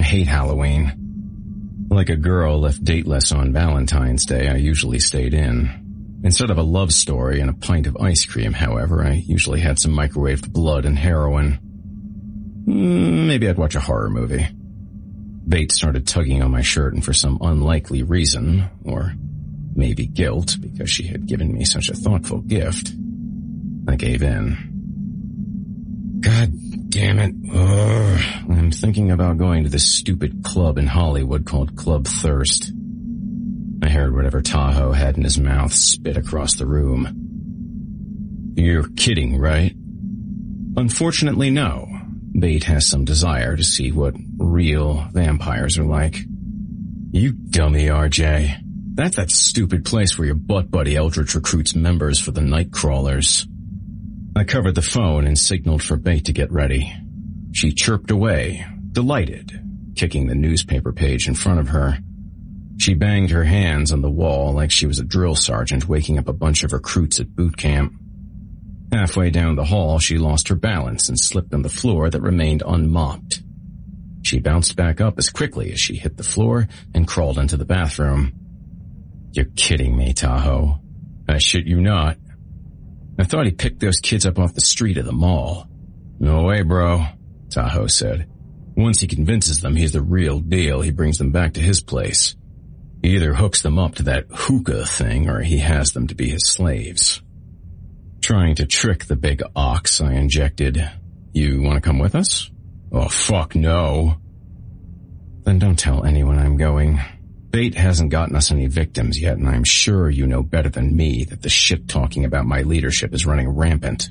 Hate 0.01 0.29
Halloween. 0.29 1.87
Like 1.91 2.09
a 2.09 2.17
girl 2.17 2.61
left 2.61 2.85
dateless 2.85 3.33
on 3.33 3.53
Valentine's 3.53 4.27
Day, 4.27 4.49
I 4.49 4.57
usually 4.57 5.01
stayed 5.01 5.35
in. 5.35 6.21
Instead 6.23 6.51
of 6.51 6.59
a 6.59 6.63
love 6.63 6.93
story 6.93 7.41
and 7.41 7.49
a 7.49 7.55
pint 7.55 7.87
of 7.87 7.97
ice 7.97 8.25
cream, 8.25 8.53
however, 8.53 9.05
I 9.05 9.15
usually 9.15 9.61
had 9.61 9.79
some 9.79 9.93
microwaved 9.93 10.53
blood 10.53 10.85
and 10.85 10.99
heroin. 10.99 11.59
Mm, 12.67 13.27
maybe 13.27 13.49
I'd 13.49 13.57
watch 13.57 13.75
a 13.75 13.81
horror 13.81 14.11
movie. 14.11 14.47
Bates 15.49 15.77
started 15.77 16.07
tugging 16.07 16.43
on 16.43 16.51
my 16.51 16.61
shirt 16.61 16.93
and 16.95 17.05
for 17.05 17.13
some 17.13 17.39
unlikely 17.41 18.03
reason, 18.03 18.69
or 18.85 19.15
maybe 19.75 20.07
guilt 20.07 20.57
because 20.61 20.91
she 20.91 21.07
had 21.07 21.27
given 21.27 21.53
me 21.53 21.65
such 21.65 21.89
a 21.89 21.95
thoughtful 21.95 22.41
gift, 22.41 22.93
I 23.89 23.97
gave 23.97 24.23
in. 24.23 26.19
God 26.21 26.53
damn 26.89 27.19
it. 27.19 27.35
Ugh. 27.53 28.21
I'm 28.51 28.71
thinking 28.71 29.11
about 29.11 29.39
going 29.39 29.65
to 29.65 29.71
this 29.71 29.93
stupid 29.93 30.43
club 30.43 30.79
in 30.79 30.87
Hollywood 30.87 31.47
called 31.47 31.77
Club 31.77 32.07
Thirst. 32.07 32.73
I 33.83 33.89
heard 33.91 34.15
whatever 34.15 34.41
Tahoe 34.41 34.93
had 34.93 35.17
in 35.17 35.25
his 35.25 35.39
mouth 35.39 35.73
spit 35.73 36.17
across 36.17 36.57
the 36.57 36.67
room. 36.67 38.55
You're 38.57 38.89
kidding, 38.97 39.39
right? 39.39 39.73
Unfortunately, 40.77 41.51
no. 41.51 41.87
Bate 42.39 42.65
has 42.65 42.87
some 42.87 43.05
desire 43.05 43.57
to 43.57 43.65
see 43.65 43.93
what 43.93 44.15
real 44.37 45.09
vampires 45.13 45.79
are 45.79 45.85
like. 45.85 46.19
You 47.11 47.33
dummy, 47.33 47.87
RJ. 47.87 48.59
That's 48.95 49.17
that 49.17 49.31
stupid 49.31 49.85
place 49.85 50.19
where 50.19 50.27
your 50.27 50.35
butt 50.35 50.71
buddy 50.71 50.97
Eldritch 50.97 51.35
recruits 51.35 51.75
members 51.75 52.19
for 52.19 52.33
the 52.33 52.41
night 52.41 52.73
crawlers. 52.73 53.47
I 54.39 54.45
covered 54.45 54.75
the 54.75 54.83
phone 54.83 55.27
and 55.27 55.39
signaled 55.39 55.83
for 55.83 55.97
Bate 55.97 56.27
to 56.27 56.33
get 56.33 56.53
ready. 56.53 56.95
She 57.53 57.73
chirped 57.73 58.11
away, 58.11 58.65
delighted, 58.93 59.53
kicking 59.97 60.27
the 60.27 60.35
newspaper 60.35 60.93
page 60.93 61.27
in 61.27 61.35
front 61.35 61.61
of 61.61 61.69
her. 61.69 61.99
She 62.79 62.95
banged 62.95 63.31
her 63.31 63.45
hands 63.45 63.91
on 63.91 64.01
the 64.01 64.11
wall 64.11 64.53
like 64.53 64.71
she 64.71 64.87
was 64.87 65.01
a 65.01 65.05
drill 65.05 65.35
sergeant 65.35 65.89
waking 65.89 66.19
up 66.19 66.29
a 66.29 66.33
bunch 66.33 66.63
of 66.63 66.73
recruits 66.73 67.19
at 67.19 67.35
boot 67.35 67.57
camp. 67.57 67.95
Halfway 68.93 69.31
down 69.31 69.57
the 69.57 69.65
hall, 69.65 69.99
she 69.99 70.19
lost 70.19 70.49
her 70.49 70.55
balance 70.55 71.09
and 71.09 71.19
slipped 71.19 71.53
on 71.53 71.63
the 71.63 71.69
floor 71.69 72.09
that 72.09 72.23
remained 72.23 72.63
unmopped. 72.65 73.43
She 74.23 74.39
bounced 74.39 74.77
back 74.77 75.01
up 75.01 75.19
as 75.19 75.31
quickly 75.31 75.73
as 75.73 75.81
she 75.81 75.97
hit 75.97 76.17
the 76.17 76.23
floor 76.23 76.69
and 76.95 77.09
crawled 77.09 77.39
into 77.39 77.57
the 77.57 77.65
bathroom. 77.65 78.33
You're 79.33 79.47
kidding 79.57 79.97
me, 79.97 80.13
Tahoe. 80.13 80.81
I 81.29 81.39
shit 81.39 81.67
you 81.67 81.81
not. 81.81 82.19
I 83.19 83.25
thought 83.25 83.47
he 83.47 83.53
picked 83.53 83.81
those 83.81 83.99
kids 84.01 84.27
up 84.27 84.39
off 84.39 84.55
the 84.55 84.61
street 84.61 84.97
of 84.97 85.05
the 85.05 85.13
mall. 85.13 85.67
No 86.21 86.45
way, 86.45 86.63
bro, 86.63 87.05
Tahoe 87.51 87.89
said. 87.89 88.29
Once 88.77 89.01
he 89.01 89.09
convinces 89.09 89.61
them 89.61 89.75
he's 89.75 89.93
the 89.93 90.03
real 90.03 90.39
deal, 90.39 90.81
he 90.81 90.93
brings 90.93 91.19
them 91.19 91.33
back 91.33 91.55
to 91.55 91.61
his 91.61 91.81
place. 91.81 92.37
He 93.03 93.17
either 93.17 93.35
hooks 93.35 93.63
them 93.63 93.79
up 93.79 93.97
to 93.97 94.05
that 94.05 94.27
hookah 94.31 94.87
thing 94.87 95.29
or 95.29 95.41
he 95.41 95.59
has 95.59 95.93
them 95.93 96.07
to 96.09 96.15
be 96.15 96.29
his 96.31 96.47
slaves. 96.47 97.21
Trying 98.21 98.57
to 98.57 98.67
trick 98.67 99.07
the 99.07 99.17
big 99.17 99.43
ox, 99.55 100.01
I 100.01 100.13
injected, 100.13 100.89
You 101.33 101.63
want 101.63 101.77
to 101.77 101.81
come 101.81 101.99
with 101.99 102.15
us? 102.15 102.51
Oh, 102.93 103.09
fuck 103.09 103.55
no. 103.55 104.17
Then 105.45 105.59
don't 105.59 105.79
tell 105.79 106.05
anyone 106.05 106.39
I'm 106.39 106.57
going. 106.57 107.01
Bate 107.51 107.75
hasn't 107.75 108.11
gotten 108.11 108.37
us 108.37 108.51
any 108.51 108.67
victims 108.67 109.19
yet, 109.19 109.39
and 109.39 109.49
I'm 109.49 109.65
sure 109.65 110.11
you 110.11 110.27
know 110.27 110.43
better 110.43 110.69
than 110.69 110.95
me 110.95 111.25
that 111.25 111.43
the 111.43 111.49
shit 111.49 111.89
talking 111.89 112.25
about 112.25 112.45
my 112.45 112.63
leadership 112.63 113.15
is 113.15 113.25
running 113.25 113.49
rampant. 113.49 114.11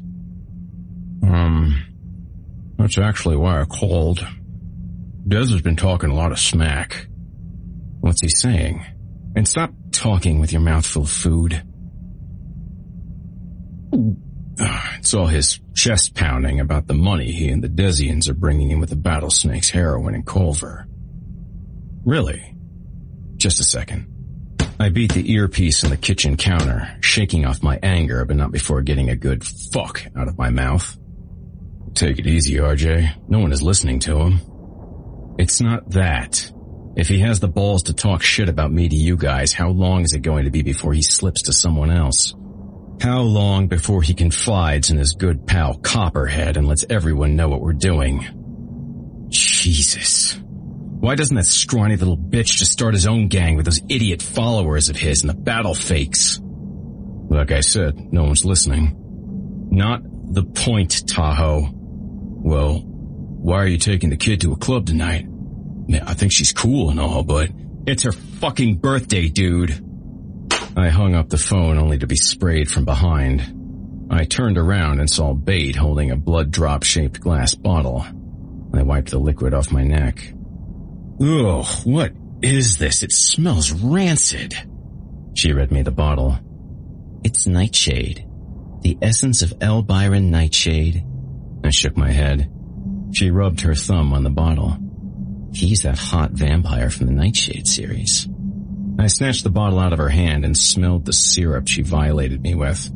Um, 1.23 1.85
that's 2.77 2.97
actually 2.97 3.38
why 3.38 3.61
I 3.61 3.65
called. 3.65 4.25
Des 5.27 5.51
has 5.51 5.61
been 5.61 5.75
talking 5.75 6.09
a 6.09 6.15
lot 6.15 6.31
of 6.31 6.39
smack. 6.39 7.07
What's 7.99 8.21
he 8.21 8.29
saying? 8.29 8.83
And 9.35 9.47
stop 9.47 9.71
talking 9.91 10.39
with 10.39 10.51
your 10.51 10.61
mouth 10.61 10.85
full 10.85 11.03
of 11.03 11.11
food. 11.11 11.61
It's 14.97 15.13
all 15.13 15.27
his 15.27 15.59
chest 15.75 16.15
pounding 16.15 16.59
about 16.59 16.88
the 16.88 16.95
money 16.95 17.31
he 17.31 17.49
and 17.49 17.63
the 17.63 17.69
Desians 17.69 18.27
are 18.27 18.33
bringing 18.33 18.71
in 18.71 18.79
with 18.79 18.89
the 18.89 18.95
Battlesnakes 18.95 19.69
heroin 19.69 20.15
and 20.15 20.25
Culver. 20.25 20.88
Really? 22.03 22.57
Just 23.38 23.59
a 23.59 23.63
second. 23.63 24.13
I 24.79 24.89
beat 24.89 25.13
the 25.13 25.31
earpiece 25.31 25.83
on 25.83 25.89
the 25.89 25.97
kitchen 25.97 26.38
counter, 26.38 26.97
shaking 27.01 27.45
off 27.45 27.63
my 27.63 27.79
anger, 27.81 28.25
but 28.25 28.35
not 28.35 28.51
before 28.51 28.81
getting 28.81 29.09
a 29.09 29.15
good 29.15 29.43
fuck 29.73 30.03
out 30.15 30.27
of 30.27 30.38
my 30.38 30.49
mouth. 30.49 30.97
Take 31.95 32.19
it 32.19 32.27
easy, 32.27 32.55
RJ. 32.55 33.27
No 33.27 33.39
one 33.39 33.51
is 33.51 33.63
listening 33.63 33.99
to 34.01 34.19
him. 34.19 34.41
It's 35.39 35.61
not 35.61 35.89
that. 35.91 36.51
If 36.95 37.07
he 37.07 37.19
has 37.19 37.39
the 37.39 37.47
balls 37.47 37.83
to 37.83 37.93
talk 37.93 38.21
shit 38.21 38.49
about 38.49 38.71
me 38.71 38.89
to 38.89 38.95
you 38.95 39.17
guys, 39.17 39.53
how 39.53 39.69
long 39.69 40.03
is 40.03 40.13
it 40.13 40.21
going 40.21 40.45
to 40.45 40.51
be 40.51 40.61
before 40.61 40.93
he 40.93 41.01
slips 41.01 41.43
to 41.43 41.53
someone 41.53 41.91
else? 41.91 42.35
How 43.01 43.21
long 43.21 43.67
before 43.67 44.01
he 44.01 44.15
confides 44.15 44.89
in 44.89 44.97
his 44.97 45.13
good 45.13 45.45
pal 45.45 45.77
Copperhead 45.77 46.57
and 46.57 46.67
lets 46.67 46.85
everyone 46.89 47.35
know 47.35 47.49
what 47.49 47.61
we're 47.61 47.73
doing? 47.73 48.25
Jesus. 49.29 50.39
Why 51.00 51.16
doesn't 51.16 51.36
that 51.36 51.45
scrawny 51.45 51.95
little 51.95 52.18
bitch 52.18 52.58
just 52.58 52.72
start 52.72 52.95
his 52.95 53.06
own 53.06 53.28
gang 53.28 53.56
with 53.56 53.66
those 53.66 53.82
idiot 53.88 54.22
followers 54.22 54.89
of 54.89 54.95
his 54.95 55.22
and 55.22 55.30
the 55.30 55.36
battle 55.36 55.76
fakes? 55.76 56.39
Like 56.41 57.52
I 57.52 57.60
said, 57.60 58.12
no 58.12 58.24
one's 58.24 58.43
listening. 58.45 58.95
Not 59.70 60.02
the 60.04 60.43
point, 60.43 61.08
Tahoe. 61.08 61.70
Well, 61.72 62.82
why 62.84 63.58
are 63.58 63.68
you 63.68 63.78
taking 63.78 64.10
the 64.10 64.18
kid 64.18 64.41
to 64.41 64.54
a 64.54 64.58
club 64.58 64.88
tonight? 64.88 65.26
Man, 65.28 66.02
I 66.06 66.16
think 66.16 66.32
she's 66.32 66.52
cool 66.52 66.89
and 66.89 67.00
all, 67.00 67.24
but 67.24 67.52
it's 67.86 68.04
her 68.04 68.12
fucking 68.12 68.78
birthday, 68.78 69.28
dude. 69.28 69.84
I 70.76 70.89
hung 70.89 71.16
up 71.16 71.30
the 71.30 71.38
phone 71.38 71.78
only 71.78 72.00
to 72.00 72.08
be 72.08 72.16
sprayed 72.16 72.72
from 72.72 72.86
behind. 72.86 74.08
I 74.10 74.26
turned 74.26 74.58
around 74.58 75.00
and 75.00 75.10
saw 75.10 75.34
Bate 75.34 75.76
holding 75.76 76.12
a 76.12 76.16
blood 76.16 76.50
drop 76.50 76.84
shaped 76.84 77.20
glass 77.20 77.54
bottle. 77.56 78.06
I 78.74 78.82
wiped 78.82 79.12
the 79.12 79.20
liquid 79.20 79.54
off 79.54 79.72
my 79.72 79.84
neck. 79.84 80.34
Ugh, 81.20 81.65
what 81.84 82.13
is 82.41 82.78
this? 82.78 83.01
It 83.01 83.11
smells 83.11 83.72
rancid. 83.72 84.55
She 85.34 85.51
read 85.51 85.72
me 85.72 85.82
the 85.82 85.91
bottle. 85.91 86.38
It's 87.24 87.47
Nightshade. 87.47 88.24
The 88.82 88.97
essence 89.01 89.41
of 89.41 89.53
L. 89.59 89.82
Byron 89.82 90.30
Nightshade. 90.30 91.03
I 91.63 91.72
shook 91.72 91.97
my 91.97 92.11
head. 92.11 92.51
She 93.13 93.32
rubbed 93.32 93.61
her 93.61 93.74
thumb 93.74 94.13
on 94.13 94.24
the 94.24 94.30
bottle. 94.30 94.78
He's 95.53 95.82
that 95.82 95.97
hot 95.97 96.32
vampire 96.32 96.89
from 96.91 97.07
the 97.07 97.13
Nightshade 97.13 97.68
series. 97.68 98.28
I 98.99 99.07
snatched 99.07 99.43
the 99.43 99.49
bottle 99.49 99.80
out 99.80 99.93
of 99.93 99.99
her 99.99 100.09
hand 100.09 100.45
and 100.45 100.55
smelled 100.55 101.05
the 101.05 101.13
syrup 101.13 101.68
she 101.68 101.82
violated 101.82 102.41
me 102.41 102.53
with. 102.53 102.91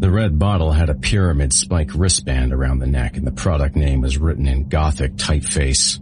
The 0.00 0.10
red 0.10 0.38
bottle 0.38 0.72
had 0.72 0.90
a 0.90 0.94
pyramid 0.94 1.52
spike 1.52 1.90
wristband 1.94 2.52
around 2.52 2.80
the 2.80 2.86
neck 2.86 3.16
and 3.16 3.26
the 3.26 3.32
product 3.32 3.76
name 3.76 4.00
was 4.00 4.18
written 4.18 4.46
in 4.46 4.68
gothic 4.68 5.14
typeface. 5.14 6.00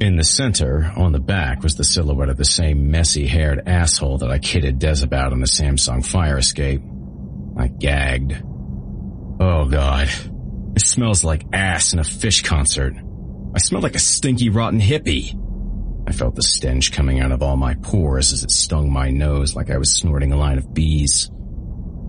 In 0.00 0.16
the 0.16 0.24
center, 0.24 0.90
on 0.96 1.12
the 1.12 1.20
back, 1.20 1.62
was 1.62 1.74
the 1.74 1.84
silhouette 1.84 2.30
of 2.30 2.38
the 2.38 2.44
same 2.44 2.90
messy-haired 2.90 3.64
asshole 3.66 4.16
that 4.18 4.30
I 4.30 4.38
kidded 4.38 4.78
Des 4.78 5.04
about 5.04 5.34
on 5.34 5.40
the 5.40 5.46
Samsung 5.46 6.02
fire 6.04 6.38
escape. 6.38 6.80
I 7.58 7.68
gagged. 7.68 8.32
Oh 9.40 9.66
god. 9.68 10.08
It 10.74 10.80
smells 10.80 11.22
like 11.22 11.44
ass 11.52 11.92
in 11.92 11.98
a 11.98 12.04
fish 12.04 12.42
concert. 12.42 12.94
I 13.54 13.58
smell 13.58 13.82
like 13.82 13.94
a 13.94 13.98
stinky 13.98 14.48
rotten 14.48 14.80
hippie. 14.80 15.38
I 16.08 16.12
felt 16.12 16.34
the 16.34 16.42
stench 16.42 16.92
coming 16.92 17.20
out 17.20 17.30
of 17.30 17.42
all 17.42 17.58
my 17.58 17.74
pores 17.74 18.32
as 18.32 18.42
it 18.42 18.50
stung 18.50 18.90
my 18.90 19.10
nose 19.10 19.54
like 19.54 19.70
I 19.70 19.76
was 19.76 19.94
snorting 19.94 20.32
a 20.32 20.36
line 20.38 20.56
of 20.56 20.72
bees. 20.72 21.30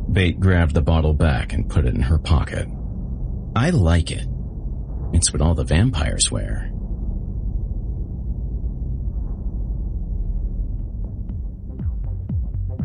Bate 0.09 0.39
grabbed 0.39 0.75
the 0.75 0.81
bottle 0.81 1.13
back 1.13 1.51
and 1.51 1.69
put 1.69 1.85
it 1.85 1.93
in 1.93 2.01
her 2.03 2.19
pocket. 2.19 2.69
I 3.53 3.71
like 3.71 4.11
it. 4.11 4.25
It's 5.11 5.33
what 5.33 5.41
all 5.41 5.55
the 5.55 5.65
vampires 5.65 6.31
wear. 6.31 6.70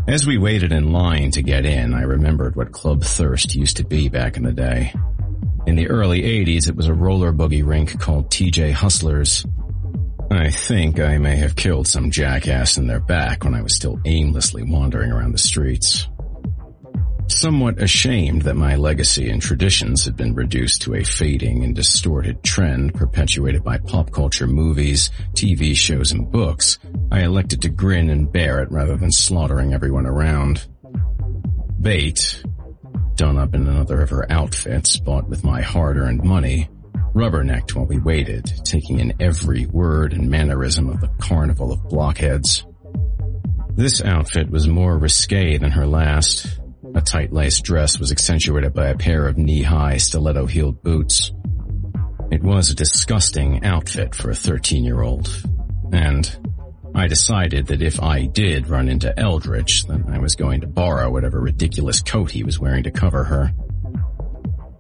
As 0.09 0.25
we 0.25 0.39
waited 0.39 0.71
in 0.71 0.93
line 0.93 1.33
to 1.33 1.43
get 1.43 1.67
in, 1.67 1.93
I 1.93 2.03
remembered 2.03 2.55
what 2.55 2.71
Club 2.71 3.03
Thirst 3.03 3.57
used 3.57 3.79
to 3.79 3.85
be 3.85 4.09
back 4.09 4.37
in 4.37 4.45
the 4.45 4.53
day. 4.53 4.95
In 5.67 5.75
the 5.75 5.89
early 5.89 6.23
80s, 6.23 6.69
it 6.69 6.77
was 6.77 6.87
a 6.87 6.95
roller 6.95 7.33
boogie 7.33 7.67
rink 7.67 7.99
called 7.99 8.31
TJ 8.31 8.71
Hustlers. 8.71 9.45
I 10.31 10.51
think 10.51 11.01
I 11.01 11.19
may 11.19 11.35
have 11.37 11.57
killed 11.57 11.89
some 11.89 12.13
jackass 12.13 12.77
in 12.77 12.87
their 12.87 13.01
back 13.01 13.43
when 13.43 13.55
I 13.55 13.63
was 13.63 13.75
still 13.75 14.01
aimlessly 14.05 14.63
wandering 14.63 15.11
around 15.11 15.33
the 15.33 15.39
streets. 15.39 16.07
Somewhat 17.29 17.83
ashamed 17.83 18.43
that 18.43 18.57
my 18.57 18.77
legacy 18.77 19.29
and 19.29 19.43
traditions 19.43 20.05
had 20.05 20.17
been 20.17 20.35
reduced 20.35 20.83
to 20.83 20.95
a 20.95 21.05
fading 21.05 21.65
and 21.65 21.75
distorted 21.75 22.43
trend 22.43 22.95
perpetuated 22.95 23.65
by 23.65 23.79
pop 23.79 24.13
culture 24.13 24.47
movies, 24.47 25.11
TV 25.35 25.77
shows, 25.77 26.13
and 26.13 26.31
books, 26.31 26.79
I 27.11 27.25
elected 27.25 27.63
to 27.63 27.69
grin 27.69 28.11
and 28.11 28.31
bear 28.31 28.63
it 28.63 28.71
rather 28.71 28.97
than 28.97 29.11
slaughtering 29.11 29.75
everyone 29.75 30.07
around. 30.07 30.67
Bate, 31.81 32.43
done 33.17 33.39
up 33.39 33.55
in 33.55 33.67
another 33.67 34.03
of 34.03 34.11
her 34.11 34.31
outfits 34.31 34.97
bought 34.97 35.29
with 35.29 35.45
my 35.45 35.63
hard-earned 35.63 36.23
money, 36.23 36.69
rubbernecked 37.13 37.75
while 37.75 37.87
we 37.87 37.99
waited, 37.99 38.45
taking 38.65 39.01
in 39.01 39.15
every 39.21 39.67
word 39.67 40.13
and 40.13 40.31
mannerism 40.31 40.89
of 40.89 41.01
the 41.01 41.11
carnival 41.21 41.73
of 41.73 41.89
blockheads. 41.89 42.65
This 43.75 44.01
outfit 44.03 44.49
was 44.49 44.69
more 44.69 44.97
risque 44.97 45.59
than 45.59 45.73
her 45.73 45.87
last. 45.87 46.61
A 46.97 47.03
tight-laced 47.03 47.63
dress 47.63 47.99
was 47.99 48.11
accentuated 48.11 48.73
by 48.73 48.89
a 48.89 48.97
pair 48.97 49.29
of 49.29 49.37
knee-high 49.37 49.99
stiletto-heeled 49.99 50.83
boots. 50.83 51.31
It 52.31 52.43
was 52.43 52.71
a 52.71 52.75
disgusting 52.75 53.65
outfit 53.65 54.15
for 54.15 54.31
a 54.31 54.35
13-year-old, 54.35 55.29
and 55.93 56.39
I 56.95 57.07
decided 57.07 57.67
that 57.67 57.83
if 57.83 58.03
I 58.03 58.25
did 58.25 58.69
run 58.69 58.89
into 58.89 59.17
Eldritch, 59.21 59.87
then 59.87 60.07
I 60.09 60.19
was 60.19 60.37
going 60.37 60.63
to 60.63 60.67
borrow 60.67 61.11
whatever 61.11 61.39
ridiculous 61.39 62.01
coat 62.01 62.31
he 62.31 62.45
was 62.45 62.59
wearing 62.59 62.85
to 62.85 62.91
cover 62.91 63.25
her. 63.25 63.53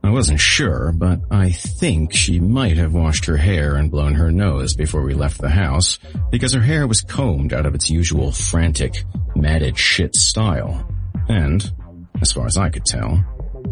I 0.03 0.09
wasn't 0.09 0.41
sure, 0.41 0.93
but 0.97 1.21
I 1.31 1.51
think 1.51 2.14
she 2.14 2.41
might 2.41 2.79
have 2.79 2.95
washed 2.95 3.27
her 3.27 3.37
hair 3.37 3.77
and 3.77 3.91
blown 3.91 4.14
her 4.14 4.33
nose 4.33 4.75
before 4.75 5.03
we 5.03 5.12
left 5.12 5.39
the 5.39 5.51
house, 5.51 5.99
because 6.31 6.55
her 6.55 6.62
hair 6.62 6.87
was 6.87 7.03
combed 7.03 7.53
out 7.53 7.67
of 7.67 7.75
its 7.75 7.91
usual 7.91 8.33
frantic, 8.33 9.05
matted 9.35 9.79
shit 9.79 10.17
style. 10.17 10.89
And, 11.29 11.71
as 12.21 12.33
far 12.33 12.47
as 12.47 12.57
I 12.57 12.71
could 12.71 12.85
tell, 12.85 13.25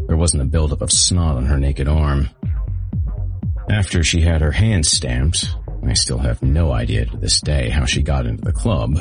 there 0.06 0.16
wasn't 0.16 0.42
a 0.42 0.46
buildup 0.46 0.82
of 0.82 0.92
snot 0.92 1.36
on 1.36 1.46
her 1.46 1.58
naked 1.58 1.88
arm. 1.88 2.28
After 3.70 4.02
she 4.02 4.20
had 4.20 4.40
her 4.42 4.52
hand 4.52 4.84
stamped, 4.84 5.54
I 5.86 5.94
still 5.94 6.18
have 6.18 6.42
no 6.42 6.72
idea 6.72 7.06
to 7.06 7.16
this 7.16 7.40
day 7.40 7.70
how 7.70 7.84
she 7.84 8.02
got 8.02 8.26
into 8.26 8.44
the 8.44 8.52
club, 8.52 8.98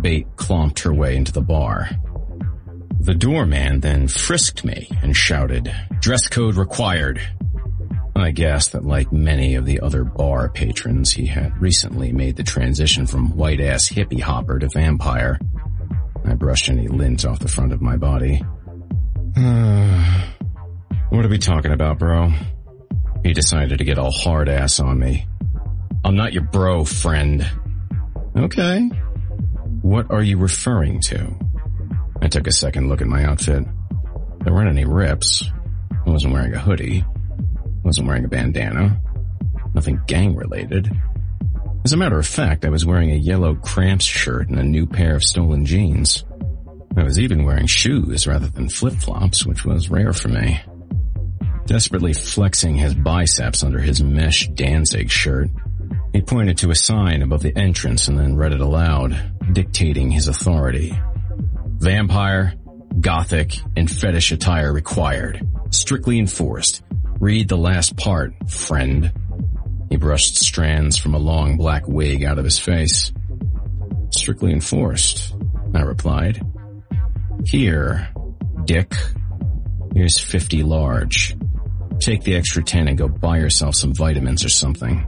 Bate 0.00 0.36
clomped 0.36 0.80
her 0.80 0.92
way 0.92 1.16
into 1.16 1.32
the 1.32 1.42
bar. 1.42 1.90
The 3.00 3.14
doorman 3.14 3.80
then 3.80 4.08
frisked 4.08 4.64
me 4.64 4.88
and 5.02 5.16
shouted, 5.16 5.74
dress 6.00 6.28
code 6.28 6.56
required. 6.56 7.20
I 8.14 8.30
guess 8.30 8.68
that 8.68 8.84
like 8.84 9.12
many 9.12 9.54
of 9.54 9.64
the 9.64 9.80
other 9.80 10.04
bar 10.04 10.48
patrons, 10.48 11.12
he 11.12 11.26
had 11.26 11.60
recently 11.60 12.12
made 12.12 12.36
the 12.36 12.42
transition 12.42 13.06
from 13.06 13.36
white-ass 13.36 13.88
hippie 13.88 14.20
hopper 14.20 14.58
to 14.58 14.68
vampire. 14.68 15.40
I 16.24 16.34
brushed 16.34 16.68
any 16.68 16.88
lint 16.88 17.24
off 17.24 17.40
the 17.40 17.48
front 17.48 17.72
of 17.72 17.82
my 17.82 17.96
body. 17.96 18.42
Uh, 19.36 20.22
what 21.10 21.24
are 21.24 21.28
we 21.28 21.38
talking 21.38 21.72
about, 21.72 21.98
bro? 21.98 22.32
He 23.24 23.32
decided 23.32 23.78
to 23.78 23.84
get 23.84 23.98
all 23.98 24.12
hard 24.12 24.48
ass 24.48 24.80
on 24.80 24.98
me. 24.98 25.26
I'm 26.04 26.16
not 26.16 26.32
your 26.32 26.42
bro, 26.42 26.84
friend. 26.84 27.48
Okay. 28.36 28.90
What 29.82 30.10
are 30.10 30.22
you 30.22 30.38
referring 30.38 31.00
to? 31.02 31.34
I 32.20 32.28
took 32.28 32.46
a 32.46 32.52
second 32.52 32.88
look 32.88 33.00
at 33.00 33.06
my 33.06 33.24
outfit. 33.24 33.64
There 34.40 34.52
weren't 34.52 34.68
any 34.70 34.84
rips. 34.84 35.44
I 36.06 36.10
wasn't 36.10 36.32
wearing 36.32 36.54
a 36.54 36.58
hoodie. 36.58 37.04
I 37.04 37.84
wasn't 37.84 38.08
wearing 38.08 38.24
a 38.24 38.28
bandana. 38.28 39.00
Nothing 39.74 40.00
gang 40.06 40.34
related. 40.34 40.90
As 41.84 41.92
a 41.92 41.96
matter 41.96 42.18
of 42.18 42.26
fact, 42.26 42.64
I 42.64 42.68
was 42.68 42.86
wearing 42.86 43.10
a 43.10 43.16
yellow 43.16 43.54
cramps 43.54 44.04
shirt 44.04 44.48
and 44.48 44.58
a 44.58 44.64
new 44.64 44.86
pair 44.86 45.16
of 45.16 45.24
stolen 45.24 45.64
jeans. 45.64 46.24
I 46.96 47.04
was 47.04 47.18
even 47.18 47.44
wearing 47.44 47.66
shoes 47.66 48.26
rather 48.26 48.48
than 48.48 48.68
flip-flops, 48.68 49.46
which 49.46 49.64
was 49.64 49.90
rare 49.90 50.12
for 50.12 50.28
me. 50.28 50.60
Desperately 51.66 52.12
flexing 52.12 52.76
his 52.76 52.94
biceps 52.94 53.62
under 53.62 53.78
his 53.78 54.02
mesh 54.02 54.48
Danzig 54.48 55.10
shirt, 55.10 55.48
he 56.12 56.20
pointed 56.20 56.58
to 56.58 56.70
a 56.70 56.74
sign 56.74 57.22
above 57.22 57.42
the 57.42 57.56
entrance 57.56 58.08
and 58.08 58.18
then 58.18 58.36
read 58.36 58.52
it 58.52 58.60
aloud, 58.60 59.18
dictating 59.52 60.10
his 60.10 60.28
authority. 60.28 60.92
Vampire, 61.78 62.54
Gothic, 63.00 63.58
and 63.76 63.90
fetish 63.90 64.32
attire 64.32 64.72
required. 64.72 65.46
Strictly 65.70 66.18
enforced. 66.18 66.82
Read 67.18 67.48
the 67.48 67.56
last 67.56 67.96
part, 67.96 68.34
friend. 68.50 69.10
He 69.88 69.96
brushed 69.96 70.36
strands 70.36 70.98
from 70.98 71.14
a 71.14 71.18
long 71.18 71.56
black 71.56 71.88
wig 71.88 72.24
out 72.24 72.38
of 72.38 72.44
his 72.44 72.58
face. 72.58 73.12
Strictly 74.10 74.52
enforced, 74.52 75.34
I 75.74 75.80
replied. 75.80 76.44
Here, 77.46 78.08
Dick. 78.64 78.92
Here's 79.94 80.18
50 80.18 80.62
large. 80.62 81.36
Take 82.00 82.22
the 82.22 82.36
extra 82.36 82.62
10 82.62 82.88
and 82.88 82.98
go 82.98 83.08
buy 83.08 83.38
yourself 83.38 83.74
some 83.74 83.94
vitamins 83.94 84.44
or 84.44 84.48
something. 84.48 85.06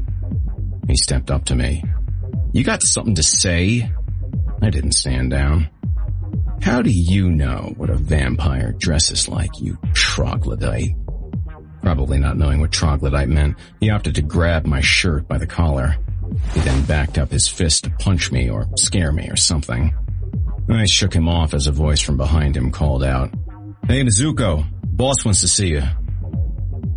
He 0.87 0.97
stepped 0.97 1.31
up 1.31 1.47
to 1.47 1.55
me. 1.55 1.83
You 2.53 2.63
got 2.63 2.83
something 2.83 3.15
to 3.15 3.23
say? 3.23 3.91
I 4.63 4.71
didn't 4.71 4.93
stand 4.93 5.31
down. 5.31 5.69
How 6.63 6.83
do 6.83 6.91
you 6.91 7.31
know 7.31 7.73
what 7.77 7.91
a 7.91 7.97
vampire 7.97 8.73
dresses 8.73 9.29
like, 9.29 9.61
you 9.61 9.79
troglodyte? 9.93 10.91
Probably 11.83 12.19
not 12.19 12.37
knowing 12.37 12.61
what 12.61 12.73
troglodyte 12.73 13.29
meant, 13.29 13.57
he 13.81 13.91
opted 13.91 14.15
to 14.15 14.23
grab 14.23 14.67
my 14.67 14.81
shirt 14.81 15.29
by 15.29 15.39
the 15.39 15.47
collar. 15.47 15.97
He 16.53 16.61
then 16.61 16.85
backed 16.85 17.19
up 17.19 17.31
his 17.31 17.49
fist 17.49 17.85
to 17.85 17.91
punch 17.91 18.33
me 18.33 18.49
or 18.49 18.67
scare 18.77 19.13
me 19.13 19.29
or 19.29 19.37
something. 19.37 19.95
I 20.69 20.87
shook 20.87 21.15
him 21.15 21.29
off 21.29 21.55
as 21.55 21.67
a 21.67 21.73
voice 21.73 22.01
from 22.01 22.17
behind 22.17 22.57
him 22.57 22.71
called 22.71 23.05
out, 23.05 23.31
Hey 23.87 24.03
Mizuko, 24.03 24.65
boss 24.83 25.25
wants 25.25 25.41
to 25.43 25.49
see 25.49 25.69
you. 25.69 25.83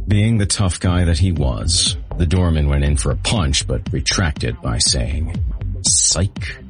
Being 0.07 0.37
the 0.37 0.45
tough 0.45 0.79
guy 0.79 1.03
that 1.05 1.17
he 1.17 1.33
was, 1.33 1.97
the 2.17 2.25
doorman 2.25 2.69
went 2.69 2.85
in 2.85 2.95
for 2.95 3.11
a 3.11 3.17
punch 3.17 3.67
but 3.67 3.91
retracted 3.91 4.61
by 4.61 4.77
saying, 4.77 5.35
Psych. 5.81 6.63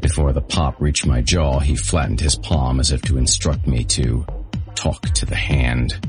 Before 0.00 0.32
the 0.32 0.40
pop 0.40 0.80
reached 0.80 1.06
my 1.06 1.20
jaw, 1.20 1.58
he 1.58 1.76
flattened 1.76 2.20
his 2.20 2.36
palm 2.36 2.80
as 2.80 2.90
if 2.90 3.02
to 3.02 3.18
instruct 3.18 3.66
me 3.66 3.84
to 3.84 4.24
talk 4.74 5.02
to 5.02 5.26
the 5.26 5.36
hand. 5.36 6.06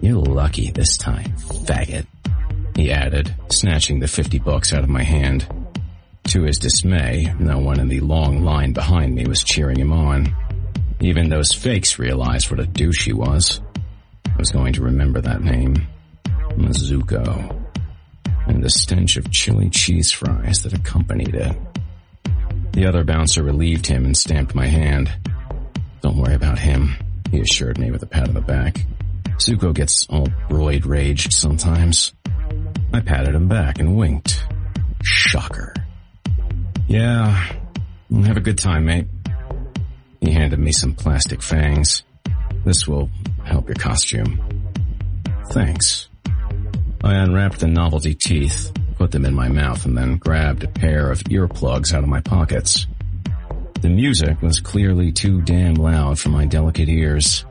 You're 0.00 0.18
lucky 0.18 0.70
this 0.70 0.96
time, 0.96 1.32
faggot, 1.36 2.06
he 2.76 2.92
added, 2.92 3.34
snatching 3.50 4.00
the 4.00 4.08
fifty 4.08 4.38
bucks 4.38 4.72
out 4.72 4.84
of 4.84 4.90
my 4.90 5.02
hand. 5.02 5.48
To 6.28 6.42
his 6.42 6.58
dismay, 6.58 7.32
no 7.38 7.58
one 7.58 7.78
in 7.78 7.86
the 7.86 8.00
long 8.00 8.42
line 8.42 8.72
behind 8.72 9.14
me 9.14 9.26
was 9.26 9.44
cheering 9.44 9.78
him 9.78 9.92
on. 9.92 10.34
Even 11.00 11.28
those 11.28 11.52
fakes 11.52 12.00
realized 12.00 12.50
what 12.50 12.58
a 12.58 12.66
douche 12.66 13.04
he 13.04 13.12
was. 13.12 13.60
I 14.26 14.36
was 14.36 14.50
going 14.50 14.72
to 14.72 14.82
remember 14.82 15.20
that 15.20 15.42
name. 15.42 15.86
Mizuko. 16.56 17.64
And 18.48 18.62
the 18.62 18.70
stench 18.70 19.16
of 19.16 19.30
chili 19.30 19.70
cheese 19.70 20.10
fries 20.10 20.62
that 20.64 20.72
accompanied 20.72 21.34
it. 21.34 21.56
The 22.72 22.86
other 22.86 23.04
bouncer 23.04 23.44
relieved 23.44 23.86
him 23.86 24.04
and 24.04 24.16
stamped 24.16 24.54
my 24.54 24.66
hand. 24.66 25.10
Don't 26.00 26.18
worry 26.18 26.34
about 26.34 26.58
him, 26.58 26.96
he 27.30 27.40
assured 27.40 27.78
me 27.78 27.92
with 27.92 28.02
a 28.02 28.06
pat 28.06 28.28
on 28.28 28.34
the 28.34 28.40
back. 28.40 28.84
Zuko 29.38 29.72
gets 29.72 30.06
all 30.08 30.26
roid 30.48 30.86
raged 30.86 31.32
sometimes. 31.32 32.12
I 32.92 33.00
patted 33.00 33.34
him 33.34 33.46
back 33.46 33.78
and 33.78 33.96
winked. 33.96 34.44
Shocker. 35.04 35.72
Yeah, 36.88 37.44
mm, 38.10 38.24
have 38.26 38.36
a 38.36 38.40
good 38.40 38.58
time, 38.58 38.84
mate. 38.84 39.08
He 40.20 40.30
handed 40.30 40.60
me 40.60 40.70
some 40.70 40.94
plastic 40.94 41.42
fangs. 41.42 42.04
This 42.64 42.86
will 42.86 43.10
help 43.44 43.68
your 43.68 43.74
costume. 43.74 44.40
Thanks. 45.50 46.08
I 47.02 47.14
unwrapped 47.14 47.60
the 47.60 47.66
novelty 47.66 48.14
teeth, 48.14 48.72
put 48.96 49.10
them 49.10 49.24
in 49.24 49.34
my 49.34 49.48
mouth, 49.48 49.84
and 49.84 49.98
then 49.98 50.16
grabbed 50.16 50.64
a 50.64 50.68
pair 50.68 51.10
of 51.10 51.24
earplugs 51.24 51.92
out 51.92 52.02
of 52.04 52.08
my 52.08 52.20
pockets. 52.20 52.86
The 53.80 53.88
music 53.88 54.40
was 54.40 54.60
clearly 54.60 55.12
too 55.12 55.42
damn 55.42 55.74
loud 55.74 56.18
for 56.18 56.28
my 56.28 56.46
delicate 56.46 56.88
ears. 56.88 57.44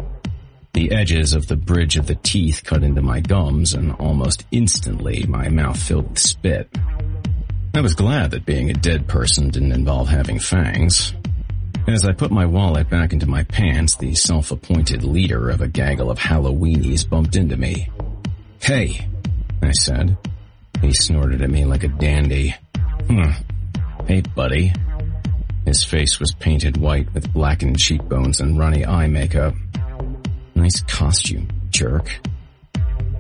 The 0.74 0.92
edges 0.92 1.34
of 1.34 1.48
the 1.48 1.56
bridge 1.56 1.98
of 1.98 2.08
the 2.08 2.16
teeth 2.16 2.64
cut 2.64 2.84
into 2.84 3.02
my 3.02 3.20
gums, 3.20 3.74
and 3.74 3.94
almost 3.94 4.46
instantly 4.52 5.26
my 5.28 5.50
mouth 5.50 5.82
filled 5.82 6.10
with 6.10 6.20
spit. 6.20 6.70
I 7.76 7.82
was 7.82 7.94
glad 7.94 8.32
that 8.32 8.46
being 8.46 8.70
a 8.70 8.74
dead 8.74 9.06
person 9.06 9.50
didn't 9.50 9.74
involve 9.74 10.08
having 10.08 10.40
fangs. 10.40 11.14
As 11.90 12.06
I 12.06 12.14
put 12.14 12.32
my 12.32 12.46
wallet 12.46 12.90
back 12.90 13.12
into 13.12 13.28
my 13.28 13.44
pants, 13.44 13.98
the 13.98 14.16
self-appointed 14.16 15.04
leader 15.04 15.50
of 15.50 15.60
a 15.60 15.68
gaggle 15.68 16.10
of 16.10 16.18
Halloweenies 16.18 17.10
bumped 17.10 17.36
into 17.36 17.58
me. 17.58 17.90
Hey, 18.62 19.06
I 19.62 19.72
said. 19.72 20.18
He 20.82 20.94
snorted 20.94 21.42
at 21.42 21.50
me 21.50 21.66
like 21.66 21.84
a 21.84 21.90
dandy. 21.90 22.56
Hmm. 23.08 23.32
Hey, 24.08 24.22
buddy. 24.22 24.72
His 25.66 25.84
face 25.84 26.18
was 26.18 26.34
painted 26.34 26.78
white 26.78 27.14
with 27.14 27.34
blackened 27.34 27.78
cheekbones 27.78 28.40
and 28.40 28.58
runny 28.58 28.86
eye 28.86 29.08
makeup. 29.08 29.54
Nice 30.56 30.80
costume, 30.80 31.50
jerk. 31.72 32.22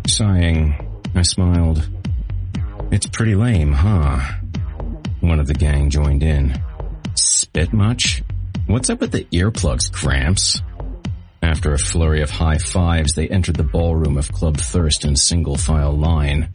Sighing, 0.07 1.01
I 1.13 1.23
smiled. 1.23 1.89
It's 2.91 3.07
pretty 3.07 3.35
lame, 3.35 3.73
huh? 3.73 4.21
One 5.25 5.39
of 5.39 5.47
the 5.47 5.55
gang 5.55 5.89
joined 5.89 6.21
in. 6.21 6.61
Spit 7.15 7.73
much? 7.73 8.21
What's 8.67 8.91
up 8.91 9.01
with 9.01 9.11
the 9.11 9.23
earplugs, 9.31 9.91
Gramps? 9.91 10.61
After 11.41 11.73
a 11.73 11.79
flurry 11.79 12.21
of 12.21 12.29
high 12.29 12.59
fives, 12.59 13.15
they 13.15 13.27
entered 13.27 13.55
the 13.55 13.63
ballroom 13.63 14.19
of 14.19 14.31
Club 14.31 14.57
Thirst 14.57 15.03
in 15.03 15.15
single 15.15 15.57
file 15.57 15.97
line. 15.97 16.49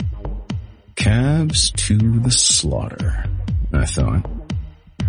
Cabs 0.95 1.73
to 1.73 1.99
the 2.21 2.31
slaughter, 2.31 3.25
I 3.73 3.87
thought. 3.87 4.31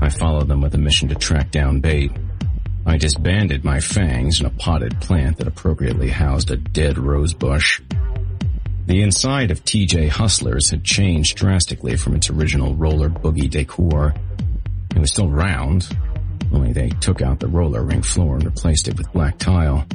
I 0.02 0.10
followed 0.10 0.48
them 0.48 0.62
with 0.62 0.74
a 0.74 0.80
mission 0.80 1.10
to 1.10 1.16
track 1.16 1.52
down 1.52 1.82
Bate. 1.82 2.14
I 2.88 2.98
disbanded 2.98 3.64
my 3.64 3.80
fangs 3.80 4.40
in 4.40 4.48
a 4.48 4.50
potted 4.50 5.00
plant 5.02 5.38
that 5.38 5.48
appropriately 5.48 6.10
housed 6.10 6.50
a 6.50 6.58
dead 6.58 6.98
rose 6.98 7.36
bush. 7.36 7.80
The 8.92 9.04
inside 9.04 9.52
of 9.52 9.64
TJ 9.64 10.10
Hustlers 10.10 10.70
had 10.70 10.84
changed 10.84 11.38
drastically 11.38 11.96
from 11.96 12.14
its 12.14 12.30
original 12.30 12.76
roller 12.76 13.08
boogie 13.10 13.50
decor. 13.50 14.14
It 14.94 15.00
was 15.00 15.14
still 15.14 15.30
round, 15.30 15.88
only 16.52 16.74
they 16.74 16.90
took 16.90 17.22
out 17.22 17.40
the 17.40 17.48
roller 17.48 17.84
ring 17.84 18.02
floor 18.02 18.36
and 18.36 18.44
replaced 18.44 18.90
it 18.90 18.98
with 18.98 19.14
black 19.14 19.38
tile. 19.38 19.86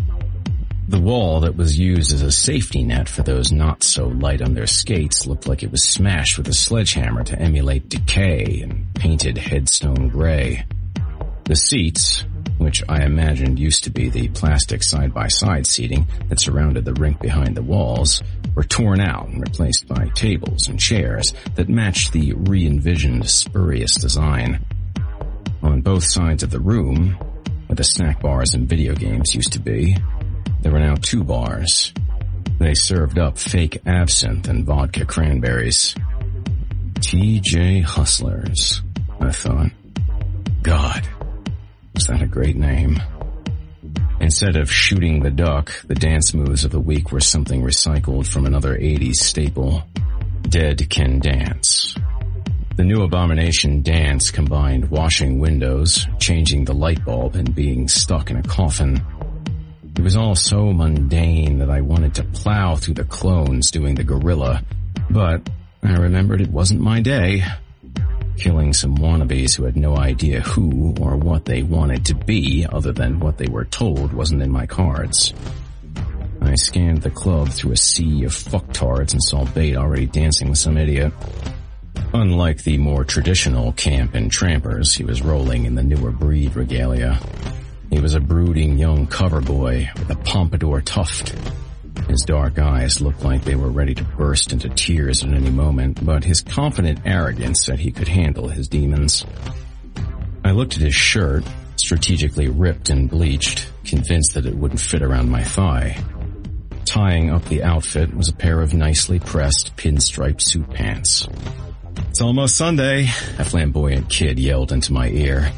The 0.89 0.99
wall 0.99 1.41
that 1.41 1.57
was 1.57 1.79
used 1.79 2.11
as 2.11 2.23
a 2.23 2.33
safety 2.33 2.85
net 2.85 3.07
for 3.07 3.23
those 3.23 3.53
not 3.53 3.83
so 3.83 4.07
light 4.09 4.41
on 4.41 4.55
their 4.55 4.67
skates 4.67 5.27
looked 5.27 5.47
like 5.47 5.63
it 5.63 5.71
was 5.71 5.85
smashed 5.85 6.39
with 6.39 6.49
a 6.49 6.55
sledgehammer 6.55 7.23
to 7.25 7.39
emulate 7.39 7.91
decay 7.91 8.63
and 8.63 8.95
painted 8.95 9.37
headstone 9.37 10.09
gray. 10.09 10.65
The 11.45 11.57
seats, 11.57 12.25
which 12.67 12.83
I 12.89 13.05
imagined 13.05 13.61
used 13.61 13.85
to 13.85 13.91
be 13.91 14.09
the 14.09 14.27
plastic 14.27 14.83
side-by-side 14.83 15.69
seating 15.69 16.09
that 16.29 16.41
surrounded 16.41 16.85
the 16.85 16.95
rink 16.95 17.21
behind 17.21 17.57
the 17.57 17.63
walls, 17.63 18.25
were 18.57 18.65
torn 18.65 19.01
out 19.01 19.29
and 19.29 19.41
replaced 19.41 19.87
by 19.87 20.09
tables 20.17 20.67
and 20.67 20.77
chairs 20.77 21.33
that 21.55 21.69
matched 21.69 22.13
the 22.13 22.33
re-envisioned 22.33 23.31
spurious 23.31 23.95
design. 23.95 24.65
On 25.63 25.81
both 25.81 26.03
sides 26.03 26.43
of 26.43 26.51
the 26.51 26.59
room, 26.59 27.11
where 27.69 27.77
the 27.77 27.85
snack 27.85 28.21
bars 28.21 28.53
and 28.53 28.69
video 28.69 28.97
games 28.97 29.33
used 29.33 29.53
to 29.53 29.61
be, 29.61 29.97
there 30.61 30.73
were 30.73 30.81
now 30.81 30.97
two 30.97 31.23
bars. 31.23 31.95
They 32.59 32.75
served 32.75 33.17
up 33.17 33.39
fake 33.39 33.81
absinthe 33.87 34.49
and 34.49 34.67
vodka 34.67 35.05
cranberries. 35.05 35.95
TJ 36.95 37.85
Hustlers, 37.85 38.83
I 39.21 39.31
thought. 39.31 39.71
God, 40.65 41.09
was 41.97 42.07
that 42.09 42.21
a 42.21 42.27
great 42.27 42.57
name? 42.57 43.01
Instead 44.21 44.57
of 44.57 44.71
shooting 44.71 45.23
the 45.23 45.31
duck, 45.31 45.73
the 45.87 45.95
dance 45.95 46.35
moves 46.35 46.63
of 46.63 46.71
the 46.71 46.79
week 46.79 47.11
were 47.11 47.21
something 47.21 47.63
recycled 47.63 48.27
from 48.27 48.45
another 48.45 48.77
80s 48.77 49.15
staple. 49.15 49.83
Dead 50.43 50.91
Can 50.91 51.21
Dance. 51.21 51.97
The 52.77 52.85
new 52.85 53.03
abomination 53.03 53.81
dance 53.81 54.31
combined 54.31 54.91
washing 54.91 55.39
windows, 55.39 56.07
changing 56.19 56.67
the 56.67 56.75
light 56.75 57.03
bulb, 57.03 57.35
and 57.35 57.55
being 57.55 57.89
stuck 57.89 58.31
in 58.31 58.37
a 58.37 58.43
coffin. 58.43 59.01
It 59.97 60.03
was 60.03 60.17
all 60.17 60.35
so 60.35 60.75
mundane 60.75 61.59
that 61.61 61.71
I 61.71 61.81
wanted 61.81 62.15
to 62.17 62.25
plow 62.25 62.77
through 62.77 62.95
the 62.95 63.05
clones 63.05 63.71
doing 63.71 63.95
the 63.95 64.05
gorilla, 64.05 64.63
but 65.09 65.49
I 65.83 65.95
remembered 65.95 66.43
it 66.43 66.51
wasn't 66.51 66.83
my 66.83 67.01
day. 67.01 67.43
Killing 68.37 68.73
some 68.73 68.97
wannabes 68.97 69.57
who 69.57 69.65
had 69.65 69.77
no 69.77 69.97
idea 69.97 70.41
who 70.41 70.95
or 71.01 71.17
what 71.17 71.45
they 71.47 71.63
wanted 71.63 72.05
to 72.07 72.15
be 72.15 72.67
other 72.71 72.93
than 72.93 73.19
what 73.19 73.39
they 73.39 73.47
were 73.47 73.65
told 73.65 74.13
wasn't 74.13 74.43
in 74.43 74.51
my 74.51 74.67
cards. 74.67 75.33
I 76.41 76.55
scanned 76.55 77.03
the 77.03 77.11
club 77.11 77.51
through 77.51 77.73
a 77.73 77.77
sea 77.77 78.25
of 78.25 78.33
fucktards 78.33 79.13
and 79.13 79.23
saw 79.23 79.45
Bate 79.45 79.77
already 79.77 80.07
dancing 80.07 80.51
with 80.51 80.59
some 80.59 80.77
idiot. 80.77 81.13
Unlike 82.13 82.63
the 82.63 82.79
more 82.79 83.05
traditional 83.05 83.73
camp 83.73 84.15
and 84.15 84.31
trampers, 84.31 84.95
he 84.95 85.05
was 85.05 85.23
rolling 85.23 85.65
in 85.65 85.75
the 85.75 85.83
newer 85.83 86.11
breed 86.11 86.55
regalia. 86.55 87.19
He 87.91 88.01
was 88.01 88.15
a 88.15 88.21
brooding 88.21 88.79
young 88.79 89.07
cover 89.07 89.41
boy 89.41 89.89
with 89.99 90.11
a 90.11 90.17
pompadour 90.17 90.83
tuft. 90.83 91.35
His 92.09 92.23
dark 92.23 92.59
eyes 92.59 93.01
looked 93.01 93.25
like 93.25 93.45
they 93.45 93.57
were 93.57 93.69
ready 93.69 93.95
to 93.95 94.05
burst 94.05 94.53
into 94.53 94.69
tears 94.69 95.25
at 95.25 95.33
any 95.33 95.51
moment, 95.51 96.05
but 96.05 96.25
his 96.25 96.41
confident 96.41 97.01
arrogance 97.05 97.65
said 97.65 97.79
he 97.79 97.91
could 97.91 98.09
handle 98.09 98.49
his 98.49 98.69
demons. 98.69 99.25
I 100.45 100.53
looked 100.53 100.77
at 100.77 100.83
his 100.83 100.95
shirt, 100.95 101.45
strategically 101.75 102.49
ripped 102.49 102.91
and 102.91 103.11
bleached, 103.11 103.69
convinced 103.85 104.35
that 104.35 104.47
it 104.47 104.57
wouldn't 104.57 104.81
fit 104.81 105.03
around 105.03 105.31
my 105.31 105.43
thigh. 105.43 105.99
Tying 106.85 107.31
up 107.31 107.45
the 107.47 107.65
outfit 107.65 108.15
was 108.15 108.29
a 108.29 108.35
pair 108.35 108.61
of 108.61 108.73
nicely 108.73 109.19
pressed 109.19 109.77
pinstripe 109.77 110.41
suit 110.41 110.71
pants. 110.71 111.27
It's 112.11 112.21
almost 112.21 112.57
Sunday, 112.57 113.09
a 113.39 113.45
flamboyant 113.45 114.09
kid 114.09 114.39
yelled 114.39 114.71
into 114.71 114.93
my 114.93 115.09
ear. 115.09 115.51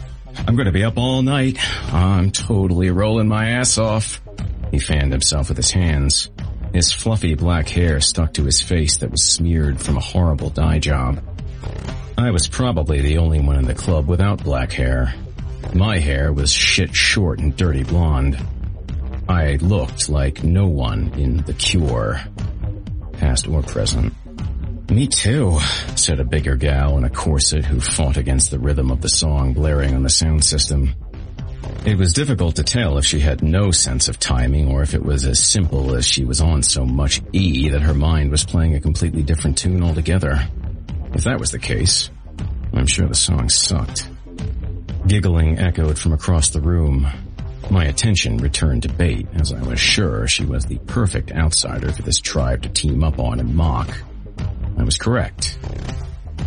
I'm 0.46 0.56
gonna 0.56 0.72
be 0.72 0.84
up 0.84 0.96
all 0.96 1.20
night. 1.20 1.58
I'm 1.92 2.30
totally 2.30 2.90
rolling 2.90 3.28
my 3.28 3.50
ass 3.50 3.76
off. 3.76 4.22
He 4.70 4.78
fanned 4.78 5.12
himself 5.12 5.48
with 5.48 5.56
his 5.56 5.70
hands. 5.70 6.30
His 6.72 6.92
fluffy 6.92 7.34
black 7.34 7.68
hair 7.68 8.00
stuck 8.00 8.34
to 8.34 8.44
his 8.44 8.60
face 8.60 8.98
that 8.98 9.10
was 9.10 9.24
smeared 9.24 9.80
from 9.80 9.96
a 9.96 10.00
horrible 10.00 10.50
dye 10.50 10.78
job. 10.78 11.22
I 12.16 12.30
was 12.30 12.48
probably 12.48 13.00
the 13.00 13.18
only 13.18 13.40
one 13.40 13.56
in 13.56 13.64
the 13.64 13.74
club 13.74 14.08
without 14.08 14.42
black 14.42 14.72
hair. 14.72 15.14
My 15.74 15.98
hair 15.98 16.32
was 16.32 16.52
shit 16.52 16.94
short 16.94 17.38
and 17.38 17.56
dirty 17.56 17.84
blonde. 17.84 18.38
I 19.28 19.56
looked 19.56 20.08
like 20.08 20.42
no 20.42 20.66
one 20.66 21.12
in 21.18 21.38
The 21.38 21.52
Cure, 21.52 22.20
past 23.12 23.46
or 23.46 23.62
present. 23.62 24.14
Me 24.90 25.06
too, 25.06 25.58
said 25.96 26.18
a 26.18 26.24
bigger 26.24 26.56
gal 26.56 26.96
in 26.96 27.04
a 27.04 27.10
corset 27.10 27.64
who 27.64 27.78
fought 27.78 28.16
against 28.16 28.50
the 28.50 28.58
rhythm 28.58 28.90
of 28.90 29.02
the 29.02 29.08
song 29.08 29.52
blaring 29.52 29.94
on 29.94 30.02
the 30.02 30.08
sound 30.08 30.44
system. 30.44 30.94
It 31.84 31.96
was 31.96 32.12
difficult 32.12 32.56
to 32.56 32.64
tell 32.64 32.98
if 32.98 33.06
she 33.06 33.20
had 33.20 33.42
no 33.42 33.70
sense 33.70 34.08
of 34.08 34.18
timing 34.18 34.70
or 34.70 34.82
if 34.82 34.94
it 34.94 35.02
was 35.02 35.24
as 35.24 35.42
simple 35.42 35.94
as 35.94 36.06
she 36.06 36.24
was 36.24 36.40
on 36.40 36.62
so 36.62 36.84
much 36.84 37.22
E 37.32 37.70
that 37.70 37.82
her 37.82 37.94
mind 37.94 38.30
was 38.30 38.44
playing 38.44 38.74
a 38.74 38.80
completely 38.80 39.22
different 39.22 39.56
tune 39.56 39.82
altogether. 39.82 40.46
If 41.14 41.24
that 41.24 41.40
was 41.40 41.50
the 41.50 41.58
case, 41.58 42.10
I'm 42.74 42.86
sure 42.86 43.08
the 43.08 43.14
song 43.14 43.48
sucked. 43.48 44.08
Giggling 45.06 45.58
echoed 45.58 45.98
from 45.98 46.12
across 46.12 46.50
the 46.50 46.60
room. 46.60 47.08
My 47.70 47.84
attention 47.84 48.38
returned 48.38 48.82
to 48.82 48.92
Bate 48.92 49.26
as 49.34 49.52
I 49.52 49.62
was 49.62 49.80
sure 49.80 50.28
she 50.28 50.44
was 50.44 50.66
the 50.66 50.78
perfect 50.78 51.32
outsider 51.32 51.92
for 51.92 52.02
this 52.02 52.20
tribe 52.20 52.62
to 52.62 52.68
team 52.68 53.02
up 53.02 53.18
on 53.18 53.40
and 53.40 53.54
mock. 53.54 53.88
I 54.76 54.82
was 54.82 54.98
correct. 54.98 55.58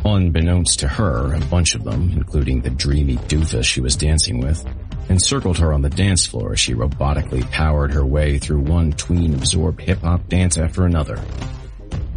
Unbeknownst 0.06 0.80
to 0.80 0.88
her, 0.88 1.34
a 1.34 1.40
bunch 1.40 1.76
of 1.76 1.84
them, 1.84 2.12
including 2.16 2.62
the 2.62 2.70
dreamy 2.70 3.18
doofus 3.18 3.66
she 3.66 3.82
was 3.82 3.96
dancing 3.96 4.40
with, 4.40 4.66
encircled 5.10 5.58
her 5.58 5.74
on 5.74 5.82
the 5.82 5.90
dance 5.90 6.26
floor 6.26 6.54
as 6.54 6.60
she 6.60 6.74
robotically 6.74 7.50
powered 7.52 7.92
her 7.92 8.06
way 8.06 8.38
through 8.40 8.62
one 8.62 8.94
tween-absorbed 8.94 9.82
hip-hop 9.82 10.28
dance 10.30 10.58
after 10.58 10.86
another. 10.86 11.22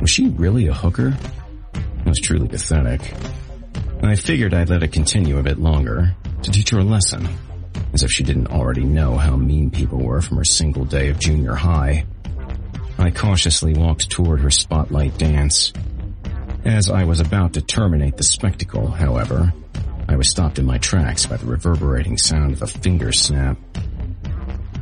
Was 0.01 0.11
she 0.11 0.28
really 0.28 0.66
a 0.68 0.74
hooker? 0.74 1.16
It 1.74 2.07
was 2.07 2.20
truly 2.20 2.49
pathetic. 2.49 3.01
I 4.03 4.16
figured 4.16 4.53
I'd 4.53 4.68
let 4.68 4.82
it 4.82 4.93
continue 4.93 5.39
a 5.39 5.43
bit 5.43 5.59
longer 5.59 6.14
to 6.43 6.51
teach 6.51 6.70
her 6.70 6.78
a 6.78 6.85
lesson, 6.85 7.26
as 7.95 8.03
if 8.03 8.12
she 8.12 8.22
didn't 8.22 8.49
already 8.49 8.85
know 8.85 9.16
how 9.16 9.37
mean 9.37 9.70
people 9.70 9.99
were 9.99 10.20
from 10.20 10.37
her 10.37 10.45
single 10.45 10.85
day 10.85 11.09
of 11.09 11.18
junior 11.18 11.55
high. 11.55 12.05
I 12.99 13.11
cautiously 13.11 13.72
walked 13.74 14.11
toward 14.11 14.41
her 14.41 14.51
spotlight 14.51 15.16
dance. 15.18 15.72
As 16.64 16.91
I 16.91 17.05
was 17.05 17.20
about 17.20 17.55
to 17.55 17.62
terminate 17.62 18.16
the 18.16 18.22
spectacle, 18.22 18.89
however, 18.89 19.53
I 20.09 20.16
was 20.16 20.28
stopped 20.28 20.59
in 20.59 20.66
my 20.66 20.78
tracks 20.78 21.26
by 21.26 21.36
the 21.36 21.46
reverberating 21.46 22.18
sound 22.18 22.52
of 22.52 22.62
a 22.62 22.66
finger 22.66 23.12
snap. 23.12 23.57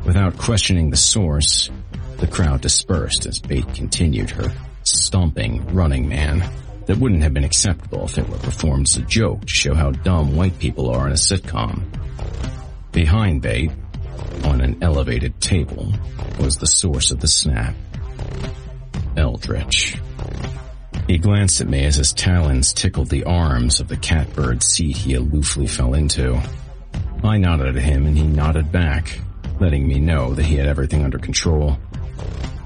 Without 0.05 0.37
questioning 0.37 0.89
the 0.89 0.97
source, 0.97 1.69
the 2.17 2.27
crowd 2.27 2.61
dispersed 2.61 3.25
as 3.25 3.39
Bate 3.39 3.73
continued 3.73 4.29
her 4.31 4.51
stomping 4.83 5.73
running 5.73 6.07
man 6.07 6.43
that 6.85 6.97
wouldn't 6.97 7.23
have 7.23 7.33
been 7.33 7.45
acceptable 7.45 8.05
if 8.05 8.17
it 8.17 8.27
were 8.27 8.37
performed 8.37 8.87
as 8.87 8.97
a 8.97 9.01
joke 9.01 9.41
to 9.41 9.47
show 9.47 9.73
how 9.73 9.91
dumb 9.91 10.35
white 10.35 10.59
people 10.59 10.89
are 10.89 11.07
in 11.07 11.13
a 11.13 11.15
sitcom. 11.15 11.83
Behind 12.91 13.41
Bate, 13.41 13.71
on 14.43 14.61
an 14.61 14.83
elevated 14.83 15.39
table, 15.39 15.93
was 16.39 16.57
the 16.57 16.67
source 16.67 17.11
of 17.11 17.19
the 17.19 17.27
snap. 17.27 17.75
Eldritch. 19.15 19.97
He 21.07 21.17
glanced 21.17 21.59
at 21.59 21.67
me 21.67 21.83
as 21.85 21.95
his 21.95 22.13
talons 22.13 22.71
tickled 22.71 23.09
the 23.09 23.25
arms 23.25 23.79
of 23.79 23.87
the 23.87 23.97
catbird 23.97 24.63
seat 24.63 24.97
he 24.97 25.13
aloofly 25.13 25.69
fell 25.69 25.93
into. 25.93 26.41
I 27.23 27.37
nodded 27.37 27.75
at 27.75 27.83
him 27.83 28.05
and 28.05 28.17
he 28.17 28.23
nodded 28.23 28.71
back, 28.71 29.19
letting 29.59 29.87
me 29.87 29.99
know 29.99 30.33
that 30.33 30.45
he 30.45 30.55
had 30.55 30.67
everything 30.67 31.03
under 31.03 31.19
control. 31.19 31.77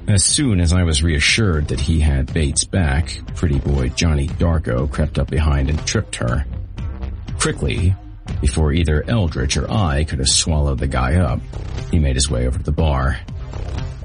As 0.08 0.24
soon 0.24 0.62
as 0.62 0.72
I 0.72 0.84
was 0.84 1.04
reassured 1.04 1.68
that 1.68 1.82
he 1.82 2.00
had 2.00 2.34
Bate's 2.34 2.64
back, 2.64 3.20
pretty 3.36 3.60
boy 3.60 3.90
Johnny 3.90 4.28
Darko 4.28 4.90
crept 4.90 5.20
up 5.20 5.30
behind 5.30 5.70
and 5.70 5.86
tripped 5.86 6.16
her. 6.16 6.46
Quickly, 7.40 7.94
before 8.40 8.72
either 8.72 9.04
Eldritch 9.08 9.58
or 9.58 9.70
I 9.70 10.04
could 10.04 10.20
have 10.20 10.30
swallowed 10.30 10.80
the 10.80 10.88
guy 10.88 11.16
up, 11.16 11.40
he 11.92 12.00
made 12.00 12.16
his 12.16 12.30
way 12.30 12.48
over 12.48 12.58
to 12.58 12.64
the 12.64 12.72
bar. 12.72 13.20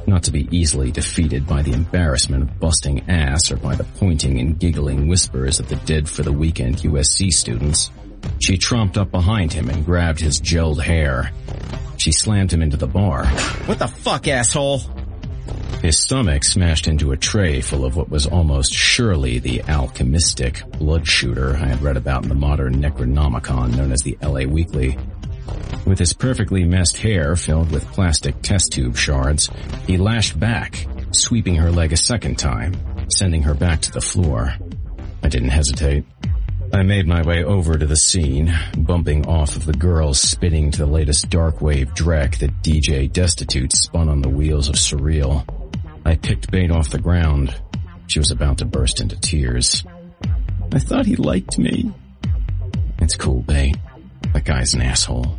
Not 0.07 0.24
to 0.24 0.32
be 0.32 0.48
easily 0.50 0.90
defeated 0.90 1.46
by 1.46 1.62
the 1.62 1.72
embarrassment 1.72 2.42
of 2.42 2.61
busting 2.61 3.09
ass 3.09 3.50
or 3.50 3.57
by 3.57 3.76
the 3.76 3.84
pointing 3.84 4.38
and 4.40 4.59
giggling 4.59 5.09
whispers 5.09 5.61
of 5.61 5.68
the 5.68 5.76
dead 5.76 6.09
for 6.09 6.22
the 6.22 6.32
weekend 6.32 6.78
USC 6.78 7.32
students, 7.32 7.90
she 8.40 8.59
tromped 8.59 8.96
up 8.96 9.11
behind 9.11 9.53
him 9.53 9.68
and 9.68 9.84
grabbed 9.84 10.20
his 10.20 10.40
gelled 10.40 10.82
hair. 10.82 11.30
She 11.96 12.12
slammed 12.12 12.53
him 12.53 12.62
into 12.62 12.76
the 12.76 12.86
bar. 12.86 13.26
What 13.66 13.78
the 13.78 13.88
fuck, 13.88 14.26
asshole? 14.26 14.80
His 15.82 16.00
stomach 16.00 16.44
smashed 16.44 16.86
into 16.86 17.11
a 17.11 17.16
tray 17.16 17.61
full 17.61 17.84
of 17.84 17.96
what 17.96 18.09
was 18.09 18.26
almost 18.26 18.72
surely 18.72 19.40
the 19.40 19.59
alchemistic 19.61 20.78
blood 20.78 21.07
shooter 21.07 21.57
I 21.57 21.66
had 21.66 21.82
read 21.82 21.96
about 21.96 22.22
in 22.22 22.28
the 22.28 22.36
modern 22.36 22.74
Necronomicon 22.80 23.76
known 23.76 23.90
as 23.90 24.03
the 24.03 24.16
LA 24.22 24.44
Weekly. 24.44 24.96
With 25.87 25.99
his 25.99 26.12
perfectly 26.12 26.64
messed 26.64 26.97
hair 26.97 27.37
filled 27.37 27.70
with 27.70 27.91
plastic 27.93 28.41
test 28.43 28.73
tube 28.73 28.97
shards, 28.97 29.51
he 29.87 29.97
lashed 29.97 30.39
back, 30.39 30.87
sweeping 31.11 31.57
her 31.57 31.70
leg 31.70 31.93
a 31.93 31.97
second 31.97 32.39
time, 32.39 32.75
sending 33.09 33.43
her 33.43 33.55
back 33.55 33.81
to 33.83 33.93
the 33.93 34.01
floor. 34.01 34.55
I 35.23 35.29
didn't 35.29 35.51
hesitate. 35.51 36.05
I 36.75 36.83
made 36.83 37.07
my 37.07 37.20
way 37.23 37.45
over 37.45 37.77
to 37.77 37.87
the 37.87 37.97
scene, 37.97 38.55
bumping 38.79 39.27
off 39.27 39.57
of 39.57 39.66
the 39.66 39.75
girls 39.75 40.18
spinning 40.18 40.70
to 40.70 40.79
the 40.79 40.87
latest 40.87 41.29
darkwave 41.29 41.95
dreck 41.95 42.39
that 42.39 42.62
DJ 42.62 43.12
Destitute 43.12 43.73
spun 43.73 44.09
on 44.09 44.23
the 44.23 44.31
wheels 44.31 44.68
of 44.68 44.77
Surreal. 44.77 45.45
I 46.07 46.16
picked 46.16 46.51
Bate 46.51 46.70
off 46.70 46.89
the 46.89 46.99
ground. 46.99 47.55
She 48.07 48.18
was 48.18 48.31
about 48.31 48.59
to 48.59 48.64
burst 48.64 49.01
into 49.01 49.20
tears. 49.20 49.85
I 50.73 50.79
thought 50.79 51.05
he 51.05 51.16
liked 51.16 51.59
me. 51.59 51.93
It's 53.01 53.16
cool, 53.16 53.43
Bate. 53.43 53.77
That 54.33 54.45
guy's 54.45 54.73
an 54.73 54.81
asshole. 54.81 55.39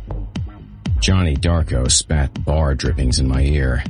Johnny 1.04 1.36
Darko 1.36 1.90
spat 1.90 2.46
bar 2.46 2.74
drippings 2.74 3.18
in 3.18 3.28
my 3.28 3.42
ear. 3.42 3.84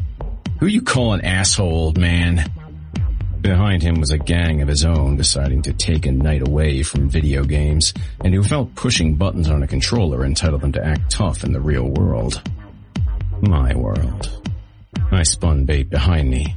Who 0.58 0.66
you 0.66 0.82
call 0.82 1.12
an 1.12 1.24
asshole, 1.24 1.72
old 1.72 1.96
man? 1.96 2.50
Behind 3.40 3.84
him 3.84 4.00
was 4.00 4.10
a 4.10 4.18
gang 4.18 4.62
of 4.62 4.66
his 4.66 4.84
own 4.84 5.16
deciding 5.16 5.62
to 5.62 5.72
take 5.72 6.06
a 6.06 6.10
night 6.10 6.42
away 6.42 6.82
from 6.82 7.08
video 7.08 7.44
games 7.44 7.94
and 8.24 8.34
who 8.34 8.42
felt 8.42 8.74
pushing 8.74 9.14
buttons 9.14 9.48
on 9.48 9.62
a 9.62 9.68
controller 9.68 10.24
entitled 10.24 10.62
them 10.62 10.72
to 10.72 10.84
act 10.84 11.08
tough 11.08 11.44
in 11.44 11.52
the 11.52 11.60
real 11.60 11.88
world. 11.88 12.42
My 13.42 13.76
world. 13.76 14.42
I 15.12 15.22
spun 15.22 15.66
Bate 15.66 15.90
behind 15.90 16.28
me. 16.28 16.56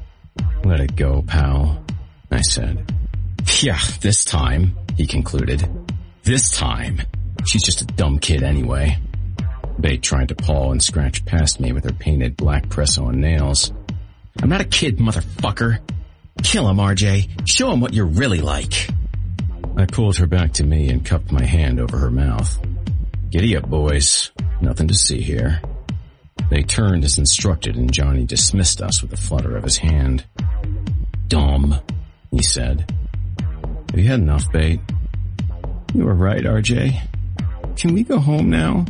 Let 0.65 0.79
it 0.79 0.95
go, 0.95 1.21
pal, 1.21 1.85
I 2.31 2.41
said. 2.41 2.91
Yeah, 3.61 3.79
this 4.01 4.25
time, 4.25 4.75
he 4.95 5.05
concluded. 5.05 5.69
This 6.23 6.49
time. 6.49 7.03
She's 7.45 7.61
just 7.61 7.83
a 7.83 7.85
dumb 7.85 8.17
kid 8.17 8.41
anyway. 8.41 8.97
Bate 9.79 10.01
tried 10.01 10.29
to 10.29 10.35
paw 10.35 10.71
and 10.71 10.81
scratch 10.81 11.23
past 11.25 11.59
me 11.59 11.71
with 11.71 11.83
her 11.83 11.93
painted 11.93 12.35
black 12.35 12.67
press-on 12.69 13.21
nails. 13.21 13.71
I'm 14.41 14.49
not 14.49 14.61
a 14.61 14.65
kid, 14.65 14.97
motherfucker. 14.97 15.79
Kill 16.43 16.67
him, 16.67 16.77
RJ. 16.77 17.47
Show 17.47 17.71
him 17.71 17.81
what 17.81 17.93
you're 17.93 18.05
really 18.05 18.41
like. 18.41 18.89
I 19.75 19.85
pulled 19.85 20.17
her 20.17 20.27
back 20.27 20.53
to 20.53 20.63
me 20.63 20.89
and 20.89 21.05
cupped 21.05 21.31
my 21.31 21.43
hand 21.43 21.79
over 21.79 21.97
her 21.97 22.09
mouth. 22.09 22.57
Giddy 23.29 23.55
up, 23.55 23.69
boys. 23.69 24.31
Nothing 24.61 24.87
to 24.87 24.95
see 24.95 25.21
here. 25.21 25.61
They 26.49 26.63
turned 26.63 27.03
as 27.03 27.17
instructed 27.17 27.75
and 27.75 27.91
Johnny 27.91 28.25
dismissed 28.25 28.81
us 28.81 29.01
with 29.01 29.13
a 29.13 29.17
flutter 29.17 29.55
of 29.55 29.63
his 29.63 29.77
hand. 29.77 30.25
Dumb, 31.27 31.79
he 32.31 32.41
said. 32.41 32.91
Have 33.91 33.99
you 33.99 34.07
had 34.07 34.19
enough 34.19 34.51
Bate? 34.51 34.79
You 35.93 36.05
were 36.05 36.13
right, 36.13 36.43
RJ. 36.43 37.01
Can 37.75 37.93
we 37.93 38.03
go 38.03 38.17
home 38.19 38.49
now? 38.49 38.85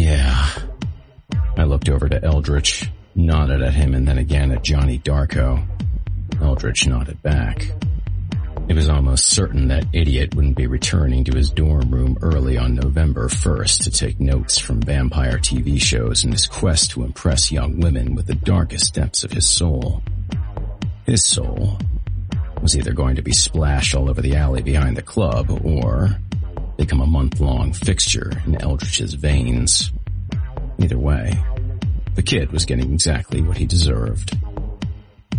Yeah. 0.00 0.48
I 1.58 1.64
looked 1.64 1.90
over 1.90 2.08
to 2.08 2.24
Eldritch 2.24 2.90
nodded 3.14 3.60
at 3.60 3.74
him 3.74 3.94
and 3.94 4.08
then 4.08 4.16
again 4.16 4.50
at 4.50 4.64
Johnny 4.64 4.98
Darko. 4.98 5.62
Eldritch 6.40 6.86
nodded 6.86 7.22
back. 7.22 7.70
It 8.66 8.74
was 8.74 8.88
almost 8.88 9.26
certain 9.26 9.68
that 9.68 9.84
idiot 9.92 10.34
wouldn't 10.34 10.56
be 10.56 10.66
returning 10.66 11.24
to 11.24 11.36
his 11.36 11.50
dorm 11.50 11.90
room 11.90 12.16
early 12.22 12.56
on 12.56 12.76
November 12.76 13.28
1st 13.28 13.82
to 13.84 13.90
take 13.90 14.18
notes 14.18 14.58
from 14.58 14.80
vampire 14.80 15.36
TV 15.36 15.78
shows 15.78 16.24
in 16.24 16.32
his 16.32 16.46
quest 16.46 16.92
to 16.92 17.04
impress 17.04 17.52
young 17.52 17.78
women 17.80 18.14
with 18.14 18.26
the 18.26 18.34
darkest 18.34 18.94
depths 18.94 19.22
of 19.22 19.32
his 19.32 19.46
soul. 19.46 20.02
His 21.04 21.26
soul 21.26 21.76
was 22.62 22.74
either 22.74 22.94
going 22.94 23.16
to 23.16 23.22
be 23.22 23.34
splashed 23.34 23.94
all 23.94 24.08
over 24.08 24.22
the 24.22 24.36
alley 24.36 24.62
behind 24.62 24.96
the 24.96 25.02
club 25.02 25.50
or 25.62 26.16
become 26.80 27.02
a 27.02 27.06
month-long 27.06 27.74
fixture 27.74 28.32
in 28.46 28.58
Eldritch's 28.58 29.12
veins. 29.12 29.92
Either 30.78 30.98
way, 30.98 31.38
the 32.14 32.22
kid 32.22 32.50
was 32.52 32.64
getting 32.64 32.90
exactly 32.90 33.42
what 33.42 33.58
he 33.58 33.66
deserved. 33.66 34.34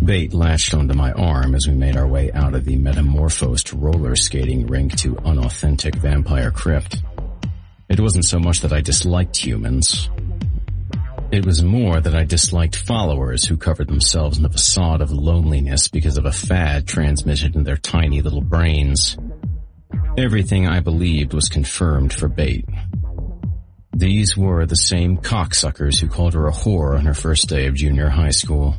Bate 0.06 0.36
latched 0.36 0.76
onto 0.76 0.94
my 0.94 1.12
arm 1.14 1.56
as 1.56 1.68
we 1.68 1.74
made 1.74 1.98
our 1.98 2.06
way 2.06 2.32
out 2.34 2.54
of 2.54 2.66
the 2.66 2.76
metamorphosed 2.76 3.74
roller 3.74 4.16
skating 4.16 4.68
rink 4.68 4.96
to 4.98 5.18
unauthentic 5.18 5.96
vampire 5.96 6.52
crypt. 6.52 7.02
It 7.90 8.00
wasn't 8.00 8.26
so 8.26 8.38
much 8.38 8.60
that 8.60 8.72
I 8.72 8.82
disliked 8.82 9.36
humans. 9.36 10.12
It 11.32 11.44
was 11.44 11.64
more 11.64 12.00
that 12.00 12.14
I 12.14 12.24
disliked 12.24 12.76
followers 12.76 13.46
who 13.46 13.58
covered 13.58 13.88
themselves 13.88 14.38
in 14.38 14.44
the 14.44 14.50
facade 14.50 15.02
of 15.02 15.12
loneliness 15.12 15.88
because 15.88 16.18
of 16.18 16.26
a 16.26 16.32
fad 16.32 16.88
transmitted 16.88 17.56
in 17.56 17.64
their 17.64 17.78
tiny 17.78 18.22
little 18.22 18.42
brains. 18.42 19.18
Everything 20.18 20.68
I 20.68 20.82
believed 20.82 21.34
was 21.34 21.48
confirmed 21.48 22.14
for 22.14 22.28
Bate. 22.28 22.66
These 23.94 24.36
were 24.36 24.66
the 24.66 24.76
same 24.76 25.18
cocksuckers 25.18 26.00
who 26.00 26.10
called 26.10 26.34
her 26.34 26.48
a 26.48 26.52
whore 26.52 26.98
on 26.98 27.06
her 27.06 27.14
first 27.14 27.48
day 27.48 27.68
of 27.68 27.76
junior 27.76 28.10
high 28.10 28.32
school. 28.32 28.76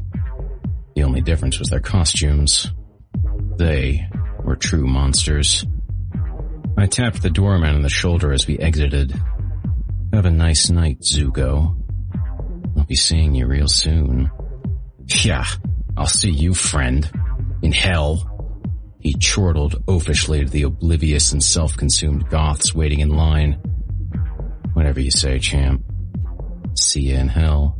The 0.94 1.04
only 1.04 1.20
difference 1.20 1.58
was 1.58 1.68
their 1.68 1.80
costumes. 1.80 2.70
They 3.56 4.06
were 4.44 4.56
true 4.56 4.86
monsters. 4.86 5.64
I 6.76 6.86
tapped 6.86 7.22
the 7.22 7.30
doorman 7.30 7.76
on 7.76 7.82
the 7.82 7.88
shoulder 7.88 8.32
as 8.32 8.46
we 8.46 8.58
exited. 8.58 9.14
Have 10.12 10.26
a 10.26 10.30
nice 10.30 10.70
night, 10.70 11.00
Zuko. 11.00 11.76
I'll 12.76 12.84
be 12.84 12.96
seeing 12.96 13.34
you 13.34 13.46
real 13.46 13.68
soon. 13.68 14.30
Yeah, 15.06 15.46
I'll 15.96 16.06
see 16.06 16.30
you, 16.30 16.54
friend. 16.54 17.10
In 17.62 17.72
hell. 17.72 18.28
He 19.02 19.14
chortled 19.14 19.84
oafishly 19.86 20.44
to 20.44 20.48
the 20.48 20.62
oblivious 20.62 21.32
and 21.32 21.42
self-consumed 21.42 22.28
goths 22.30 22.72
waiting 22.72 23.00
in 23.00 23.08
line. 23.08 23.54
Whatever 24.74 25.00
you 25.00 25.10
say, 25.10 25.40
champ. 25.40 25.82
See 26.78 27.08
you 27.08 27.16
in 27.16 27.26
hell. 27.26 27.76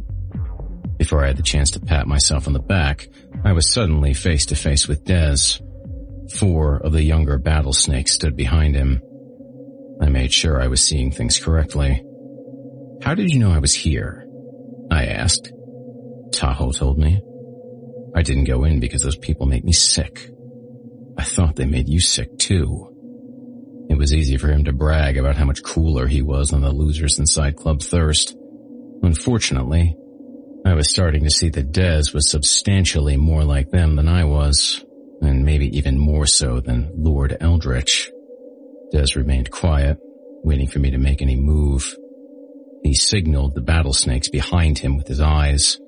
Before 0.97 1.23
I 1.23 1.29
had 1.29 1.37
the 1.37 1.45
chance 1.45 1.71
to 1.71 1.81
pat 1.81 2.09
myself 2.09 2.49
on 2.49 2.55
the 2.55 2.59
back, 2.59 3.07
I 3.45 3.53
was 3.53 3.73
suddenly 3.73 4.15
face 4.15 4.47
to 4.47 4.57
face 4.57 4.89
with 4.89 5.05
Des. 5.05 5.63
Four 6.39 6.79
of 6.79 6.93
the 6.93 7.05
younger 7.05 7.39
battle 7.39 7.73
snakes 7.73 8.13
stood 8.13 8.37
behind 8.37 8.75
him. 8.75 9.01
I 10.01 10.09
made 10.09 10.33
sure 10.33 10.61
I 10.61 10.67
was 10.67 10.83
seeing 10.83 11.13
things 11.13 11.39
correctly. 11.39 12.05
How 13.01 13.15
did 13.15 13.31
you 13.31 13.39
know 13.39 13.53
I 13.53 13.61
was 13.61 13.75
here? 13.75 14.27
I 14.91 15.07
asked. 15.07 15.53
Tahoe 16.33 16.73
told 16.73 16.99
me. 16.99 17.23
I 18.13 18.23
didn't 18.23 18.45
go 18.45 18.65
in 18.65 18.81
because 18.81 19.03
those 19.03 19.17
people 19.17 19.47
make 19.47 19.65
me 19.65 19.73
sick. 19.73 20.32
I 21.19 21.25
thought 21.25 21.57
they 21.57 21.67
made 21.67 21.89
you 21.89 22.01
sick 22.01 22.39
too. 22.39 22.89
It 23.91 23.99
was 23.99 24.15
easy 24.15 24.37
for 24.39 24.49
him 24.49 24.65
to 24.65 24.73
brag 24.73 25.19
about 25.19 25.37
how 25.37 25.45
much 25.45 25.63
cooler 25.63 26.07
he 26.07 26.23
was 26.23 26.51
than 26.51 26.63
the 26.63 26.73
losers 26.73 27.19
inside 27.19 27.57
Club 27.57 27.83
Thirst. 27.83 28.37
Unfortunately, 29.03 29.97
I 30.65 30.75
was 30.75 30.91
starting 30.91 31.25
to 31.25 31.31
see 31.31 31.49
that 31.51 31.73
Des 31.73 32.13
was 32.15 32.31
substantially 32.31 33.17
more 33.17 33.45
like 33.45 33.71
them 33.71 33.97
than 33.97 34.09
I 34.09 34.25
was, 34.25 34.85
and 35.21 35.45
maybe 35.45 35.77
even 35.77 35.99
more 35.99 36.27
so 36.27 36.61
than 36.61 36.93
Lord 36.97 37.37
Eldritch. 37.41 38.11
Des 38.93 39.17
remained 39.17 39.51
quiet, 39.51 39.99
waiting 40.45 40.69
for 40.69 40.79
me 40.79 40.93
to 40.93 40.99
make 40.99 41.21
any 41.21 41.37
move. 41.37 41.97
He 42.83 42.95
signaled 42.95 43.55
the 43.55 43.61
battle 43.61 43.93
snakes 43.93 44.29
behind 44.29 44.79
him 44.79 44.97
with 44.97 45.09
his 45.09 45.21
eyes. 45.21 45.79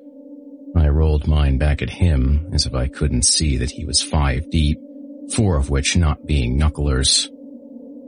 I 0.77 0.89
rolled 0.89 1.29
mine 1.29 1.59
back 1.59 1.83
at 1.83 1.91
him 1.91 2.51
as 2.53 2.67
if 2.67 2.75
I 2.75 2.89
couldn't 2.89 3.25
see 3.25 3.59
that 3.59 3.71
he 3.71 3.85
was 3.85 4.03
five 4.03 4.51
deep, 4.51 4.79
four 5.33 5.57
of 5.57 5.71
which 5.71 5.97
not 5.97 6.27
being 6.27 6.59
knucklers. 6.59 7.29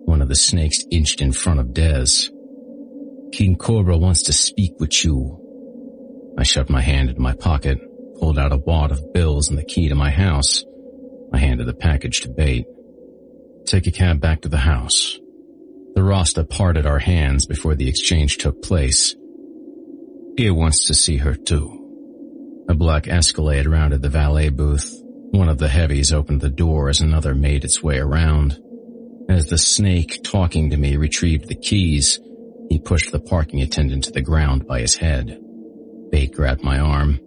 One 0.05 0.23
of 0.23 0.29
the 0.29 0.37
snakes 0.37 0.85
inched 0.91 1.21
in 1.21 1.33
front 1.33 1.61
of 1.61 1.73
Des. 1.73 2.31
King 3.33 3.57
Cobra 3.57 3.97
wants 3.97 4.25
to 4.25 4.33
speak 4.33 4.75
with 4.79 5.05
you. 5.05 5.43
I 6.39 6.43
shoved 6.43 6.71
my 6.71 6.81
hand 6.81 7.09
into 7.09 7.21
my 7.21 7.35
pocket, 7.35 7.79
pulled 8.19 8.39
out 8.39 8.53
a 8.53 8.57
wad 8.57 8.93
of 8.93 9.13
bills 9.13 9.49
and 9.49 9.59
the 9.59 9.65
key 9.65 9.89
to 9.89 9.95
my 9.95 10.11
house. 10.11 10.65
I 11.33 11.39
handed 11.39 11.67
the 11.67 11.75
package 11.75 12.21
to 12.21 12.29
Bate. 12.29 12.67
Take 13.67 13.87
a 13.87 13.91
cab 13.91 14.21
back 14.21 14.43
to 14.43 14.49
the 14.49 14.59
house. 14.59 15.19
The 15.95 16.03
Rasta 16.03 16.45
parted 16.45 16.87
our 16.87 16.99
hands 16.99 17.47
before 17.47 17.75
the 17.75 17.89
exchange 17.89 18.39
took 18.39 18.63
place. 18.63 19.17
He 20.37 20.51
wants 20.51 20.85
to 20.87 20.95
see 20.95 21.17
her 21.17 21.35
too. 21.35 22.65
A 22.69 22.75
black 22.75 23.09
Escalade 23.09 23.67
rounded 23.67 24.03
the 24.03 24.09
valet 24.09 24.51
booth. 24.51 24.95
One 25.31 25.49
of 25.49 25.59
the 25.59 25.69
heavies 25.69 26.13
opened 26.13 26.41
the 26.41 26.49
door 26.49 26.89
as 26.89 27.01
another 27.01 27.35
made 27.35 27.65
its 27.65 27.83
way 27.83 27.99
around. 27.99 28.59
As 29.29 29.47
the 29.47 29.59
snake 29.59 30.23
talking 30.23 30.71
to 30.71 30.77
me 30.77 30.97
retrieved 30.97 31.49
the 31.49 31.55
keys, 31.55 32.21
he 32.69 32.79
pushed 32.79 33.13
the 33.13 33.21
parking 33.21 33.61
attendant 33.61 34.05
to 34.05 34.13
the 34.13 34.23
ground 34.23 34.67
by 34.67 34.81
his 34.81 34.97
head. 34.97 35.39
Bate 36.11 36.33
grabbed 36.33 36.63
my 36.63 36.79
arm. 36.79 37.21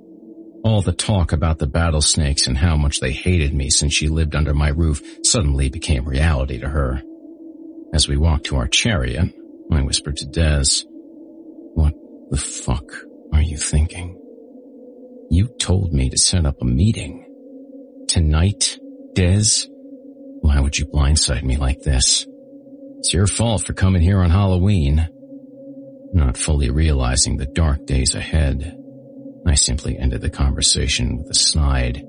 All 0.63 0.81
the 0.81 0.91
talk 0.91 1.31
about 1.31 1.59
the 1.59 1.67
battle 1.67 2.01
snakes 2.01 2.47
and 2.47 2.57
how 2.57 2.75
much 2.75 2.99
they 2.99 3.11
hated 3.11 3.53
me 3.53 3.69
since 3.69 3.93
she 3.93 4.07
lived 4.07 4.35
under 4.35 4.53
my 4.53 4.69
roof 4.69 5.01
suddenly 5.23 5.69
became 5.69 6.05
reality 6.05 6.59
to 6.59 6.67
her. 6.67 7.01
As 7.93 8.07
we 8.07 8.17
walked 8.17 8.45
to 8.47 8.57
our 8.57 8.67
chariot, 8.67 9.33
I 9.71 9.81
whispered 9.81 10.17
to 10.17 10.25
Des, 10.25 10.83
What 11.75 11.93
the 12.29 12.37
fuck 12.37 12.91
are 13.33 13.41
you 13.41 13.57
thinking? 13.57 14.19
You 15.29 15.47
told 15.59 15.93
me 15.93 16.09
to 16.09 16.17
set 16.17 16.45
up 16.45 16.61
a 16.61 16.65
meeting. 16.65 17.28
Tonight, 18.09 18.79
Des? 19.13 19.67
Why 20.41 20.59
would 20.59 20.75
you 20.79 20.87
blindside 20.87 21.43
me 21.43 21.57
like 21.57 21.81
this? 21.81 22.25
It's 22.97 23.13
your 23.13 23.27
fault 23.27 23.67
for 23.67 23.73
coming 23.73 24.01
here 24.01 24.17
on 24.17 24.31
Halloween. 24.31 25.07
Not 26.11 26.35
fully 26.35 26.71
realizing 26.71 27.37
the 27.37 27.45
dark 27.45 27.85
days 27.85 28.15
ahead, 28.15 28.75
I 29.45 29.53
simply 29.53 29.95
ended 29.95 30.21
the 30.21 30.31
conversation 30.31 31.19
with 31.19 31.29
a 31.29 31.35
snide. 31.35 32.03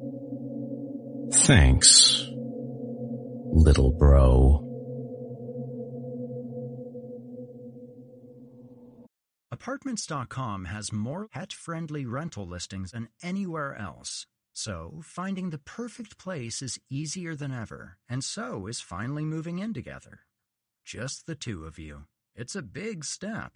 Thanks. 1.34 2.26
little 3.52 3.92
bro. 3.92 4.66
Apartments.com 9.52 10.64
has 10.64 10.94
more 10.94 11.28
pet 11.28 11.52
friendly 11.52 12.06
rental 12.06 12.46
listings 12.46 12.92
than 12.92 13.10
anywhere 13.22 13.76
else. 13.76 14.26
So, 14.62 15.00
finding 15.02 15.48
the 15.48 15.64
perfect 15.80 16.18
place 16.18 16.60
is 16.60 16.78
easier 16.90 17.34
than 17.34 17.50
ever, 17.50 17.96
and 18.10 18.22
so 18.22 18.66
is 18.66 18.82
finally 18.82 19.24
moving 19.24 19.58
in 19.58 19.72
together. 19.72 20.26
Just 20.84 21.24
the 21.24 21.34
two 21.34 21.64
of 21.64 21.78
you. 21.78 22.04
It's 22.36 22.54
a 22.54 22.60
big 22.60 23.06
step. 23.06 23.52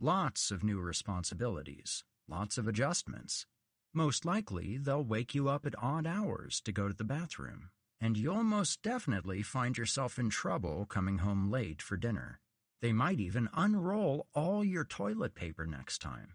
Lots 0.00 0.50
of 0.50 0.64
new 0.64 0.80
responsibilities, 0.80 2.02
lots 2.26 2.58
of 2.58 2.66
adjustments. 2.66 3.46
Most 3.94 4.24
likely, 4.24 4.76
they'll 4.76 5.04
wake 5.04 5.36
you 5.36 5.48
up 5.48 5.66
at 5.66 5.80
odd 5.80 6.04
hours 6.04 6.60
to 6.62 6.72
go 6.72 6.88
to 6.88 6.94
the 6.94 7.04
bathroom, 7.04 7.70
and 8.00 8.16
you'll 8.16 8.42
most 8.42 8.82
definitely 8.82 9.42
find 9.42 9.78
yourself 9.78 10.18
in 10.18 10.30
trouble 10.30 10.84
coming 10.84 11.18
home 11.18 11.48
late 11.48 11.80
for 11.80 11.96
dinner. 11.96 12.40
They 12.82 12.92
might 12.92 13.20
even 13.20 13.48
unroll 13.54 14.26
all 14.34 14.64
your 14.64 14.84
toilet 14.84 15.36
paper 15.36 15.64
next 15.64 15.98
time. 16.02 16.34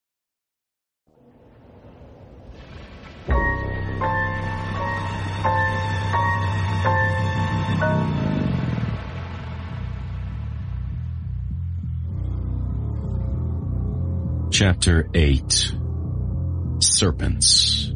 Chapter 14.61 15.09
8 15.15 15.73
Serpents 16.81 17.91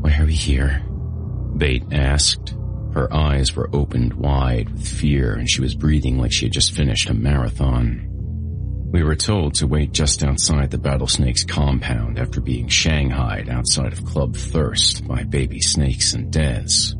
Why 0.00 0.16
are 0.18 0.26
we 0.26 0.34
here? 0.34 0.84
Bate 1.56 1.84
asked. 1.92 2.56
Her 2.94 3.14
eyes 3.14 3.54
were 3.54 3.70
opened 3.72 4.14
wide 4.14 4.70
with 4.70 4.88
fear 4.88 5.34
and 5.34 5.48
she 5.48 5.60
was 5.60 5.76
breathing 5.76 6.18
like 6.18 6.32
she 6.32 6.46
had 6.46 6.52
just 6.52 6.74
finished 6.74 7.08
a 7.08 7.14
marathon. 7.14 8.08
We 8.90 9.04
were 9.04 9.14
told 9.14 9.54
to 9.54 9.68
wait 9.68 9.92
just 9.92 10.24
outside 10.24 10.72
the 10.72 10.78
Battlesnake's 10.78 11.44
compound 11.44 12.18
after 12.18 12.40
being 12.40 12.66
shanghaied 12.66 13.48
outside 13.48 13.92
of 13.92 14.04
Club 14.04 14.34
Thirst 14.34 15.06
by 15.06 15.22
baby 15.22 15.60
snakes 15.60 16.14
and 16.14 16.32
Des. 16.32 16.96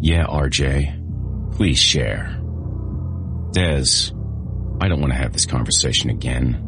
Yeah, 0.00 0.26
RJ. 0.26 1.56
Please 1.56 1.80
share. 1.80 2.40
Des, 3.50 4.13
I 4.80 4.88
don't 4.88 5.00
want 5.00 5.12
to 5.12 5.18
have 5.18 5.32
this 5.32 5.46
conversation 5.46 6.10
again. 6.10 6.60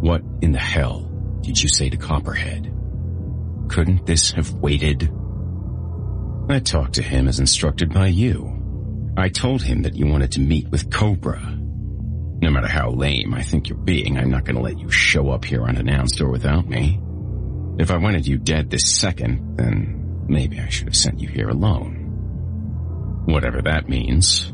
What 0.00 0.22
in 0.40 0.52
the 0.52 0.58
hell 0.58 1.10
did 1.42 1.60
you 1.60 1.68
say 1.68 1.90
to 1.90 1.96
Copperhead? 1.96 2.72
Couldn't 3.68 4.06
this 4.06 4.32
have 4.32 4.52
waited? 4.54 5.10
I 6.48 6.58
talked 6.58 6.94
to 6.94 7.02
him 7.02 7.28
as 7.28 7.38
instructed 7.38 7.92
by 7.92 8.08
you. 8.08 9.12
I 9.16 9.28
told 9.28 9.62
him 9.62 9.82
that 9.82 9.94
you 9.94 10.06
wanted 10.06 10.32
to 10.32 10.40
meet 10.40 10.68
with 10.70 10.90
Cobra. 10.90 11.40
No 12.42 12.50
matter 12.50 12.68
how 12.68 12.90
lame 12.90 13.34
I 13.34 13.42
think 13.42 13.68
you're 13.68 13.78
being, 13.78 14.18
I'm 14.18 14.30
not 14.30 14.44
going 14.44 14.56
to 14.56 14.62
let 14.62 14.78
you 14.78 14.90
show 14.90 15.30
up 15.30 15.44
here 15.44 15.64
unannounced 15.64 16.20
or 16.20 16.30
without 16.30 16.66
me. 16.68 17.00
If 17.78 17.90
I 17.90 17.98
wanted 17.98 18.26
you 18.26 18.38
dead 18.38 18.70
this 18.70 18.96
second, 18.96 19.56
then 19.56 20.24
maybe 20.26 20.58
I 20.58 20.68
should 20.68 20.86
have 20.86 20.96
sent 20.96 21.20
you 21.20 21.28
here 21.28 21.48
alone. 21.48 23.24
Whatever 23.26 23.62
that 23.62 23.88
means. 23.88 24.52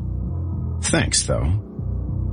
Thanks, 0.81 1.23
though. 1.23 1.66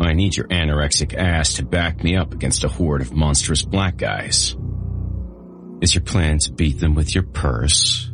I 0.01 0.13
need 0.13 0.37
your 0.37 0.49
anorexic 0.49 1.15
ass 1.15 1.55
to 1.55 1.65
back 1.65 2.03
me 2.03 2.17
up 2.17 2.33
against 2.33 2.65
a 2.65 2.69
horde 2.69 3.03
of 3.03 3.13
monstrous 3.13 3.63
black 3.63 3.97
guys. 3.97 4.57
Is 5.81 5.95
your 5.95 6.03
plan 6.03 6.39
to 6.39 6.53
beat 6.53 6.81
them 6.81 6.95
with 6.95 7.15
your 7.15 7.25
purse? 7.25 8.11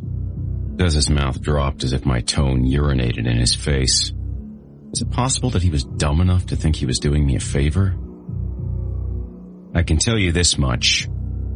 His 0.77 1.09
mouth 1.11 1.39
dropped 1.39 1.83
as 1.83 1.93
if 1.93 2.07
my 2.07 2.21
tone 2.21 2.65
urinated 2.65 3.27
in 3.27 3.37
his 3.37 3.53
face. 3.53 4.11
Is 4.93 5.01
it 5.01 5.11
possible 5.11 5.51
that 5.51 5.61
he 5.61 5.69
was 5.69 5.83
dumb 5.83 6.21
enough 6.21 6.47
to 6.47 6.55
think 6.55 6.75
he 6.75 6.87
was 6.87 6.97
doing 6.97 7.25
me 7.25 7.35
a 7.35 7.39
favor? 7.39 7.95
I 9.75 9.83
can 9.83 9.97
tell 9.97 10.17
you 10.17 10.31
this 10.31 10.57
much. 10.57 11.07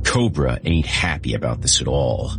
Cobra 0.04 0.60
ain't 0.64 0.86
happy 0.86 1.34
about 1.34 1.62
this 1.62 1.82
at 1.82 1.88
all. 1.88 2.32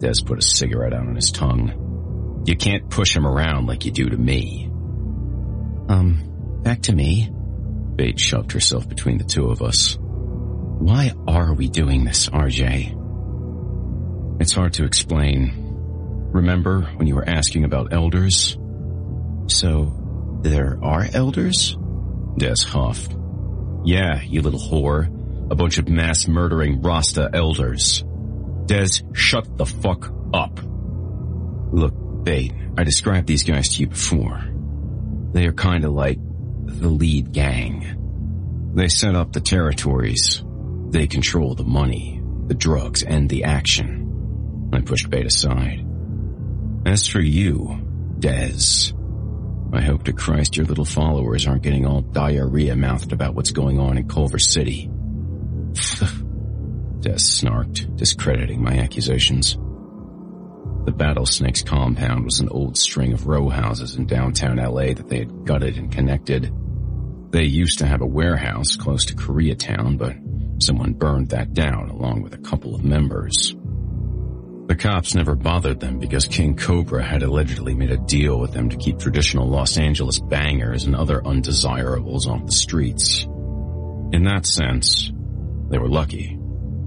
Des 0.00 0.22
put 0.26 0.38
a 0.38 0.42
cigarette 0.42 0.92
out 0.92 1.06
on 1.06 1.14
his 1.14 1.30
tongue. 1.30 2.42
You 2.46 2.56
can't 2.56 2.90
push 2.90 3.16
him 3.16 3.26
around 3.26 3.66
like 3.66 3.84
you 3.84 3.92
do 3.92 4.08
to 4.08 4.16
me. 4.16 4.68
Um, 5.88 6.27
back 6.62 6.82
to 6.82 6.94
me. 6.94 7.30
Bate 7.96 8.18
shoved 8.18 8.52
herself 8.52 8.88
between 8.88 9.18
the 9.18 9.24
two 9.24 9.50
of 9.50 9.62
us. 9.62 9.98
Why 10.00 11.12
are 11.26 11.54
we 11.54 11.68
doing 11.68 12.04
this, 12.04 12.28
RJ? 12.28 12.94
It's 14.40 14.52
hard 14.52 14.74
to 14.74 14.84
explain. 14.84 15.52
Remember 16.32 16.82
when 16.96 17.08
you 17.08 17.16
were 17.16 17.28
asking 17.28 17.64
about 17.64 17.92
elders? 17.92 18.56
So, 19.48 20.38
there 20.42 20.78
are 20.82 21.06
elders? 21.12 21.76
Des 22.36 22.64
huffed. 22.64 23.16
Yeah, 23.84 24.22
you 24.22 24.42
little 24.42 24.60
whore. 24.60 25.06
A 25.50 25.54
bunch 25.54 25.78
of 25.78 25.88
mass 25.88 26.28
murdering 26.28 26.82
Rasta 26.82 27.30
elders. 27.32 28.04
Des, 28.66 29.02
shut 29.14 29.56
the 29.56 29.66
fuck 29.66 30.12
up. 30.32 30.60
Look, 31.72 31.94
Bate, 32.22 32.52
I 32.76 32.84
described 32.84 33.26
these 33.26 33.44
guys 33.44 33.70
to 33.70 33.80
you 33.80 33.88
before. 33.88 34.44
They 35.32 35.46
are 35.46 35.52
kinda 35.52 35.88
like 35.90 36.18
the 36.68 36.88
lead 36.88 37.32
gang. 37.32 38.72
They 38.74 38.88
set 38.88 39.14
up 39.14 39.32
the 39.32 39.40
territories. 39.40 40.42
They 40.90 41.06
control 41.06 41.54
the 41.54 41.64
money, 41.64 42.22
the 42.46 42.54
drugs, 42.54 43.02
and 43.02 43.28
the 43.28 43.44
action. 43.44 44.70
I 44.72 44.80
pushed 44.80 45.10
Bate 45.10 45.26
aside. 45.26 45.84
As 46.86 47.06
for 47.06 47.20
you, 47.20 47.80
Des, 48.18 48.92
I 49.72 49.80
hope 49.80 50.04
to 50.04 50.12
Christ 50.12 50.56
your 50.56 50.66
little 50.66 50.84
followers 50.84 51.46
aren't 51.46 51.62
getting 51.62 51.86
all 51.86 52.02
diarrhea-mouthed 52.02 53.12
about 53.12 53.34
what's 53.34 53.50
going 53.50 53.78
on 53.78 53.98
in 53.98 54.08
Culver 54.08 54.38
City. 54.38 54.88
Des 57.00 57.18
snarked, 57.18 57.96
discrediting 57.96 58.62
my 58.62 58.78
accusations. 58.78 59.58
The 60.88 60.94
Battlesnake's 60.94 61.60
compound 61.60 62.24
was 62.24 62.40
an 62.40 62.48
old 62.48 62.78
string 62.78 63.12
of 63.12 63.26
row 63.26 63.50
houses 63.50 63.96
in 63.96 64.06
downtown 64.06 64.56
LA 64.56 64.94
that 64.94 65.06
they 65.06 65.18
had 65.18 65.44
gutted 65.44 65.76
and 65.76 65.92
connected. 65.92 66.50
They 67.30 67.44
used 67.44 67.80
to 67.80 67.86
have 67.86 68.00
a 68.00 68.06
warehouse 68.06 68.74
close 68.76 69.04
to 69.04 69.14
Koreatown, 69.14 69.98
but 69.98 70.16
someone 70.64 70.94
burned 70.94 71.28
that 71.28 71.52
down 71.52 71.90
along 71.90 72.22
with 72.22 72.32
a 72.32 72.38
couple 72.38 72.74
of 72.74 72.84
members. 72.84 73.54
The 74.68 74.76
cops 74.76 75.14
never 75.14 75.34
bothered 75.34 75.78
them 75.78 75.98
because 75.98 76.26
King 76.26 76.56
Cobra 76.56 77.04
had 77.04 77.22
allegedly 77.22 77.74
made 77.74 77.90
a 77.90 77.98
deal 77.98 78.40
with 78.40 78.52
them 78.52 78.70
to 78.70 78.78
keep 78.78 78.98
traditional 78.98 79.46
Los 79.46 79.76
Angeles 79.76 80.18
bangers 80.18 80.84
and 80.84 80.96
other 80.96 81.22
undesirables 81.22 82.26
off 82.26 82.46
the 82.46 82.52
streets. 82.52 83.24
In 83.24 84.24
that 84.24 84.46
sense, 84.46 85.12
they 85.68 85.76
were 85.76 85.90
lucky. 85.90 86.37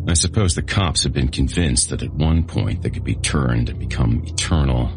I 0.07 0.13
suppose 0.13 0.55
the 0.55 0.63
cops 0.63 1.03
had 1.03 1.13
been 1.13 1.27
convinced 1.27 1.89
that 1.89 2.01
at 2.01 2.13
one 2.13 2.43
point 2.43 2.81
they 2.81 2.89
could 2.89 3.03
be 3.03 3.15
turned 3.15 3.69
and 3.69 3.77
become 3.77 4.23
eternal. 4.25 4.89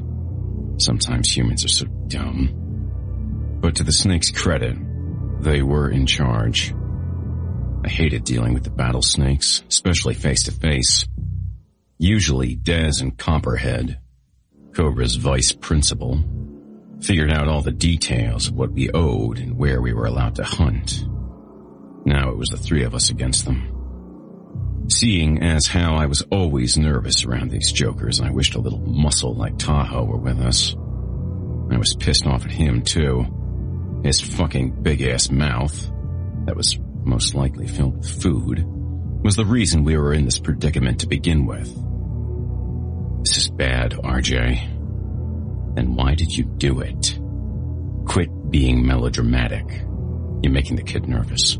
Sometimes 0.79 1.35
humans 1.35 1.65
are 1.65 1.69
so 1.69 1.87
dumb. 2.09 3.59
But 3.61 3.77
to 3.77 3.85
the 3.85 3.93
snake's 3.93 4.31
credit, 4.31 4.77
they 5.41 5.63
were 5.63 5.91
in 5.91 6.07
charge. 6.07 6.75
I 7.85 7.89
hated 7.89 8.25
dealing 8.25 8.55
with 8.55 8.65
the 8.65 8.71
battle 8.71 9.03
snakes, 9.03 9.63
especially 9.69 10.15
face 10.15 10.45
to 10.45 10.53
face. 10.53 11.07
Usually 11.99 12.57
Dez 12.57 13.03
and 13.03 13.17
Copperhead, 13.17 14.01
Cobra's 14.73 15.17
vice 15.17 15.53
principal, 15.53 16.19
figured 17.03 17.31
out 17.31 17.47
all 17.47 17.61
the 17.61 17.73
details 17.73 18.49
of 18.49 18.55
what 18.55 18.73
we 18.73 18.91
owed 18.91 19.39
and 19.39 19.59
where 19.59 19.83
we 19.83 19.93
were 19.93 20.07
allowed 20.07 20.37
to 20.37 20.45
hunt. 20.45 21.05
Now 22.07 22.31
it 22.31 22.39
was 22.39 22.49
the 22.49 22.57
three 22.57 22.85
of 22.85 22.95
us 22.95 23.11
against 23.11 23.45
them. 23.45 23.74
Seeing 24.89 25.43
as 25.43 25.67
how 25.67 25.95
I 25.97 26.07
was 26.07 26.23
always 26.31 26.77
nervous 26.77 27.25
around 27.25 27.51
these 27.51 27.73
jokers, 27.73 28.21
I 28.21 28.31
wished 28.31 28.55
a 28.55 28.61
little 28.61 28.81
muscle 28.81 29.35
like 29.35 29.59
Tahoe 29.59 30.05
were 30.05 30.19
with 30.19 30.39
us. 30.41 30.75
I 31.71 31.79
was 31.79 31.97
pissed 31.99 32.27
off 32.27 32.45
at 32.45 32.53
him 32.53 32.83
too. 32.83 34.01
His 34.05 34.21
fucking 34.21 34.83
big 34.83 35.01
ass 35.03 35.31
mouth, 35.31 35.75
that 36.45 36.57
was 36.57 36.79
most 37.05 37.35
likely 37.35 37.67
filled 37.67 37.97
with 37.97 38.23
food, 38.23 38.63
was 39.23 39.37
the 39.37 39.47
reason 39.47 39.85
we 39.85 39.97
were 39.97 40.13
in 40.13 40.27
this 40.27 40.39
predicament 40.39 41.01
to 41.01 41.07
begin 41.07 41.47
with. 41.47 41.67
This 43.25 43.39
is 43.39 43.49
bad, 43.49 43.93
RJ. 43.93 45.75
Then 45.77 45.95
why 45.95 46.15
did 46.15 46.37
you 46.37 46.45
do 46.45 46.81
it? 46.81 47.19
Quit 48.07 48.51
being 48.51 48.87
melodramatic. 48.87 49.67
You're 50.43 50.53
making 50.53 50.77
the 50.77 50.83
kid 50.83 51.09
nervous. 51.09 51.59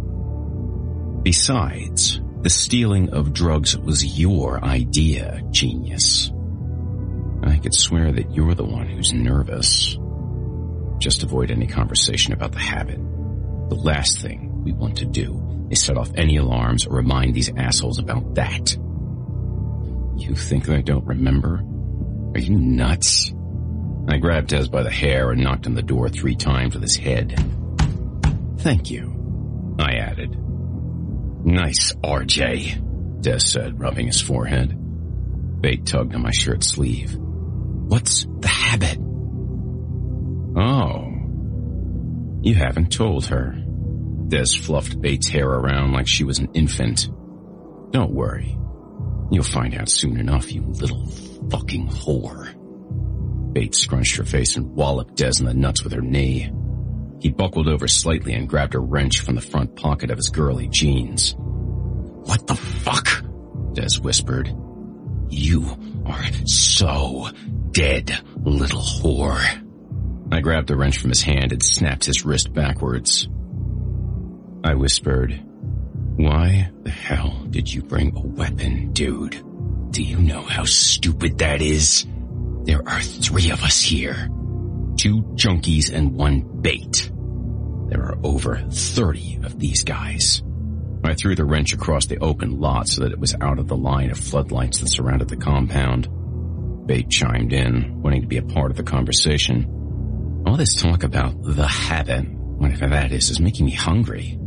Besides, 1.23 2.21
the 2.45 2.51
stealing 2.51 3.09
of 3.09 3.33
drugs 3.33 3.75
was 3.75 4.05
your 4.05 4.63
idea, 4.63 5.41
genius. 5.51 6.31
I 7.43 7.57
could 7.57 7.75
swear 7.75 8.13
that 8.13 8.35
you're 8.35 8.55
the 8.55 8.67
one 8.67 8.87
who's 8.87 9.15
nervous. 9.15 9.97
Just 10.99 11.23
avoid 11.23 11.51
any 11.51 11.67
conversation 11.67 12.35
about 12.35 12.53
the 12.53 12.59
habit. 12.59 12.99
The 12.99 13.81
last 13.83 14.21
thing 14.21 14.63
we 14.63 14.73
want 14.73 14.99
to 14.99 15.07
do 15.07 15.69
is 15.71 15.83
set 15.83 15.97
off 15.97 16.13
any 16.17 16.37
alarms 16.37 16.87
or 16.87 16.97
remind 16.97 17.33
these 17.33 17.51
assholes 17.57 17.99
about 17.99 18.35
that. 18.35 18.77
You 20.19 20.35
think 20.35 20.69
I 20.69 20.83
don't 20.83 21.07
remember? 21.07 21.63
Are 22.35 22.41
you 22.41 22.59
nuts? 22.59 23.33
I 24.07 24.19
grabbed 24.19 24.49
Des 24.49 24.69
by 24.69 24.83
the 24.83 24.91
hair 24.91 25.31
and 25.31 25.43
knocked 25.43 25.67
on 25.67 25.75
the 25.75 25.83
door 25.83 26.11
three 26.11 26.37
times 26.37 26.75
with 26.75 26.83
his 26.83 26.97
head. 26.97 27.43
Thank 28.59 28.91
you, 28.91 29.77
I 29.79 29.95
added. 29.95 30.37
Nice, 31.45 31.93
RJ, 32.03 33.21
Des 33.21 33.41
said, 33.41 33.79
rubbing 33.79 34.07
his 34.07 34.21
forehead. 34.21 34.75
Bate 35.61 35.85
tugged 35.85 36.15
on 36.15 36.23
my 36.23 36.31
shirt 36.31 36.65
sleeve. 36.65 37.15
What's 37.17 38.27
the 38.41 38.49
habit? 38.49 38.99
Oh. 40.57 41.11
You 42.43 42.55
haven't 42.55 42.93
told 42.93 43.27
her. 43.27 43.55
Des 44.29 44.57
fluffed 44.59 45.01
Bate's 45.01 45.29
hair 45.29 45.49
around 45.49 45.93
like 45.93 46.09
she 46.09 46.25
was 46.25 46.39
an 46.39 46.49
infant. 46.55 47.09
Don't 47.93 48.15
worry. 48.15 48.59
You'll 49.31 49.45
find 49.45 49.75
out 49.75 49.91
soon 49.91 50.19
enough, 50.19 50.53
you 50.53 50.63
little 50.63 51.07
fucking 51.51 51.89
whore. 51.89 52.55
Bate 53.53 53.75
scrunched 53.75 54.17
her 54.17 54.25
face 54.25 54.57
and 54.57 54.75
walloped 54.75 55.17
Des 55.17 55.33
in 55.39 55.45
the 55.45 55.55
nuts 55.55 55.85
with 55.85 55.93
her 55.93 56.01
knee. 56.01 56.51
He 57.25 57.31
buckled 57.31 57.69
over 57.69 57.89
slightly 57.89 58.35
and 58.35 58.47
grabbed 58.47 58.75
a 58.75 58.79
wrench 58.79 59.21
from 59.21 59.37
the 59.37 59.41
front 59.41 59.77
pocket 59.77 60.11
of 60.11 60.19
his 60.19 60.29
girly 60.29 60.69
jeans. 60.69 61.35
What 61.39 62.47
the 62.47 62.55
fuck? 62.55 63.25
Des 63.73 63.99
whispered. 64.03 64.55
You 65.31 65.65
are 66.05 66.23
so 66.45 67.31
dead, 67.71 68.15
little 68.37 68.83
whore. 68.83 69.41
I 70.31 70.41
grabbed 70.43 70.69
the 70.69 70.77
wrench 70.77 70.99
from 70.99 71.09
his 71.09 71.23
hand 71.23 71.53
and 71.53 71.63
snapped 71.63 72.05
his 72.05 72.27
wrist 72.27 72.53
backwards. 72.53 73.27
I 74.63 74.75
whispered, 74.75 75.33
Why 76.17 76.71
the 76.83 76.91
hell 76.91 77.47
did 77.49 77.73
you 77.73 77.81
bring 77.81 78.15
a 78.15 78.21
weapon, 78.21 78.93
dude? 78.93 79.43
Do 79.93 80.03
you 80.03 80.19
know 80.19 80.43
how 80.43 80.65
stupid 80.65 81.39
that 81.39 81.63
is? 81.63 82.07
There 82.65 82.87
are 82.87 83.01
three 83.01 83.51
of 83.51 83.63
us 83.65 83.81
here. 83.81 84.29
Two 84.99 85.23
junkies 85.37 85.91
and 85.91 86.13
one 86.13 86.61
bait. 86.61 87.13
There 87.89 88.03
are 88.03 88.19
over 88.23 88.57
30 88.71 89.41
of 89.45 89.59
these 89.59 89.85
guys. 89.85 90.43
I 91.05 91.15
threw 91.15 91.35
the 91.35 91.45
wrench 91.45 91.75
across 91.75 92.07
the 92.07 92.19
open 92.19 92.61
lot 92.61 92.89
so 92.89 93.03
that 93.03 93.13
it 93.13 93.19
was 93.19 93.35
out 93.41 93.59
of 93.59 93.69
the 93.69 93.77
line 93.77 94.11
of 94.11 94.19
floodlights 94.19 94.81
that 94.81 94.89
surrounded 94.89 95.29
the 95.29 95.37
compound. 95.37 96.09
Bate 96.87 97.11
chimed 97.11 97.53
in, 97.53 98.01
wanting 98.03 98.23
to 98.23 98.27
be 98.27 98.39
a 98.39 98.43
part 98.43 98.71
of 98.71 98.77
the 98.77 98.83
conversation. 98.83 100.43
All 100.47 100.57
this 100.57 100.81
talk 100.81 101.03
about 101.03 101.43
the 101.43 101.67
habit, 101.67 102.27
whatever 102.29 102.89
that 102.89 103.13
is, 103.13 103.31
is 103.31 103.41
making 103.41 103.67
me 103.67 103.73
hungry. 103.73 104.39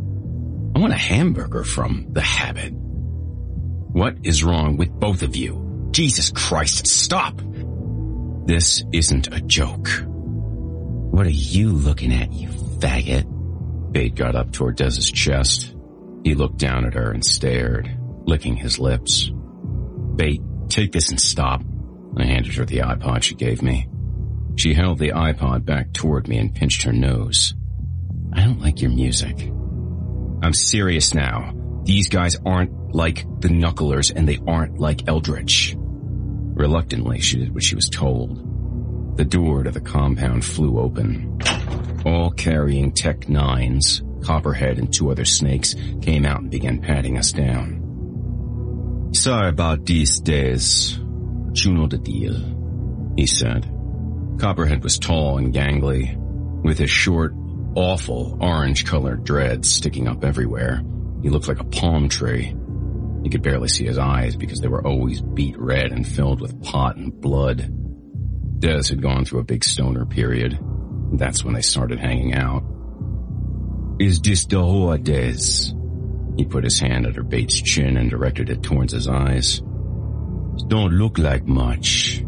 I 0.75 0.79
want 0.79 0.93
a 0.93 0.97
hamburger 0.97 1.63
from 1.63 2.07
the 2.11 2.21
habit. 2.21 2.71
What 2.71 4.17
is 4.23 4.43
wrong 4.43 4.77
with 4.77 4.89
both 4.91 5.21
of 5.21 5.35
you? 5.35 5.89
Jesus 5.91 6.31
Christ, 6.31 6.87
stop! 6.87 7.41
This 8.45 8.83
isn't 8.93 9.27
a 9.33 9.41
joke. 9.41 9.89
What 10.05 11.25
are 11.25 11.29
you 11.29 11.71
looking 11.71 12.13
at, 12.13 12.31
you 12.31 12.49
faggot? 12.79 13.91
Bate 13.91 14.15
got 14.15 14.35
up 14.35 14.51
toward 14.51 14.75
Des's 14.75 15.09
chest. 15.09 15.75
He 16.23 16.35
looked 16.35 16.57
down 16.57 16.85
at 16.85 16.93
her 16.93 17.11
and 17.11 17.25
stared, 17.25 17.89
licking 18.25 18.55
his 18.55 18.79
lips. 18.79 19.31
Bate, 20.15 20.41
take 20.69 20.91
this 20.91 21.09
and 21.09 21.19
stop. 21.19 21.61
I 22.17 22.25
handed 22.25 22.55
her 22.55 22.65
the 22.65 22.79
iPod 22.79 23.23
she 23.23 23.35
gave 23.35 23.61
me. 23.61 23.87
She 24.55 24.73
held 24.73 24.97
the 24.97 25.11
iPod 25.11 25.65
back 25.65 25.93
toward 25.93 26.27
me 26.27 26.37
and 26.37 26.53
pinched 26.53 26.83
her 26.83 26.93
nose. 26.93 27.53
I 28.33 28.43
don't 28.43 28.59
like 28.59 28.81
your 28.81 28.91
music. 28.91 29.51
I'm 30.41 30.53
serious 30.53 31.13
now. 31.13 31.53
These 31.83 32.09
guys 32.09 32.37
aren't 32.45 32.93
like 32.93 33.23
the 33.39 33.49
Knucklers 33.49 34.11
and 34.13 34.27
they 34.27 34.39
aren't 34.47 34.79
like 34.79 35.07
Eldritch. 35.07 35.75
Reluctantly, 35.77 37.21
she 37.21 37.37
did 37.37 37.53
what 37.53 37.63
she 37.63 37.75
was 37.75 37.89
told. 37.89 39.15
The 39.17 39.25
door 39.25 39.63
to 39.63 39.71
the 39.71 39.79
compound 39.81 40.43
flew 40.43 40.79
open. 40.79 41.39
All 42.07 42.31
carrying 42.31 42.93
Tech 42.93 43.25
9s, 43.25 44.23
Copperhead 44.23 44.77
and 44.77 44.93
two 44.93 45.11
other 45.11 45.25
snakes 45.25 45.75
came 46.01 46.25
out 46.25 46.39
and 46.39 46.49
began 46.49 46.79
patting 46.79 47.17
us 47.17 47.33
down. 47.33 49.11
Sorry 49.13 49.49
about 49.49 49.85
these 49.85 50.17
days. 50.21 50.97
You 50.97 51.73
know 51.73 51.87
the 51.87 51.97
deal, 51.97 53.13
he 53.17 53.27
said. 53.27 53.69
Copperhead 54.39 54.83
was 54.83 54.97
tall 54.97 55.37
and 55.37 55.53
gangly, 55.53 56.15
with 56.63 56.77
his 56.77 56.89
short, 56.89 57.33
awful 57.75 58.37
orange-colored 58.39 59.25
dreads 59.25 59.69
sticking 59.69 60.07
up 60.07 60.23
everywhere. 60.23 60.81
He 61.23 61.29
looked 61.29 61.49
like 61.49 61.59
a 61.59 61.65
palm 61.65 62.07
tree. 62.07 62.55
You 63.23 63.29
could 63.29 63.43
barely 63.43 63.67
see 63.67 63.85
his 63.85 63.97
eyes 63.97 64.37
because 64.37 64.61
they 64.61 64.69
were 64.69 64.87
always 64.87 65.19
beet 65.19 65.59
red 65.59 65.91
and 65.91 66.07
filled 66.07 66.39
with 66.39 66.63
pot 66.63 66.95
and 66.95 67.19
blood. 67.19 67.69
Des 68.59 68.87
had 68.87 69.01
gone 69.01 69.25
through 69.25 69.41
a 69.41 69.43
big 69.43 69.65
stoner 69.65 70.05
period. 70.05 70.57
That's 71.13 71.43
when 71.43 71.53
they 71.53 71.61
started 71.61 71.99
hanging 71.99 72.33
out. 72.33 72.63
Is 73.99 74.19
this 74.19 74.45
the 74.45 74.57
whore, 74.57 75.01
Des? 75.01 75.73
He 76.37 76.45
put 76.45 76.63
his 76.63 76.79
hand 76.79 77.07
under 77.07 77.23
Bate's 77.23 77.59
chin 77.59 77.97
and 77.97 78.09
directed 78.09 78.49
it 78.49 78.61
towards 78.61 78.93
his 78.93 79.07
eyes. 79.07 79.59
Don't 80.67 80.93
look 80.93 81.17
like 81.17 81.47
much. 81.47 82.23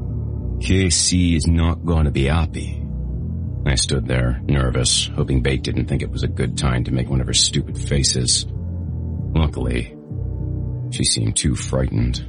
KC 0.59 1.35
is 1.35 1.47
not 1.47 1.85
gonna 1.85 2.11
be 2.11 2.25
happy. 2.25 2.83
I 3.65 3.75
stood 3.75 4.07
there, 4.07 4.41
nervous, 4.43 5.07
hoping 5.07 5.41
Bate 5.41 5.61
didn't 5.61 5.85
think 5.85 6.01
it 6.01 6.09
was 6.09 6.23
a 6.23 6.27
good 6.27 6.57
time 6.57 6.85
to 6.85 6.91
make 6.91 7.09
one 7.09 7.21
of 7.21 7.27
her 7.27 7.33
stupid 7.33 7.77
faces. 7.77 8.47
Luckily, 8.49 9.95
she 10.91 11.03
seemed 11.03 11.35
too 11.35 11.55
frightened. 11.55 12.25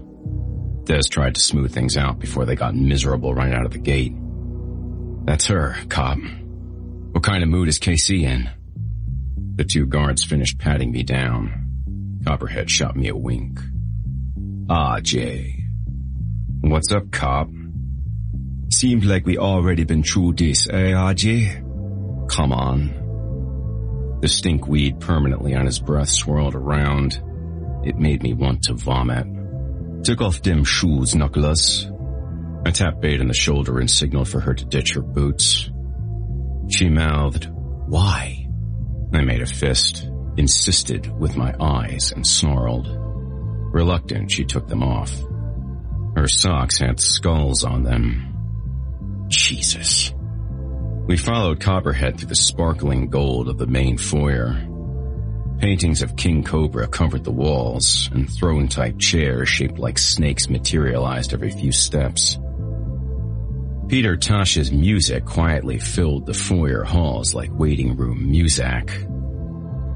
Des 0.85 1.03
tried 1.09 1.37
to 1.37 1.41
smooth 1.41 1.73
things 1.73 1.97
out 1.97 2.19
before 2.19 2.45
they 2.45 2.57
got 2.57 2.75
miserable 2.75 3.35
right 3.35 3.55
out 3.55 3.65
of 3.65 3.73
the 3.73 3.79
gate. 3.79 4.13
That's 5.25 5.47
her, 5.47 5.77
cop. 5.89 6.19
What 7.21 7.27
kind 7.27 7.43
of 7.43 7.51
mood 7.51 7.69
is 7.69 7.79
KC 7.79 8.23
in? 8.23 8.49
The 9.57 9.65
two 9.65 9.85
guards 9.85 10.25
finished 10.25 10.57
patting 10.57 10.91
me 10.91 11.03
down. 11.03 12.21
Copperhead 12.25 12.71
shot 12.71 12.97
me 12.97 13.09
a 13.09 13.15
wink. 13.15 13.61
Ah, 14.71 15.01
Jay. 15.01 15.55
What's 16.63 16.91
up, 16.93 17.11
cop? 17.11 17.51
Seems 18.73 19.05
like 19.05 19.27
we 19.27 19.37
already 19.37 19.85
been 19.85 20.03
through 20.03 20.33
this, 20.33 20.67
eh, 20.71 20.93
RJ? 20.93 22.29
Come 22.31 22.53
on. 22.55 22.89
The 24.23 24.27
stinkweed 24.27 25.01
permanently 25.01 25.55
on 25.55 25.67
his 25.67 25.79
breath 25.79 26.09
swirled 26.09 26.55
around. 26.55 27.23
It 27.85 27.99
made 27.99 28.23
me 28.23 28.33
want 28.33 28.63
to 28.63 28.73
vomit. 28.73 29.27
Took 30.05 30.23
off 30.23 30.41
them 30.41 30.65
shoes, 30.65 31.15
Knuckles. 31.15 31.87
I 32.65 32.71
tapped 32.71 33.03
Bate 33.03 33.21
on 33.21 33.29
the 33.29 33.35
shoulder 33.35 33.79
and 33.79 33.91
signaled 33.91 34.31
for 34.31 34.41
her 34.41 34.55
to 34.55 34.65
ditch 34.65 34.95
her 34.95 35.03
boots. 35.03 35.70
She 36.71 36.89
mouthed, 36.89 37.49
Why? 37.51 38.47
I 39.13 39.23
made 39.23 39.43
a 39.43 39.47
fist, 39.47 40.09
insisted 40.37 41.11
with 41.19 41.37
my 41.37 41.53
eyes, 41.61 42.13
and 42.13 42.27
snarled. 42.27 42.87
Reluctant, 43.73 44.31
she 44.31 44.45
took 44.45 44.69
them 44.69 44.83
off. 44.83 45.13
Her 46.17 46.29
socks 46.29 46.79
had 46.79 47.01
skulls 47.01 47.65
on 47.65 47.83
them. 47.83 49.27
Jesus. 49.29 50.13
We 51.07 51.17
followed 51.17 51.61
Copperhead 51.61 52.19
through 52.19 52.29
the 52.29 52.37
sparkling 52.37 53.11
gold 53.11 53.49
of 53.49 53.59
the 53.59 53.67
main 53.67 53.99
foyer. 53.99 54.67
Paintings 55.59 56.03
of 56.03 56.17
King 56.17 56.43
Cobra 56.45 56.87
covered 56.89 57.25
the 57.25 57.33
walls, 57.33 58.09
and 58.13 58.31
throne-type 58.31 58.99
chairs 58.99 59.49
shaped 59.49 59.79
like 59.79 59.99
snakes 59.99 60.49
materialized 60.49 61.35
every 61.35 61.51
few 61.51 61.73
steps. 61.73 62.39
Peter 63.91 64.17
Tosh's 64.17 64.71
music 64.71 65.25
quietly 65.25 65.81
filled 65.81 66.25
the 66.25 66.33
foyer 66.33 66.85
halls 66.85 67.35
like 67.35 67.51
waiting 67.53 67.97
room 67.97 68.31
music. 68.31 68.87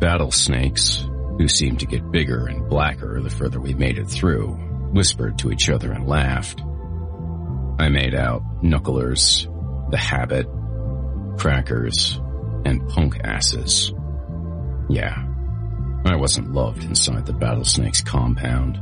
Battle 0.00 0.32
snakes, 0.32 1.06
who 1.38 1.46
seemed 1.46 1.78
to 1.78 1.86
get 1.86 2.10
bigger 2.10 2.48
and 2.48 2.68
blacker 2.68 3.20
the 3.20 3.30
further 3.30 3.60
we 3.60 3.72
made 3.72 3.96
it 3.96 4.08
through, 4.08 4.48
whispered 4.92 5.38
to 5.38 5.52
each 5.52 5.70
other 5.70 5.92
and 5.92 6.08
laughed. 6.08 6.60
I 7.78 7.88
made 7.88 8.16
out 8.16 8.42
knucklers, 8.64 9.46
the 9.92 9.96
habit, 9.96 10.48
crackers, 11.38 12.20
and 12.64 12.88
punk 12.88 13.20
asses. 13.22 13.92
Yeah, 14.88 15.24
I 16.04 16.16
wasn't 16.16 16.52
loved 16.52 16.82
inside 16.82 17.26
the 17.26 17.32
Battlesnake's 17.32 18.00
compound. 18.00 18.76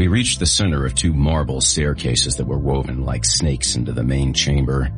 We 0.00 0.08
reached 0.08 0.38
the 0.38 0.46
center 0.46 0.86
of 0.86 0.94
two 0.94 1.12
marble 1.12 1.60
staircases 1.60 2.36
that 2.36 2.46
were 2.46 2.58
woven 2.58 3.04
like 3.04 3.22
snakes 3.22 3.76
into 3.76 3.92
the 3.92 4.02
main 4.02 4.32
chamber. 4.32 4.88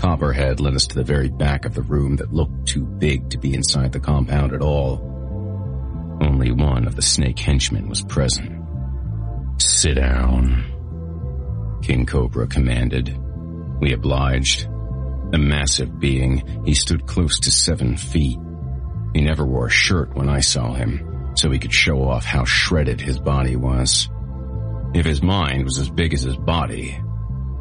Copperhead 0.00 0.58
led 0.58 0.74
us 0.74 0.88
to 0.88 0.96
the 0.96 1.04
very 1.04 1.28
back 1.28 1.64
of 1.64 1.74
the 1.74 1.82
room 1.82 2.16
that 2.16 2.32
looked 2.32 2.66
too 2.66 2.84
big 2.84 3.30
to 3.30 3.38
be 3.38 3.54
inside 3.54 3.92
the 3.92 4.00
compound 4.00 4.52
at 4.52 4.62
all. 4.62 5.00
Only 6.20 6.50
one 6.50 6.88
of 6.88 6.96
the 6.96 7.02
snake 7.02 7.38
henchmen 7.38 7.88
was 7.88 8.02
present. 8.02 8.64
Sit 9.58 9.94
down, 9.94 11.78
King 11.84 12.04
Cobra 12.04 12.48
commanded. 12.48 13.16
We 13.80 13.92
obliged. 13.92 14.64
A 15.34 15.38
massive 15.38 16.00
being, 16.00 16.64
he 16.64 16.74
stood 16.74 17.06
close 17.06 17.38
to 17.38 17.52
seven 17.52 17.96
feet. 17.96 18.40
He 19.14 19.20
never 19.20 19.46
wore 19.46 19.68
a 19.68 19.70
shirt 19.70 20.16
when 20.16 20.28
I 20.28 20.40
saw 20.40 20.72
him, 20.72 21.32
so 21.36 21.48
he 21.52 21.60
could 21.60 21.72
show 21.72 22.02
off 22.08 22.24
how 22.24 22.44
shredded 22.44 23.00
his 23.00 23.20
body 23.20 23.54
was. 23.54 24.08
If 24.94 25.04
his 25.04 25.22
mind 25.22 25.64
was 25.64 25.78
as 25.78 25.90
big 25.90 26.14
as 26.14 26.22
his 26.22 26.36
body, 26.36 26.98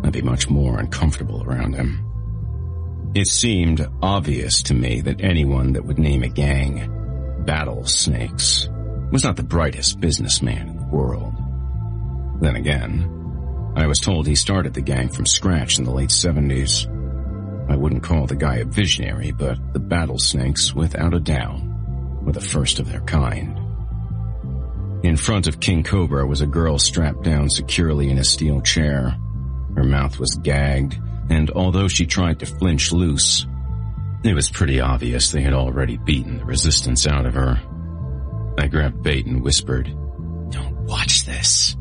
I'd 0.04 0.14
be 0.14 0.22
much 0.22 0.50
more 0.50 0.80
uncomfortable 0.80 1.44
around 1.44 1.74
him. 1.74 2.06
It 3.16 3.28
seemed 3.28 3.88
obvious 4.02 4.62
to 4.64 4.74
me 4.74 5.02
that 5.02 5.22
anyone 5.22 5.74
that 5.74 5.86
would 5.86 6.00
name 6.00 6.24
a 6.24 6.30
gang 6.30 6.92
Battle 7.46 7.86
Snakes 7.86 8.68
was 9.12 9.24
not 9.24 9.36
the 9.36 9.44
brightest 9.44 10.00
businessman 10.00 10.68
in 10.68 10.78
the 10.78 10.88
world. 10.88 11.34
Then 12.42 12.56
again, 12.56 13.10
I 13.76 13.88
was 13.88 14.00
told 14.00 14.28
he 14.28 14.36
started 14.36 14.74
the 14.74 14.82
gang 14.82 15.10
from 15.10 15.26
scratch 15.26 15.78
in 15.78 15.86
the 15.86 15.92
late 15.92 16.10
70s. 16.10 16.90
I 17.70 17.76
wouldn't 17.76 18.04
call 18.04 18.28
the 18.28 18.36
guy 18.36 18.58
a 18.58 18.66
visionary, 18.66 19.32
but 19.32 19.58
the 19.74 19.80
Battle 19.80 20.20
Snakes, 20.20 20.74
without 20.74 21.14
a 21.14 21.20
doubt, 21.20 21.62
were 22.22 22.32
the 22.32 22.42
first 22.42 22.80
of 22.80 22.90
their 22.90 23.02
kind. 23.02 23.60
In 25.06 25.18
front 25.18 25.46
of 25.46 25.60
King 25.60 25.84
Cobra 25.84 26.26
was 26.26 26.42
a 26.42 26.48
girl 26.48 26.80
strapped 26.80 27.22
down 27.22 27.52
securely 27.52 28.10
in 28.10 28.18
a 28.18 28.24
steel 28.24 28.60
chair. 28.60 29.16
Her 29.76 29.84
mouth 29.84 30.18
was 30.18 30.40
gagged, 30.42 31.00
and 31.30 31.52
although 31.52 31.88
she 31.88 32.08
tried 32.08 32.40
to 32.40 32.48
flinch 32.48 32.92
loose, 32.92 33.46
it 34.24 34.34
was 34.34 34.50
pretty 34.50 34.82
obvious 34.82 35.30
they 35.30 35.44
had 35.44 35.54
already 35.54 35.98
beaten 35.98 36.40
the 36.40 36.46
resistance 36.46 37.06
out 37.06 37.28
of 37.28 37.36
her. 37.36 37.62
I 38.58 38.66
grabbed 38.66 39.04
Bate 39.04 39.28
and 39.28 39.44
whispered, 39.44 39.86
Don't 40.50 40.86
watch 40.88 41.24
this. 41.24 41.78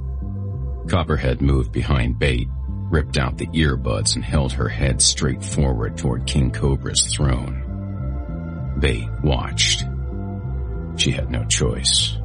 Copperhead 0.87 1.41
moved 1.41 1.73
behind 1.73 2.19
Bate, 2.19 2.51
ripped 2.91 3.17
out 3.17 3.39
the 3.39 3.47
earbuds 3.47 4.17
and 4.17 4.25
held 4.25 4.53
her 4.53 4.69
head 4.69 5.01
straight 5.01 5.43
forward 5.43 5.97
toward 5.97 6.27
King 6.27 6.51
Cobra's 6.51 7.07
throne. 7.07 8.77
Bate 8.81 9.09
watched. 9.23 9.83
She 10.97 11.11
had 11.11 11.31
no 11.31 11.47
choice. 11.47 12.19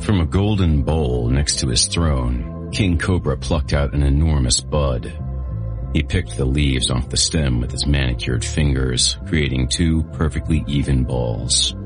From 0.00 0.20
a 0.20 0.26
golden 0.26 0.82
bowl 0.82 1.28
next 1.28 1.60
to 1.60 1.68
his 1.68 1.86
throne, 1.86 2.70
King 2.72 2.98
Cobra 2.98 3.36
plucked 3.36 3.72
out 3.72 3.94
an 3.94 4.02
enormous 4.02 4.60
bud 4.60 5.12
he 5.94 6.02
picked 6.02 6.36
the 6.36 6.44
leaves 6.44 6.90
off 6.90 7.08
the 7.08 7.16
stem 7.16 7.60
with 7.60 7.70
his 7.70 7.86
manicured 7.86 8.44
fingers, 8.44 9.16
creating 9.26 9.68
two 9.68 10.02
perfectly 10.12 10.64
even 10.66 11.04
balls. 11.04 11.76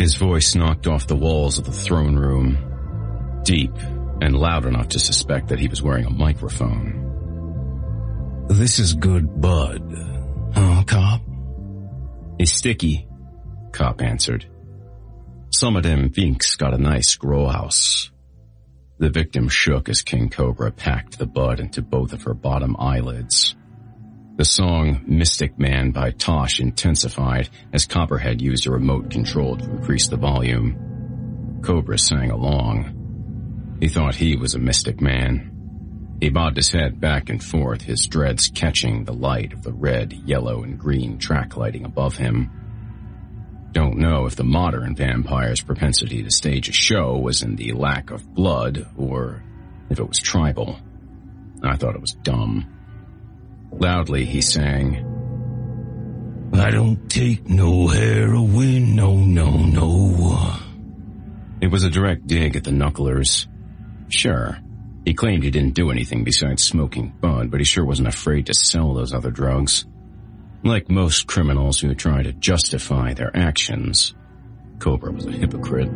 His 0.00 0.16
voice 0.16 0.56
knocked 0.56 0.88
off 0.88 1.06
the 1.06 1.14
walls 1.14 1.56
of 1.58 1.64
the 1.64 1.70
throne 1.70 2.16
room, 2.16 2.58
deep 3.44 3.72
and 4.20 4.36
loud 4.36 4.66
enough 4.66 4.88
to 4.88 4.98
suspect 4.98 5.48
that 5.48 5.60
he 5.60 5.68
was 5.68 5.80
wearing 5.80 6.06
a 6.06 6.10
microphone. 6.10 7.04
This 8.48 8.80
is 8.80 8.94
good 8.94 9.40
bud, 9.40 9.80
huh, 10.52 10.82
Cop? 10.84 11.20
It's 12.40 12.52
sticky, 12.52 13.06
Cop 13.70 14.02
answered. 14.02 14.44
Some 15.50 15.76
of 15.76 15.82
them 15.82 16.10
vinks 16.10 16.56
got 16.58 16.74
a 16.74 16.78
nice 16.78 17.14
grow 17.14 17.46
house. 17.46 18.10
The 18.98 19.10
victim 19.10 19.48
shook 19.48 19.88
as 19.88 20.02
King 20.02 20.30
Cobra 20.30 20.72
packed 20.72 21.18
the 21.18 21.26
bud 21.26 21.60
into 21.60 21.82
both 21.82 22.12
of 22.12 22.22
her 22.22 22.34
bottom 22.34 22.76
eyelids. 22.78 23.54
The 24.36 24.44
song 24.44 25.02
Mystic 25.06 25.58
Man 25.58 25.92
by 25.92 26.10
Tosh 26.10 26.60
intensified 26.60 27.48
as 27.72 27.86
Copperhead 27.86 28.42
used 28.42 28.66
a 28.66 28.70
remote 28.70 29.10
control 29.10 29.56
to 29.56 29.70
increase 29.70 30.08
the 30.08 30.18
volume. 30.18 31.60
Cobra 31.62 31.98
sang 31.98 32.30
along. 32.30 33.76
He 33.80 33.88
thought 33.88 34.14
he 34.14 34.36
was 34.36 34.54
a 34.54 34.58
mystic 34.58 35.00
man. 35.00 35.52
He 36.20 36.30
bobbed 36.30 36.56
his 36.56 36.70
head 36.70 37.00
back 37.00 37.28
and 37.28 37.42
forth, 37.42 37.82
his 37.82 38.06
dreads 38.06 38.48
catching 38.48 39.04
the 39.04 39.14
light 39.14 39.52
of 39.52 39.62
the 39.62 39.72
red, 39.72 40.12
yellow, 40.12 40.62
and 40.62 40.78
green 40.78 41.18
track 41.18 41.56
lighting 41.56 41.84
above 41.84 42.16
him. 42.16 42.50
Don't 43.76 43.98
know 43.98 44.24
if 44.24 44.36
the 44.36 44.42
modern 44.42 44.96
vampire's 44.96 45.60
propensity 45.60 46.22
to 46.22 46.30
stage 46.30 46.70
a 46.70 46.72
show 46.72 47.18
was 47.18 47.42
in 47.42 47.56
the 47.56 47.72
lack 47.72 48.10
of 48.10 48.34
blood 48.34 48.86
or 48.96 49.44
if 49.90 49.98
it 49.98 50.08
was 50.08 50.18
tribal. 50.18 50.78
I 51.62 51.76
thought 51.76 51.94
it 51.94 52.00
was 52.00 52.16
dumb. 52.22 52.64
Loudly 53.70 54.24
he 54.24 54.40
sang, 54.40 55.04
I 56.54 56.70
don't 56.70 57.06
take 57.10 57.50
no 57.50 57.86
heroin, 57.88 58.96
no, 58.96 59.14
no, 59.14 59.50
no. 59.58 60.56
It 61.60 61.70
was 61.70 61.84
a 61.84 61.90
direct 61.90 62.26
dig 62.26 62.56
at 62.56 62.64
the 62.64 62.70
knucklers. 62.70 63.46
Sure, 64.08 64.56
he 65.04 65.12
claimed 65.12 65.44
he 65.44 65.50
didn't 65.50 65.74
do 65.74 65.90
anything 65.90 66.24
besides 66.24 66.64
smoking 66.64 67.12
bud, 67.20 67.50
but 67.50 67.60
he 67.60 67.64
sure 67.64 67.84
wasn't 67.84 68.08
afraid 68.08 68.46
to 68.46 68.54
sell 68.54 68.94
those 68.94 69.12
other 69.12 69.30
drugs. 69.30 69.84
Like 70.64 70.88
most 70.88 71.26
criminals 71.26 71.80
who 71.80 71.94
try 71.94 72.22
to 72.22 72.32
justify 72.32 73.14
their 73.14 73.36
actions, 73.36 74.14
Cobra 74.78 75.12
was 75.12 75.26
a 75.26 75.32
hypocrite. 75.32 75.90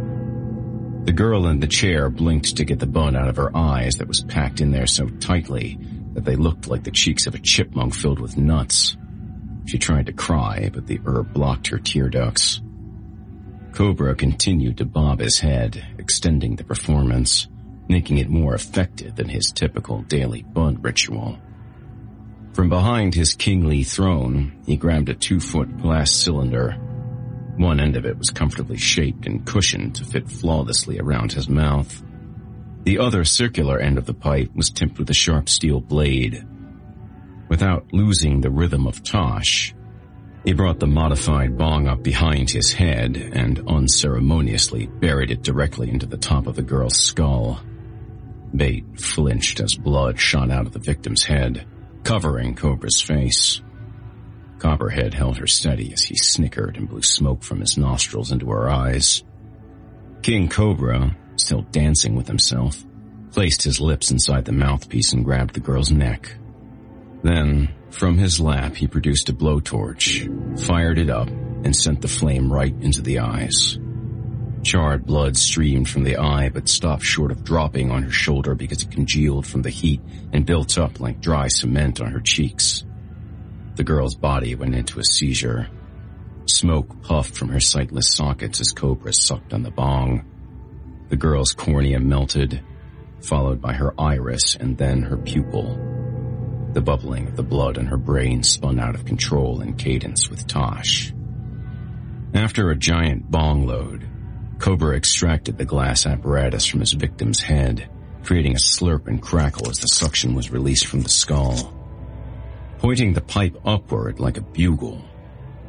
The 1.06 1.12
girl 1.12 1.46
in 1.46 1.60
the 1.60 1.66
chair 1.66 2.10
blinked 2.10 2.56
to 2.56 2.64
get 2.64 2.78
the 2.78 2.86
bun 2.86 3.16
out 3.16 3.28
of 3.28 3.36
her 3.36 3.56
eyes 3.56 3.94
that 3.96 4.08
was 4.08 4.22
packed 4.22 4.60
in 4.60 4.70
there 4.70 4.86
so 4.86 5.08
tightly 5.08 5.78
that 6.12 6.24
they 6.24 6.36
looked 6.36 6.68
like 6.68 6.84
the 6.84 6.90
cheeks 6.90 7.26
of 7.26 7.34
a 7.34 7.38
chipmunk 7.38 7.94
filled 7.94 8.20
with 8.20 8.36
nuts. 8.36 8.96
She 9.66 9.78
tried 9.78 10.06
to 10.06 10.12
cry, 10.12 10.70
but 10.72 10.86
the 10.86 11.00
herb 11.06 11.32
blocked 11.32 11.68
her 11.68 11.78
tear 11.78 12.08
ducts. 12.08 12.60
Cobra 13.72 14.14
continued 14.14 14.78
to 14.78 14.84
bob 14.84 15.20
his 15.20 15.38
head, 15.38 15.84
extending 15.98 16.56
the 16.56 16.64
performance, 16.64 17.48
making 17.88 18.18
it 18.18 18.28
more 18.28 18.54
effective 18.54 19.16
than 19.16 19.28
his 19.28 19.52
typical 19.52 20.02
daily 20.02 20.42
bun 20.42 20.80
ritual. 20.82 21.38
From 22.52 22.68
behind 22.68 23.14
his 23.14 23.34
kingly 23.34 23.84
throne, 23.84 24.60
he 24.66 24.76
grabbed 24.76 25.08
a 25.08 25.14
two-foot 25.14 25.78
glass 25.78 26.10
cylinder. 26.10 26.72
One 27.56 27.78
end 27.78 27.96
of 27.96 28.04
it 28.04 28.18
was 28.18 28.30
comfortably 28.30 28.76
shaped 28.76 29.24
and 29.24 29.46
cushioned 29.46 29.94
to 29.96 30.04
fit 30.04 30.28
flawlessly 30.28 30.98
around 30.98 31.32
his 31.32 31.48
mouth. 31.48 32.02
The 32.82 32.98
other 32.98 33.24
circular 33.24 33.78
end 33.78 33.98
of 33.98 34.06
the 34.06 34.14
pipe 34.14 34.50
was 34.54 34.70
tipped 34.70 34.98
with 34.98 35.10
a 35.10 35.14
sharp 35.14 35.48
steel 35.48 35.80
blade. 35.80 36.44
Without 37.48 37.92
losing 37.92 38.40
the 38.40 38.50
rhythm 38.50 38.86
of 38.86 39.04
Tosh, 39.04 39.72
he 40.44 40.52
brought 40.52 40.80
the 40.80 40.86
modified 40.86 41.56
bong 41.56 41.86
up 41.86 42.02
behind 42.02 42.50
his 42.50 42.72
head 42.72 43.16
and 43.16 43.62
unceremoniously 43.68 44.86
buried 44.86 45.30
it 45.30 45.42
directly 45.42 45.88
into 45.88 46.06
the 46.06 46.16
top 46.16 46.48
of 46.48 46.56
the 46.56 46.62
girl's 46.62 46.96
skull. 46.96 47.60
Bate 48.56 48.98
flinched 48.98 49.60
as 49.60 49.74
blood 49.74 50.18
shot 50.18 50.50
out 50.50 50.66
of 50.66 50.72
the 50.72 50.78
victim's 50.80 51.24
head 51.24 51.64
covering 52.04 52.54
Cobra's 52.54 53.00
face. 53.00 53.60
Copperhead 54.58 55.14
held 55.14 55.38
her 55.38 55.46
steady 55.46 55.92
as 55.92 56.02
he 56.02 56.16
snickered 56.16 56.76
and 56.76 56.88
blew 56.88 57.02
smoke 57.02 57.42
from 57.42 57.60
his 57.60 57.78
nostrils 57.78 58.30
into 58.30 58.50
her 58.50 58.68
eyes. 58.68 59.22
King 60.22 60.48
Cobra, 60.48 61.16
still 61.36 61.62
dancing 61.62 62.14
with 62.14 62.28
himself, 62.28 62.84
placed 63.32 63.62
his 63.62 63.80
lips 63.80 64.10
inside 64.10 64.44
the 64.44 64.52
mouthpiece 64.52 65.12
and 65.12 65.24
grabbed 65.24 65.54
the 65.54 65.60
girl's 65.60 65.90
neck. 65.90 66.34
Then, 67.22 67.70
from 67.90 68.18
his 68.18 68.40
lap, 68.40 68.74
he 68.74 68.86
produced 68.86 69.28
a 69.28 69.32
blowtorch, 69.32 70.60
fired 70.60 70.98
it 70.98 71.10
up, 71.10 71.28
and 71.28 71.74
sent 71.74 72.02
the 72.02 72.08
flame 72.08 72.52
right 72.52 72.74
into 72.80 73.02
the 73.02 73.20
eyes. 73.20 73.78
Charred 74.62 75.06
blood 75.06 75.36
streamed 75.36 75.88
from 75.88 76.04
the 76.04 76.18
eye 76.18 76.50
but 76.50 76.68
stopped 76.68 77.02
short 77.02 77.30
of 77.30 77.44
dropping 77.44 77.90
on 77.90 78.02
her 78.02 78.10
shoulder 78.10 78.54
because 78.54 78.82
it 78.82 78.90
congealed 78.90 79.46
from 79.46 79.62
the 79.62 79.70
heat 79.70 80.02
and 80.32 80.44
built 80.44 80.76
up 80.76 81.00
like 81.00 81.20
dry 81.20 81.48
cement 81.48 82.00
on 82.00 82.12
her 82.12 82.20
cheeks. 82.20 82.84
The 83.76 83.84
girl's 83.84 84.14
body 84.14 84.54
went 84.54 84.74
into 84.74 85.00
a 85.00 85.04
seizure. 85.04 85.68
Smoke 86.46 87.02
puffed 87.02 87.34
from 87.34 87.48
her 87.48 87.60
sightless 87.60 88.14
sockets 88.14 88.60
as 88.60 88.72
Cobra 88.72 89.12
sucked 89.14 89.54
on 89.54 89.62
the 89.62 89.70
bong. 89.70 90.26
The 91.08 91.16
girl's 91.16 91.54
cornea 91.54 91.98
melted, 91.98 92.62
followed 93.22 93.62
by 93.62 93.72
her 93.72 93.98
iris 93.98 94.56
and 94.56 94.76
then 94.76 95.02
her 95.02 95.16
pupil. 95.16 95.78
The 96.74 96.82
bubbling 96.82 97.28
of 97.28 97.36
the 97.36 97.42
blood 97.42 97.78
in 97.78 97.86
her 97.86 97.96
brain 97.96 98.42
spun 98.42 98.78
out 98.78 98.94
of 98.94 99.06
control 99.06 99.62
in 99.62 99.74
cadence 99.74 100.28
with 100.28 100.46
Tosh. 100.46 101.12
After 102.34 102.70
a 102.70 102.76
giant 102.76 103.30
bong 103.30 103.66
load, 103.66 104.09
Cobra 104.60 104.94
extracted 104.94 105.56
the 105.56 105.64
glass 105.64 106.04
apparatus 106.04 106.66
from 106.66 106.80
his 106.80 106.92
victim's 106.92 107.40
head, 107.40 107.88
creating 108.22 108.52
a 108.52 108.58
slurp 108.58 109.08
and 109.08 109.20
crackle 109.20 109.70
as 109.70 109.78
the 109.78 109.88
suction 109.88 110.34
was 110.34 110.50
released 110.50 110.86
from 110.86 111.00
the 111.00 111.08
skull. 111.08 111.74
Pointing 112.76 113.14
the 113.14 113.22
pipe 113.22 113.56
upward 113.64 114.20
like 114.20 114.36
a 114.36 114.42
bugle, 114.42 115.02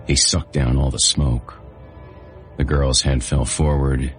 he 0.08 0.18
sucked 0.18 0.52
down 0.52 0.76
all 0.76 0.92
the 0.92 1.00
smoke. 1.00 1.58
The 2.58 2.66
girl's 2.66 3.02
head 3.02 3.24
fell 3.24 3.46
forward, 3.46 4.14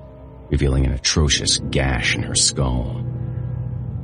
revealing 0.48 0.86
an 0.86 0.92
atrocious 0.92 1.58
gash 1.58 2.14
in 2.14 2.22
her 2.22 2.34
skull. 2.34 3.04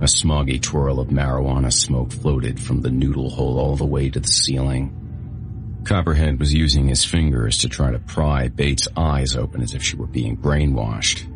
A 0.02 0.04
smoggy 0.04 0.60
twirl 0.60 1.00
of 1.00 1.08
marijuana 1.08 1.72
smoke 1.72 2.12
floated 2.12 2.60
from 2.60 2.82
the 2.82 2.90
noodle 2.90 3.30
hole 3.30 3.58
all 3.58 3.76
the 3.76 3.86
way 3.86 4.10
to 4.10 4.20
the 4.20 4.28
ceiling. 4.28 5.07
Copperhead 5.84 6.38
was 6.38 6.52
using 6.52 6.88
his 6.88 7.04
fingers 7.04 7.58
to 7.58 7.68
try 7.68 7.90
to 7.90 7.98
pry 7.98 8.48
Bate's 8.48 8.88
eyes 8.96 9.36
open 9.36 9.62
as 9.62 9.74
if 9.74 9.82
she 9.82 9.96
were 9.96 10.06
being 10.06 10.36
brainwashed. 10.36 11.26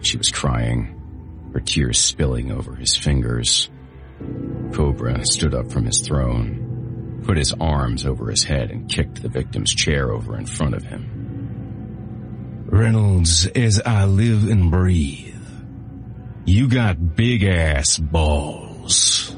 She 0.00 0.16
was 0.16 0.30
crying, 0.30 1.50
her 1.52 1.60
tears 1.60 1.98
spilling 1.98 2.52
over 2.52 2.76
his 2.76 2.96
fingers. 2.96 3.68
Cobra 4.72 5.24
stood 5.24 5.54
up 5.54 5.70
from 5.70 5.84
his 5.84 6.00
throne, 6.00 7.22
put 7.24 7.36
his 7.36 7.52
arms 7.54 8.06
over 8.06 8.30
his 8.30 8.44
head 8.44 8.70
and 8.70 8.88
kicked 8.88 9.22
the 9.22 9.28
victim's 9.28 9.74
chair 9.74 10.12
over 10.12 10.36
in 10.36 10.46
front 10.46 10.74
of 10.74 10.84
him. 10.84 12.66
Reynolds, 12.66 13.46
as 13.46 13.80
I 13.84 14.04
live 14.04 14.48
and 14.48 14.70
breathe, 14.70 15.34
you 16.44 16.68
got 16.68 17.16
big 17.16 17.42
ass 17.42 17.98
balls. 17.98 19.36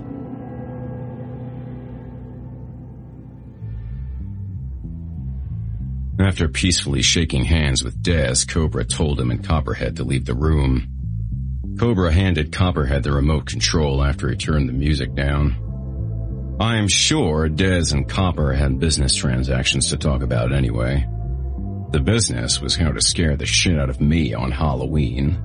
After 6.28 6.46
peacefully 6.46 7.00
shaking 7.00 7.46
hands 7.46 7.82
with 7.82 8.02
Des, 8.02 8.44
Cobra 8.46 8.84
told 8.84 9.18
him 9.18 9.30
and 9.30 9.42
Copperhead 9.42 9.96
to 9.96 10.04
leave 10.04 10.26
the 10.26 10.34
room. 10.34 10.86
Cobra 11.80 12.12
handed 12.12 12.52
Copperhead 12.52 13.02
the 13.02 13.12
remote 13.12 13.46
control 13.46 14.04
after 14.04 14.28
he 14.28 14.36
turned 14.36 14.68
the 14.68 14.74
music 14.74 15.14
down. 15.14 15.56
I 16.60 16.76
am 16.76 16.86
sure 16.86 17.48
Des 17.48 17.94
and 17.94 18.06
Copper 18.06 18.52
had 18.52 18.78
business 18.78 19.14
transactions 19.14 19.88
to 19.88 19.96
talk 19.96 20.20
about 20.20 20.52
anyway. 20.52 21.08
The 21.92 22.00
business 22.00 22.60
was 22.60 22.76
how 22.76 22.92
to 22.92 23.00
scare 23.00 23.38
the 23.38 23.46
shit 23.46 23.78
out 23.78 23.88
of 23.88 23.98
me 23.98 24.34
on 24.34 24.50
Halloween, 24.50 25.42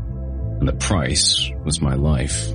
and 0.60 0.68
the 0.68 0.74
price 0.74 1.50
was 1.64 1.80
my 1.80 1.94
life. 1.94 2.54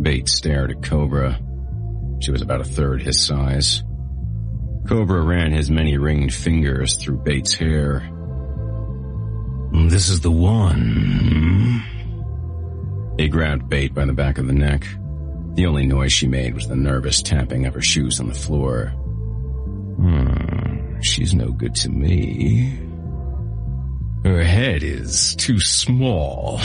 Bates 0.00 0.34
stared 0.34 0.70
at 0.70 0.84
Cobra. 0.84 1.40
She 2.20 2.30
was 2.30 2.42
about 2.42 2.60
a 2.60 2.64
third 2.64 3.02
his 3.02 3.20
size. 3.20 3.82
Cobra 4.86 5.22
ran 5.22 5.52
his 5.52 5.70
many 5.70 5.98
ringed 5.98 6.32
fingers 6.32 6.96
through 6.96 7.18
Bate's 7.18 7.54
hair. 7.54 8.08
This 9.72 10.08
is 10.08 10.20
the 10.20 10.30
one. 10.30 11.82
He 13.18 13.28
grabbed 13.28 13.68
Bate 13.68 13.92
by 13.94 14.04
the 14.04 14.12
back 14.12 14.38
of 14.38 14.46
the 14.46 14.52
neck. 14.52 14.86
The 15.54 15.66
only 15.66 15.86
noise 15.86 16.12
she 16.12 16.28
made 16.28 16.54
was 16.54 16.68
the 16.68 16.76
nervous 16.76 17.20
tapping 17.20 17.66
of 17.66 17.74
her 17.74 17.82
shoes 17.82 18.20
on 18.20 18.28
the 18.28 18.34
floor. 18.34 18.86
Hmm, 19.96 21.00
she's 21.00 21.34
no 21.34 21.50
good 21.50 21.74
to 21.76 21.90
me. 21.90 22.78
Her 24.24 24.42
head 24.42 24.82
is 24.82 25.34
too 25.36 25.58
small. 25.60 26.58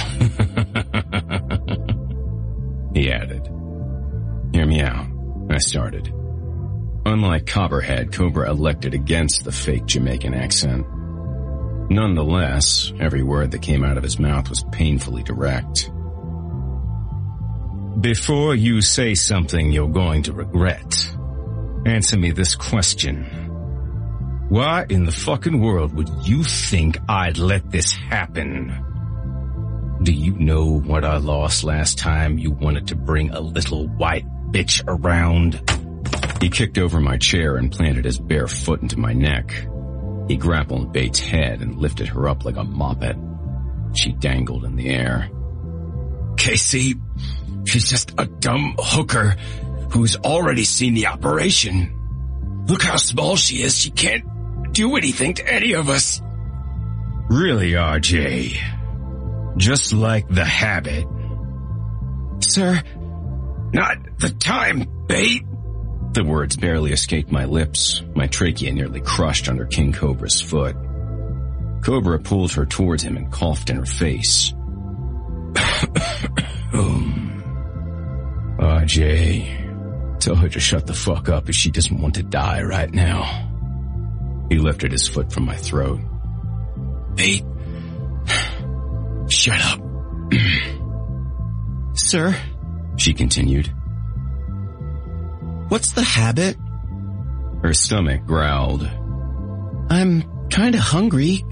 he 2.93 3.11
added. 3.11 3.47
Hear 4.53 4.65
me 4.65 4.81
out. 4.81 5.07
I 5.49 5.57
started. 5.57 6.13
Unlike 7.05 7.47
Copperhead, 7.47 8.13
Cobra 8.13 8.49
elected 8.49 8.93
against 8.93 9.43
the 9.43 9.51
fake 9.51 9.85
Jamaican 9.85 10.33
accent. 10.33 10.85
Nonetheless, 11.89 12.93
every 12.99 13.23
word 13.23 13.51
that 13.51 13.61
came 13.61 13.83
out 13.83 13.97
of 13.97 14.03
his 14.03 14.17
mouth 14.17 14.49
was 14.49 14.63
painfully 14.71 15.21
direct. 15.21 15.91
Before 17.99 18.55
you 18.55 18.81
say 18.81 19.15
something 19.15 19.71
you're 19.71 19.89
going 19.89 20.23
to 20.23 20.33
regret, 20.33 21.13
answer 21.85 22.17
me 22.17 22.31
this 22.31 22.55
question. 22.55 23.23
Why 24.49 24.85
in 24.89 25.03
the 25.05 25.11
fucking 25.11 25.59
world 25.59 25.93
would 25.93 26.09
you 26.23 26.43
think 26.43 26.97
I'd 27.09 27.37
let 27.37 27.69
this 27.69 27.91
happen? 27.91 28.71
Do 30.03 30.13
you 30.13 30.33
know 30.33 30.79
what 30.79 31.03
I 31.03 31.17
lost 31.17 31.63
last 31.63 31.97
time 31.97 32.37
you 32.37 32.51
wanted 32.51 32.87
to 32.87 32.95
bring 32.95 33.31
a 33.31 33.39
little 33.39 33.87
white 33.87 34.25
bitch 34.51 34.83
around? 34.87 35.61
He 36.43 36.49
kicked 36.49 36.77
over 36.77 36.99
my 36.99 37.15
chair 37.15 37.55
and 37.55 37.71
planted 37.71 38.03
his 38.03 38.19
bare 38.19 38.49
foot 38.49 38.81
into 38.81 38.99
my 38.99 39.13
neck. 39.13 39.65
He 40.27 40.35
grappled 40.35 40.91
Bate's 40.91 41.21
head 41.21 41.61
and 41.61 41.77
lifted 41.77 42.09
her 42.09 42.27
up 42.27 42.43
like 42.43 42.57
a 42.57 42.65
moppet. 42.65 43.15
She 43.95 44.11
dangled 44.11 44.65
in 44.65 44.75
the 44.75 44.89
air. 44.89 45.29
KC, 46.35 46.99
she's 47.65 47.89
just 47.89 48.11
a 48.17 48.25
dumb 48.25 48.75
hooker 48.77 49.37
who's 49.91 50.17
already 50.17 50.65
seen 50.65 50.95
the 50.95 51.07
operation. 51.07 52.65
Look 52.67 52.81
how 52.81 52.97
small 52.97 53.37
she 53.37 53.63
is. 53.63 53.77
She 53.77 53.91
can't 53.91 54.73
do 54.73 54.97
anything 54.97 55.35
to 55.35 55.47
any 55.47 55.71
of 55.75 55.87
us. 55.87 56.21
Really, 57.29 57.71
RJ? 57.71 59.55
Just 59.55 59.93
like 59.93 60.27
the 60.27 60.43
habit. 60.43 61.07
Sir, 62.41 62.83
not 63.71 64.19
the 64.19 64.29
time, 64.29 65.05
Bate. 65.07 65.45
The 66.13 66.23
words 66.23 66.55
barely 66.55 66.91
escaped 66.91 67.31
my 67.31 67.45
lips, 67.45 68.03
my 68.13 68.27
trachea 68.27 68.71
nearly 68.71 69.01
crushed 69.01 69.49
under 69.49 69.65
King 69.65 69.91
Cobra's 69.93 70.39
foot. 70.39 70.75
Cobra 71.81 72.19
pulled 72.19 72.51
her 72.53 72.67
towards 72.67 73.01
him 73.01 73.17
and 73.17 73.31
coughed 73.31 73.71
in 73.71 73.77
her 73.77 73.85
face. 73.85 74.53
um, 76.71 77.43
RJ, 78.59 80.19
tell 80.19 80.35
her 80.35 80.49
to 80.49 80.59
shut 80.59 80.85
the 80.85 80.93
fuck 80.93 81.29
up 81.29 81.49
if 81.49 81.55
she 81.55 81.71
doesn't 81.71 81.99
want 81.99 82.13
to 82.15 82.23
die 82.23 82.61
right 82.61 82.91
now. 82.93 83.49
He 84.49 84.59
lifted 84.59 84.91
his 84.91 85.07
foot 85.07 85.33
from 85.33 85.45
my 85.45 85.55
throat. 85.55 85.99
Pete, 87.15 87.43
shut 89.29 89.59
up. 89.59 89.81
Sir, 91.95 92.35
she 92.97 93.15
continued. 93.15 93.73
What's 95.69 95.91
the 95.91 96.03
habit? 96.03 96.57
Her 97.63 97.73
stomach 97.73 98.25
growled. 98.25 98.89
I'm 99.89 100.23
kinda 100.49 100.79
hungry. 100.79 101.43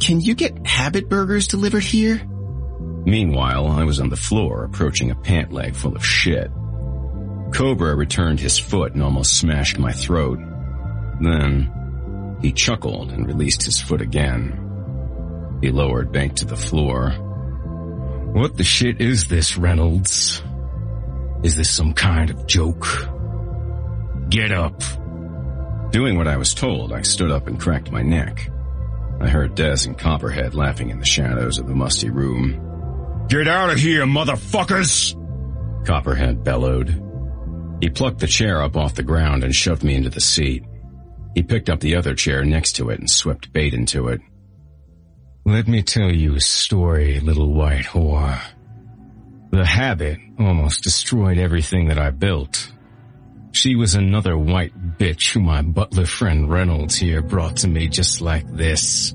Can 0.00 0.20
you 0.20 0.34
get 0.34 0.66
habit 0.66 1.08
burgers 1.08 1.46
delivered 1.46 1.84
here? 1.84 2.20
Meanwhile, 3.06 3.68
I 3.68 3.84
was 3.84 4.00
on 4.00 4.08
the 4.08 4.16
floor 4.16 4.64
approaching 4.64 5.10
a 5.10 5.14
pant 5.14 5.52
leg 5.52 5.74
full 5.74 5.94
of 5.94 6.04
shit. 6.04 6.50
Cobra 7.52 7.94
returned 7.94 8.40
his 8.40 8.58
foot 8.58 8.94
and 8.94 9.02
almost 9.02 9.38
smashed 9.38 9.78
my 9.78 9.92
throat. 9.92 10.38
Then, 11.20 11.70
he 12.40 12.52
chuckled 12.52 13.12
and 13.12 13.26
released 13.26 13.62
his 13.62 13.80
foot 13.80 14.00
again. 14.00 14.58
He 15.60 15.70
lowered 15.70 16.10
Bate 16.12 16.36
to 16.36 16.44
the 16.44 16.56
floor. 16.56 17.10
What 18.32 18.56
the 18.56 18.64
shit 18.64 19.00
is 19.00 19.28
this, 19.28 19.56
Reynolds? 19.56 20.42
Is 21.42 21.56
this 21.56 21.70
some 21.70 21.92
kind 21.92 22.30
of 22.30 22.46
joke? 22.46 22.86
Get 24.34 24.50
up. 24.50 24.82
Doing 25.92 26.16
what 26.16 26.26
I 26.26 26.36
was 26.36 26.54
told, 26.54 26.92
I 26.92 27.02
stood 27.02 27.30
up 27.30 27.46
and 27.46 27.60
cracked 27.60 27.92
my 27.92 28.02
neck. 28.02 28.50
I 29.20 29.28
heard 29.28 29.54
Des 29.54 29.86
and 29.86 29.96
Copperhead 29.96 30.56
laughing 30.56 30.90
in 30.90 30.98
the 30.98 31.06
shadows 31.06 31.60
of 31.60 31.68
the 31.68 31.74
musty 31.76 32.10
room. 32.10 33.26
Get 33.28 33.46
out 33.46 33.70
of 33.70 33.78
here, 33.78 34.04
motherfuckers! 34.06 35.14
Copperhead 35.86 36.42
bellowed. 36.42 37.00
He 37.80 37.90
plucked 37.90 38.18
the 38.18 38.26
chair 38.26 38.60
up 38.60 38.76
off 38.76 38.96
the 38.96 39.04
ground 39.04 39.44
and 39.44 39.54
shoved 39.54 39.84
me 39.84 39.94
into 39.94 40.10
the 40.10 40.20
seat. 40.20 40.64
He 41.36 41.44
picked 41.44 41.70
up 41.70 41.78
the 41.78 41.94
other 41.94 42.16
chair 42.16 42.44
next 42.44 42.72
to 42.72 42.90
it 42.90 42.98
and 42.98 43.08
swept 43.08 43.52
Bate 43.52 43.72
into 43.72 44.08
it. 44.08 44.20
Let 45.44 45.68
me 45.68 45.84
tell 45.84 46.10
you 46.10 46.34
a 46.34 46.40
story, 46.40 47.20
little 47.20 47.54
white 47.54 47.84
whore. 47.84 48.40
The 49.52 49.64
habit 49.64 50.18
almost 50.40 50.82
destroyed 50.82 51.38
everything 51.38 51.86
that 51.86 52.00
I 52.00 52.10
built. 52.10 52.73
She 53.54 53.76
was 53.76 53.94
another 53.94 54.36
white 54.36 54.98
bitch 54.98 55.32
who 55.32 55.40
my 55.40 55.62
butler 55.62 56.06
friend 56.06 56.50
Reynolds 56.50 56.96
here 56.96 57.22
brought 57.22 57.58
to 57.58 57.68
me 57.68 57.86
just 57.86 58.20
like 58.20 58.50
this. 58.50 59.14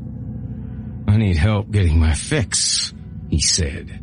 I 1.09 1.17
need 1.17 1.35
help 1.35 1.69
getting 1.69 1.99
my 1.99 2.13
fix, 2.13 2.93
he 3.29 3.41
said. 3.41 3.99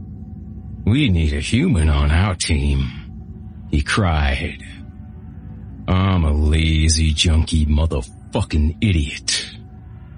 We 0.85 1.09
need 1.09 1.33
a 1.33 1.41
human 1.41 1.89
on 1.89 2.11
our 2.11 2.35
team. 2.35 3.67
He 3.71 3.81
cried. 3.81 4.63
I'm 5.89 6.25
a 6.25 6.33
lazy, 6.33 7.15
junky 7.15 7.67
motherfucking 7.67 8.77
idiot. 8.83 9.57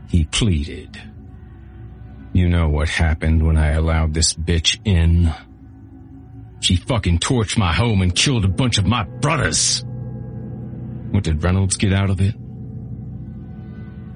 He 0.09 0.25
pleaded. 0.25 1.01
You 2.33 2.49
know 2.49 2.69
what 2.69 2.89
happened 2.89 3.47
when 3.47 3.57
I 3.57 3.71
allowed 3.71 4.15
this 4.15 4.35
bitch 4.35 4.81
in? 4.85 5.33
She 6.59 6.75
fucking 6.75 7.21
torched 7.21 7.57
my 7.57 7.73
home 7.73 8.03
and 8.03 8.13
killed 8.13 8.45
a 8.45 8.49
bunch 8.49 8.79
of 8.79 8.85
my 8.85 9.05
brothers. 9.05 9.85
What 11.11 11.25
did 11.25 11.43
Reynolds 11.43 11.77
get 11.77 11.93
out 11.93 12.11
of 12.11 12.21
it? 12.21 12.35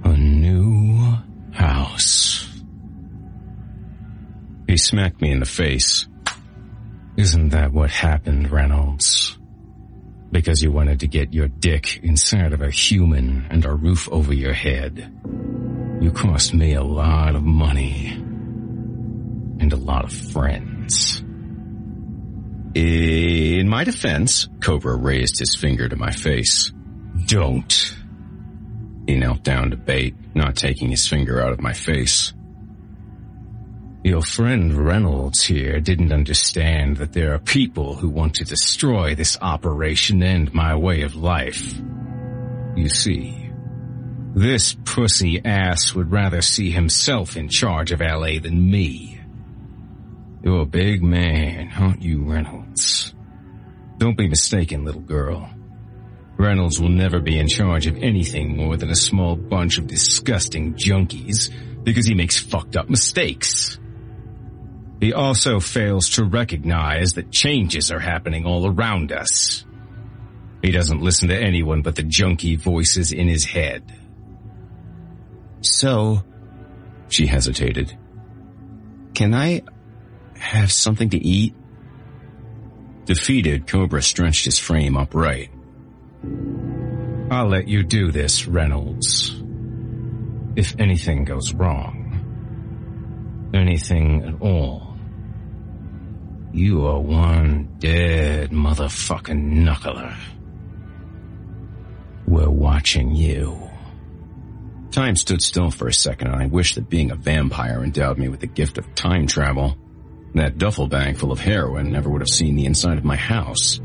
A 0.04 0.16
new 0.16 1.16
house. 1.52 2.62
He 4.68 4.76
smacked 4.76 5.20
me 5.20 5.30
in 5.30 5.40
the 5.40 5.46
face. 5.46 6.06
Isn't 7.16 7.50
that 7.50 7.72
what 7.72 7.90
happened, 7.90 8.50
Reynolds? 8.50 9.38
Because 10.30 10.62
you 10.62 10.72
wanted 10.72 11.00
to 11.00 11.06
get 11.06 11.34
your 11.34 11.48
dick 11.48 12.00
inside 12.02 12.52
of 12.52 12.62
a 12.62 12.70
human 12.70 13.46
and 13.50 13.64
a 13.64 13.74
roof 13.74 14.08
over 14.10 14.32
your 14.32 14.54
head. 14.54 15.12
You 16.00 16.10
cost 16.10 16.54
me 16.54 16.74
a 16.74 16.82
lot 16.82 17.36
of 17.36 17.42
money. 17.42 18.12
And 19.60 19.72
a 19.72 19.76
lot 19.76 20.04
of 20.04 20.12
friends. 20.12 21.22
In 22.74 23.68
my 23.68 23.84
defense, 23.84 24.48
Cobra 24.60 24.96
raised 24.96 25.38
his 25.38 25.54
finger 25.54 25.88
to 25.88 25.96
my 25.96 26.10
face. 26.10 26.72
Don't. 27.26 27.96
He 29.06 29.16
knelt 29.16 29.42
down 29.42 29.70
to 29.70 29.76
Bate, 29.76 30.14
not 30.34 30.56
taking 30.56 30.90
his 30.90 31.06
finger 31.06 31.42
out 31.42 31.52
of 31.52 31.60
my 31.60 31.72
face. 31.72 32.32
Your 34.04 34.22
friend 34.22 34.74
Reynolds 34.74 35.44
here 35.44 35.78
didn't 35.80 36.12
understand 36.12 36.96
that 36.96 37.12
there 37.12 37.34
are 37.34 37.38
people 37.38 37.94
who 37.94 38.08
want 38.08 38.34
to 38.34 38.44
destroy 38.44 39.14
this 39.14 39.38
operation 39.40 40.22
and 40.22 40.52
my 40.52 40.74
way 40.74 41.02
of 41.02 41.14
life. 41.14 41.80
You 42.74 42.88
see, 42.88 43.50
this 44.34 44.74
pussy 44.84 45.44
ass 45.44 45.94
would 45.94 46.10
rather 46.10 46.42
see 46.42 46.70
himself 46.70 47.36
in 47.36 47.48
charge 47.48 47.92
of 47.92 48.00
LA 48.00 48.40
than 48.40 48.70
me. 48.70 49.20
You're 50.42 50.62
a 50.62 50.66
big 50.66 51.02
man, 51.02 51.70
aren't 51.78 52.02
you, 52.02 52.24
Reynolds? 52.24 53.14
Don't 53.98 54.16
be 54.16 54.26
mistaken, 54.26 54.84
little 54.84 55.00
girl. 55.00 55.48
Reynolds 56.36 56.80
will 56.80 56.88
never 56.88 57.20
be 57.20 57.38
in 57.38 57.46
charge 57.48 57.86
of 57.86 57.96
anything 57.98 58.56
more 58.56 58.76
than 58.76 58.90
a 58.90 58.96
small 58.96 59.36
bunch 59.36 59.78
of 59.78 59.86
disgusting 59.86 60.74
junkies 60.74 61.50
because 61.84 62.06
he 62.06 62.14
makes 62.14 62.38
fucked 62.38 62.76
up 62.76 62.88
mistakes. 62.88 63.78
He 65.00 65.12
also 65.12 65.60
fails 65.60 66.10
to 66.10 66.24
recognize 66.24 67.14
that 67.14 67.30
changes 67.30 67.90
are 67.90 67.98
happening 67.98 68.46
all 68.46 68.66
around 68.66 69.12
us. 69.12 69.64
He 70.62 70.70
doesn't 70.70 71.02
listen 71.02 71.28
to 71.28 71.36
anyone 71.36 71.82
but 71.82 71.96
the 71.96 72.04
junkie 72.04 72.56
voices 72.56 73.12
in 73.12 73.28
his 73.28 73.44
head. 73.44 73.82
So, 75.60 76.24
She 77.08 77.26
hesitated. 77.26 77.96
can 79.14 79.34
I 79.34 79.62
have 80.36 80.72
something 80.72 81.10
to 81.10 81.18
eat? 81.18 81.54
Defeated, 83.04 83.66
Cobra 83.66 84.00
stretched 84.02 84.44
his 84.44 84.58
frame 84.58 84.96
upright. 84.96 85.50
I'll 87.30 87.48
let 87.48 87.68
you 87.68 87.82
do 87.82 88.12
this, 88.12 88.46
Reynolds. 88.46 89.42
If 90.54 90.78
anything 90.78 91.24
goes 91.24 91.54
wrong, 91.54 93.50
anything 93.54 94.22
at 94.24 94.40
all, 94.40 94.96
you 96.52 96.86
are 96.86 97.00
one 97.00 97.76
dead 97.78 98.50
motherfucking 98.50 99.64
knuckler. 99.64 100.14
We're 102.26 102.50
watching 102.50 103.14
you. 103.14 103.70
Time 104.90 105.16
stood 105.16 105.40
still 105.40 105.70
for 105.70 105.88
a 105.88 105.94
second 105.94 106.28
and 106.28 106.42
I 106.42 106.46
wished 106.46 106.74
that 106.74 106.90
being 106.90 107.10
a 107.10 107.16
vampire 107.16 107.82
endowed 107.82 108.18
me 108.18 108.28
with 108.28 108.40
the 108.40 108.46
gift 108.46 108.76
of 108.76 108.94
time 108.94 109.26
travel. 109.26 109.78
That 110.34 110.58
duffel 110.58 110.86
bag 110.86 111.16
full 111.16 111.32
of 111.32 111.40
heroin 111.40 111.90
never 111.90 112.10
would 112.10 112.20
have 112.20 112.28
seen 112.28 112.56
the 112.56 112.66
inside 112.66 112.98
of 112.98 113.04
my 113.04 113.16
house. 113.16 113.80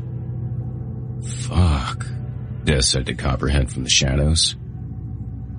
Fuck, 1.22 2.06
Des 2.64 2.82
said 2.82 3.06
to 3.06 3.14
Copperhead 3.14 3.70
from 3.72 3.84
the 3.84 3.90
shadows. 3.90 4.56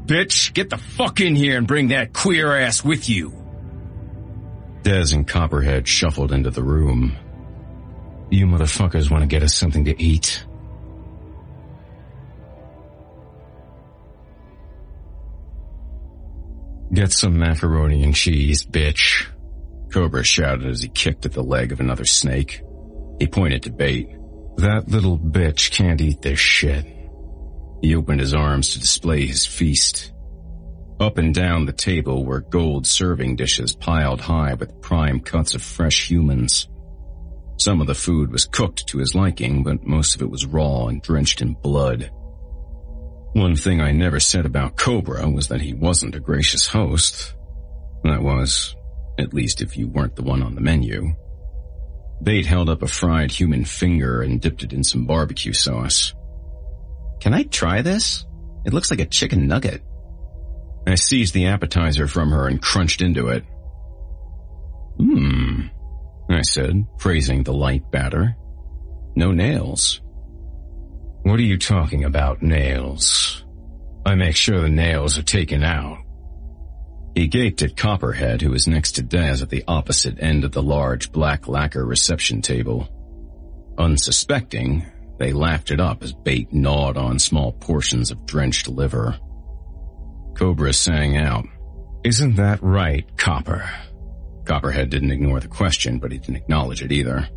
Bitch, 0.05 0.53
get 0.53 0.69
the 0.69 0.77
fuck 0.77 1.21
in 1.21 1.35
here 1.35 1.57
and 1.57 1.67
bring 1.67 1.89
that 1.89 2.13
queer 2.13 2.55
ass 2.55 2.83
with 2.83 3.09
you. 3.09 3.33
Des 4.83 5.13
and 5.13 5.27
Copperhead 5.27 5.87
shuffled 5.87 6.31
into 6.31 6.49
the 6.49 6.63
room. 6.63 7.15
You 8.31 8.45
motherfuckers 8.45 9.11
want 9.11 9.23
to 9.23 9.27
get 9.27 9.43
us 9.43 9.55
something 9.55 9.85
to 9.85 10.01
eat? 10.01 10.45
Get 16.91 17.11
some 17.11 17.37
macaroni 17.37 18.03
and 18.03 18.15
cheese, 18.15 18.65
bitch. 18.65 19.27
Cobra 19.91 20.23
shouted 20.23 20.67
as 20.67 20.81
he 20.81 20.89
kicked 20.89 21.25
at 21.25 21.33
the 21.33 21.43
leg 21.43 21.71
of 21.71 21.79
another 21.79 22.05
snake. 22.05 22.61
He 23.19 23.27
pointed 23.27 23.63
to 23.63 23.71
Bate. 23.71 24.09
That 24.59 24.89
little 24.89 25.17
bitch 25.17 25.71
can't 25.71 26.01
eat 26.01 26.21
this 26.21 26.37
shit. 26.37 26.85
He 27.81 27.95
opened 27.95 28.19
his 28.19 28.33
arms 28.33 28.73
to 28.73 28.79
display 28.79 29.25
his 29.25 29.45
feast. 29.45 30.11
Up 30.99 31.17
and 31.17 31.33
down 31.33 31.65
the 31.65 31.71
table 31.71 32.25
were 32.25 32.41
gold 32.41 32.85
serving 32.85 33.37
dishes 33.37 33.73
piled 33.73 34.19
high 34.19 34.55
with 34.55 34.81
prime 34.81 35.21
cuts 35.21 35.55
of 35.55 35.61
fresh 35.61 36.11
humans. 36.11 36.67
Some 37.57 37.79
of 37.79 37.87
the 37.87 37.95
food 37.95 38.33
was 38.33 38.43
cooked 38.43 38.85
to 38.87 38.97
his 38.97 39.15
liking, 39.15 39.63
but 39.63 39.87
most 39.87 40.15
of 40.15 40.21
it 40.21 40.29
was 40.29 40.45
raw 40.45 40.87
and 40.87 41.01
drenched 41.01 41.41
in 41.41 41.53
blood. 41.53 42.11
One 43.31 43.55
thing 43.55 43.79
I 43.79 43.93
never 43.93 44.19
said 44.19 44.45
about 44.45 44.75
Cobra 44.75 45.29
was 45.29 45.47
that 45.47 45.61
he 45.61 45.73
wasn't 45.73 46.15
a 46.15 46.19
gracious 46.19 46.67
host. 46.67 47.33
That 48.03 48.21
was, 48.21 48.75
at 49.17 49.33
least 49.33 49.61
if 49.61 49.77
you 49.77 49.87
weren't 49.87 50.17
the 50.17 50.23
one 50.23 50.43
on 50.43 50.55
the 50.55 50.61
menu. 50.61 51.15
Bate 52.21 52.45
held 52.45 52.69
up 52.69 52.81
a 52.81 52.87
fried 52.87 53.31
human 53.31 53.65
finger 53.65 54.21
and 54.21 54.41
dipped 54.41 54.63
it 54.63 54.73
in 54.73 54.83
some 54.83 55.05
barbecue 55.05 55.53
sauce. 55.53 56.13
Can 57.19 57.33
I 57.33 57.43
try 57.43 57.81
this? 57.81 58.25
It 58.65 58.73
looks 58.73 58.91
like 58.91 58.99
a 58.99 59.05
chicken 59.05 59.47
nugget. 59.47 59.81
I 60.85 60.95
seized 60.95 61.33
the 61.33 61.47
appetizer 61.47 62.07
from 62.07 62.31
her 62.31 62.47
and 62.47 62.61
crunched 62.61 63.01
into 63.01 63.29
it. 63.29 63.43
Hmm, 64.97 65.67
I 66.29 66.41
said, 66.41 66.85
praising 66.97 67.43
the 67.43 67.53
light 67.53 67.89
batter. 67.91 68.35
No 69.15 69.31
nails. 69.31 70.01
What 71.23 71.39
are 71.39 71.43
you 71.43 71.57
talking 71.57 72.03
about, 72.03 72.41
nails? 72.41 73.45
I 74.05 74.15
make 74.15 74.35
sure 74.35 74.61
the 74.61 74.69
nails 74.69 75.17
are 75.17 75.23
taken 75.23 75.63
out. 75.63 75.99
He 77.15 77.27
gaped 77.27 77.61
at 77.61 77.75
Copperhead, 77.75 78.41
who 78.41 78.51
was 78.51 78.67
next 78.67 78.93
to 78.93 79.01
Des 79.01 79.41
at 79.41 79.49
the 79.49 79.63
opposite 79.67 80.21
end 80.21 80.43
of 80.43 80.51
the 80.51 80.63
large 80.63 81.11
black 81.11 81.47
lacquer 81.47 81.85
reception 81.85 82.41
table. 82.41 82.87
Unsuspecting, 83.77 84.85
they 85.17 85.33
laughed 85.33 85.71
it 85.71 85.79
up 85.79 86.03
as 86.03 86.13
Bate 86.13 86.53
gnawed 86.53 86.97
on 86.97 87.19
small 87.19 87.51
portions 87.51 88.11
of 88.11 88.25
drenched 88.25 88.67
liver. 88.67 89.17
Cobra 90.35 90.71
sang 90.71 91.17
out, 91.17 91.45
Isn't 92.03 92.35
that 92.35 92.63
right, 92.63 93.05
Copper? 93.17 93.69
Copperhead 94.45 94.89
didn't 94.89 95.11
ignore 95.11 95.39
the 95.39 95.47
question, 95.47 95.99
but 95.99 96.11
he 96.11 96.17
didn't 96.17 96.37
acknowledge 96.37 96.81
it 96.81 96.91
either. 96.91 97.27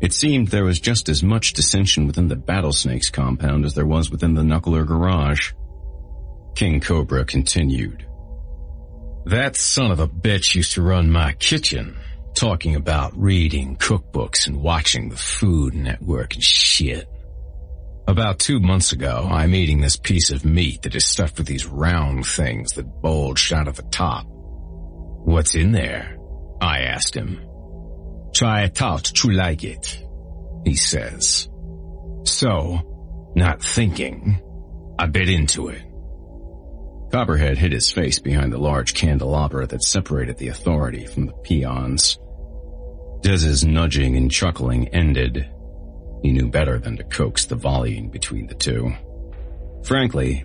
It 0.00 0.12
seemed 0.12 0.48
there 0.48 0.64
was 0.64 0.80
just 0.80 1.08
as 1.08 1.22
much 1.22 1.54
dissension 1.54 2.06
within 2.06 2.28
the 2.28 2.36
Battlesnakes 2.36 3.10
compound 3.10 3.64
as 3.64 3.74
there 3.74 3.86
was 3.86 4.10
within 4.10 4.34
the 4.34 4.42
Knuckler 4.42 4.86
garage. 4.86 5.52
King 6.54 6.80
Cobra 6.80 7.24
continued. 7.24 8.06
That 9.26 9.56
son 9.56 9.90
of 9.90 10.00
a 10.00 10.08
bitch 10.08 10.54
used 10.54 10.72
to 10.72 10.82
run 10.82 11.10
my 11.10 11.32
kitchen, 11.32 11.96
talking 12.34 12.76
about 12.76 13.16
reading 13.16 13.76
cookbooks 13.76 14.46
and 14.46 14.60
watching 14.60 15.08
the 15.08 15.16
Food 15.16 15.74
Network 15.74 16.34
and 16.34 16.42
shit. 16.42 17.08
About 18.06 18.38
two 18.38 18.60
months 18.60 18.92
ago, 18.92 19.26
I'm 19.30 19.54
eating 19.54 19.80
this 19.80 19.96
piece 19.96 20.30
of 20.30 20.44
meat 20.44 20.82
that 20.82 20.94
is 20.94 21.06
stuffed 21.06 21.38
with 21.38 21.46
these 21.46 21.64
round 21.64 22.26
things 22.26 22.72
that 22.72 23.00
bulged 23.00 23.50
out 23.54 23.66
of 23.66 23.76
the 23.76 23.82
top. 23.84 24.26
What's 24.28 25.54
in 25.54 25.72
there? 25.72 26.18
I 26.60 26.80
asked 26.80 27.14
him. 27.16 27.40
Try 28.34 28.64
it 28.64 28.82
out 28.82 29.04
to 29.04 29.30
like 29.30 29.64
it, 29.64 30.04
he 30.66 30.74
says. 30.74 31.48
So, 32.24 33.32
not 33.34 33.62
thinking, 33.62 34.38
I 34.98 35.06
bit 35.06 35.30
into 35.30 35.68
it. 35.68 35.82
Copperhead 37.14 37.58
hid 37.58 37.70
his 37.70 37.92
face 37.92 38.18
behind 38.18 38.52
the 38.52 38.58
large 38.58 38.92
candelabra 38.92 39.68
that 39.68 39.84
separated 39.84 40.36
the 40.36 40.48
authority 40.48 41.06
from 41.06 41.26
the 41.26 41.32
peons. 41.32 42.18
Des's 43.20 43.64
nudging 43.64 44.16
and 44.16 44.28
chuckling 44.28 44.88
ended. 44.88 45.48
He 46.24 46.32
knew 46.32 46.48
better 46.48 46.76
than 46.80 46.96
to 46.96 47.04
coax 47.04 47.44
the 47.44 47.54
volleying 47.54 48.10
between 48.10 48.48
the 48.48 48.56
two. 48.56 48.92
Frankly, 49.84 50.44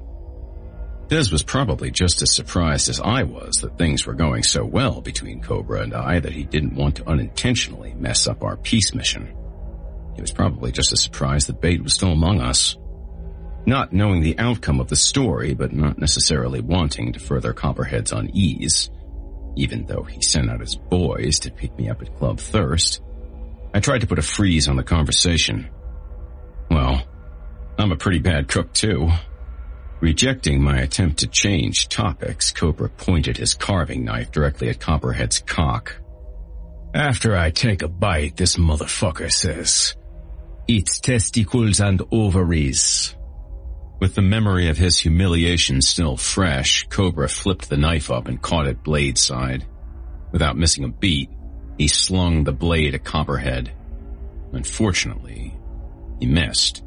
Dez 1.07 1.31
was 1.31 1.41
probably 1.41 1.89
just 1.89 2.21
as 2.21 2.35
surprised 2.35 2.87
as 2.87 3.01
I 3.01 3.23
was 3.23 3.61
that 3.61 3.79
things 3.79 4.05
were 4.05 4.13
going 4.13 4.43
so 4.43 4.63
well 4.63 5.01
between 5.01 5.41
Cobra 5.41 5.81
and 5.81 5.95
I 5.95 6.19
that 6.19 6.33
he 6.33 6.43
didn't 6.43 6.75
want 6.75 6.97
to 6.97 7.09
unintentionally 7.09 7.95
mess 7.95 8.27
up 8.27 8.43
our 8.43 8.57
peace 8.57 8.93
mission. 8.93 9.35
He 10.13 10.21
was 10.21 10.31
probably 10.31 10.71
just 10.71 10.93
as 10.93 11.01
surprised 11.01 11.49
that 11.49 11.61
Bate 11.61 11.81
was 11.81 11.95
still 11.95 12.11
among 12.11 12.41
us. 12.41 12.77
Not 13.65 13.93
knowing 13.93 14.21
the 14.21 14.39
outcome 14.39 14.79
of 14.79 14.87
the 14.87 14.95
story, 14.95 15.53
but 15.53 15.73
not 15.73 15.99
necessarily 15.99 16.61
wanting 16.61 17.13
to 17.13 17.19
further 17.19 17.53
Copperhead's 17.53 18.11
unease, 18.11 18.89
even 19.55 19.85
though 19.85 20.03
he 20.03 20.21
sent 20.21 20.49
out 20.49 20.61
his 20.61 20.75
boys 20.75 21.39
to 21.39 21.51
pick 21.51 21.77
me 21.77 21.89
up 21.89 22.01
at 22.01 22.15
Club 22.17 22.39
Thirst, 22.39 23.01
I 23.73 23.79
tried 23.79 24.01
to 24.01 24.07
put 24.07 24.19
a 24.19 24.23
freeze 24.23 24.67
on 24.67 24.77
the 24.77 24.83
conversation. 24.83 25.69
Well, 26.71 27.05
I'm 27.77 27.91
a 27.91 27.97
pretty 27.97 28.19
bad 28.19 28.47
cook 28.47 28.73
too. 28.73 29.09
Rejecting 29.99 30.63
my 30.63 30.79
attempt 30.79 31.19
to 31.19 31.27
change 31.27 31.89
topics, 31.89 32.51
Cobra 32.51 32.89
pointed 32.89 33.37
his 33.37 33.53
carving 33.53 34.05
knife 34.05 34.31
directly 34.31 34.69
at 34.69 34.79
Copperhead's 34.79 35.39
cock. 35.39 35.99
After 36.93 37.35
I 37.35 37.51
take 37.51 37.81
a 37.81 37.87
bite, 37.87 38.37
this 38.37 38.55
motherfucker 38.55 39.31
says, 39.31 39.95
It's 40.67 40.99
testicles 40.99 41.81
and 41.81 42.01
ovaries. 42.11 43.15
With 43.99 44.15
the 44.15 44.21
memory 44.21 44.69
of 44.69 44.77
his 44.77 44.97
humiliation 44.97 45.81
still 45.81 46.15
fresh, 46.15 46.87
Cobra 46.89 47.27
flipped 47.27 47.69
the 47.69 47.77
knife 47.77 48.09
up 48.09 48.27
and 48.27 48.41
caught 48.41 48.67
it 48.67 48.83
blade 48.83 49.17
side. 49.17 49.65
Without 50.31 50.57
missing 50.57 50.85
a 50.85 50.89
beat, 50.89 51.29
he 51.77 51.87
slung 51.87 52.43
the 52.43 52.53
blade 52.53 52.95
at 52.95 53.03
Copperhead. 53.03 53.73
Unfortunately, 54.53 55.57
he 56.19 56.25
missed. 56.27 56.83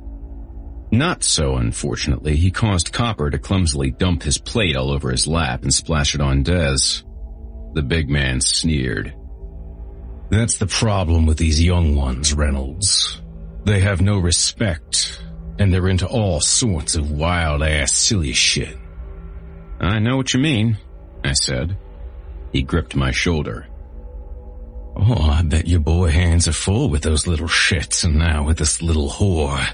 Not 0.91 1.23
so 1.23 1.57
unfortunately, 1.57 2.37
he 2.37 2.51
caused 2.51 2.93
Copper 2.93 3.31
to 3.31 3.39
clumsily 3.39 3.91
dump 3.91 4.23
his 4.23 4.39
plate 4.39 4.77
all 4.77 4.91
over 4.91 5.11
his 5.11 5.27
lap 5.27 5.63
and 5.63 5.73
splash 5.73 6.15
it 6.15 6.21
on 6.21 6.43
Des. 6.43 7.03
The 7.75 7.83
big 7.83 8.09
man 8.09 8.41
sneered. 8.41 9.15
That's 10.31 10.59
the 10.59 10.67
problem 10.67 11.27
with 11.27 11.37
these 11.39 11.63
young 11.63 11.95
ones, 11.95 12.33
Reynolds. 12.33 13.21
They 13.65 13.81
have 13.81 14.01
no 14.01 14.19
respect, 14.19 15.23
and 15.63 15.73
they're 15.73 15.89
into 15.89 16.07
all 16.07 16.41
sorts 16.41 16.97
of 16.97 17.13
wild 17.13 17.63
ass 17.63 17.95
silly 17.95 18.33
shit. 18.33 18.77
I 19.81 20.01
know 20.01 20.17
what 20.17 20.35
you 20.35 20.41
mean, 20.41 20.77
I 21.25 21.35
said. 21.35 21.77
He 22.53 22.63
gripped 22.63 22.97
my 22.97 23.13
shoulder. 23.13 23.67
Oh, 24.97 25.31
I 25.31 25.43
bet 25.43 25.69
your 25.69 25.81
boy 25.81 26.11
hands 26.11 26.49
are 26.49 26.53
full 26.53 26.91
with 26.91 27.03
those 27.03 27.27
little 27.27 27.47
shits 27.47 28.05
and 28.05 28.17
now 28.17 28.45
with 28.45 28.59
this 28.59 28.83
little 28.83 29.09
whore. 29.09 29.65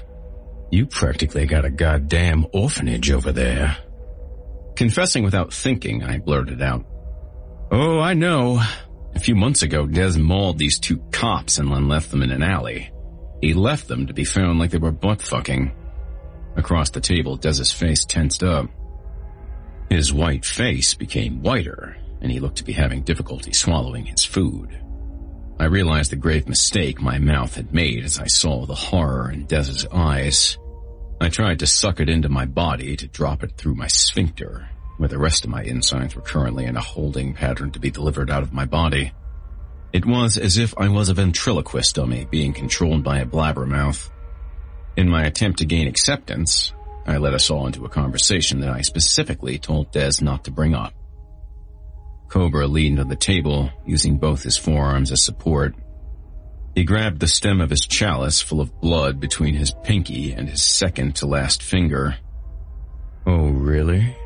You 0.71 0.85
practically 0.85 1.47
got 1.47 1.65
a 1.65 1.71
goddamn 1.71 2.45
orphanage 2.53 3.11
over 3.11 3.31
there. 3.31 3.75
Confessing 4.75 5.23
without 5.23 5.51
thinking, 5.51 6.03
I 6.03 6.19
blurted 6.19 6.61
out. 6.61 6.85
Oh, 7.71 7.99
I 7.99 8.13
know. 8.13 8.61
A 9.15 9.19
few 9.19 9.35
months 9.35 9.63
ago, 9.63 9.87
Des 9.87 10.17
mauled 10.19 10.59
these 10.59 10.79
two 10.79 10.99
cops 11.11 11.57
and 11.57 11.71
then 11.71 11.87
left 11.87 12.11
them 12.11 12.21
in 12.21 12.31
an 12.31 12.43
alley. 12.43 12.91
He 13.41 13.53
left 13.53 13.87
them 13.87 14.07
to 14.07 14.13
be 14.13 14.23
found 14.23 14.59
like 14.59 14.69
they 14.69 14.77
were 14.77 14.91
butt 14.91 15.21
fucking. 15.21 15.75
Across 16.55 16.91
the 16.91 17.01
table, 17.01 17.35
Dez's 17.35 17.71
face 17.71 18.05
tensed 18.05 18.43
up. 18.43 18.69
His 19.89 20.13
white 20.13 20.45
face 20.45 20.93
became 20.93 21.41
whiter, 21.41 21.97
and 22.21 22.31
he 22.31 22.39
looked 22.39 22.57
to 22.57 22.63
be 22.63 22.73
having 22.73 23.01
difficulty 23.01 23.53
swallowing 23.53 24.05
his 24.05 24.23
food. 24.23 24.79
I 25.59 25.65
realized 25.65 26.11
the 26.11 26.15
grave 26.15 26.47
mistake 26.47 27.01
my 27.01 27.17
mouth 27.17 27.55
had 27.55 27.73
made 27.73 28.05
as 28.05 28.19
I 28.19 28.27
saw 28.27 28.65
the 28.65 28.75
horror 28.75 29.31
in 29.31 29.45
Dez's 29.45 29.85
eyes. 29.91 30.57
I 31.19 31.27
tried 31.27 31.59
to 31.59 31.67
suck 31.67 31.99
it 31.99 32.07
into 32.07 32.29
my 32.29 32.45
body 32.45 32.95
to 32.95 33.07
drop 33.07 33.43
it 33.43 33.57
through 33.57 33.75
my 33.75 33.87
sphincter, 33.87 34.69
where 34.97 35.09
the 35.09 35.17
rest 35.17 35.43
of 35.43 35.49
my 35.49 35.63
insides 35.63 36.15
were 36.15 36.21
currently 36.21 36.65
in 36.65 36.77
a 36.77 36.81
holding 36.81 37.33
pattern 37.33 37.71
to 37.71 37.79
be 37.79 37.91
delivered 37.91 38.29
out 38.29 38.43
of 38.43 38.53
my 38.53 38.65
body. 38.65 39.11
It 39.91 40.05
was 40.05 40.37
as 40.37 40.57
if 40.57 40.73
I 40.77 40.87
was 40.87 41.09
a 41.09 41.13
ventriloquist 41.13 41.95
dummy 41.95 42.25
being 42.29 42.53
controlled 42.53 43.03
by 43.03 43.19
a 43.19 43.25
blabbermouth. 43.25 44.09
In 44.99 45.07
my 45.07 45.23
attempt 45.23 45.59
to 45.59 45.65
gain 45.65 45.87
acceptance, 45.87 46.73
I 47.07 47.19
led 47.19 47.33
us 47.33 47.49
all 47.49 47.65
into 47.67 47.85
a 47.85 47.89
conversation 47.89 48.59
that 48.59 48.69
I 48.69 48.81
specifically 48.81 49.57
told 49.57 49.93
Dez 49.93 50.21
not 50.21 50.43
to 50.43 50.51
bring 50.51 50.75
up. 50.75 50.93
Cobra 52.27 52.67
leaned 52.67 52.99
on 52.99 53.07
the 53.07 53.15
table, 53.15 53.71
using 53.85 54.17
both 54.17 54.43
his 54.43 54.57
forearms 54.57 55.13
as 55.13 55.23
support. 55.23 55.73
He 56.75 56.83
grabbed 56.83 57.21
the 57.21 57.29
stem 57.29 57.61
of 57.61 57.69
his 57.69 57.87
chalice 57.87 58.41
full 58.41 58.59
of 58.59 58.81
blood 58.81 59.21
between 59.21 59.53
his 59.53 59.73
pinky 59.85 60.33
and 60.33 60.49
his 60.49 60.61
second 60.61 61.15
to 61.15 61.27
last 61.27 61.63
finger. 61.63 62.17
Oh, 63.25 63.47
really? 63.51 64.17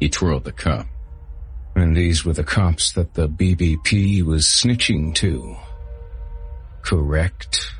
He 0.00 0.08
twirled 0.08 0.42
the 0.42 0.50
cup. 0.50 0.88
And 1.76 1.96
these 1.96 2.24
were 2.24 2.32
the 2.32 2.42
cops 2.42 2.92
that 2.94 3.14
the 3.14 3.28
BBP 3.28 4.24
was 4.24 4.46
snitching 4.46 5.14
to. 5.14 5.56
Correct? 6.82 7.75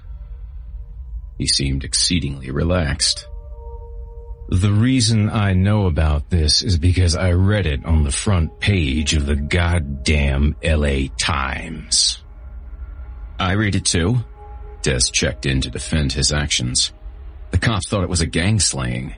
He 1.38 1.46
seemed 1.46 1.84
exceedingly 1.84 2.50
relaxed. 2.50 3.28
The 4.48 4.72
reason 4.72 5.28
I 5.28 5.54
know 5.54 5.86
about 5.86 6.30
this 6.30 6.62
is 6.62 6.78
because 6.78 7.16
I 7.16 7.32
read 7.32 7.66
it 7.66 7.84
on 7.84 8.04
the 8.04 8.12
front 8.12 8.60
page 8.60 9.14
of 9.14 9.26
the 9.26 9.34
goddamn 9.34 10.54
LA 10.62 11.08
Times. 11.18 12.22
I 13.40 13.52
read 13.52 13.74
it 13.74 13.84
too. 13.84 14.18
Des 14.82 15.00
checked 15.12 15.46
in 15.46 15.60
to 15.62 15.70
defend 15.70 16.12
his 16.12 16.32
actions. 16.32 16.92
The 17.50 17.58
cops 17.58 17.88
thought 17.88 18.04
it 18.04 18.08
was 18.08 18.20
a 18.20 18.26
gang 18.26 18.60
slaying. 18.60 19.16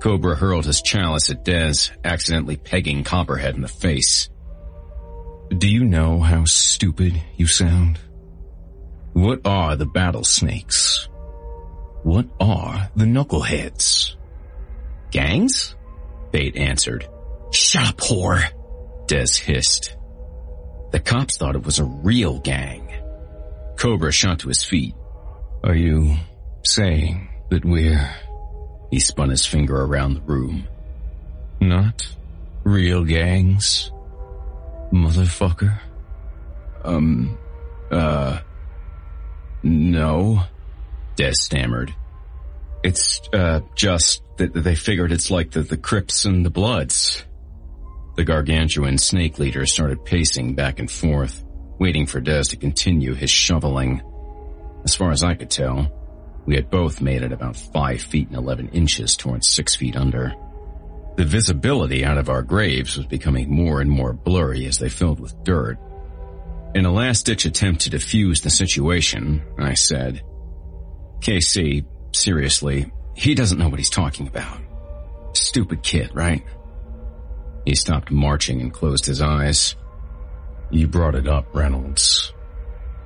Cobra 0.00 0.36
hurled 0.36 0.66
his 0.66 0.82
chalice 0.82 1.30
at 1.30 1.44
Dez, 1.44 1.90
accidentally 2.04 2.56
pegging 2.56 3.04
Copperhead 3.04 3.54
in 3.54 3.62
the 3.62 3.68
face. 3.68 4.28
Do 5.56 5.66
you 5.68 5.84
know 5.84 6.20
how 6.20 6.44
stupid 6.44 7.22
you 7.36 7.46
sound? 7.46 7.98
What 9.14 9.40
are 9.46 9.76
the 9.76 9.86
battle 9.86 10.24
snakes? 10.24 11.08
What 12.06 12.26
are 12.38 12.88
the 12.94 13.04
knuckleheads? 13.04 14.14
Gangs? 15.10 15.74
Bate 16.30 16.56
answered. 16.56 17.08
Shut 17.50 17.88
up, 17.88 17.96
whore! 17.96 18.44
Des 19.08 19.42
hissed. 19.42 19.96
The 20.92 21.00
cops 21.00 21.36
thought 21.36 21.56
it 21.56 21.64
was 21.64 21.80
a 21.80 21.84
real 21.84 22.38
gang. 22.38 22.92
Cobra 23.76 24.12
shot 24.12 24.38
to 24.40 24.48
his 24.48 24.62
feet. 24.62 24.94
Are 25.64 25.74
you 25.74 26.14
saying 26.62 27.28
that 27.50 27.64
we're 27.64 28.08
he 28.90 29.00
spun 29.00 29.30
his 29.30 29.44
finger 29.44 29.82
around 29.82 30.14
the 30.14 30.20
room. 30.20 30.68
Not 31.60 32.06
real 32.62 33.04
gangs, 33.04 33.90
motherfucker. 34.92 35.80
Um, 36.84 37.36
uh, 37.90 38.38
no, 39.64 40.44
Des 41.16 41.34
stammered. 41.34 41.94
It's, 42.82 43.20
uh, 43.32 43.60
just 43.74 44.22
that 44.36 44.54
they 44.54 44.74
figured 44.74 45.12
it's 45.12 45.30
like 45.30 45.50
the, 45.50 45.62
the 45.62 45.76
Crips 45.76 46.24
and 46.24 46.44
the 46.44 46.50
Bloods. 46.50 47.24
The 48.16 48.24
gargantuan 48.24 48.98
snake 48.98 49.38
leader 49.38 49.66
started 49.66 50.04
pacing 50.04 50.54
back 50.54 50.78
and 50.78 50.90
forth, 50.90 51.44
waiting 51.78 52.06
for 52.06 52.20
Des 52.20 52.44
to 52.44 52.56
continue 52.56 53.14
his 53.14 53.30
shoveling. 53.30 54.02
As 54.84 54.94
far 54.94 55.10
as 55.10 55.22
I 55.22 55.34
could 55.34 55.50
tell, 55.50 55.90
we 56.46 56.54
had 56.54 56.70
both 56.70 57.00
made 57.00 57.22
it 57.22 57.32
about 57.32 57.56
five 57.56 58.00
feet 58.00 58.28
and 58.28 58.36
11 58.36 58.68
inches 58.68 59.16
towards 59.16 59.48
six 59.48 59.74
feet 59.74 59.96
under. 59.96 60.32
The 61.16 61.24
visibility 61.24 62.04
out 62.04 62.18
of 62.18 62.28
our 62.28 62.42
graves 62.42 62.96
was 62.96 63.06
becoming 63.06 63.50
more 63.50 63.80
and 63.80 63.90
more 63.90 64.12
blurry 64.12 64.66
as 64.66 64.78
they 64.78 64.88
filled 64.88 65.18
with 65.18 65.42
dirt. 65.44 65.78
In 66.74 66.84
a 66.84 66.92
last-ditch 66.92 67.46
attempt 67.46 67.82
to 67.82 67.90
defuse 67.90 68.42
the 68.42 68.50
situation, 68.50 69.42
I 69.58 69.74
said, 69.74 70.22
KC, 71.26 71.84
seriously, 72.12 72.92
he 73.16 73.34
doesn't 73.34 73.58
know 73.58 73.68
what 73.68 73.80
he's 73.80 73.90
talking 73.90 74.28
about. 74.28 74.60
Stupid 75.32 75.82
kid, 75.82 76.10
right? 76.14 76.44
He 77.64 77.74
stopped 77.74 78.12
marching 78.12 78.60
and 78.60 78.72
closed 78.72 79.06
his 79.06 79.20
eyes. 79.20 79.74
You 80.70 80.86
brought 80.86 81.16
it 81.16 81.26
up, 81.26 81.52
Reynolds. 81.52 82.32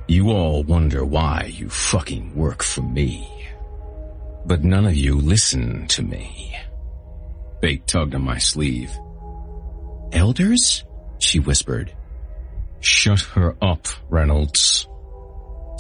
You 0.06 0.32
all 0.32 0.62
wonder 0.64 1.02
why 1.02 1.50
you 1.50 1.70
fucking 1.70 2.36
work 2.36 2.62
for 2.62 2.82
me. 2.82 3.26
But 4.44 4.64
none 4.64 4.84
of 4.84 4.94
you 4.94 5.16
listen 5.16 5.86
to 5.88 6.02
me. 6.02 6.54
Bate 7.62 7.86
tugged 7.86 8.14
on 8.14 8.22
my 8.22 8.36
sleeve. 8.36 8.92
Elders? 10.12 10.84
She 11.20 11.40
whispered. 11.40 11.96
Shut 12.80 13.20
her 13.20 13.56
up, 13.62 13.88
Reynolds. 14.10 14.89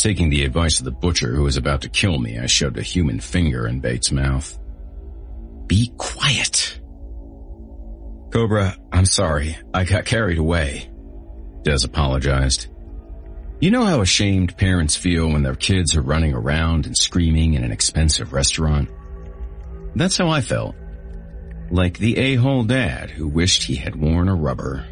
Taking 0.00 0.30
the 0.30 0.44
advice 0.44 0.78
of 0.78 0.86
the 0.86 0.92
butcher 0.92 1.34
who 1.34 1.42
was 1.42 1.58
about 1.58 1.82
to 1.82 1.90
kill 1.90 2.18
me, 2.18 2.38
I 2.38 2.46
shoved 2.46 2.78
a 2.78 2.82
human 2.82 3.20
finger 3.20 3.66
in 3.66 3.80
Bate's 3.80 4.10
mouth. 4.10 4.58
Be 5.66 5.92
quiet. 5.98 6.80
Cobra, 8.32 8.78
I'm 8.90 9.04
sorry. 9.04 9.58
I 9.74 9.84
got 9.84 10.06
carried 10.06 10.38
away. 10.38 10.90
Des 11.64 11.84
apologized. 11.84 12.68
You 13.60 13.70
know 13.70 13.84
how 13.84 14.00
ashamed 14.00 14.56
parents 14.56 14.96
feel 14.96 15.28
when 15.28 15.42
their 15.42 15.54
kids 15.54 15.94
are 15.94 16.00
running 16.00 16.32
around 16.32 16.86
and 16.86 16.96
screaming 16.96 17.52
in 17.52 17.62
an 17.62 17.70
expensive 17.70 18.32
restaurant? 18.32 18.88
That's 19.94 20.16
how 20.16 20.30
I 20.30 20.40
felt. 20.40 20.76
Like 21.70 21.98
the 21.98 22.16
a-hole 22.16 22.64
dad 22.64 23.10
who 23.10 23.28
wished 23.28 23.64
he 23.64 23.76
had 23.76 23.96
worn 23.96 24.30
a 24.30 24.34
rubber. 24.34 24.86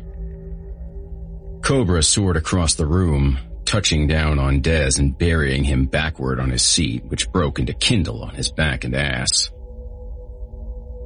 Cobra 1.63 2.03
soared 2.03 2.37
across 2.37 2.75
the 2.75 2.87
room, 2.87 3.39
touching 3.69 4.07
down 4.07 4.39
on 4.39 4.63
Dez 4.63 4.99
and 4.99 5.17
burying 5.17 5.63
him 5.63 5.85
backward 5.85 6.41
on 6.41 6.49
his 6.49 6.63
seat, 6.63 7.05
which 7.05 7.31
broke 7.31 7.59
into 7.59 7.75
kindle 7.75 8.25
on 8.25 8.35
his 8.35 8.51
back 8.51 8.85
and 8.85 8.97
ass. 8.97 9.51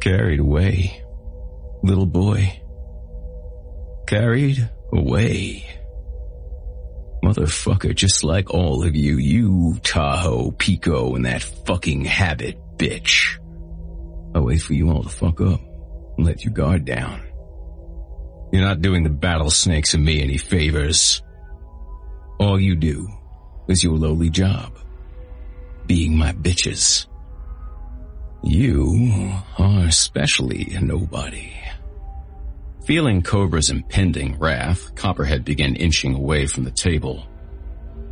Carried 0.00 0.38
away. 0.38 1.02
Little 1.82 2.06
boy. 2.06 2.60
Carried 4.06 4.70
away. 4.92 5.66
Motherfucker, 7.24 7.96
just 7.96 8.22
like 8.22 8.54
all 8.54 8.84
of 8.86 8.94
you, 8.94 9.16
you, 9.16 9.80
Tahoe, 9.82 10.52
Pico, 10.52 11.16
and 11.16 11.26
that 11.26 11.42
fucking 11.42 12.04
habit, 12.04 12.60
bitch. 12.76 13.38
I 14.36 14.38
wait 14.38 14.62
for 14.62 14.74
you 14.74 14.88
all 14.90 15.02
to 15.02 15.08
fuck 15.08 15.40
up 15.40 15.60
and 16.16 16.24
let 16.24 16.44
your 16.44 16.54
guard 16.54 16.84
down. 16.84 17.22
You're 18.52 18.62
not 18.62 18.82
doing 18.82 19.02
the 19.02 19.10
battle 19.10 19.50
snakes 19.50 19.94
and 19.94 20.04
me 20.04 20.22
any 20.22 20.36
favors. 20.36 21.22
All 22.42 22.58
you 22.58 22.74
do 22.74 23.08
is 23.68 23.84
your 23.84 23.96
lowly 23.96 24.28
job. 24.28 24.76
Being 25.86 26.16
my 26.18 26.32
bitches. 26.32 27.06
You 28.42 29.32
are 29.58 29.84
especially 29.86 30.74
a 30.74 30.80
nobody. 30.80 31.52
Feeling 32.84 33.22
Cobra's 33.22 33.70
impending 33.70 34.40
wrath, 34.40 34.92
Copperhead 34.96 35.44
began 35.44 35.76
inching 35.76 36.16
away 36.16 36.46
from 36.46 36.64
the 36.64 36.72
table. 36.72 37.24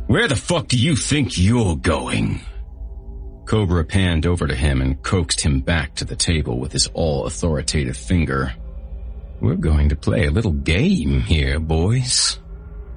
Where 0.07 0.29
the 0.29 0.37
fuck 0.37 0.69
do 0.69 0.77
you 0.77 0.95
think 0.95 1.37
you're 1.37 1.75
going? 1.75 2.39
Cobra 3.43 3.83
panned 3.83 4.25
over 4.25 4.47
to 4.47 4.55
him 4.55 4.81
and 4.81 5.03
coaxed 5.03 5.41
him 5.41 5.59
back 5.59 5.95
to 5.95 6.05
the 6.05 6.15
table 6.15 6.57
with 6.57 6.71
his 6.71 6.87
all-authoritative 6.93 7.97
finger. 7.97 8.53
We're 9.41 9.55
going 9.55 9.89
to 9.89 9.97
play 9.97 10.27
a 10.27 10.31
little 10.31 10.53
game 10.53 11.19
here, 11.19 11.59
boys. 11.59 12.39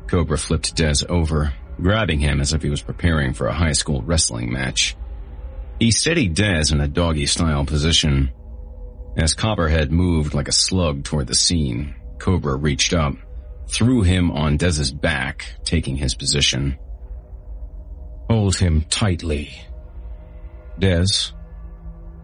Cobra 0.07 0.39
flipped 0.39 0.77
Dez 0.77 1.09
over, 1.09 1.53
grabbing 1.81 2.21
him 2.21 2.41
as 2.41 2.53
if 2.53 2.63
he 2.63 2.71
was 2.71 2.83
preparing 2.83 3.33
for 3.33 3.47
a 3.47 3.55
high 3.55 3.73
school 3.73 4.03
wrestling 4.03 4.53
match. 4.53 4.97
He 5.81 5.91
steadied 5.91 6.37
Dez 6.37 6.73
in 6.73 6.81
a 6.81 6.89
doggy-style 6.89 7.65
position. 7.67 8.31
As 9.17 9.35
Copperhead 9.35 9.91
moved 9.91 10.35
like 10.35 10.49
a 10.49 10.53
slug 10.53 11.05
toward 11.05 11.27
the 11.27 11.35
scene, 11.35 11.95
Cobra 12.19 12.57
reached 12.57 12.93
up, 12.93 13.15
threw 13.69 14.03
him 14.03 14.31
on 14.31 14.59
Dez's 14.59 14.93
back, 14.93 15.47
taking 15.65 15.97
his 15.97 16.15
position. 16.15 16.79
Hold 18.29 18.57
him 18.57 18.83
tightly. 18.89 19.51
Dez, 20.79 21.33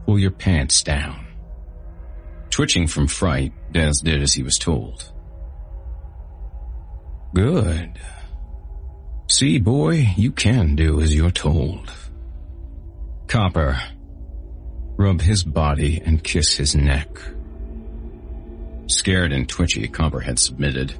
pull 0.04 0.18
your 0.18 0.30
pants 0.30 0.82
down. 0.82 1.26
Twitching 2.50 2.86
from 2.86 3.06
fright, 3.06 3.52
Dez 3.72 4.02
did 4.02 4.22
as 4.22 4.32
he 4.32 4.42
was 4.42 4.58
told. 4.58 5.12
Good. 7.34 7.98
See, 9.28 9.58
boy, 9.58 10.08
you 10.16 10.32
can 10.32 10.74
do 10.74 11.00
as 11.00 11.14
you're 11.14 11.30
told. 11.30 11.92
Copper, 13.28 13.80
rub 14.96 15.20
his 15.20 15.44
body 15.44 16.02
and 16.04 16.22
kiss 16.22 16.56
his 16.56 16.74
neck. 16.74 17.08
Scared 18.88 19.32
and 19.32 19.48
twitchy, 19.48 19.86
Copper 19.86 20.18
had 20.18 20.38
submitted. 20.40 20.92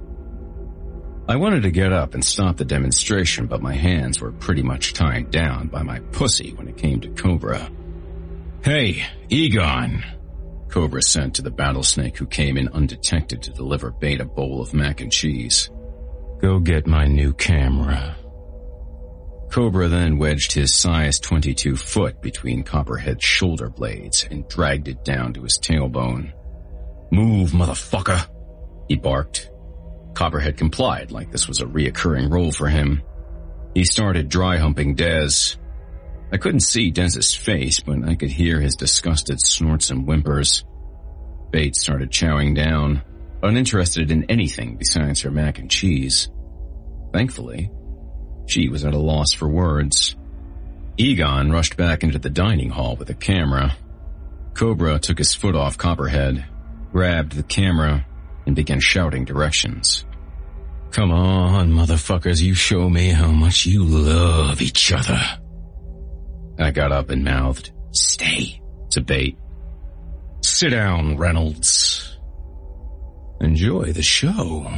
I 1.29 1.37
wanted 1.37 1.65
to 1.65 1.71
get 1.73 1.93
up 1.93 2.15
and 2.15 2.25
stop 2.25 2.57
the 2.57 2.65
demonstration, 2.65 3.47
but 3.47 3.63
my 3.63 3.75
hands 3.75 4.21
were 4.21 4.33
pretty 4.33 4.63
much 4.63 4.93
tied 4.93 5.33
down 5.33 5.67
by 5.67 5.83
my 5.83 5.99
pussy 6.13 6.53
when 6.55 6.69
it 6.69 6.77
came 6.77 7.01
to 7.01 7.09
Cobra. 7.11 7.69
Hey, 8.63 9.05
Egon! 9.29 10.05
Cobra 10.69 11.03
sent 11.03 11.35
to 11.35 11.43
the 11.43 11.51
battlesnake 11.51 12.17
who 12.17 12.27
came 12.27 12.57
in 12.57 12.69
undetected 12.69 13.43
to 13.43 13.51
deliver 13.51 13.91
Bate 13.91 14.21
a 14.21 14.25
bowl 14.25 14.63
of 14.63 14.73
mac 14.73 15.01
and 15.01 15.11
cheese. 15.11 15.69
Go 16.41 16.59
get 16.59 16.87
my 16.87 17.07
new 17.07 17.35
camera. 17.35 18.17
Cobra 19.51 19.89
then 19.89 20.17
wedged 20.17 20.53
his 20.53 20.75
size 20.75 21.19
22 21.21 21.77
foot 21.77 22.23
between 22.23 22.63
Copperhead's 22.63 23.25
shoulder 23.25 23.69
blades 23.69 24.27
and 24.31 24.49
dragged 24.49 24.89
it 24.89 25.05
down 25.05 25.35
to 25.35 25.43
his 25.43 25.59
tailbone. 25.59 26.33
Move, 27.11 27.51
motherfucker, 27.51 28.27
he 28.89 28.97
barked. 28.97 29.51
Copperhead 30.15 30.57
complied 30.57 31.11
like 31.11 31.31
this 31.31 31.47
was 31.47 31.61
a 31.61 31.67
reoccurring 31.67 32.31
role 32.31 32.53
for 32.53 32.69
him. 32.69 33.03
He 33.75 33.85
started 33.85 34.29
dry 34.29 34.57
humping 34.57 34.97
Dez. 34.97 35.57
I 36.33 36.37
couldn't 36.39 36.61
see 36.61 36.91
Dez's 36.91 37.35
face, 37.35 37.81
but 37.81 38.05
I 38.05 38.15
could 38.15 38.31
hear 38.31 38.61
his 38.61 38.77
disgusted 38.77 39.41
snorts 39.41 39.91
and 39.91 40.07
whimpers. 40.07 40.65
Bates 41.51 41.83
started 41.83 42.11
chowing 42.11 42.55
down, 42.55 43.03
uninterested 43.43 44.11
in 44.11 44.25
anything 44.31 44.77
besides 44.77 45.21
her 45.23 45.31
mac 45.31 45.59
and 45.59 45.71
cheese. 45.71 46.29
Thankfully, 47.13 47.71
she 48.47 48.69
was 48.69 48.85
at 48.85 48.95
a 48.95 48.99
loss 48.99 49.33
for 49.33 49.49
words. 49.49 50.17
Egon 50.97 51.51
rushed 51.51 51.77
back 51.77 52.03
into 52.03 52.19
the 52.19 52.31
dining 52.31 52.71
hall 52.71 52.97
with 52.97 53.11
a 53.11 53.15
camera. 53.15 53.77
Cobra 54.55 54.99
took 54.99 55.19
his 55.19 55.35
foot 55.35 55.55
off 55.55 55.79
Copperhead, 55.79 56.45
grabbed 56.93 57.33
the 57.33 57.43
camera, 57.43 58.07
and 58.47 58.57
began 58.57 58.81
shouting 58.81 59.25
directions. 59.25 60.05
Come 60.91 61.13
on, 61.13 61.71
motherfuckers, 61.71 62.43
you 62.43 62.55
show 62.55 62.91
me 62.91 63.11
how 63.11 63.31
much 63.31 63.65
you 63.65 63.85
love 63.85 64.61
each 64.61 64.93
other. 64.93 65.21
I 66.59 66.73
got 66.73 66.91
up 66.91 67.11
and 67.11 67.25
mouthed, 67.25 67.71
stay, 67.93 68.61
to 68.91 69.01
Bate. 69.01 69.39
Sit 70.43 70.71
down, 70.71 71.17
Reynolds. 71.17 72.10
Enjoy 73.41 73.93
the 73.93 74.03
show. 74.03 74.71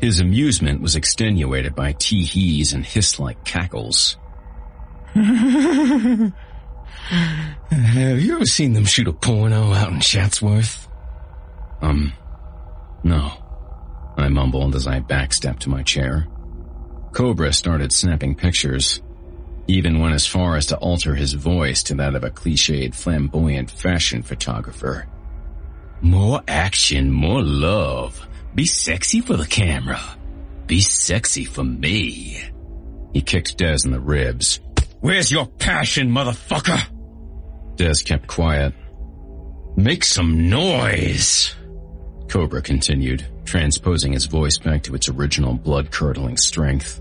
His 0.00 0.20
amusement 0.20 0.80
was 0.80 0.94
extenuated 0.94 1.74
by 1.74 1.92
tee-hees 1.92 2.72
and 2.72 2.86
hiss-like 2.86 3.44
cackles. 3.44 4.16
Have 5.14 6.32
you 8.20 8.34
ever 8.34 8.44
seen 8.44 8.74
them 8.74 8.84
shoot 8.84 9.08
a 9.08 9.12
porno 9.12 9.72
out 9.72 9.92
in 9.92 10.00
Chatsworth? 10.00 10.88
Um, 11.82 12.12
no. 13.02 13.32
I 14.16 14.28
mumbled 14.28 14.74
as 14.74 14.86
I 14.86 15.00
backstepped 15.00 15.60
to 15.60 15.68
my 15.68 15.82
chair. 15.82 16.28
Cobra 17.12 17.52
started 17.52 17.92
snapping 17.92 18.36
pictures, 18.36 19.00
even 19.66 19.98
went 19.98 20.14
as 20.14 20.26
far 20.26 20.56
as 20.56 20.66
to 20.66 20.76
alter 20.76 21.14
his 21.14 21.32
voice 21.32 21.82
to 21.84 21.94
that 21.96 22.14
of 22.14 22.24
a 22.24 22.30
cliched 22.30 22.94
flamboyant 22.94 23.70
fashion 23.70 24.22
photographer. 24.22 25.06
More 26.00 26.42
action, 26.46 27.10
more 27.10 27.42
love. 27.42 28.26
Be 28.54 28.66
sexy 28.66 29.20
for 29.20 29.36
the 29.36 29.46
camera. 29.46 30.00
Be 30.66 30.80
sexy 30.80 31.44
for 31.44 31.64
me. 31.64 32.42
He 33.12 33.20
kicked 33.20 33.58
Dez 33.58 33.84
in 33.84 33.90
the 33.90 34.00
ribs. 34.00 34.60
Where's 35.00 35.30
your 35.30 35.46
passion, 35.46 36.10
motherfucker? 36.10 36.80
Dez 37.76 38.04
kept 38.04 38.26
quiet. 38.26 38.74
Make 39.76 40.04
some 40.04 40.48
noise. 40.50 41.54
Cobra 42.28 42.62
continued, 42.62 43.26
transposing 43.44 44.12
his 44.12 44.26
voice 44.26 44.58
back 44.58 44.82
to 44.84 44.94
its 44.94 45.08
original 45.08 45.54
blood-curdling 45.54 46.36
strength. 46.36 47.00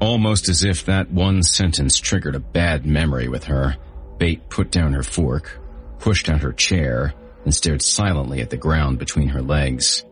Almost 0.00 0.48
as 0.48 0.64
if 0.64 0.86
that 0.86 1.10
one 1.10 1.42
sentence 1.42 1.98
triggered 1.98 2.34
a 2.34 2.40
bad 2.40 2.84
memory 2.84 3.28
with 3.28 3.44
her, 3.44 3.76
Bate 4.18 4.48
put 4.48 4.70
down 4.70 4.94
her 4.94 5.02
fork, 5.02 5.60
pushed 5.98 6.28
out 6.28 6.40
her 6.40 6.52
chair, 6.52 7.14
and 7.46 7.54
stared 7.54 7.80
silently 7.80 8.40
at 8.40 8.50
the 8.50 8.56
ground 8.56 8.98
between 8.98 9.28
her 9.28 9.40
legs. 9.40 10.04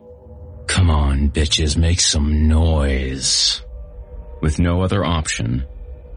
Come 0.67 0.89
on, 0.89 1.29
bitches, 1.29 1.75
make 1.75 1.99
some 1.99 2.47
noise. 2.47 3.61
With 4.41 4.57
no 4.57 4.81
other 4.81 5.03
option, 5.03 5.65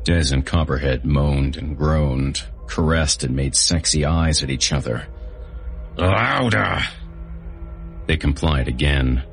Dez 0.05 0.33
and 0.33 0.47
Copperhead 0.47 1.05
moaned 1.05 1.57
and 1.57 1.77
groaned, 1.77 2.45
caressed 2.69 3.25
and 3.25 3.35
made 3.35 3.57
sexy 3.57 4.05
eyes 4.07 4.45
at 4.45 4.51
each 4.51 4.73
other. 4.73 5.09
Louder! 5.97 6.83
They 8.07 8.17
complied 8.17 8.69
again. 8.69 9.25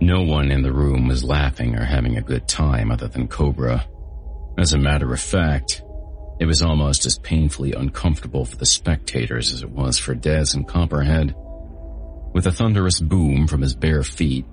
No 0.00 0.22
one 0.22 0.52
in 0.52 0.62
the 0.62 0.72
room 0.72 1.08
was 1.08 1.24
laughing 1.24 1.74
or 1.74 1.84
having 1.84 2.16
a 2.16 2.22
good 2.22 2.46
time 2.46 2.92
other 2.92 3.08
than 3.08 3.26
Cobra. 3.26 3.84
As 4.56 4.72
a 4.72 4.78
matter 4.78 5.12
of 5.12 5.20
fact, 5.20 5.82
it 6.40 6.46
was 6.46 6.62
almost 6.62 7.04
as 7.06 7.18
painfully 7.18 7.72
uncomfortable 7.72 8.44
for 8.44 8.56
the 8.56 8.66
spectators 8.66 9.52
as 9.52 9.62
it 9.62 9.70
was 9.70 9.98
for 9.98 10.14
Dez 10.14 10.54
and 10.54 10.66
Copperhead. 10.66 11.34
With 12.32 12.46
a 12.46 12.52
thunderous 12.52 13.00
boom 13.00 13.48
from 13.48 13.62
his 13.62 13.74
bare 13.74 14.04
feet, 14.04 14.46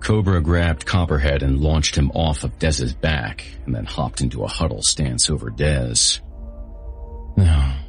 Cobra 0.00 0.40
grabbed 0.40 0.86
Copperhead 0.86 1.42
and 1.42 1.60
launched 1.60 1.96
him 1.96 2.10
off 2.12 2.44
of 2.44 2.58
Dez's 2.58 2.94
back, 2.94 3.44
and 3.64 3.74
then 3.74 3.86
hopped 3.86 4.20
into 4.20 4.44
a 4.44 4.48
huddle 4.48 4.82
stance 4.82 5.28
over 5.30 5.50
Dez. 5.50 6.20
Now, 7.36 7.84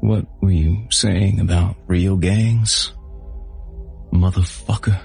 what 0.00 0.26
were 0.40 0.50
you 0.50 0.86
saying 0.90 1.40
about 1.40 1.76
real 1.86 2.16
gangs? 2.16 2.92
Motherfucker. 4.12 5.00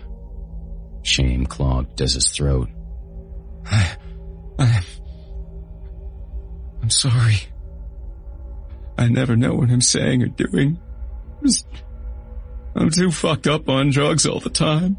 Shame 1.01 1.45
clogged 1.45 1.97
Dez's 1.97 2.29
throat. 2.29 2.69
I, 3.65 3.95
I, 4.59 4.81
I'm 6.81 6.89
sorry. 6.89 7.37
I 8.97 9.07
never 9.07 9.35
know 9.35 9.55
what 9.55 9.69
I'm 9.69 9.81
saying 9.81 10.23
or 10.23 10.27
doing. 10.27 10.79
I'm 12.75 12.89
too 12.89 13.11
fucked 13.11 13.47
up 13.47 13.69
on 13.69 13.89
drugs 13.89 14.25
all 14.25 14.39
the 14.39 14.49
time. 14.49 14.97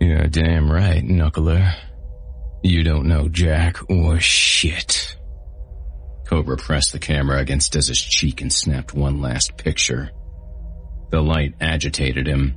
You're 0.00 0.26
damn 0.26 0.70
right, 0.70 1.02
Knuckler. 1.02 1.74
You 2.62 2.82
don't 2.82 3.06
know 3.06 3.28
jack 3.28 3.78
or 3.90 4.20
shit. 4.20 5.16
Cobra 6.26 6.56
pressed 6.56 6.92
the 6.92 6.98
camera 6.98 7.38
against 7.38 7.72
Dez's 7.72 8.00
cheek 8.00 8.40
and 8.40 8.52
snapped 8.52 8.92
one 8.92 9.20
last 9.20 9.56
picture. 9.56 10.10
The 11.10 11.22
light 11.22 11.54
agitated 11.60 12.26
him. 12.26 12.56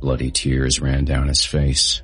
Bloody 0.00 0.30
tears 0.30 0.80
ran 0.80 1.04
down 1.04 1.28
his 1.28 1.44
face. 1.44 2.02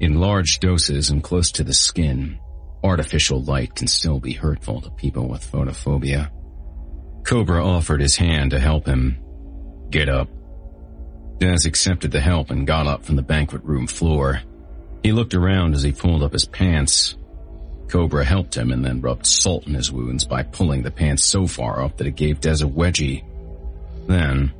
In 0.00 0.20
large 0.20 0.60
doses 0.60 1.10
and 1.10 1.22
close 1.22 1.52
to 1.52 1.64
the 1.64 1.74
skin, 1.74 2.38
artificial 2.84 3.42
light 3.42 3.74
can 3.74 3.88
still 3.88 4.20
be 4.20 4.32
hurtful 4.32 4.80
to 4.82 4.90
people 4.90 5.26
with 5.26 5.50
photophobia. 5.50 6.30
Cobra 7.24 7.64
offered 7.64 8.02
his 8.02 8.16
hand 8.16 8.50
to 8.50 8.60
help 8.60 8.86
him. 8.86 9.16
Get 9.90 10.08
up. 10.08 10.28
Dez 11.38 11.66
accepted 11.66 12.12
the 12.12 12.20
help 12.20 12.50
and 12.50 12.66
got 12.66 12.86
up 12.86 13.04
from 13.04 13.16
the 13.16 13.22
banquet 13.22 13.64
room 13.64 13.86
floor. 13.86 14.42
He 15.02 15.12
looked 15.12 15.34
around 15.34 15.74
as 15.74 15.82
he 15.82 15.92
pulled 15.92 16.22
up 16.22 16.32
his 16.32 16.44
pants. 16.44 17.16
Cobra 17.88 18.24
helped 18.24 18.56
him 18.56 18.70
and 18.70 18.84
then 18.84 19.00
rubbed 19.00 19.26
salt 19.26 19.66
in 19.66 19.74
his 19.74 19.90
wounds 19.90 20.26
by 20.26 20.42
pulling 20.42 20.82
the 20.82 20.90
pants 20.90 21.24
so 21.24 21.46
far 21.46 21.82
up 21.82 21.96
that 21.96 22.06
it 22.06 22.16
gave 22.16 22.40
Dez 22.40 22.62
a 22.62 22.66
wedgie. 22.66 23.24
Then, 24.06 24.52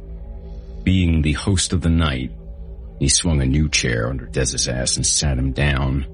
being 0.83 1.23
the 1.23 1.33
host 1.33 1.73
of 1.73 1.83
the 1.83 1.91
night, 1.91 2.33
he 2.99 3.09
swung 3.09 3.41
a 3.41 3.47
new 3.47 3.69
chair 3.69 4.09
under 4.09 4.27
Dez's 4.27 4.69
ass 4.69 4.97
and 4.97 5.07
sat 5.07 5.39
him 5.39 5.53
down. 5.53 6.07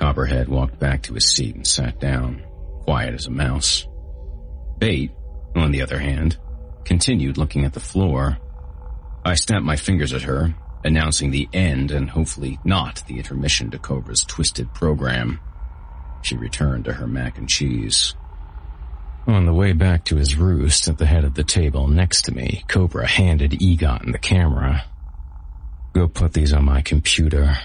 Copperhead 0.00 0.48
walked 0.48 0.78
back 0.78 1.02
to 1.02 1.14
his 1.14 1.30
seat 1.30 1.54
and 1.54 1.66
sat 1.66 2.00
down, 2.00 2.42
quiet 2.84 3.12
as 3.12 3.26
a 3.26 3.30
mouse. 3.30 3.86
Bate, 4.78 5.12
on 5.54 5.72
the 5.72 5.82
other 5.82 5.98
hand, 5.98 6.38
continued 6.84 7.36
looking 7.36 7.66
at 7.66 7.74
the 7.74 7.80
floor. 7.80 8.38
I 9.26 9.34
snapped 9.34 9.64
my 9.64 9.76
fingers 9.76 10.14
at 10.14 10.22
her, 10.22 10.54
announcing 10.84 11.30
the 11.30 11.46
end 11.52 11.90
and 11.90 12.08
hopefully 12.08 12.58
not 12.64 13.02
the 13.06 13.18
intermission 13.18 13.70
to 13.72 13.78
Cobra's 13.78 14.24
twisted 14.24 14.72
program. 14.72 15.38
She 16.22 16.34
returned 16.34 16.86
to 16.86 16.94
her 16.94 17.06
mac 17.06 17.36
and 17.36 17.46
cheese. 17.46 18.14
On 19.26 19.44
the 19.44 19.52
way 19.52 19.74
back 19.74 20.06
to 20.06 20.16
his 20.16 20.34
roost 20.34 20.88
at 20.88 20.96
the 20.96 21.04
head 21.04 21.24
of 21.24 21.34
the 21.34 21.44
table 21.44 21.88
next 21.88 22.22
to 22.22 22.34
me, 22.34 22.64
Cobra 22.68 23.06
handed 23.06 23.60
Egon 23.60 24.12
the 24.12 24.18
camera. 24.18 24.82
Go 25.92 26.08
put 26.08 26.32
these 26.32 26.54
on 26.54 26.64
my 26.64 26.80
computer. 26.80 27.58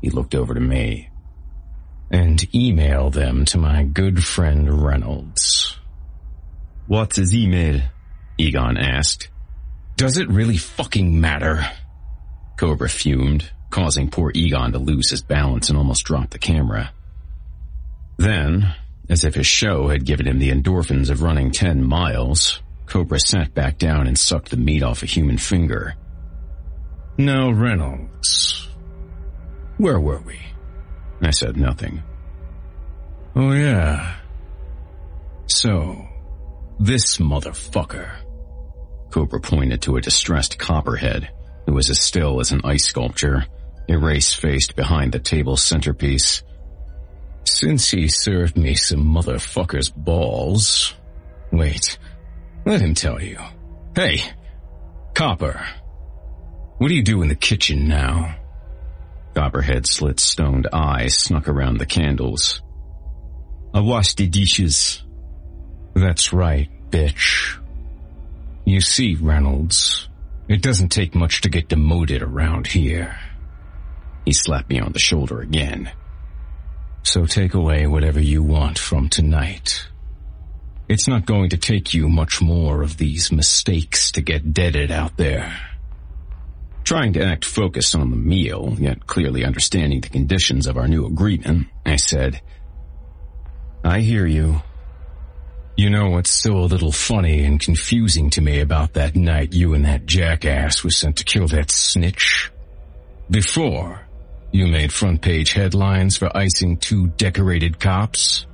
He 0.00 0.10
looked 0.10 0.34
over 0.34 0.54
to 0.54 0.60
me. 0.60 1.10
And 2.10 2.54
email 2.54 3.10
them 3.10 3.44
to 3.46 3.58
my 3.58 3.82
good 3.82 4.24
friend 4.24 4.82
Reynolds. 4.82 5.76
What's 6.86 7.16
his 7.16 7.34
email? 7.34 7.82
Egon 8.38 8.76
asked. 8.76 9.28
Does 9.96 10.18
it 10.18 10.28
really 10.28 10.56
fucking 10.56 11.20
matter? 11.20 11.66
Cobra 12.56 12.88
fumed, 12.88 13.50
causing 13.70 14.10
poor 14.10 14.30
Egon 14.34 14.72
to 14.72 14.78
lose 14.78 15.10
his 15.10 15.22
balance 15.22 15.68
and 15.68 15.76
almost 15.76 16.04
drop 16.04 16.30
the 16.30 16.38
camera. 16.38 16.92
Then, 18.18 18.74
as 19.08 19.24
if 19.24 19.34
his 19.34 19.46
show 19.46 19.88
had 19.88 20.04
given 20.04 20.26
him 20.26 20.38
the 20.38 20.50
endorphins 20.50 21.10
of 21.10 21.22
running 21.22 21.50
ten 21.50 21.82
miles, 21.82 22.60
Cobra 22.86 23.18
sat 23.18 23.52
back 23.52 23.78
down 23.78 24.06
and 24.06 24.18
sucked 24.18 24.50
the 24.50 24.56
meat 24.56 24.82
off 24.82 25.02
a 25.02 25.06
human 25.06 25.38
finger. 25.38 25.94
Now, 27.18 27.50
Reynolds. 27.50 28.68
Where 29.78 30.00
were 30.00 30.20
we? 30.20 30.38
I 31.20 31.30
said 31.30 31.56
nothing. 31.56 32.02
Oh 33.34 33.52
yeah. 33.52 34.16
So, 35.46 36.08
this 36.80 37.18
motherfucker. 37.18 38.10
Cobra 39.10 39.40
pointed 39.40 39.82
to 39.82 39.96
a 39.96 40.00
distressed 40.00 40.58
copperhead 40.58 41.30
who 41.66 41.74
was 41.74 41.90
as 41.90 42.00
still 42.00 42.40
as 42.40 42.52
an 42.52 42.60
ice 42.64 42.84
sculpture, 42.84 43.46
erase-faced 43.88 44.76
behind 44.76 45.12
the 45.12 45.18
table 45.18 45.56
centerpiece. 45.56 46.42
Since 47.44 47.90
he 47.90 48.08
served 48.08 48.56
me 48.56 48.74
some 48.74 49.04
motherfucker's 49.04 49.88
balls. 49.88 50.94
Wait, 51.52 51.98
let 52.64 52.80
him 52.80 52.94
tell 52.94 53.20
you. 53.22 53.38
Hey, 53.94 54.20
Copper. 55.14 55.66
What 56.78 56.88
do 56.88 56.94
you 56.94 57.02
do 57.02 57.22
in 57.22 57.28
the 57.28 57.34
kitchen 57.34 57.88
now? 57.88 58.36
Copperhead 59.36 59.86
slit 59.86 60.18
stoned 60.18 60.66
eyes 60.72 61.14
snuck 61.14 61.46
around 61.46 61.76
the 61.76 61.84
candles. 61.84 62.62
I 63.74 63.80
the 64.14 64.26
dishes. 64.28 65.02
That's 65.94 66.32
right, 66.32 66.70
bitch. 66.88 67.58
You 68.64 68.80
see, 68.80 69.14
Reynolds, 69.14 70.08
it 70.48 70.62
doesn't 70.62 70.88
take 70.88 71.14
much 71.14 71.42
to 71.42 71.50
get 71.50 71.68
demoted 71.68 72.22
around 72.22 72.66
here. 72.66 73.14
He 74.24 74.32
slapped 74.32 74.70
me 74.70 74.80
on 74.80 74.92
the 74.92 74.98
shoulder 74.98 75.42
again. 75.42 75.92
So 77.02 77.26
take 77.26 77.52
away 77.52 77.86
whatever 77.86 78.20
you 78.20 78.42
want 78.42 78.78
from 78.78 79.10
tonight. 79.10 79.86
It's 80.88 81.08
not 81.08 81.26
going 81.26 81.50
to 81.50 81.58
take 81.58 81.92
you 81.92 82.08
much 82.08 82.40
more 82.40 82.82
of 82.82 82.96
these 82.96 83.30
mistakes 83.30 84.12
to 84.12 84.22
get 84.22 84.54
deaded 84.54 84.90
out 84.90 85.18
there. 85.18 85.75
Trying 86.86 87.14
to 87.14 87.24
act 87.24 87.44
focused 87.44 87.96
on 87.96 88.10
the 88.10 88.16
meal, 88.16 88.76
yet 88.78 89.08
clearly 89.08 89.44
understanding 89.44 90.00
the 90.00 90.08
conditions 90.08 90.68
of 90.68 90.76
our 90.76 90.86
new 90.86 91.04
agreement, 91.04 91.66
I 91.84 91.96
said, 91.96 92.40
I 93.82 93.98
hear 93.98 94.24
you. 94.24 94.62
You 95.76 95.90
know 95.90 96.10
what's 96.10 96.30
still 96.30 96.58
a 96.58 96.70
little 96.70 96.92
funny 96.92 97.44
and 97.44 97.58
confusing 97.58 98.30
to 98.30 98.40
me 98.40 98.60
about 98.60 98.92
that 98.92 99.16
night 99.16 99.52
you 99.52 99.74
and 99.74 99.84
that 99.84 100.06
jackass 100.06 100.84
was 100.84 100.96
sent 100.96 101.16
to 101.16 101.24
kill 101.24 101.48
that 101.48 101.72
snitch? 101.72 102.52
Before, 103.28 104.06
you 104.52 104.68
made 104.68 104.92
front 104.92 105.22
page 105.22 105.54
headlines 105.54 106.16
for 106.16 106.34
icing 106.36 106.76
two 106.76 107.08
decorated 107.08 107.80
cops? 107.80 108.46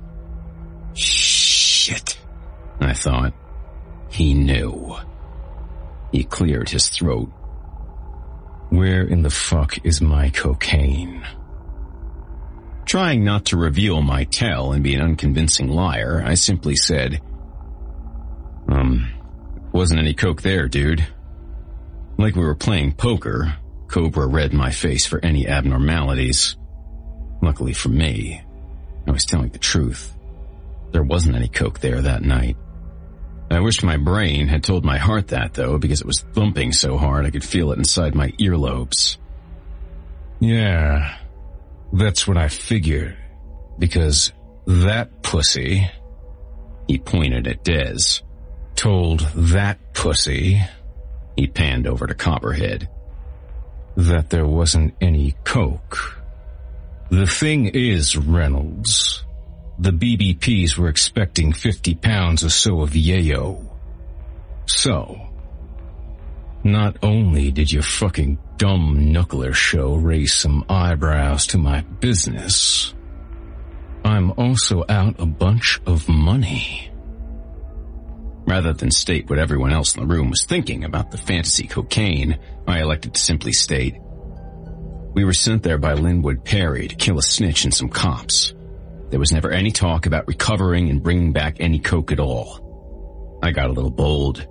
Shit, 0.95 2.17
I 2.79 2.93
thought. 2.93 3.35
He 4.09 4.33
knew. 4.33 4.97
He 6.11 6.23
cleared 6.23 6.69
his 6.69 6.89
throat. 6.89 7.29
Where 8.73 9.03
in 9.03 9.21
the 9.21 9.29
fuck 9.29 9.85
is 9.85 10.01
my 10.01 10.31
cocaine? 10.31 11.23
Trying 12.87 13.23
not 13.23 13.45
to 13.45 13.55
reveal 13.55 14.01
my 14.01 14.23
tell 14.23 14.71
and 14.71 14.83
be 14.83 14.95
an 14.95 15.01
unconvincing 15.01 15.67
liar, 15.67 16.23
I 16.25 16.33
simply 16.33 16.75
said, 16.75 17.21
Um, 18.67 19.13
wasn't 19.71 19.99
any 19.99 20.15
coke 20.15 20.41
there, 20.41 20.67
dude. 20.67 21.05
Like 22.17 22.35
we 22.35 22.43
were 22.43 22.55
playing 22.55 22.93
poker, 22.93 23.55
Cobra 23.89 24.25
read 24.25 24.53
my 24.53 24.71
face 24.71 25.05
for 25.05 25.23
any 25.23 25.47
abnormalities. 25.47 26.57
Luckily 27.43 27.73
for 27.73 27.89
me, 27.89 28.41
I 29.05 29.11
was 29.11 29.23
telling 29.23 29.49
the 29.49 29.59
truth. 29.59 30.17
There 30.91 31.03
wasn't 31.03 31.35
any 31.35 31.47
coke 31.47 31.79
there 31.79 32.01
that 32.01 32.23
night. 32.23 32.57
I 33.53 33.59
wished 33.59 33.83
my 33.83 33.97
brain 33.97 34.47
had 34.47 34.63
told 34.63 34.85
my 34.85 34.97
heart 34.97 35.29
that 35.29 35.53
though, 35.53 35.77
because 35.77 36.01
it 36.01 36.07
was 36.07 36.25
thumping 36.33 36.71
so 36.71 36.97
hard 36.97 37.25
I 37.25 37.31
could 37.31 37.43
feel 37.43 37.71
it 37.71 37.77
inside 37.77 38.15
my 38.15 38.29
earlobes. 38.39 39.17
Yeah, 40.39 41.17
that's 41.91 42.27
what 42.27 42.37
I 42.37 42.47
figured. 42.49 43.17
Because 43.79 44.31
that 44.67 45.21
pussy, 45.23 45.89
he 46.87 46.97
pointed 46.99 47.47
at 47.47 47.63
Dez, 47.63 48.21
told 48.75 49.21
that 49.35 49.93
pussy, 49.93 50.61
he 51.35 51.47
panned 51.47 51.87
over 51.87 52.05
to 52.07 52.13
Copperhead, 52.13 52.89
that 53.95 54.29
there 54.29 54.45
wasn't 54.45 54.95
any 55.01 55.35
coke. 55.43 56.21
The 57.09 57.27
thing 57.27 57.67
is, 57.67 58.17
Reynolds, 58.17 59.23
the 59.79 59.91
BBPs 59.91 60.77
were 60.77 60.89
expecting 60.89 61.51
50 61.51 61.95
pounds 61.95 62.43
or 62.43 62.49
so 62.49 62.81
of 62.81 62.91
yayo. 62.91 63.69
So, 64.65 65.19
not 66.63 66.97
only 67.03 67.51
did 67.51 67.71
your 67.71 67.83
fucking 67.83 68.37
dumb 68.57 69.11
knuckler 69.11 69.53
show 69.53 69.95
raise 69.95 70.33
some 70.33 70.63
eyebrows 70.69 71.47
to 71.47 71.57
my 71.57 71.81
business, 71.81 72.93
I'm 74.05 74.31
also 74.31 74.83
out 74.87 75.19
a 75.19 75.25
bunch 75.25 75.81
of 75.85 76.07
money. 76.07 76.89
Rather 78.45 78.73
than 78.73 78.91
state 78.91 79.29
what 79.29 79.39
everyone 79.39 79.71
else 79.71 79.95
in 79.95 80.01
the 80.01 80.13
room 80.13 80.29
was 80.29 80.45
thinking 80.45 80.83
about 80.83 81.11
the 81.11 81.17
fantasy 81.17 81.65
cocaine, 81.65 82.37
I 82.67 82.81
elected 82.81 83.13
to 83.13 83.21
simply 83.21 83.53
state, 83.53 83.95
we 85.13 85.23
were 85.23 85.33
sent 85.33 85.63
there 85.63 85.77
by 85.77 85.93
Linwood 85.93 86.43
Perry 86.43 86.87
to 86.87 86.95
kill 86.95 87.17
a 87.17 87.21
snitch 87.21 87.63
and 87.63 87.73
some 87.73 87.89
cops. 87.89 88.53
There 89.13 89.19
was 89.19 89.31
never 89.31 89.51
any 89.51 89.69
talk 89.69 90.07
about 90.07 90.27
recovering 90.27 90.89
and 90.89 91.03
bringing 91.03 91.33
back 91.33 91.57
any 91.59 91.77
coke 91.77 92.11
at 92.11 92.19
all. 92.19 93.39
I 93.43 93.51
got 93.51 93.69
a 93.69 93.71
little 93.71 93.91
bold. 93.91 94.47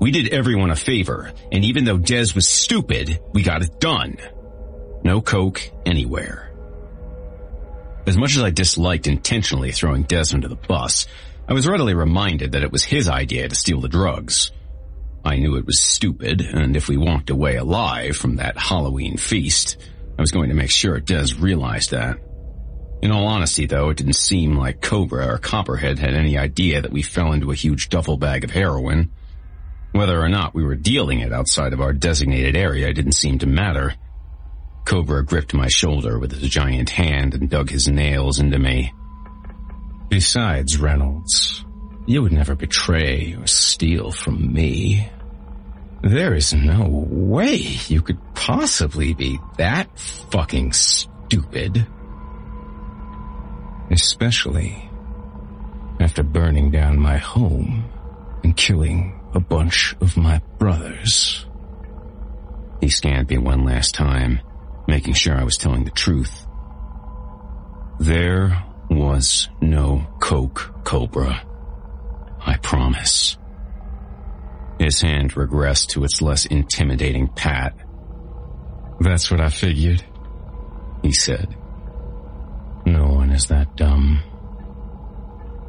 We 0.00 0.12
did 0.12 0.28
everyone 0.28 0.70
a 0.70 0.76
favor, 0.76 1.32
and 1.50 1.64
even 1.64 1.86
though 1.86 1.98
Dez 1.98 2.32
was 2.32 2.46
stupid, 2.46 3.18
we 3.32 3.42
got 3.42 3.62
it 3.62 3.80
done. 3.80 4.18
No 5.02 5.20
coke 5.20 5.72
anywhere. 5.84 6.52
As 8.06 8.16
much 8.16 8.36
as 8.36 8.44
I 8.44 8.50
disliked 8.50 9.08
intentionally 9.08 9.72
throwing 9.72 10.04
Dez 10.04 10.32
under 10.34 10.46
the 10.46 10.54
bus, 10.54 11.08
I 11.48 11.52
was 11.52 11.66
readily 11.66 11.94
reminded 11.94 12.52
that 12.52 12.62
it 12.62 12.70
was 12.70 12.84
his 12.84 13.08
idea 13.08 13.48
to 13.48 13.56
steal 13.56 13.80
the 13.80 13.88
drugs. 13.88 14.52
I 15.24 15.34
knew 15.34 15.56
it 15.56 15.66
was 15.66 15.80
stupid, 15.80 16.42
and 16.42 16.76
if 16.76 16.86
we 16.86 16.96
walked 16.96 17.30
away 17.30 17.56
alive 17.56 18.16
from 18.16 18.36
that 18.36 18.56
Halloween 18.56 19.16
feast, 19.16 19.78
I 20.16 20.22
was 20.22 20.30
going 20.30 20.50
to 20.50 20.54
make 20.54 20.70
sure 20.70 21.00
Dez 21.00 21.42
realized 21.42 21.90
that. 21.90 22.20
In 23.02 23.12
all 23.12 23.26
honesty, 23.26 23.66
though, 23.66 23.88
it 23.88 23.96
didn't 23.96 24.16
seem 24.16 24.56
like 24.56 24.82
Cobra 24.82 25.26
or 25.26 25.38
Copperhead 25.38 25.98
had 25.98 26.14
any 26.14 26.36
idea 26.36 26.82
that 26.82 26.92
we 26.92 27.02
fell 27.02 27.32
into 27.32 27.50
a 27.50 27.54
huge 27.54 27.88
duffel 27.88 28.18
bag 28.18 28.44
of 28.44 28.50
heroin. 28.50 29.10
Whether 29.92 30.20
or 30.20 30.28
not 30.28 30.54
we 30.54 30.64
were 30.64 30.76
dealing 30.76 31.20
it 31.20 31.32
outside 31.32 31.72
of 31.72 31.80
our 31.80 31.94
designated 31.94 32.56
area 32.56 32.92
didn't 32.92 33.12
seem 33.14 33.38
to 33.38 33.46
matter. 33.46 33.94
Cobra 34.84 35.24
gripped 35.24 35.54
my 35.54 35.68
shoulder 35.68 36.18
with 36.18 36.32
his 36.32 36.48
giant 36.48 36.90
hand 36.90 37.34
and 37.34 37.48
dug 37.48 37.70
his 37.70 37.88
nails 37.88 38.38
into 38.38 38.58
me. 38.58 38.92
Besides, 40.08 40.78
Reynolds, 40.78 41.64
you 42.06 42.22
would 42.22 42.32
never 42.32 42.54
betray 42.54 43.34
or 43.34 43.46
steal 43.46 44.10
from 44.10 44.52
me. 44.52 45.08
There 46.02 46.34
is 46.34 46.52
no 46.52 46.86
way 46.88 47.56
you 47.88 48.02
could 48.02 48.18
possibly 48.34 49.14
be 49.14 49.38
that 49.56 49.98
fucking 50.30 50.72
stupid. 50.72 51.86
Especially 53.90 54.88
after 56.00 56.22
burning 56.22 56.70
down 56.70 56.98
my 56.98 57.18
home 57.18 57.84
and 58.42 58.56
killing 58.56 59.20
a 59.34 59.40
bunch 59.40 59.94
of 60.00 60.16
my 60.16 60.40
brothers. 60.58 61.44
He 62.80 62.88
scanned 62.88 63.28
me 63.28 63.38
one 63.38 63.64
last 63.64 63.94
time, 63.94 64.40
making 64.88 65.14
sure 65.14 65.36
I 65.36 65.44
was 65.44 65.56
telling 65.56 65.84
the 65.84 65.90
truth. 65.90 66.46
There 67.98 68.64
was 68.88 69.48
no 69.60 70.06
Coke 70.20 70.72
Cobra. 70.84 71.44
I 72.40 72.56
promise. 72.56 73.36
His 74.78 75.00
hand 75.02 75.34
regressed 75.34 75.88
to 75.88 76.04
its 76.04 76.22
less 76.22 76.46
intimidating 76.46 77.28
pat. 77.28 77.76
That's 78.98 79.30
what 79.30 79.40
I 79.40 79.50
figured, 79.50 80.02
he 81.02 81.12
said. 81.12 81.54
No 82.84 83.08
one 83.08 83.30
is 83.30 83.46
that 83.46 83.76
dumb. 83.76 84.22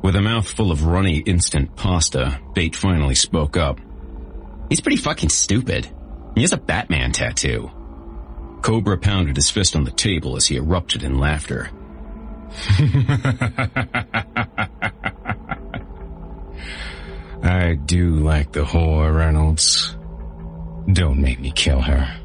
With 0.01 0.15
a 0.15 0.21
mouth 0.21 0.47
full 0.49 0.71
of 0.71 0.85
runny 0.85 1.17
instant 1.17 1.75
pasta, 1.75 2.39
Bate 2.53 2.75
finally 2.75 3.15
spoke 3.15 3.55
up. 3.57 3.79
He's 4.69 4.81
pretty 4.81 4.97
fucking 4.97 5.29
stupid. 5.29 5.89
He 6.35 6.41
has 6.41 6.53
a 6.53 6.57
Batman 6.57 7.11
tattoo. 7.11 7.69
Cobra 8.61 8.97
pounded 8.97 9.35
his 9.35 9.49
fist 9.49 9.75
on 9.75 9.83
the 9.83 9.91
table 9.91 10.38
as 10.38 10.47
he 10.47 10.55
erupted 10.55 11.03
in 11.03 11.19
laughter. 11.19 11.69
I 17.43 17.73
do 17.73 18.15
like 18.15 18.51
the 18.51 18.63
whore, 18.63 19.15
Reynolds. 19.15 19.97
Don't 20.91 21.19
make 21.21 21.39
me 21.39 21.51
kill 21.51 21.81
her. 21.81 22.20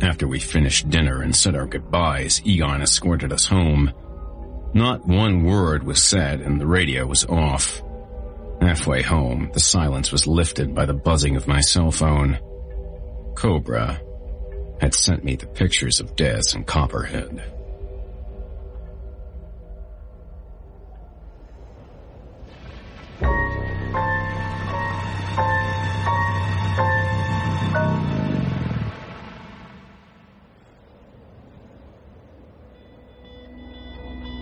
After 0.00 0.28
we 0.28 0.38
finished 0.38 0.90
dinner 0.90 1.22
and 1.22 1.34
said 1.34 1.56
our 1.56 1.66
goodbyes, 1.66 2.40
Egon 2.44 2.82
escorted 2.82 3.32
us 3.32 3.46
home. 3.46 3.92
Not 4.72 5.06
one 5.06 5.44
word 5.44 5.82
was 5.82 6.02
said 6.02 6.40
and 6.40 6.60
the 6.60 6.66
radio 6.66 7.06
was 7.06 7.24
off. 7.24 7.82
Halfway 8.60 9.02
home, 9.02 9.50
the 9.52 9.60
silence 9.60 10.12
was 10.12 10.26
lifted 10.26 10.74
by 10.74 10.86
the 10.86 10.94
buzzing 10.94 11.36
of 11.36 11.48
my 11.48 11.60
cell 11.60 11.90
phone. 11.90 12.38
Cobra 13.34 14.00
had 14.80 14.94
sent 14.94 15.24
me 15.24 15.36
the 15.36 15.46
pictures 15.46 16.00
of 16.00 16.14
Dez 16.14 16.54
and 16.54 16.66
Copperhead. 16.66 17.57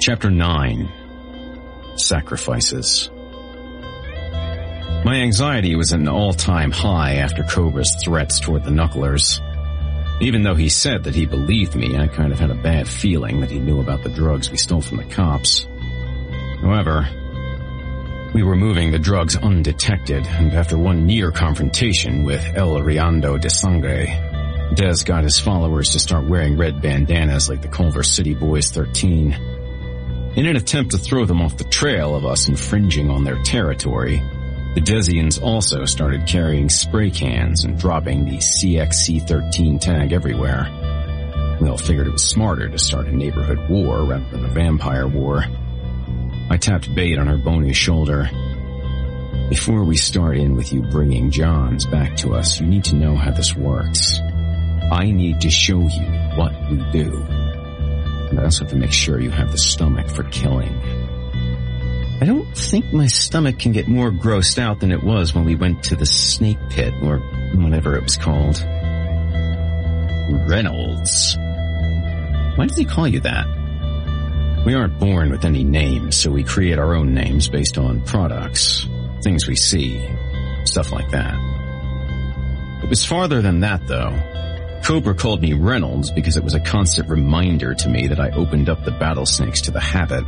Chapter 0.06 0.30
9 0.30 0.88
Sacrifices 1.96 3.10
My 5.04 5.16
anxiety 5.16 5.74
was 5.74 5.92
at 5.92 5.98
an 5.98 6.06
all-time 6.06 6.70
high 6.70 7.14
after 7.14 7.42
Cobra's 7.42 7.96
threats 8.04 8.38
toward 8.38 8.62
the 8.62 8.70
Knucklers. 8.70 9.40
Even 10.22 10.44
though 10.44 10.54
he 10.54 10.68
said 10.68 11.02
that 11.02 11.16
he 11.16 11.26
believed 11.26 11.74
me, 11.74 11.98
I 11.98 12.06
kind 12.06 12.32
of 12.32 12.38
had 12.38 12.52
a 12.52 12.54
bad 12.54 12.86
feeling 12.86 13.40
that 13.40 13.50
he 13.50 13.58
knew 13.58 13.80
about 13.80 14.04
the 14.04 14.08
drugs 14.08 14.48
we 14.48 14.58
stole 14.58 14.80
from 14.80 14.98
the 14.98 15.04
cops. 15.06 15.66
However, 16.60 17.08
we 18.32 18.44
were 18.44 18.54
moving 18.54 18.92
the 18.92 19.00
drugs 19.00 19.36
undetected, 19.36 20.24
and 20.24 20.52
after 20.52 20.78
one 20.78 21.04
near 21.06 21.32
confrontation 21.32 22.22
with 22.22 22.44
El 22.54 22.76
Riando 22.76 23.40
de 23.40 23.50
Sangre, 23.50 24.06
Dez 24.76 25.04
got 25.04 25.24
his 25.24 25.40
followers 25.40 25.88
to 25.90 25.98
start 25.98 26.28
wearing 26.28 26.56
red 26.56 26.80
bandanas 26.80 27.48
like 27.48 27.60
the 27.60 27.66
Culver 27.66 28.04
City 28.04 28.34
Boys 28.34 28.70
13. 28.70 29.55
In 30.36 30.44
an 30.44 30.56
attempt 30.56 30.90
to 30.90 30.98
throw 30.98 31.24
them 31.24 31.40
off 31.40 31.56
the 31.56 31.64
trail 31.64 32.14
of 32.14 32.26
us 32.26 32.46
infringing 32.46 33.10
on 33.10 33.24
their 33.24 33.42
territory, 33.42 34.18
the 34.74 34.82
Desians 34.82 35.40
also 35.40 35.86
started 35.86 36.26
carrying 36.26 36.68
spray 36.68 37.10
cans 37.10 37.64
and 37.64 37.78
dropping 37.78 38.26
the 38.26 38.36
CXC-13 38.36 39.80
tag 39.80 40.12
everywhere. 40.12 40.68
We 41.58 41.70
all 41.70 41.78
figured 41.78 42.06
it 42.06 42.12
was 42.12 42.28
smarter 42.28 42.68
to 42.68 42.78
start 42.78 43.06
a 43.06 43.16
neighborhood 43.16 43.70
war 43.70 44.04
rather 44.04 44.28
than 44.30 44.44
a 44.44 44.48
vampire 44.48 45.08
war. 45.08 45.42
I 46.50 46.58
tapped 46.58 46.94
Bate 46.94 47.18
on 47.18 47.28
her 47.28 47.38
bony 47.38 47.72
shoulder. 47.72 48.28
Before 49.48 49.84
we 49.84 49.96
start 49.96 50.36
in 50.36 50.54
with 50.54 50.70
you 50.70 50.82
bringing 50.82 51.30
Johns 51.30 51.86
back 51.86 52.14
to 52.16 52.34
us, 52.34 52.60
you 52.60 52.66
need 52.66 52.84
to 52.84 52.96
know 52.96 53.16
how 53.16 53.30
this 53.30 53.56
works. 53.56 54.18
I 54.92 55.10
need 55.12 55.40
to 55.40 55.50
show 55.50 55.80
you 55.80 56.06
what 56.36 56.52
we 56.70 56.76
do. 56.92 57.55
I 58.32 58.44
also 58.44 58.64
have 58.64 58.70
to 58.70 58.76
make 58.76 58.92
sure 58.92 59.20
you 59.20 59.30
have 59.30 59.52
the 59.52 59.58
stomach 59.58 60.08
for 60.08 60.24
killing. 60.24 60.74
I 62.20 62.24
don't 62.24 62.56
think 62.56 62.92
my 62.92 63.06
stomach 63.06 63.58
can 63.58 63.72
get 63.72 63.88
more 63.88 64.10
grossed 64.10 64.58
out 64.58 64.80
than 64.80 64.90
it 64.90 65.02
was 65.02 65.34
when 65.34 65.44
we 65.44 65.54
went 65.54 65.84
to 65.84 65.96
the 65.96 66.06
snake 66.06 66.58
pit 66.70 66.94
or 67.02 67.18
whatever 67.54 67.94
it 67.94 68.02
was 68.02 68.16
called. 68.16 68.60
Reynolds. 70.48 71.36
Why 72.56 72.66
does 72.66 72.76
he 72.76 72.84
call 72.84 73.06
you 73.06 73.20
that? 73.20 73.46
We 74.64 74.74
aren't 74.74 74.98
born 74.98 75.30
with 75.30 75.44
any 75.44 75.62
names, 75.62 76.16
so 76.16 76.30
we 76.30 76.42
create 76.42 76.78
our 76.78 76.94
own 76.94 77.14
names 77.14 77.48
based 77.48 77.78
on 77.78 78.00
products, 78.02 78.88
things 79.22 79.46
we 79.46 79.54
see, 79.54 80.04
stuff 80.64 80.90
like 80.90 81.10
that. 81.10 81.34
It 82.82 82.88
was 82.88 83.04
farther 83.04 83.42
than 83.42 83.60
that 83.60 83.86
though. 83.86 84.10
Cobra 84.86 85.16
called 85.16 85.42
me 85.42 85.52
Reynolds 85.52 86.12
because 86.12 86.36
it 86.36 86.44
was 86.44 86.54
a 86.54 86.60
constant 86.60 87.08
reminder 87.08 87.74
to 87.74 87.88
me 87.88 88.06
that 88.06 88.20
I 88.20 88.30
opened 88.30 88.68
up 88.68 88.84
the 88.84 88.92
battlesnakes 88.92 89.62
to 89.62 89.72
the 89.72 89.80
habit. 89.80 90.22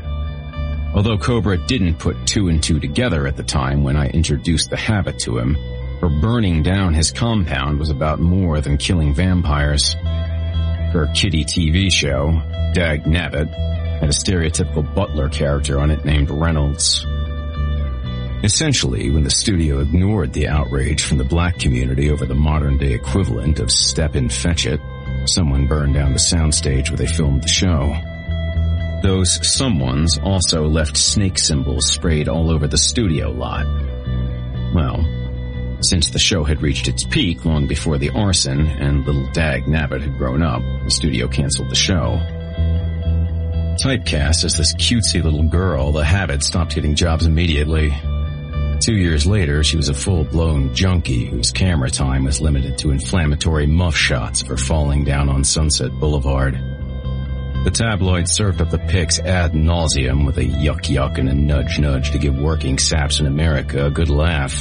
Although 0.96 1.16
Cobra 1.16 1.56
didn't 1.56 2.00
put 2.00 2.26
two 2.26 2.48
and 2.48 2.60
two 2.60 2.80
together 2.80 3.28
at 3.28 3.36
the 3.36 3.44
time 3.44 3.84
when 3.84 3.96
I 3.96 4.08
introduced 4.08 4.68
the 4.68 4.76
habit 4.76 5.20
to 5.20 5.38
him, 5.38 5.54
her 6.00 6.08
burning 6.08 6.64
down 6.64 6.92
his 6.92 7.12
compound 7.12 7.78
was 7.78 7.88
about 7.88 8.18
more 8.18 8.60
than 8.60 8.78
killing 8.78 9.14
vampires. 9.14 9.92
Her 9.92 11.08
kiddie 11.14 11.44
TV 11.44 11.92
show, 11.92 12.42
Dag 12.74 13.04
Nabbit, 13.04 13.48
had 14.00 14.08
a 14.08 14.12
stereotypical 14.12 14.92
butler 14.92 15.28
character 15.28 15.78
on 15.78 15.92
it 15.92 16.04
named 16.04 16.32
Reynolds. 16.32 17.06
Essentially, 18.44 19.10
when 19.10 19.24
the 19.24 19.30
studio 19.30 19.80
ignored 19.80 20.32
the 20.32 20.46
outrage 20.46 21.02
from 21.02 21.18
the 21.18 21.24
black 21.24 21.58
community 21.58 22.08
over 22.08 22.24
the 22.24 22.36
modern 22.36 22.78
day 22.78 22.92
equivalent 22.92 23.58
of 23.58 23.70
Stepin 23.70 24.28
Fetchit, 24.28 24.80
someone 25.28 25.66
burned 25.66 25.94
down 25.94 26.12
the 26.12 26.20
soundstage 26.20 26.88
where 26.88 26.96
they 26.96 27.06
filmed 27.06 27.42
the 27.42 27.48
show. 27.48 27.96
Those 29.02 29.40
someones 29.40 30.22
also 30.22 30.68
left 30.68 30.96
snake 30.96 31.36
symbols 31.36 31.90
sprayed 31.90 32.28
all 32.28 32.48
over 32.48 32.68
the 32.68 32.78
studio 32.78 33.30
lot. 33.30 33.66
Well, 34.72 35.04
since 35.80 36.10
the 36.10 36.20
show 36.20 36.44
had 36.44 36.62
reached 36.62 36.86
its 36.86 37.04
peak 37.04 37.44
long 37.44 37.66
before 37.66 37.98
the 37.98 38.10
arson 38.10 38.66
and 38.66 39.04
little 39.04 39.26
Dag 39.32 39.66
Nabbit 39.66 40.02
had 40.02 40.16
grown 40.16 40.42
up, 40.42 40.62
the 40.84 40.90
studio 40.90 41.26
canceled 41.26 41.70
the 41.70 41.76
show. 41.76 42.20
Typecast 43.82 44.44
as 44.44 44.56
this 44.56 44.74
cutesy 44.74 45.22
little 45.22 45.44
girl, 45.44 45.90
the 45.90 46.04
habit 46.04 46.44
stopped 46.44 46.76
getting 46.76 46.94
jobs 46.94 47.26
immediately. 47.26 47.92
Two 48.88 48.96
years 48.96 49.26
later, 49.26 49.62
she 49.62 49.76
was 49.76 49.90
a 49.90 49.94
full-blown 49.94 50.74
junkie 50.74 51.26
whose 51.26 51.52
camera 51.52 51.90
time 51.90 52.24
was 52.24 52.40
limited 52.40 52.78
to 52.78 52.90
inflammatory 52.90 53.66
muff 53.66 53.94
shots 53.94 54.40
for 54.40 54.56
falling 54.56 55.04
down 55.04 55.28
on 55.28 55.44
Sunset 55.44 55.92
Boulevard. 56.00 56.54
The 57.64 57.70
tabloid 57.70 58.30
served 58.30 58.62
up 58.62 58.70
the 58.70 58.78
pics 58.78 59.18
ad 59.18 59.52
nauseum 59.52 60.24
with 60.24 60.38
a 60.38 60.44
yuck 60.44 60.84
yuck 60.84 61.18
and 61.18 61.28
a 61.28 61.34
nudge 61.34 61.78
nudge 61.78 62.12
to 62.12 62.18
give 62.18 62.38
working 62.38 62.78
saps 62.78 63.20
in 63.20 63.26
America 63.26 63.84
a 63.84 63.90
good 63.90 64.08
laugh. 64.08 64.58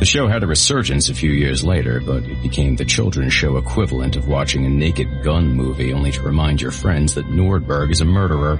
The 0.00 0.06
show 0.06 0.26
had 0.26 0.42
a 0.42 0.48
resurgence 0.48 1.08
a 1.08 1.14
few 1.14 1.30
years 1.30 1.62
later, 1.62 2.00
but 2.00 2.24
it 2.24 2.42
became 2.42 2.74
the 2.74 2.84
children's 2.84 3.32
show 3.32 3.58
equivalent 3.58 4.16
of 4.16 4.26
watching 4.26 4.66
a 4.66 4.68
naked 4.68 5.22
gun 5.22 5.54
movie 5.54 5.92
only 5.92 6.10
to 6.10 6.22
remind 6.22 6.60
your 6.60 6.72
friends 6.72 7.14
that 7.14 7.26
Nordberg 7.26 7.92
is 7.92 8.00
a 8.00 8.04
murderer. 8.04 8.58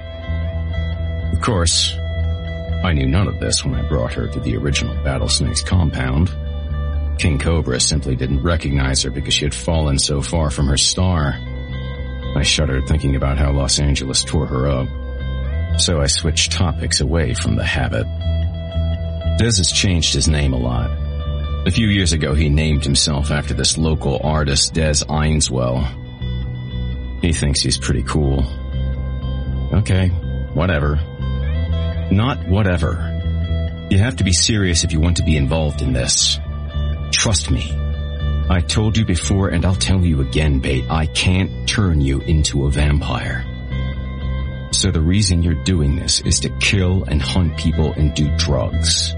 Of 1.33 1.41
course, 1.41 1.97
I 2.85 2.93
knew 2.93 3.07
none 3.07 3.27
of 3.27 3.39
this 3.39 3.65
when 3.65 3.73
I 3.73 3.81
brought 3.81 4.13
her 4.13 4.27
to 4.27 4.39
the 4.39 4.55
original 4.57 4.93
Battlesnakes 5.03 5.63
compound. 5.63 6.29
King 7.17 7.39
Cobra 7.39 7.79
simply 7.79 8.15
didn't 8.15 8.43
recognize 8.43 9.01
her 9.01 9.09
because 9.09 9.33
she 9.33 9.43
had 9.43 9.55
fallen 9.55 9.97
so 9.97 10.21
far 10.21 10.51
from 10.51 10.67
her 10.67 10.77
star. 10.77 11.33
I 12.35 12.43
shuddered 12.43 12.87
thinking 12.87 13.15
about 13.15 13.39
how 13.39 13.51
Los 13.53 13.79
Angeles 13.79 14.23
tore 14.23 14.45
her 14.45 14.67
up. 14.67 15.79
So 15.79 15.99
I 15.99 16.05
switched 16.05 16.51
topics 16.51 17.01
away 17.01 17.33
from 17.33 17.55
the 17.55 17.63
habit. 17.63 18.05
Dez 19.39 19.57
has 19.57 19.71
changed 19.71 20.13
his 20.13 20.27
name 20.27 20.53
a 20.53 20.59
lot. 20.59 20.91
A 21.67 21.71
few 21.71 21.87
years 21.87 22.13
ago, 22.13 22.35
he 22.35 22.49
named 22.49 22.83
himself 22.83 23.31
after 23.31 23.55
this 23.55 23.79
local 23.79 24.21
artist, 24.23 24.75
Des 24.75 25.03
Einswell. 25.09 25.89
He 27.23 27.33
thinks 27.33 27.61
he's 27.61 27.79
pretty 27.79 28.03
cool. 28.03 28.45
Okay, 29.73 30.09
whatever. 30.53 30.99
Not 32.11 32.47
whatever. 32.47 33.87
You 33.89 33.99
have 33.99 34.17
to 34.17 34.23
be 34.23 34.33
serious 34.33 34.83
if 34.83 34.91
you 34.91 34.99
want 34.99 35.17
to 35.17 35.23
be 35.23 35.37
involved 35.37 35.81
in 35.81 35.93
this. 35.93 36.39
Trust 37.11 37.51
me. 37.51 37.71
I 38.49 38.61
told 38.61 38.97
you 38.97 39.05
before 39.05 39.49
and 39.49 39.65
I'll 39.65 39.75
tell 39.75 40.01
you 40.01 40.21
again, 40.21 40.59
Bate, 40.59 40.89
I 40.89 41.07
can't 41.07 41.67
turn 41.67 42.01
you 42.01 42.21
into 42.21 42.65
a 42.65 42.71
vampire. 42.71 43.43
So 44.71 44.91
the 44.91 45.01
reason 45.01 45.41
you're 45.41 45.63
doing 45.63 45.95
this 45.95 46.21
is 46.21 46.41
to 46.41 46.49
kill 46.59 47.03
and 47.05 47.21
hunt 47.21 47.57
people 47.57 47.93
and 47.93 48.13
do 48.13 48.35
drugs. 48.37 49.15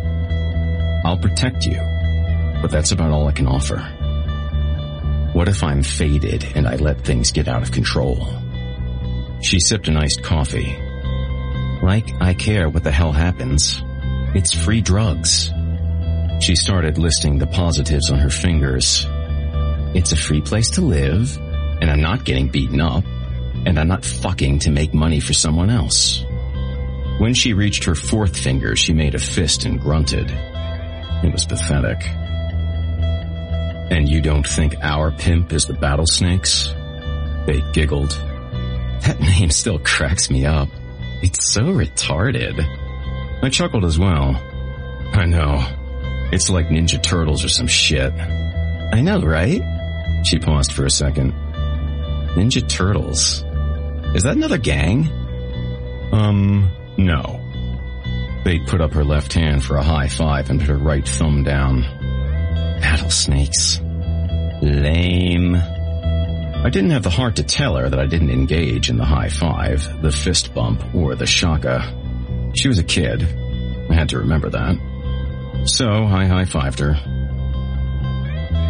I'll 1.03 1.17
protect 1.17 1.65
you 1.65 1.81
but 2.61 2.71
that's 2.71 2.91
about 2.91 3.11
all 3.11 3.27
I 3.27 3.31
can 3.31 3.47
offer. 3.47 3.77
What 5.33 5.47
if 5.47 5.63
I'm 5.63 5.83
faded 5.83 6.45
and 6.55 6.67
I 6.67 6.75
let 6.75 7.01
things 7.01 7.31
get 7.31 7.47
out 7.47 7.61
of 7.61 7.71
control? 7.71 8.27
She 9.41 9.59
sipped 9.59 9.87
an 9.87 9.97
iced 9.97 10.23
coffee. 10.23 10.75
Like 11.87 12.21
I 12.21 12.33
care 12.33 12.67
what 12.67 12.83
the 12.83 12.91
hell 12.91 13.13
happens. 13.13 13.81
It's 14.35 14.51
free 14.51 14.81
drugs. 14.81 15.49
She 16.41 16.57
started 16.57 16.97
listing 16.97 17.37
the 17.37 17.47
positives 17.47 18.11
on 18.11 18.19
her 18.19 18.29
fingers. 18.29 19.05
It's 19.95 20.11
a 20.11 20.17
free 20.17 20.41
place 20.41 20.71
to 20.71 20.81
live, 20.81 21.37
and 21.37 21.89
I'm 21.89 22.01
not 22.01 22.25
getting 22.25 22.49
beaten 22.49 22.81
up, 22.81 23.05
and 23.65 23.79
I'm 23.79 23.87
not 23.87 24.03
fucking 24.03 24.59
to 24.59 24.69
make 24.69 24.93
money 24.93 25.21
for 25.21 25.31
someone 25.31 25.69
else. 25.69 26.25
When 27.19 27.33
she 27.33 27.53
reached 27.53 27.85
her 27.85 27.95
fourth 27.95 28.37
finger, 28.37 28.75
she 28.75 28.91
made 28.91 29.15
a 29.15 29.19
fist 29.19 29.63
and 29.63 29.79
grunted. 29.79 30.29
It 30.29 31.31
was 31.31 31.45
pathetic. 31.45 32.05
And 33.91 34.09
you 34.09 34.19
don't 34.19 34.45
think 34.45 34.75
our 34.81 35.11
pimp 35.11 35.53
is 35.53 35.67
the 35.67 35.73
Battlesnakes? 35.73 36.67
They 37.45 37.63
giggled. 37.71 38.11
That 39.03 39.19
name 39.39 39.51
still 39.51 39.79
cracks 39.79 40.29
me 40.29 40.45
up. 40.45 40.67
It's 41.21 41.51
so 41.51 41.63
retarded. 41.63 42.63
I 43.41 43.49
chuckled 43.49 43.85
as 43.85 43.97
well. 43.97 44.35
I 45.13 45.25
know. 45.25 45.65
It's 46.31 46.49
like 46.49 46.67
Ninja 46.67 47.01
Turtles 47.01 47.43
or 47.43 47.49
some 47.49 47.67
shit. 47.67 48.13
I 48.13 49.01
know, 49.01 49.21
right? 49.21 49.61
She 50.25 50.39
paused 50.39 50.73
for 50.73 50.85
a 50.85 50.89
second. 50.89 51.33
Ninja 52.35 52.67
Turtles. 52.67 53.43
Is 54.15 54.23
that 54.23 54.35
another 54.35 54.57
gang? 54.57 55.07
Um, 56.11 56.71
no. 56.97 57.41
Bate 58.43 58.65
put 58.67 58.81
up 58.81 58.93
her 58.93 59.03
left 59.03 59.33
hand 59.33 59.63
for 59.63 59.77
a 59.77 59.83
high 59.83 60.07
five 60.07 60.49
and 60.49 60.59
put 60.59 60.69
her 60.69 60.77
right 60.77 61.07
thumb 61.07 61.43
down. 61.43 61.81
Battlesnakes. 62.81 63.79
Lame. 64.61 65.55
I 66.63 66.69
didn't 66.69 66.89
have 66.89 67.03
the 67.03 67.09
heart 67.09 67.35
to 67.37 67.43
tell 67.43 67.75
her 67.75 67.89
that 67.89 67.99
I 67.99 68.07
didn't 68.07 68.31
engage 68.31 68.89
in 68.89 68.97
the 68.97 69.05
high 69.05 69.29
five, 69.29 70.01
the 70.01 70.11
fist 70.11 70.53
bump, 70.53 70.83
or 70.93 71.15
the 71.15 71.25
shaka. 71.25 71.93
She 72.55 72.67
was 72.67 72.77
a 72.77 72.83
kid. 72.83 73.23
I 73.89 73.93
had 73.93 74.09
to 74.09 74.17
remember 74.17 74.49
that. 74.49 74.75
So 75.65 75.87
I 75.87 76.25
high-fived 76.25 76.79
her. 76.79 76.95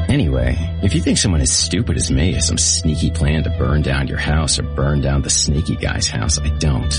Anyway, 0.09 0.55
if 0.83 0.93
you 0.93 1.01
think 1.01 1.17
someone 1.17 1.41
as 1.41 1.51
stupid 1.51 1.97
as 1.97 2.11
me 2.11 2.33
has 2.33 2.47
some 2.47 2.57
sneaky 2.57 3.11
plan 3.11 3.43
to 3.43 3.49
burn 3.51 3.81
down 3.81 4.07
your 4.07 4.17
house 4.17 4.59
or 4.59 4.63
burn 4.63 5.01
down 5.01 5.21
the 5.21 5.29
snaky 5.29 5.75
guy's 5.75 6.07
house, 6.07 6.39
I 6.39 6.49
don't. 6.57 6.93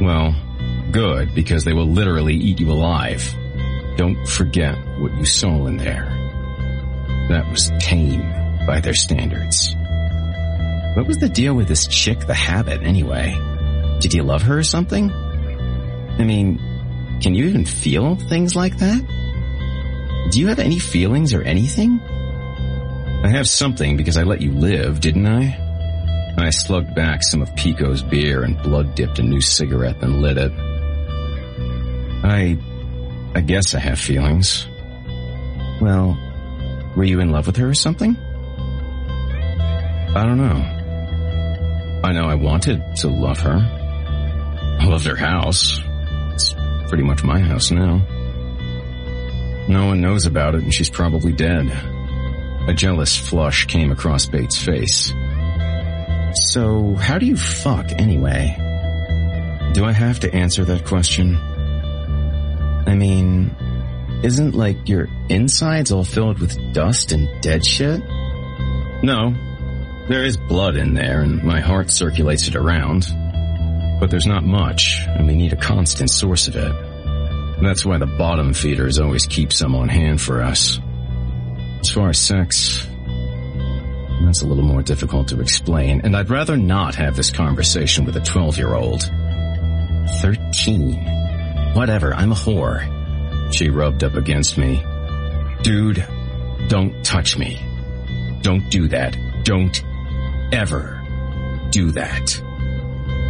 Well, 0.00 0.34
good, 0.90 1.34
because 1.34 1.64
they 1.64 1.72
will 1.72 1.88
literally 1.88 2.34
eat 2.34 2.60
you 2.60 2.70
alive. 2.70 3.34
Don't 3.96 4.26
forget 4.26 4.76
what 4.98 5.14
you 5.16 5.24
saw 5.24 5.66
in 5.66 5.76
there. 5.76 6.04
That 7.28 7.48
was 7.50 7.70
tame 7.78 8.22
by 8.66 8.80
their 8.80 8.94
standards. 8.94 9.74
What 10.94 11.06
was 11.06 11.18
the 11.18 11.28
deal 11.28 11.54
with 11.54 11.68
this 11.68 11.86
chick, 11.86 12.26
the 12.26 12.34
habit, 12.34 12.82
anyway? 12.82 13.34
Did 14.00 14.12
you 14.12 14.22
love 14.22 14.42
her 14.42 14.58
or 14.58 14.62
something? 14.62 15.10
I 15.10 16.24
mean, 16.24 16.58
can 17.22 17.34
you 17.34 17.46
even 17.46 17.64
feel 17.64 18.16
things 18.16 18.54
like 18.54 18.76
that? 18.78 20.28
Do 20.30 20.40
you 20.40 20.48
have 20.48 20.58
any 20.58 20.78
feelings 20.78 21.32
or 21.32 21.42
anything? 21.42 22.00
I 23.24 23.28
have 23.28 23.48
something 23.48 23.96
because 23.96 24.16
I 24.16 24.24
let 24.24 24.40
you 24.40 24.52
live, 24.52 25.00
didn't 25.00 25.26
I? 25.26 25.58
I 26.36 26.50
slugged 26.50 26.94
back 26.94 27.22
some 27.22 27.42
of 27.42 27.54
Pico's 27.54 28.02
beer 28.02 28.42
and 28.42 28.60
blood 28.62 28.94
dipped 28.94 29.18
a 29.18 29.22
new 29.22 29.40
cigarette 29.40 30.02
and 30.02 30.20
lit 30.20 30.38
it. 30.38 30.52
I, 32.24 32.58
I 33.34 33.40
guess 33.40 33.74
I 33.74 33.78
have 33.78 33.98
feelings. 33.98 34.66
Well, 35.80 36.18
were 36.96 37.04
you 37.04 37.20
in 37.20 37.30
love 37.30 37.46
with 37.46 37.56
her 37.56 37.68
or 37.68 37.74
something? 37.74 38.16
I 40.14 40.24
don't 40.24 40.36
know. 40.36 40.80
I 42.04 42.12
know 42.12 42.24
I 42.24 42.34
wanted 42.34 42.96
to 42.96 43.08
love 43.08 43.38
her. 43.40 43.58
I 44.80 44.84
loved 44.86 45.06
her 45.06 45.16
house. 45.16 45.80
It's 46.34 46.54
pretty 46.88 47.04
much 47.04 47.24
my 47.24 47.38
house 47.38 47.70
now. 47.70 47.98
No 49.68 49.86
one 49.86 50.00
knows 50.00 50.26
about 50.26 50.54
it 50.54 50.64
and 50.64 50.74
she's 50.74 50.90
probably 50.90 51.32
dead. 51.32 51.66
A 52.68 52.74
jealous 52.74 53.16
flush 53.16 53.66
came 53.66 53.90
across 53.90 54.26
Bate's 54.26 54.62
face. 54.62 55.12
So, 56.34 56.94
how 56.94 57.18
do 57.18 57.26
you 57.26 57.36
fuck 57.36 57.90
anyway? 57.92 58.56
Do 59.72 59.84
I 59.84 59.92
have 59.92 60.20
to 60.20 60.34
answer 60.34 60.64
that 60.66 60.84
question? 60.84 61.36
I 62.86 62.94
mean, 62.94 63.56
isn't 64.22 64.54
like 64.54 64.88
your 64.88 65.08
insides 65.28 65.90
all 65.90 66.04
filled 66.04 66.38
with 66.38 66.74
dust 66.74 67.12
and 67.12 67.28
dead 67.40 67.64
shit? 67.64 68.02
No. 69.02 69.34
There 70.08 70.24
is 70.24 70.36
blood 70.36 70.76
in 70.76 70.94
there 70.94 71.22
and 71.22 71.42
my 71.42 71.60
heart 71.60 71.90
circulates 71.90 72.48
it 72.48 72.56
around. 72.56 73.06
But 74.00 74.10
there's 74.10 74.26
not 74.26 74.44
much 74.44 75.04
and 75.06 75.26
we 75.26 75.34
need 75.34 75.52
a 75.52 75.56
constant 75.56 76.10
source 76.10 76.48
of 76.48 76.56
it. 76.56 76.72
That's 77.62 77.86
why 77.86 77.98
the 77.98 78.06
bottom 78.06 78.52
feeders 78.52 78.98
always 78.98 79.26
keep 79.26 79.52
some 79.52 79.76
on 79.76 79.88
hand 79.88 80.20
for 80.20 80.42
us. 80.42 80.80
As 81.80 81.90
far 81.90 82.08
as 82.08 82.18
sex, 82.18 82.84
that's 84.24 84.42
a 84.42 84.46
little 84.46 84.64
more 84.64 84.82
difficult 84.82 85.28
to 85.28 85.40
explain, 85.40 86.00
and 86.02 86.16
I'd 86.16 86.30
rather 86.30 86.56
not 86.56 86.94
have 86.96 87.16
this 87.16 87.30
conversation 87.30 88.04
with 88.04 88.16
a 88.16 88.20
12 88.20 88.56
year 88.56 88.74
old. 88.74 89.02
13. 90.20 91.74
Whatever, 91.74 92.14
I'm 92.14 92.32
a 92.32 92.34
whore. 92.34 93.52
She 93.54 93.70
rubbed 93.70 94.02
up 94.02 94.14
against 94.14 94.58
me. 94.58 94.82
Dude, 95.62 96.04
don't 96.68 97.04
touch 97.04 97.38
me. 97.38 97.60
Don't 98.42 98.68
do 98.70 98.88
that. 98.88 99.16
Don't 99.44 99.84
ever 100.52 101.00
do 101.70 101.90
that. 101.92 102.40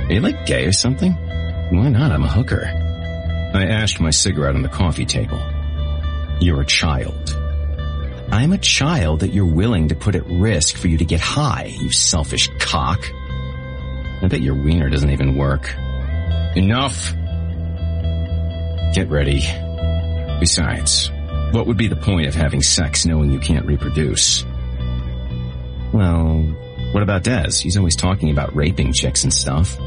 Are 0.09 0.13
you 0.13 0.21
like 0.21 0.47
gay 0.47 0.67
or 0.67 0.73
something? 0.73 1.13
Why 1.13 1.89
not? 1.89 2.13
I'm 2.13 2.25
a 2.25 2.29
hooker. 2.29 2.65
I 3.55 3.67
ashed 3.67 4.01
my 4.01 4.11
cigarette 4.11 4.55
on 4.55 4.63
the 4.63 4.69
coffee 4.69 5.07
table. 5.07 5.41
You're 6.41 6.61
a 6.61 6.67
child. 6.67 7.39
I'm 8.31 8.53
a 8.53 8.59
child 8.59 9.21
that 9.21 9.33
you're 9.33 9.45
willing 9.47 9.89
to 9.89 9.95
put 9.95 10.15
at 10.15 10.27
risk 10.27 10.77
for 10.77 10.89
you 10.89 10.99
to 10.99 11.05
get 11.05 11.21
high, 11.21 11.75
you 11.79 11.93
selfish 11.93 12.49
cock. 12.59 13.05
I 14.23 14.27
bet 14.29 14.41
your 14.41 14.55
wiener 14.55 14.89
doesn't 14.89 15.11
even 15.11 15.37
work. 15.37 15.75
Enough! 16.57 17.13
Get 18.95 19.09
ready. 19.09 19.43
Besides, 20.41 21.11
what 21.53 21.67
would 21.67 21.77
be 21.77 21.89
the 21.89 21.97
point 21.97 22.27
of 22.27 22.35
having 22.35 22.63
sex 22.63 23.07
knowing 23.07 23.31
you 23.31 23.39
can't 23.39 23.67
reproduce? 23.67 24.45
Well, 25.93 26.57
what 26.93 27.03
about 27.03 27.25
Dez? 27.25 27.61
He's 27.61 27.77
always 27.77 27.97
talking 27.97 28.31
about 28.31 28.55
raping 28.55 28.93
chicks 28.93 29.25
and 29.25 29.33
stuff. 29.33 29.79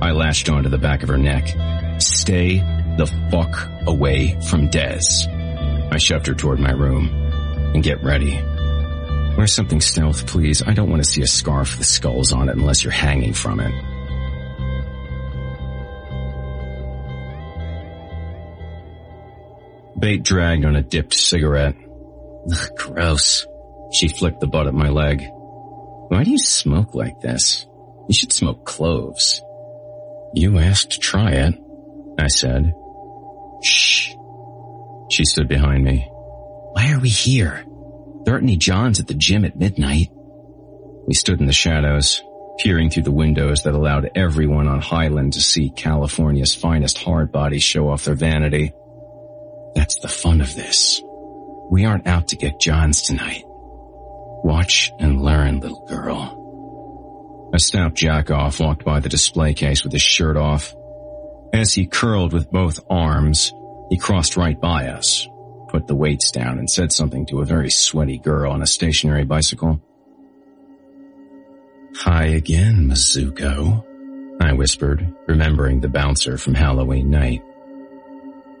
I 0.00 0.12
lashed 0.12 0.48
onto 0.48 0.68
the 0.68 0.78
back 0.78 1.02
of 1.02 1.08
her 1.08 1.18
neck. 1.18 1.48
Stay 2.00 2.58
the 2.96 3.06
fuck 3.30 3.68
away 3.86 4.38
from 4.48 4.68
Dez. 4.68 5.28
I 5.92 5.98
shoved 5.98 6.26
her 6.26 6.34
toward 6.34 6.58
my 6.58 6.72
room. 6.72 7.08
And 7.74 7.82
get 7.82 8.02
ready. 8.02 8.34
Wear 9.36 9.46
something 9.46 9.80
stealth, 9.80 10.26
please. 10.26 10.62
I 10.62 10.74
don't 10.74 10.90
want 10.90 11.02
to 11.02 11.08
see 11.08 11.22
a 11.22 11.26
scarf 11.26 11.78
with 11.78 11.86
skulls 11.86 12.32
on 12.32 12.48
it 12.48 12.56
unless 12.56 12.84
you're 12.84 12.92
hanging 12.92 13.32
from 13.32 13.60
it. 13.60 13.72
Bate 19.98 20.22
dragged 20.22 20.64
on 20.64 20.76
a 20.76 20.82
dipped 20.82 21.14
cigarette. 21.14 21.76
Ugh, 22.50 22.76
gross. 22.76 23.46
She 23.92 24.08
flicked 24.08 24.40
the 24.40 24.48
butt 24.48 24.66
at 24.66 24.74
my 24.74 24.88
leg. 24.88 25.22
Why 26.12 26.24
do 26.24 26.30
you 26.30 26.38
smoke 26.38 26.94
like 26.94 27.22
this? 27.22 27.66
You 28.06 28.14
should 28.14 28.34
smoke 28.34 28.66
cloves. 28.66 29.40
You 30.34 30.58
asked 30.58 30.90
to 30.90 30.98
try 30.98 31.30
it, 31.30 31.54
I 32.18 32.26
said. 32.26 32.74
Shh. 33.62 34.12
She 35.08 35.24
stood 35.24 35.48
behind 35.48 35.82
me. 35.82 36.06
Why 36.72 36.92
are 36.92 37.00
we 37.00 37.08
here? 37.08 37.64
There 38.24 38.34
aren't 38.34 38.44
any 38.44 38.58
Johns 38.58 39.00
at 39.00 39.06
the 39.06 39.14
gym 39.14 39.46
at 39.46 39.56
midnight. 39.56 40.10
We 41.06 41.14
stood 41.14 41.40
in 41.40 41.46
the 41.46 41.52
shadows, 41.54 42.22
peering 42.58 42.90
through 42.90 43.04
the 43.04 43.10
windows 43.10 43.62
that 43.62 43.72
allowed 43.72 44.10
everyone 44.14 44.68
on 44.68 44.82
Highland 44.82 45.32
to 45.32 45.40
see 45.40 45.70
California's 45.70 46.54
finest 46.54 46.98
hard 46.98 47.32
bodies 47.32 47.62
show 47.62 47.88
off 47.88 48.04
their 48.04 48.14
vanity. 48.14 48.74
That's 49.74 49.98
the 50.00 50.08
fun 50.08 50.42
of 50.42 50.54
this. 50.54 51.00
We 51.70 51.86
aren't 51.86 52.06
out 52.06 52.28
to 52.28 52.36
get 52.36 52.60
Johns 52.60 53.00
tonight. 53.00 53.44
Watch 54.44 54.92
and 54.98 55.22
learn, 55.22 55.60
little 55.60 55.86
girl. 55.86 57.50
A 57.54 57.58
stout 57.58 57.94
jack-off 57.94 58.60
walked 58.60 58.84
by 58.84 59.00
the 59.00 59.08
display 59.08 59.54
case 59.54 59.84
with 59.84 59.92
his 59.92 60.02
shirt 60.02 60.36
off. 60.36 60.74
As 61.52 61.74
he 61.74 61.86
curled 61.86 62.32
with 62.32 62.50
both 62.50 62.80
arms, 62.88 63.52
he 63.90 63.98
crossed 63.98 64.38
right 64.38 64.58
by 64.58 64.88
us, 64.88 65.28
put 65.68 65.86
the 65.86 65.94
weights 65.94 66.30
down 66.30 66.58
and 66.58 66.68
said 66.68 66.92
something 66.92 67.26
to 67.26 67.40
a 67.40 67.44
very 67.44 67.70
sweaty 67.70 68.18
girl 68.18 68.52
on 68.52 68.62
a 68.62 68.66
stationary 68.66 69.24
bicycle. 69.24 69.82
Hi 71.96 72.24
again, 72.24 72.88
Mizuko, 72.88 73.84
I 74.40 74.54
whispered, 74.54 75.14
remembering 75.28 75.80
the 75.80 75.88
bouncer 75.88 76.38
from 76.38 76.54
Halloween 76.54 77.10
night. 77.10 77.42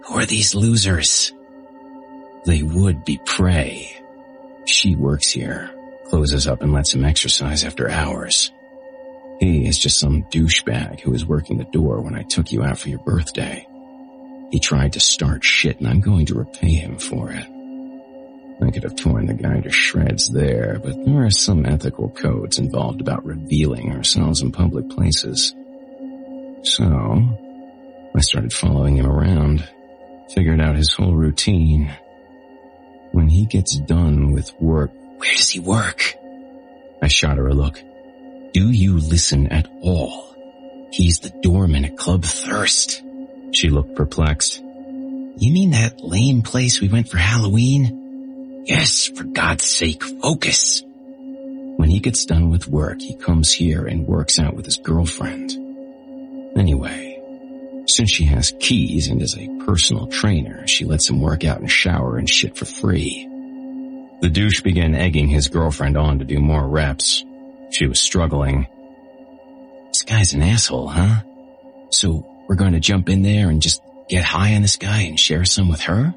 Who 0.04 0.18
are 0.18 0.26
these 0.26 0.54
losers? 0.54 1.32
They 2.44 2.62
would 2.62 3.04
be 3.04 3.18
prey. 3.24 4.01
She 4.64 4.96
works 4.96 5.30
here, 5.30 5.70
closes 6.06 6.46
up 6.46 6.62
and 6.62 6.72
lets 6.72 6.94
him 6.94 7.04
exercise 7.04 7.64
after 7.64 7.88
hours. 7.88 8.52
He 9.40 9.66
is 9.66 9.78
just 9.78 9.98
some 9.98 10.24
douchebag 10.24 11.00
who 11.00 11.10
was 11.10 11.26
working 11.26 11.58
the 11.58 11.64
door 11.64 12.00
when 12.00 12.14
I 12.14 12.22
took 12.22 12.52
you 12.52 12.62
out 12.62 12.78
for 12.78 12.88
your 12.88 13.00
birthday. 13.00 13.66
He 14.50 14.60
tried 14.60 14.92
to 14.92 15.00
start 15.00 15.42
shit 15.42 15.78
and 15.78 15.88
I'm 15.88 16.00
going 16.00 16.26
to 16.26 16.34
repay 16.34 16.74
him 16.74 16.98
for 16.98 17.32
it. 17.32 17.46
I 18.62 18.70
could 18.70 18.84
have 18.84 18.94
torn 18.94 19.26
the 19.26 19.34
guy 19.34 19.60
to 19.60 19.70
shreds 19.70 20.28
there, 20.28 20.78
but 20.82 21.04
there 21.04 21.24
are 21.24 21.30
some 21.30 21.66
ethical 21.66 22.10
codes 22.10 22.58
involved 22.58 23.00
about 23.00 23.24
revealing 23.24 23.90
ourselves 23.90 24.42
in 24.42 24.52
public 24.52 24.88
places. 24.90 25.54
So, 26.62 26.84
I 28.14 28.20
started 28.20 28.52
following 28.52 28.98
him 28.98 29.06
around, 29.06 29.68
figured 30.32 30.60
out 30.60 30.76
his 30.76 30.92
whole 30.92 31.14
routine. 31.14 31.92
When 33.12 33.28
he 33.28 33.46
gets 33.46 33.76
done 33.76 34.32
with 34.32 34.52
work, 34.60 34.90
where 35.18 35.34
does 35.34 35.50
he 35.50 35.60
work? 35.60 36.14
I 37.02 37.08
shot 37.08 37.36
her 37.36 37.48
a 37.48 37.54
look. 37.54 37.80
Do 38.52 38.70
you 38.70 38.98
listen 38.98 39.46
at 39.48 39.68
all? 39.82 40.34
He's 40.92 41.20
the 41.20 41.30
doorman 41.30 41.84
at 41.84 41.96
Club 41.96 42.24
Thirst. 42.24 43.02
She 43.52 43.68
looked 43.68 43.94
perplexed. 43.94 44.60
You 44.60 45.52
mean 45.52 45.70
that 45.70 46.00
lame 46.00 46.42
place 46.42 46.80
we 46.80 46.88
went 46.88 47.08
for 47.08 47.18
Halloween? 47.18 48.64
Yes, 48.66 49.06
for 49.06 49.24
God's 49.24 49.64
sake, 49.64 50.02
focus. 50.02 50.82
When 50.84 51.90
he 51.90 52.00
gets 52.00 52.24
done 52.26 52.50
with 52.50 52.68
work, 52.68 53.00
he 53.00 53.16
comes 53.16 53.52
here 53.52 53.86
and 53.86 54.06
works 54.06 54.38
out 54.38 54.54
with 54.54 54.66
his 54.66 54.76
girlfriend. 54.76 55.50
Anyway, 56.56 57.11
since 57.92 58.10
she 58.10 58.24
has 58.24 58.54
keys 58.58 59.08
and 59.08 59.20
is 59.20 59.36
a 59.36 59.64
personal 59.66 60.06
trainer, 60.06 60.66
she 60.66 60.84
lets 60.84 61.10
him 61.10 61.20
work 61.20 61.44
out 61.44 61.60
and 61.60 61.70
shower 61.70 62.16
and 62.16 62.28
shit 62.28 62.56
for 62.56 62.64
free. 62.64 63.28
The 64.22 64.30
douche 64.30 64.62
began 64.62 64.94
egging 64.94 65.28
his 65.28 65.48
girlfriend 65.48 65.96
on 65.98 66.20
to 66.20 66.24
do 66.24 66.38
more 66.38 66.66
reps. 66.66 67.24
She 67.70 67.86
was 67.86 68.00
struggling. 68.00 68.66
This 69.88 70.02
guy's 70.02 70.32
an 70.32 70.42
asshole, 70.42 70.88
huh? 70.88 71.22
So 71.90 72.26
we're 72.48 72.56
going 72.56 72.72
to 72.72 72.80
jump 72.80 73.08
in 73.10 73.22
there 73.22 73.50
and 73.50 73.60
just 73.60 73.82
get 74.08 74.24
high 74.24 74.54
on 74.54 74.62
this 74.62 74.76
guy 74.76 75.02
and 75.02 75.20
share 75.20 75.44
some 75.44 75.68
with 75.68 75.82
her? 75.82 76.14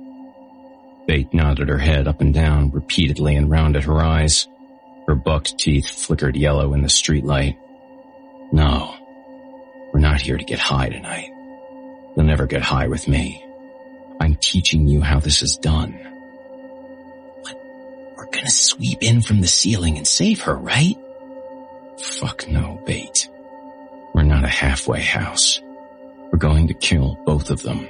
Bate 1.07 1.33
nodded 1.33 1.67
her 1.69 1.77
head 1.77 2.07
up 2.07 2.21
and 2.21 2.33
down 2.33 2.71
repeatedly 2.71 3.35
and 3.35 3.51
rounded 3.51 3.83
her 3.83 4.01
eyes. 4.01 4.47
Her 5.07 5.15
bucked 5.15 5.57
teeth 5.57 5.89
flickered 5.89 6.37
yellow 6.37 6.73
in 6.73 6.81
the 6.81 6.87
streetlight. 6.87 7.57
No, 8.51 8.95
we're 9.93 9.99
not 9.99 10.21
here 10.21 10.37
to 10.37 10.43
get 10.43 10.59
high 10.59 10.89
tonight. 10.89 11.34
You'll 12.15 12.25
never 12.25 12.45
get 12.45 12.61
high 12.61 12.87
with 12.87 13.07
me. 13.07 13.45
I'm 14.19 14.35
teaching 14.35 14.87
you 14.87 15.01
how 15.01 15.19
this 15.19 15.41
is 15.41 15.57
done. 15.57 15.99
But 17.43 17.61
we're 18.15 18.29
gonna 18.31 18.49
sweep 18.49 18.99
in 19.01 19.21
from 19.21 19.41
the 19.41 19.47
ceiling 19.47 19.97
and 19.97 20.07
save 20.07 20.41
her, 20.41 20.55
right? 20.55 20.97
Fuck 21.99 22.47
no, 22.47 22.81
Bate. 22.85 23.29
We're 24.13 24.23
not 24.23 24.45
a 24.45 24.49
halfway 24.49 25.01
house. 25.01 25.59
We're 26.31 26.39
going 26.39 26.67
to 26.69 26.73
kill 26.73 27.17
both 27.25 27.49
of 27.49 27.61
them. 27.61 27.85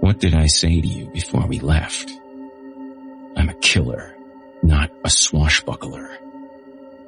What 0.00 0.18
did 0.18 0.34
I 0.34 0.46
say 0.46 0.80
to 0.80 0.86
you 0.86 1.06
before 1.06 1.46
we 1.46 1.60
left? 1.60 2.10
I'm 3.36 3.48
a 3.48 3.54
killer, 3.54 4.14
not 4.62 4.90
a 5.04 5.10
swashbuckler. 5.10 6.10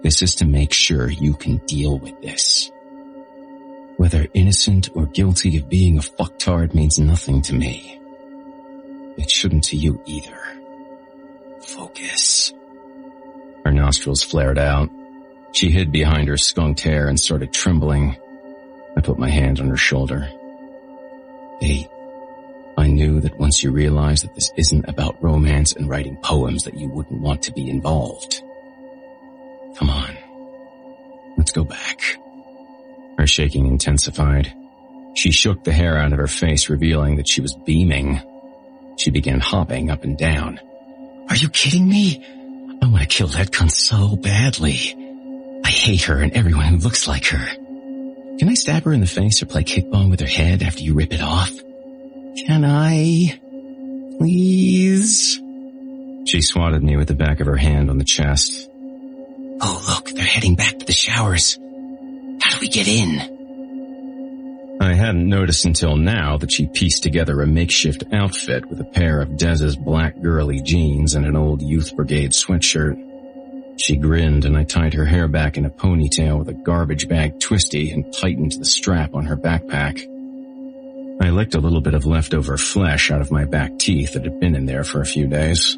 This 0.03 0.23
is 0.23 0.37
to 0.37 0.47
make 0.47 0.73
sure 0.73 1.11
you 1.11 1.35
can 1.35 1.59
deal 1.67 1.99
with 1.99 2.21
this. 2.23 2.71
Whether 4.01 4.29
innocent 4.33 4.89
or 4.95 5.05
guilty 5.05 5.59
of 5.59 5.69
being 5.69 5.99
a 5.99 6.01
fucktard 6.01 6.73
means 6.73 6.99
nothing 6.99 7.43
to 7.43 7.55
me. 7.55 8.01
It 9.19 9.31
shouldn't 9.31 9.65
to 9.65 9.77
you 9.77 10.03
either. 10.07 10.41
Focus. 11.61 12.55
Her 13.63 13.73
nostrils 13.73 14.23
flared 14.23 14.57
out. 14.57 14.89
She 15.53 15.71
hid 15.71 15.93
behind 15.93 16.29
her 16.29 16.39
skunked 16.39 16.81
hair 16.81 17.09
and 17.09 17.21
started 17.21 17.53
trembling. 17.53 18.17
I 18.97 19.03
put 19.03 19.19
my 19.19 19.29
hand 19.29 19.61
on 19.61 19.69
her 19.69 19.77
shoulder. 19.77 20.31
Hey, 21.61 21.87
I 22.79 22.87
knew 22.87 23.21
that 23.21 23.39
once 23.39 23.63
you 23.63 23.71
realized 23.71 24.25
that 24.25 24.35
this 24.35 24.51
isn't 24.57 24.89
about 24.89 25.23
romance 25.23 25.75
and 25.75 25.91
writing 25.91 26.17
poems 26.17 26.65
that 26.65 26.79
you 26.79 26.89
wouldn't 26.89 27.21
want 27.21 27.43
to 27.43 27.53
be 27.53 27.69
involved. 27.69 28.43
Come 29.77 29.91
on. 29.91 30.17
Let's 31.37 31.53
go 31.53 31.65
back. 31.65 32.17
Her 33.21 33.27
shaking 33.27 33.67
intensified. 33.67 34.51
She 35.15 35.31
shook 35.31 35.63
the 35.63 35.75
hair 35.75 35.99
out 35.99 36.15
of 36.15 36.19
her 36.19 36.27
face, 36.27 36.71
revealing 36.71 37.17
that 37.17 37.29
she 37.29 37.43
was 37.43 37.53
beaming. 37.53 38.19
She 38.97 39.11
began 39.11 39.41
hopping 39.41 39.91
up 39.91 40.05
and 40.05 40.17
down. 40.17 40.59
Are 41.29 41.37
you 41.37 41.51
kidding 41.51 41.87
me? 41.87 42.25
I 42.83 42.87
want 42.87 43.03
to 43.03 43.07
kill 43.07 43.27
that 43.27 43.51
cunt 43.51 43.73
so 43.73 44.17
badly. 44.17 44.97
I 45.63 45.69
hate 45.69 46.05
her 46.05 46.17
and 46.17 46.33
everyone 46.33 46.65
who 46.65 46.77
looks 46.79 47.07
like 47.07 47.27
her. 47.27 47.47
Can 48.39 48.49
I 48.49 48.55
stab 48.55 48.85
her 48.85 48.93
in 48.95 49.01
the 49.01 49.07
face 49.07 49.43
or 49.43 49.47
play 49.47 49.65
kickball 49.65 50.09
with 50.09 50.21
her 50.21 50.27
head 50.27 50.63
after 50.63 50.83
you 50.83 50.95
rip 50.95 51.13
it 51.13 51.21
off? 51.21 51.53
Can 52.47 52.65
I? 52.65 53.39
Please? 54.17 55.39
She 56.25 56.41
swatted 56.41 56.83
me 56.83 56.97
with 56.97 57.09
the 57.09 57.15
back 57.15 57.41
of 57.41 57.47
her 57.49 57.57
hand 57.57 57.91
on 57.91 57.99
the 57.99 58.05
chest. 58.05 58.71
Oh, 59.61 59.85
look, 59.91 60.09
they're 60.09 60.25
heading 60.25 60.55
back 60.55 60.79
to 60.79 60.87
the 60.87 60.93
showers. 60.93 61.59
How 62.41 62.55
do 62.55 62.59
we 62.61 62.69
get 62.69 62.89
in? 62.89 63.41
I 64.83 64.95
hadn't 64.95 65.29
noticed 65.29 65.67
until 65.67 65.97
now 65.97 66.39
that 66.39 66.51
she 66.51 66.67
pieced 66.67 67.03
together 67.03 67.43
a 67.43 67.47
makeshift 67.47 68.03
outfit 68.13 68.65
with 68.67 68.81
a 68.81 68.85
pair 68.85 69.21
of 69.21 69.37
Dez's 69.37 69.77
black 69.77 70.19
girly 70.21 70.63
jeans 70.63 71.15
and 71.15 71.27
an 71.27 71.37
old 71.37 71.61
youth 71.61 71.95
brigade 71.95 72.31
sweatshirt. 72.31 72.97
She 73.79 73.97
grinned 73.97 74.47
and 74.47 74.57
I 74.57 74.65
tied 74.65 74.95
her 74.95 75.05
hair 75.05 75.29
back 75.29 75.59
in 75.59 75.67
a 75.67 75.71
ponytail 75.71 76.39
with 76.39 76.49
a 76.49 76.55
garbage 76.55 77.09
bag 77.09 77.41
twisty 77.41 77.91
and 77.91 78.11
tightened 78.13 78.53
the 78.53 78.65
strap 78.65 79.15
on 79.15 79.27
her 79.27 79.37
backpack. 79.37 80.01
I 81.23 81.29
licked 81.29 81.55
a 81.55 81.61
little 81.61 81.83
bit 81.83 81.95
of 81.95 82.07
leftover 82.07 82.57
flesh 82.57 83.11
out 83.11 83.21
of 83.21 83.31
my 83.31 83.45
back 83.45 83.79
teeth 83.79 84.15
that 84.15 84.25
had 84.25 84.41
been 84.41 84.55
in 84.55 84.65
there 84.65 84.85
for 84.85 85.03
a 85.03 85.07
few 85.07 85.27
days. 85.27 85.77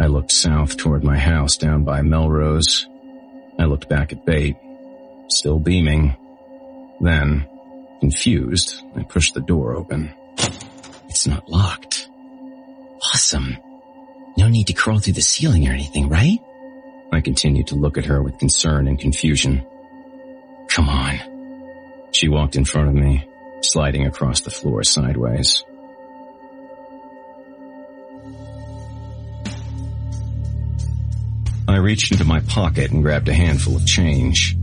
I 0.00 0.06
looked 0.06 0.32
south 0.32 0.78
toward 0.78 1.04
my 1.04 1.18
house 1.18 1.58
down 1.58 1.84
by 1.84 2.00
Melrose. 2.00 2.88
I 3.58 3.66
looked 3.66 3.90
back 3.90 4.12
at 4.12 4.24
Bate 4.24 4.56
still 5.28 5.58
beaming. 5.58 6.16
Then, 7.00 7.46
confused, 8.00 8.82
I 8.96 9.02
pushed 9.02 9.34
the 9.34 9.40
door 9.40 9.74
open. 9.74 10.12
It's 11.08 11.26
not 11.26 11.48
locked. 11.48 12.08
Awesome. 13.12 13.56
No 14.36 14.48
need 14.48 14.66
to 14.68 14.72
crawl 14.72 14.98
through 14.98 15.12
the 15.14 15.22
ceiling 15.22 15.68
or 15.68 15.72
anything, 15.72 16.08
right? 16.08 16.38
I 17.12 17.20
continued 17.20 17.68
to 17.68 17.76
look 17.76 17.98
at 17.98 18.06
her 18.06 18.22
with 18.22 18.38
concern 18.38 18.88
and 18.88 18.98
confusion. 18.98 19.64
Come 20.68 20.88
on. 20.88 22.08
She 22.12 22.28
walked 22.28 22.56
in 22.56 22.64
front 22.64 22.88
of 22.88 22.94
me, 22.94 23.28
sliding 23.62 24.06
across 24.06 24.40
the 24.40 24.50
floor 24.50 24.82
sideways. 24.82 25.64
I 31.66 31.76
reached 31.76 32.12
into 32.12 32.24
my 32.24 32.40
pocket 32.40 32.90
and 32.90 33.02
grabbed 33.02 33.28
a 33.28 33.34
handful 33.34 33.76
of 33.76 33.86
change. 33.86 34.56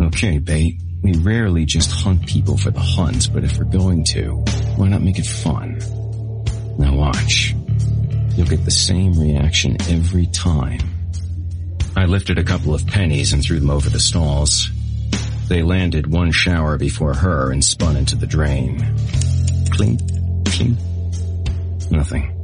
Okay, 0.00 0.38
Bate. 0.38 0.80
We 1.02 1.12
rarely 1.14 1.64
just 1.64 1.90
hunt 1.90 2.26
people 2.26 2.56
for 2.56 2.70
the 2.70 2.80
hunt, 2.80 3.32
but 3.32 3.44
if 3.44 3.56
we're 3.56 3.64
going 3.64 4.04
to, 4.10 4.44
why 4.76 4.88
not 4.88 5.02
make 5.02 5.18
it 5.18 5.26
fun? 5.26 5.78
Now 6.78 6.94
watch. 6.94 7.54
You'll 8.36 8.46
get 8.46 8.64
the 8.64 8.70
same 8.70 9.18
reaction 9.18 9.76
every 9.88 10.26
time. 10.26 10.80
I 11.96 12.04
lifted 12.04 12.38
a 12.38 12.44
couple 12.44 12.74
of 12.74 12.86
pennies 12.86 13.32
and 13.32 13.42
threw 13.42 13.58
them 13.58 13.70
over 13.70 13.90
the 13.90 13.98
stalls. 13.98 14.70
They 15.48 15.62
landed 15.62 16.06
one 16.06 16.30
shower 16.30 16.78
before 16.78 17.14
her 17.14 17.50
and 17.50 17.64
spun 17.64 17.96
into 17.96 18.14
the 18.14 18.26
drain. 18.26 18.78
Clink, 19.72 20.00
clink. 20.46 20.78
Nothing. 21.90 22.34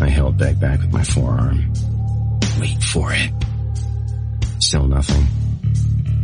I 0.00 0.08
held 0.08 0.36
Beg 0.36 0.60
back 0.60 0.80
with 0.80 0.92
my 0.92 1.04
forearm. 1.04 1.72
Wait 2.58 2.82
for 2.82 3.12
it. 3.12 3.32
Still 4.58 4.86
nothing. 4.86 5.26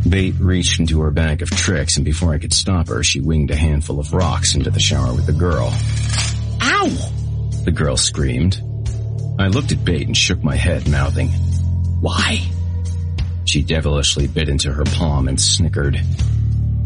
Bate 0.09 0.35
reached 0.39 0.79
into 0.79 1.01
her 1.01 1.11
bag 1.11 1.41
of 1.41 1.49
tricks 1.49 1.97
and 1.97 2.05
before 2.05 2.33
I 2.33 2.39
could 2.39 2.53
stop 2.53 2.87
her, 2.87 3.03
she 3.03 3.19
winged 3.19 3.51
a 3.51 3.55
handful 3.55 3.99
of 3.99 4.13
rocks 4.13 4.55
into 4.55 4.69
the 4.69 4.79
shower 4.79 5.13
with 5.13 5.25
the 5.25 5.33
girl. 5.33 5.73
Ow! 6.61 6.87
The 7.63 7.71
girl 7.71 7.97
screamed. 7.97 8.61
I 9.39 9.47
looked 9.47 9.71
at 9.71 9.83
Bate 9.85 10.07
and 10.07 10.17
shook 10.17 10.43
my 10.43 10.55
head, 10.55 10.89
mouthing, 10.89 11.29
Why? 11.99 12.39
She 13.45 13.61
devilishly 13.61 14.27
bit 14.27 14.49
into 14.49 14.71
her 14.71 14.83
palm 14.83 15.27
and 15.27 15.39
snickered. 15.39 16.01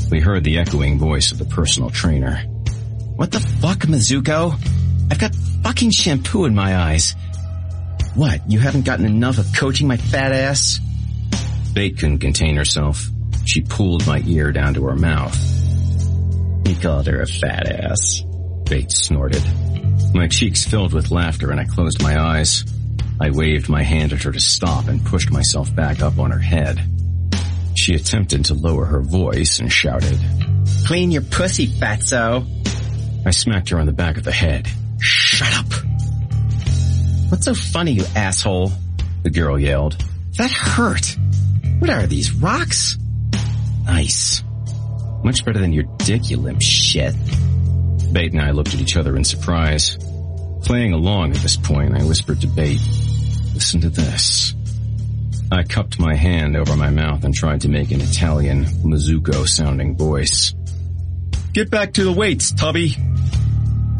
We 0.09 0.19
heard 0.19 0.43
the 0.43 0.59
echoing 0.59 0.99
voice 0.99 1.31
of 1.31 1.37
the 1.37 1.45
personal 1.45 1.89
trainer. 1.89 2.37
What 3.15 3.31
the 3.31 3.39
fuck, 3.39 3.79
Mizuko? 3.79 4.53
I've 5.09 5.19
got 5.19 5.33
fucking 5.63 5.91
shampoo 5.91 6.45
in 6.45 6.53
my 6.53 6.75
eyes. 6.77 7.15
What, 8.15 8.49
you 8.49 8.59
haven't 8.59 8.85
gotten 8.85 9.05
enough 9.05 9.37
of 9.37 9.47
coaching 9.55 9.87
my 9.87 9.97
fat 9.97 10.33
ass? 10.33 10.79
Bate 11.73 11.97
couldn't 11.97 12.19
contain 12.19 12.55
herself. 12.55 13.05
She 13.45 13.61
pulled 13.61 14.05
my 14.05 14.21
ear 14.25 14.51
down 14.51 14.73
to 14.75 14.85
her 14.85 14.95
mouth. 14.95 15.35
He 16.67 16.75
called 16.75 17.07
her 17.07 17.21
a 17.21 17.27
fat 17.27 17.67
ass. 17.67 18.23
Bate 18.69 18.91
snorted. 18.91 19.43
My 20.13 20.27
cheeks 20.27 20.65
filled 20.65 20.93
with 20.93 21.11
laughter 21.11 21.51
and 21.51 21.59
I 21.59 21.65
closed 21.65 22.01
my 22.01 22.19
eyes. 22.19 22.65
I 23.19 23.29
waved 23.31 23.69
my 23.69 23.83
hand 23.83 24.13
at 24.13 24.23
her 24.23 24.31
to 24.31 24.39
stop 24.39 24.87
and 24.87 25.05
pushed 25.05 25.31
myself 25.31 25.73
back 25.75 26.01
up 26.01 26.19
on 26.19 26.31
her 26.31 26.39
head. 26.39 26.81
She 27.75 27.93
attempted 27.93 28.45
to 28.45 28.53
lower 28.53 28.85
her 28.85 29.01
voice 29.01 29.59
and 29.59 29.71
shouted, 29.71 30.19
Clean 30.85 31.11
your 31.11 31.21
pussy, 31.21 31.67
fatso. 31.67 32.45
I 33.25 33.31
smacked 33.31 33.69
her 33.69 33.79
on 33.79 33.85
the 33.85 33.91
back 33.93 34.17
of 34.17 34.23
the 34.23 34.31
head. 34.31 34.67
Shut 34.99 35.53
up. 35.53 35.71
What's 37.29 37.45
so 37.45 37.53
funny, 37.53 37.93
you 37.93 38.05
asshole? 38.15 38.71
The 39.23 39.29
girl 39.29 39.57
yelled. 39.57 40.03
That 40.37 40.51
hurt. 40.51 41.15
What 41.81 41.89
are 41.89 42.05
these, 42.05 42.31
rocks? 42.31 42.95
Nice. 43.85 44.43
Much 45.23 45.43
better 45.43 45.57
than 45.57 45.73
your 45.73 45.85
dick, 45.97 46.29
you 46.29 46.37
limp 46.37 46.61
shit. 46.61 47.15
Bate 48.13 48.33
and 48.33 48.41
I 48.41 48.51
looked 48.51 48.75
at 48.75 48.81
each 48.81 48.95
other 48.97 49.17
in 49.17 49.23
surprise. 49.23 49.97
Playing 50.61 50.93
along 50.93 51.31
at 51.31 51.37
this 51.37 51.57
point, 51.57 51.99
I 51.99 52.03
whispered 52.03 52.41
to 52.41 52.47
Bate, 52.47 52.79
listen 53.55 53.81
to 53.81 53.89
this. 53.89 54.53
I 55.51 55.63
cupped 55.63 55.97
my 55.97 56.13
hand 56.13 56.55
over 56.55 56.75
my 56.75 56.91
mouth 56.91 57.23
and 57.23 57.33
tried 57.33 57.61
to 57.61 57.67
make 57.67 57.89
an 57.89 58.01
Italian, 58.01 58.65
Mizuko 58.83 59.47
sounding 59.47 59.97
voice. 59.97 60.53
Get 61.51 61.71
back 61.71 61.93
to 61.93 62.03
the 62.03 62.13
weights, 62.13 62.51
Tubby. 62.51 62.95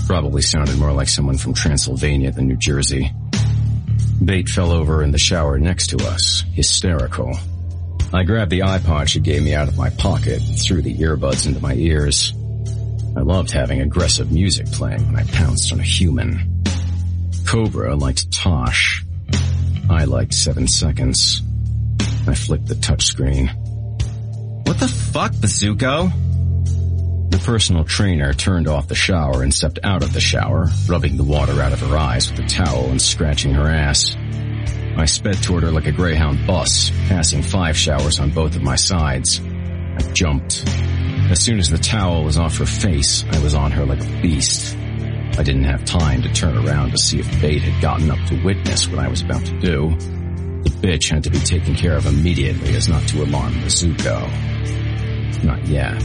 Probably 0.06 0.44
sounded 0.44 0.78
more 0.78 0.94
like 0.94 1.10
someone 1.10 1.40
from 1.40 1.56
Transylvania 1.56 2.32
than 2.32 2.48
New 2.48 2.58
Jersey. 2.58 3.12
Bate 4.24 4.50
fell 4.50 4.72
over 4.72 5.02
in 5.02 5.10
the 5.10 5.18
shower 5.18 5.58
next 5.58 5.88
to 5.88 5.98
us, 6.06 6.44
hysterical. 6.54 7.36
I 8.14 8.24
grabbed 8.24 8.52
the 8.52 8.60
iPod 8.60 9.08
she 9.08 9.22
gave 9.22 9.42
me 9.42 9.56
out 9.56 9.70
of 9.70 9.78
my 9.78 9.90
pocket 9.90 10.42
threw 10.42 10.82
the 10.82 10.98
earbuds 10.98 11.48
into 11.48 11.62
my 11.62 11.74
ears. 11.74 12.34
I 13.16 13.22
loved 13.22 13.52
having 13.52 13.80
aggressive 13.80 14.32
music 14.32 14.68
playing 14.68 15.06
when 15.06 15.16
I 15.16 15.24
pounced 15.24 15.72
on 15.72 15.80
a 15.80 15.84
human. 15.84 16.64
Cobra 17.48 17.96
liked 17.96 18.32
Tosh. 18.32 19.06
I 19.90 20.04
liked 20.06 20.34
seven 20.34 20.68
seconds. 20.68 21.42
I 22.28 22.36
flicked 22.36 22.68
the 22.68 22.76
touchscreen. 22.76 23.50
What 24.68 24.80
the 24.80 24.88
fuck, 24.88 25.32
Bazooko? 25.32 26.12
The 27.32 27.38
personal 27.40 27.86
trainer 27.86 28.34
turned 28.34 28.68
off 28.68 28.90
the 28.90 28.96
shower 28.96 29.42
and 29.42 29.54
stepped 29.54 29.80
out 29.84 30.04
of 30.04 30.12
the 30.12 30.20
shower, 30.20 30.70
rubbing 30.88 31.16
the 31.16 31.24
water 31.24 31.62
out 31.62 31.72
of 31.72 31.80
her 31.80 31.98
eyes 31.98 32.30
with 32.30 32.42
a 32.42 32.48
towel 32.48 32.90
and 32.90 33.02
scratching 33.02 33.54
her 33.54 33.70
ass. 33.70 34.16
I 34.98 35.06
sped 35.06 35.42
toward 35.42 35.64
her 35.64 35.72
like 35.72 35.88
a 35.88 35.92
Greyhound 35.92 36.46
bus, 36.46 36.92
passing 37.08 37.42
five 37.42 37.76
showers 37.78 38.20
on 38.20 38.30
both 38.30 38.56
of 38.56 38.62
my 38.62 38.76
sides. 38.76 39.42
I 39.42 40.02
jumped. 40.14 40.64
As 41.32 41.42
soon 41.42 41.60
as 41.60 41.70
the 41.70 41.78
towel 41.78 42.24
was 42.24 42.38
off 42.38 42.58
her 42.58 42.66
face, 42.66 43.24
I 43.32 43.40
was 43.40 43.56
on 43.56 43.72
her 43.72 43.86
like 43.86 44.02
a 44.02 44.22
beast. 44.22 44.76
I 45.38 45.44
didn't 45.44 45.64
have 45.64 45.86
time 45.86 46.22
to 46.24 46.34
turn 46.34 46.58
around 46.58 46.92
to 46.92 46.98
see 46.98 47.20
if 47.20 47.42
Bate 47.42 47.62
had 47.62 47.82
gotten 47.82 48.12
up 48.12 48.20
to 48.28 48.44
witness 48.44 48.88
what 48.88 49.00
I 49.00 49.08
was 49.08 49.22
about 49.22 49.46
to 49.46 49.60
do. 49.60 49.90
The 50.64 50.70
bitch 50.70 51.10
had 51.10 51.24
to 51.24 51.30
be 51.30 51.40
taken 51.40 51.74
care 51.74 51.96
of 51.96 52.06
immediately 52.06 52.76
as 52.76 52.88
not 52.88 53.08
to 53.08 53.24
alarm 53.24 53.54
Mizuko. 53.54 54.30
Not 55.44 55.66
yet. 55.68 56.04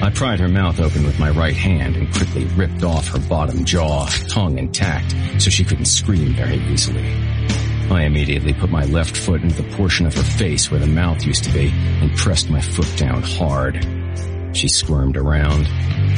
I 0.00 0.10
pried 0.10 0.40
her 0.40 0.48
mouth 0.48 0.80
open 0.80 1.04
with 1.04 1.18
my 1.18 1.30
right 1.30 1.56
hand 1.56 1.96
and 1.96 2.12
quickly 2.14 2.44
ripped 2.44 2.82
off 2.82 3.08
her 3.08 3.18
bottom 3.28 3.64
jaw, 3.64 4.06
tongue 4.28 4.58
intact, 4.58 5.14
so 5.42 5.50
she 5.50 5.64
couldn't 5.64 5.86
scream 5.86 6.34
very 6.34 6.58
easily. 6.72 7.02
I 7.90 8.02
immediately 8.04 8.54
put 8.54 8.70
my 8.70 8.84
left 8.84 9.16
foot 9.16 9.42
into 9.42 9.62
the 9.62 9.76
portion 9.76 10.06
of 10.06 10.14
her 10.14 10.22
face 10.22 10.70
where 10.70 10.80
the 10.80 10.86
mouth 10.86 11.24
used 11.24 11.44
to 11.44 11.52
be 11.52 11.70
and 11.72 12.16
pressed 12.16 12.50
my 12.50 12.60
foot 12.60 12.92
down 12.96 13.22
hard. 13.22 13.86
She 14.52 14.68
squirmed 14.68 15.16
around. 15.16 15.66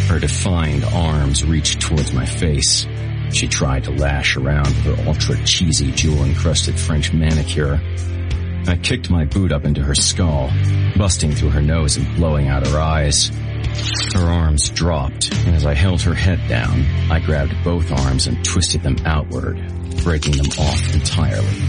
Her 0.08 0.18
defined 0.18 0.84
arms 0.84 1.44
reached 1.44 1.80
towards 1.80 2.12
my 2.12 2.24
face. 2.24 2.86
She 3.32 3.48
tried 3.48 3.84
to 3.84 3.90
lash 3.90 4.36
around 4.36 4.68
with 4.68 4.96
her 4.96 5.08
ultra 5.08 5.36
cheesy 5.44 5.90
jewel-encrusted 5.90 6.78
French 6.78 7.12
manicure. 7.12 7.80
I 8.68 8.76
kicked 8.76 9.10
my 9.10 9.24
boot 9.24 9.52
up 9.52 9.64
into 9.64 9.82
her 9.82 9.94
skull, 9.94 10.50
busting 10.96 11.32
through 11.32 11.50
her 11.50 11.62
nose 11.62 11.96
and 11.96 12.16
blowing 12.16 12.48
out 12.48 12.66
her 12.66 12.78
eyes. 12.78 13.30
Her 14.14 14.30
arms 14.30 14.70
dropped, 14.70 15.32
and 15.46 15.54
as 15.54 15.66
I 15.66 15.74
held 15.74 16.00
her 16.02 16.14
head 16.14 16.40
down, 16.48 16.84
I 17.10 17.20
grabbed 17.20 17.54
both 17.64 17.92
arms 17.92 18.26
and 18.26 18.44
twisted 18.44 18.82
them 18.82 18.96
outward, 19.04 19.58
breaking 20.02 20.36
them 20.36 20.50
off 20.58 20.94
entirely. 20.94 21.62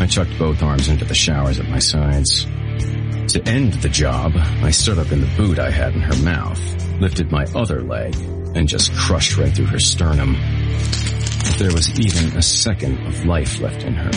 I 0.00 0.06
chucked 0.08 0.38
both 0.38 0.62
arms 0.62 0.88
into 0.88 1.04
the 1.04 1.14
showers 1.14 1.58
at 1.58 1.68
my 1.68 1.78
sides. 1.78 2.44
To 2.44 3.42
end 3.46 3.74
the 3.74 3.88
job, 3.88 4.32
I 4.36 4.70
stood 4.70 4.98
up 4.98 5.12
in 5.12 5.20
the 5.20 5.36
boot 5.36 5.58
I 5.58 5.70
had 5.70 5.94
in 5.94 6.00
her 6.00 6.22
mouth, 6.22 6.60
lifted 7.00 7.30
my 7.30 7.44
other 7.54 7.82
leg, 7.82 8.14
and 8.54 8.68
just 8.68 8.92
crushed 8.94 9.38
right 9.38 9.54
through 9.54 9.66
her 9.66 9.78
sternum. 9.78 10.36
If 10.36 11.58
There 11.58 11.72
was 11.72 11.98
even 11.98 12.36
a 12.36 12.42
second 12.42 13.06
of 13.06 13.24
life 13.24 13.60
left 13.60 13.82
in 13.82 13.94
her. 13.94 14.10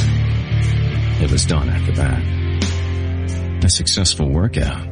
It 1.24 1.32
was 1.32 1.46
done 1.46 1.70
after 1.70 1.92
that. 1.94 3.64
A 3.64 3.70
successful 3.70 4.30
workout. 4.30 4.88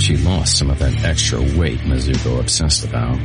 She 0.00 0.16
lost 0.16 0.58
some 0.58 0.70
of 0.70 0.78
that 0.78 1.04
extra 1.04 1.40
weight 1.40 1.80
Mizuko 1.80 2.40
obsessed 2.40 2.84
about. 2.84 3.18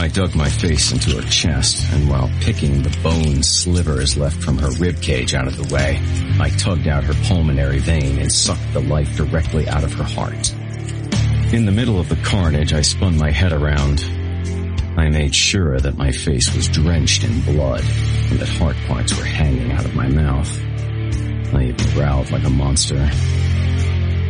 I 0.00 0.08
dug 0.08 0.34
my 0.34 0.48
face 0.48 0.92
into 0.92 1.20
her 1.20 1.28
chest, 1.28 1.84
and 1.92 2.08
while 2.08 2.30
picking 2.40 2.82
the 2.82 2.98
bone 3.02 3.42
slivers 3.42 4.16
left 4.16 4.42
from 4.42 4.56
her 4.56 4.70
rib 4.78 5.02
cage 5.02 5.34
out 5.34 5.46
of 5.46 5.58
the 5.58 5.74
way, 5.74 6.00
I 6.40 6.48
tugged 6.48 6.88
out 6.88 7.04
her 7.04 7.12
pulmonary 7.28 7.80
vein 7.80 8.18
and 8.18 8.32
sucked 8.32 8.72
the 8.72 8.80
life 8.80 9.14
directly 9.14 9.68
out 9.68 9.84
of 9.84 9.92
her 9.92 10.04
heart. 10.04 10.54
In 11.52 11.66
the 11.66 11.70
middle 11.70 12.00
of 12.00 12.08
the 12.08 12.16
carnage, 12.16 12.72
I 12.72 12.80
spun 12.80 13.18
my 13.18 13.30
head 13.30 13.52
around. 13.52 14.02
I 14.96 15.10
made 15.10 15.34
sure 15.34 15.78
that 15.78 15.98
my 15.98 16.12
face 16.12 16.54
was 16.56 16.70
drenched 16.70 17.22
in 17.22 17.42
blood 17.42 17.84
and 18.30 18.38
that 18.38 18.48
heart 18.48 18.76
parts 18.88 19.14
were 19.18 19.24
hanging 19.26 19.70
out 19.70 19.84
of 19.84 19.94
my 19.94 20.08
mouth. 20.08 20.50
I 21.52 21.64
even 21.64 21.90
growled 21.92 22.30
like 22.30 22.44
a 22.44 22.50
monster. 22.50 23.06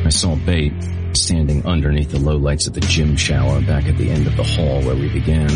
I 0.05 0.09
saw 0.09 0.35
Bate 0.35 0.75
standing 1.17 1.65
underneath 1.67 2.11
the 2.11 2.19
low 2.19 2.37
lights 2.37 2.67
of 2.67 2.75
the 2.75 2.81
gym 2.81 3.17
shower 3.17 3.61
back 3.61 3.87
at 3.87 3.97
the 3.97 4.11
end 4.11 4.27
of 4.27 4.37
the 4.37 4.43
hall 4.43 4.83
where 4.83 4.95
we 4.95 5.09
began. 5.09 5.51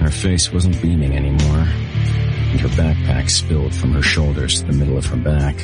Her 0.00 0.10
face 0.10 0.52
wasn't 0.52 0.80
beaming 0.82 1.16
anymore, 1.16 1.66
and 1.66 2.60
her 2.60 2.68
backpack 2.68 3.30
spilled 3.30 3.74
from 3.74 3.92
her 3.92 4.02
shoulders 4.02 4.60
to 4.60 4.66
the 4.66 4.72
middle 4.72 4.98
of 4.98 5.06
her 5.06 5.16
back. 5.16 5.56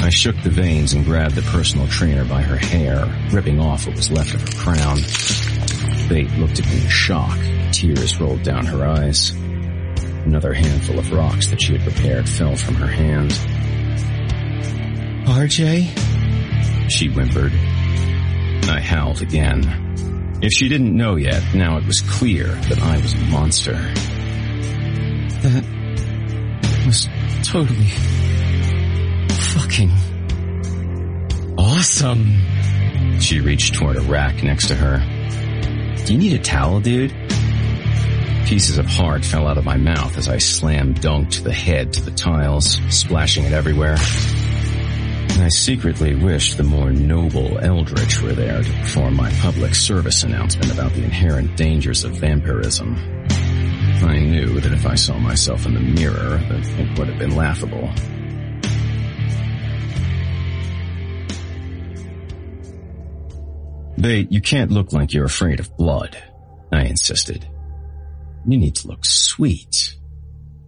I 0.00 0.10
shook 0.10 0.36
the 0.42 0.50
veins 0.50 0.92
and 0.92 1.04
grabbed 1.04 1.34
the 1.34 1.42
personal 1.42 1.86
trainer 1.88 2.24
by 2.24 2.42
her 2.42 2.56
hair, 2.56 3.04
ripping 3.30 3.60
off 3.60 3.86
what 3.86 3.96
was 3.96 4.10
left 4.10 4.34
of 4.34 4.40
her 4.40 4.58
crown. 4.58 4.98
Bate 6.08 6.30
looked 6.38 6.58
at 6.58 6.66
me 6.66 6.82
in 6.82 6.88
shock. 6.88 7.38
Tears 7.72 8.18
rolled 8.20 8.42
down 8.42 8.64
her 8.66 8.86
eyes. 8.86 9.32
Another 10.24 10.52
handful 10.52 10.98
of 10.98 11.12
rocks 11.12 11.48
that 11.48 11.60
she 11.60 11.76
had 11.76 11.82
prepared 11.82 12.28
fell 12.28 12.56
from 12.56 12.76
her 12.76 12.86
hand. 12.86 13.32
RJ? 15.26 16.17
She 16.90 17.08
whimpered. 17.08 17.52
I 17.52 18.80
howled 18.80 19.22
again. 19.22 20.38
If 20.42 20.52
she 20.52 20.68
didn't 20.68 20.96
know 20.96 21.16
yet, 21.16 21.42
now 21.54 21.76
it 21.76 21.86
was 21.86 22.00
clear 22.00 22.46
that 22.46 22.80
I 22.80 22.96
was 23.00 23.12
a 23.12 23.18
monster. 23.18 23.74
That 25.42 25.64
was 26.86 27.08
totally 27.42 27.88
fucking 29.30 29.90
awesome. 31.58 33.20
She 33.20 33.40
reached 33.40 33.74
toward 33.74 33.96
a 33.96 34.00
rack 34.02 34.42
next 34.42 34.68
to 34.68 34.74
her. 34.74 34.98
Do 36.06 36.12
you 36.12 36.18
need 36.18 36.32
a 36.32 36.42
towel, 36.42 36.80
dude? 36.80 37.12
Pieces 38.46 38.78
of 38.78 38.86
heart 38.86 39.24
fell 39.24 39.46
out 39.46 39.58
of 39.58 39.64
my 39.64 39.76
mouth 39.76 40.16
as 40.16 40.28
I 40.28 40.38
slam 40.38 40.94
dunked 40.94 41.42
the 41.42 41.52
head 41.52 41.92
to 41.94 42.02
the 42.02 42.12
tiles, 42.12 42.80
splashing 42.88 43.44
it 43.44 43.52
everywhere. 43.52 43.96
I 45.30 45.48
secretly 45.50 46.14
wished 46.14 46.56
the 46.56 46.62
more 46.62 46.90
noble 46.90 47.58
Eldritch 47.58 48.20
were 48.20 48.32
there 48.32 48.62
to 48.62 48.72
perform 48.80 49.16
my 49.16 49.30
public 49.40 49.74
service 49.74 50.22
announcement 50.22 50.72
about 50.72 50.92
the 50.92 51.04
inherent 51.04 51.56
dangers 51.56 52.04
of 52.04 52.12
vampirism. 52.12 52.96
I 54.02 54.18
knew 54.18 54.60
that 54.60 54.72
if 54.72 54.86
I 54.86 54.94
saw 54.94 55.18
myself 55.18 55.64
in 55.66 55.74
the 55.74 55.80
mirror, 55.80 56.36
that 56.36 56.66
it 56.78 56.98
would 56.98 57.08
have 57.08 57.18
been 57.18 57.34
laughable. 57.34 57.90
Bate, 64.00 64.30
you 64.30 64.40
can't 64.40 64.70
look 64.70 64.92
like 64.92 65.12
you're 65.12 65.24
afraid 65.24 65.60
of 65.60 65.76
blood, 65.76 66.16
I 66.72 66.84
insisted. 66.84 67.48
You 68.46 68.58
need 68.58 68.76
to 68.76 68.88
look 68.88 69.04
sweet. 69.04 69.96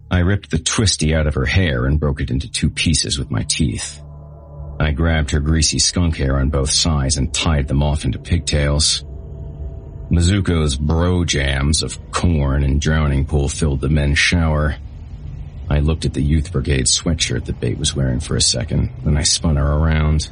I 0.09 0.19
ripped 0.19 0.51
the 0.51 0.59
twisty 0.59 1.15
out 1.15 1.27
of 1.27 1.35
her 1.35 1.45
hair 1.45 1.85
and 1.85 1.99
broke 1.99 2.19
it 2.19 2.31
into 2.31 2.51
two 2.51 2.69
pieces 2.69 3.17
with 3.17 3.31
my 3.31 3.43
teeth. 3.43 4.01
I 4.81 4.91
grabbed 4.91 5.29
her 5.29 5.39
greasy 5.39 5.77
skunk 5.77 6.17
hair 6.17 6.37
on 6.37 6.49
both 6.49 6.71
sides 6.71 7.15
and 7.15 7.31
tied 7.31 7.67
them 7.67 7.83
off 7.83 8.03
into 8.03 8.17
pigtails. 8.17 9.03
Mizuko's 10.09 10.75
bro 10.75 11.23
jams 11.23 11.83
of 11.83 11.99
Korn 12.11 12.63
and 12.63 12.81
drowning 12.81 13.25
pool 13.25 13.47
filled 13.47 13.79
the 13.79 13.89
men's 13.89 14.17
shower. 14.17 14.75
I 15.69 15.81
looked 15.81 16.05
at 16.05 16.13
the 16.13 16.23
youth 16.23 16.51
brigade 16.51 16.87
sweatshirt 16.87 17.45
that 17.45 17.59
Bate 17.59 17.77
was 17.77 17.95
wearing 17.95 18.19
for 18.19 18.35
a 18.35 18.41
second, 18.41 18.91
then 19.03 19.17
I 19.17 19.23
spun 19.23 19.55
her 19.55 19.71
around. 19.71 20.29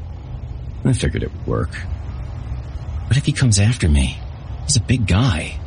I 0.83 0.93
figured 0.93 1.21
it 1.21 1.31
would 1.31 1.47
work. 1.47 1.75
What 3.05 3.17
if 3.17 3.25
he 3.25 3.31
comes 3.31 3.59
after 3.59 3.87
me? 3.87 4.19
He's 4.63 4.77
a 4.77 4.81
big 4.81 5.05
guy. 5.05 5.59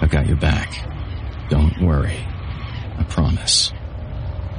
I've 0.00 0.10
got 0.10 0.26
your 0.26 0.36
back. 0.36 0.74
Don't 1.48 1.80
worry. 1.80 2.18
I 2.98 3.04
promise. 3.08 3.72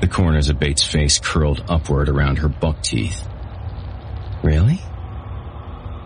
The 0.06 0.12
corners 0.12 0.50
of 0.50 0.60
Bate's 0.60 0.84
face 0.84 1.18
curled 1.18 1.66
upward 1.68 2.10
around 2.10 2.38
her 2.38 2.48
buck 2.48 2.84
teeth. 2.84 3.28
Really? 4.44 4.80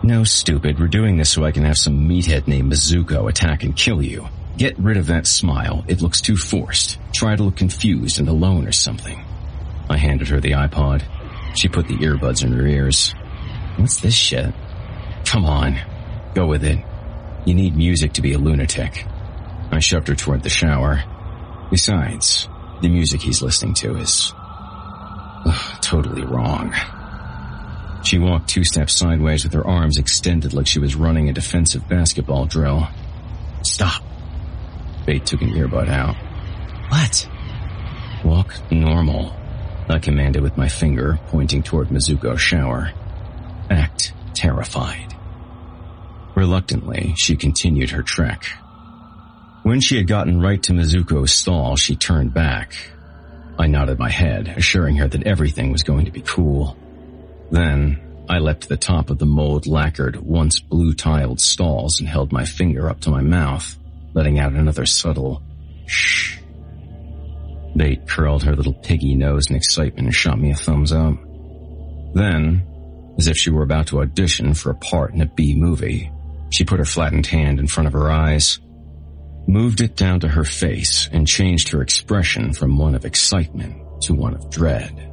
No, 0.02 0.24
stupid. 0.24 0.80
We're 0.80 0.88
doing 0.88 1.18
this 1.18 1.28
so 1.28 1.44
I 1.44 1.52
can 1.52 1.64
have 1.64 1.76
some 1.76 2.08
meathead 2.08 2.46
named 2.46 2.72
Mizuko 2.72 3.28
attack 3.28 3.62
and 3.62 3.76
kill 3.76 4.00
you. 4.00 4.26
Get 4.56 4.78
rid 4.78 4.96
of 4.96 5.08
that 5.08 5.26
smile. 5.26 5.84
It 5.86 6.00
looks 6.00 6.22
too 6.22 6.38
forced. 6.38 6.98
Try 7.12 7.36
to 7.36 7.42
look 7.42 7.56
confused 7.56 8.18
and 8.18 8.26
alone 8.26 8.66
or 8.66 8.72
something. 8.72 9.22
I 9.90 9.98
handed 9.98 10.28
her 10.28 10.40
the 10.40 10.52
iPod. 10.52 11.02
She 11.54 11.68
put 11.68 11.86
the 11.86 11.98
earbuds 11.98 12.42
in 12.42 12.52
her 12.52 12.66
ears. 12.66 13.14
What's 13.76 14.00
this 14.00 14.14
shit? 14.14 14.54
Come 15.26 15.44
on. 15.44 15.78
Go 16.34 16.46
with 16.46 16.64
it. 16.64 16.82
You 17.44 17.52
need 17.52 17.76
music 17.76 18.14
to 18.14 18.22
be 18.22 18.32
a 18.32 18.38
lunatic. 18.38 19.04
I 19.70 19.80
shoved 19.80 20.08
her 20.08 20.14
toward 20.14 20.42
the 20.42 20.48
shower. 20.48 21.04
Besides, 21.70 22.48
the 22.80 22.88
music 22.88 23.20
he's 23.20 23.42
listening 23.42 23.74
to 23.74 23.96
is 23.96 24.32
totally 25.80 26.24
wrong. 26.24 26.74
She 28.02 28.18
walked 28.18 28.48
two 28.48 28.64
steps 28.64 28.94
sideways 28.94 29.44
with 29.44 29.52
her 29.52 29.66
arms 29.66 29.98
extended 29.98 30.54
like 30.54 30.66
she 30.66 30.78
was 30.78 30.94
running 30.94 31.28
a 31.28 31.32
defensive 31.32 31.88
basketball 31.88 32.46
drill. 32.46 32.88
Stop. 33.62 34.02
Bate 35.06 35.26
took 35.26 35.42
an 35.42 35.50
earbud 35.50 35.88
out. 35.88 36.16
What? 36.90 37.28
Walk 38.24 38.54
normal. 38.70 39.36
I 39.88 39.98
commanded 39.98 40.42
with 40.42 40.56
my 40.56 40.68
finger, 40.68 41.18
pointing 41.26 41.62
toward 41.62 41.88
Mizuko's 41.88 42.40
shower. 42.40 42.92
Act 43.70 44.14
terrified. 44.34 45.14
Reluctantly, 46.34 47.14
she 47.16 47.36
continued 47.36 47.90
her 47.90 48.02
trek. 48.02 48.44
When 49.62 49.80
she 49.80 49.96
had 49.96 50.06
gotten 50.06 50.40
right 50.40 50.62
to 50.64 50.72
Mizuko's 50.72 51.32
stall, 51.32 51.76
she 51.76 51.94
turned 51.94 52.32
back. 52.32 52.74
I 53.58 53.66
nodded 53.66 53.98
my 53.98 54.10
head, 54.10 54.48
assuring 54.48 54.96
her 54.96 55.08
that 55.08 55.26
everything 55.26 55.70
was 55.70 55.82
going 55.82 56.06
to 56.06 56.10
be 56.10 56.22
cool. 56.22 56.78
Then, 57.50 58.24
I 58.28 58.38
leapt 58.38 58.62
to 58.62 58.68
the 58.68 58.76
top 58.78 59.10
of 59.10 59.18
the 59.18 59.26
mold 59.26 59.66
lacquered, 59.66 60.16
once 60.16 60.60
blue 60.60 60.94
tiled 60.94 61.40
stalls 61.40 62.00
and 62.00 62.08
held 62.08 62.32
my 62.32 62.44
finger 62.44 62.88
up 62.88 63.00
to 63.00 63.10
my 63.10 63.20
mouth, 63.20 63.76
letting 64.14 64.38
out 64.38 64.52
another 64.52 64.86
subtle 64.86 65.42
shh. 65.86 66.38
Bate 67.76 68.08
curled 68.08 68.44
her 68.44 68.56
little 68.56 68.72
piggy 68.72 69.14
nose 69.14 69.50
in 69.50 69.56
excitement 69.56 70.06
and 70.06 70.14
shot 70.14 70.40
me 70.40 70.52
a 70.52 70.56
thumbs 70.56 70.92
up. 70.92 71.14
Then, 72.14 72.66
as 73.18 73.26
if 73.26 73.36
she 73.36 73.50
were 73.50 73.62
about 73.62 73.88
to 73.88 74.00
audition 74.00 74.54
for 74.54 74.70
a 74.70 74.74
part 74.76 75.12
in 75.12 75.20
a 75.20 75.26
B 75.26 75.54
movie, 75.54 76.10
she 76.50 76.64
put 76.64 76.78
her 76.78 76.84
flattened 76.84 77.26
hand 77.26 77.58
in 77.58 77.66
front 77.66 77.86
of 77.86 77.92
her 77.92 78.10
eyes, 78.10 78.58
moved 79.50 79.80
it 79.80 79.96
down 79.96 80.20
to 80.20 80.28
her 80.28 80.44
face, 80.44 81.08
and 81.12 81.26
changed 81.26 81.70
her 81.70 81.82
expression 81.82 82.52
from 82.52 82.78
one 82.78 82.94
of 82.94 83.04
excitement 83.04 84.02
to 84.02 84.14
one 84.14 84.34
of 84.34 84.48
dread. 84.48 85.10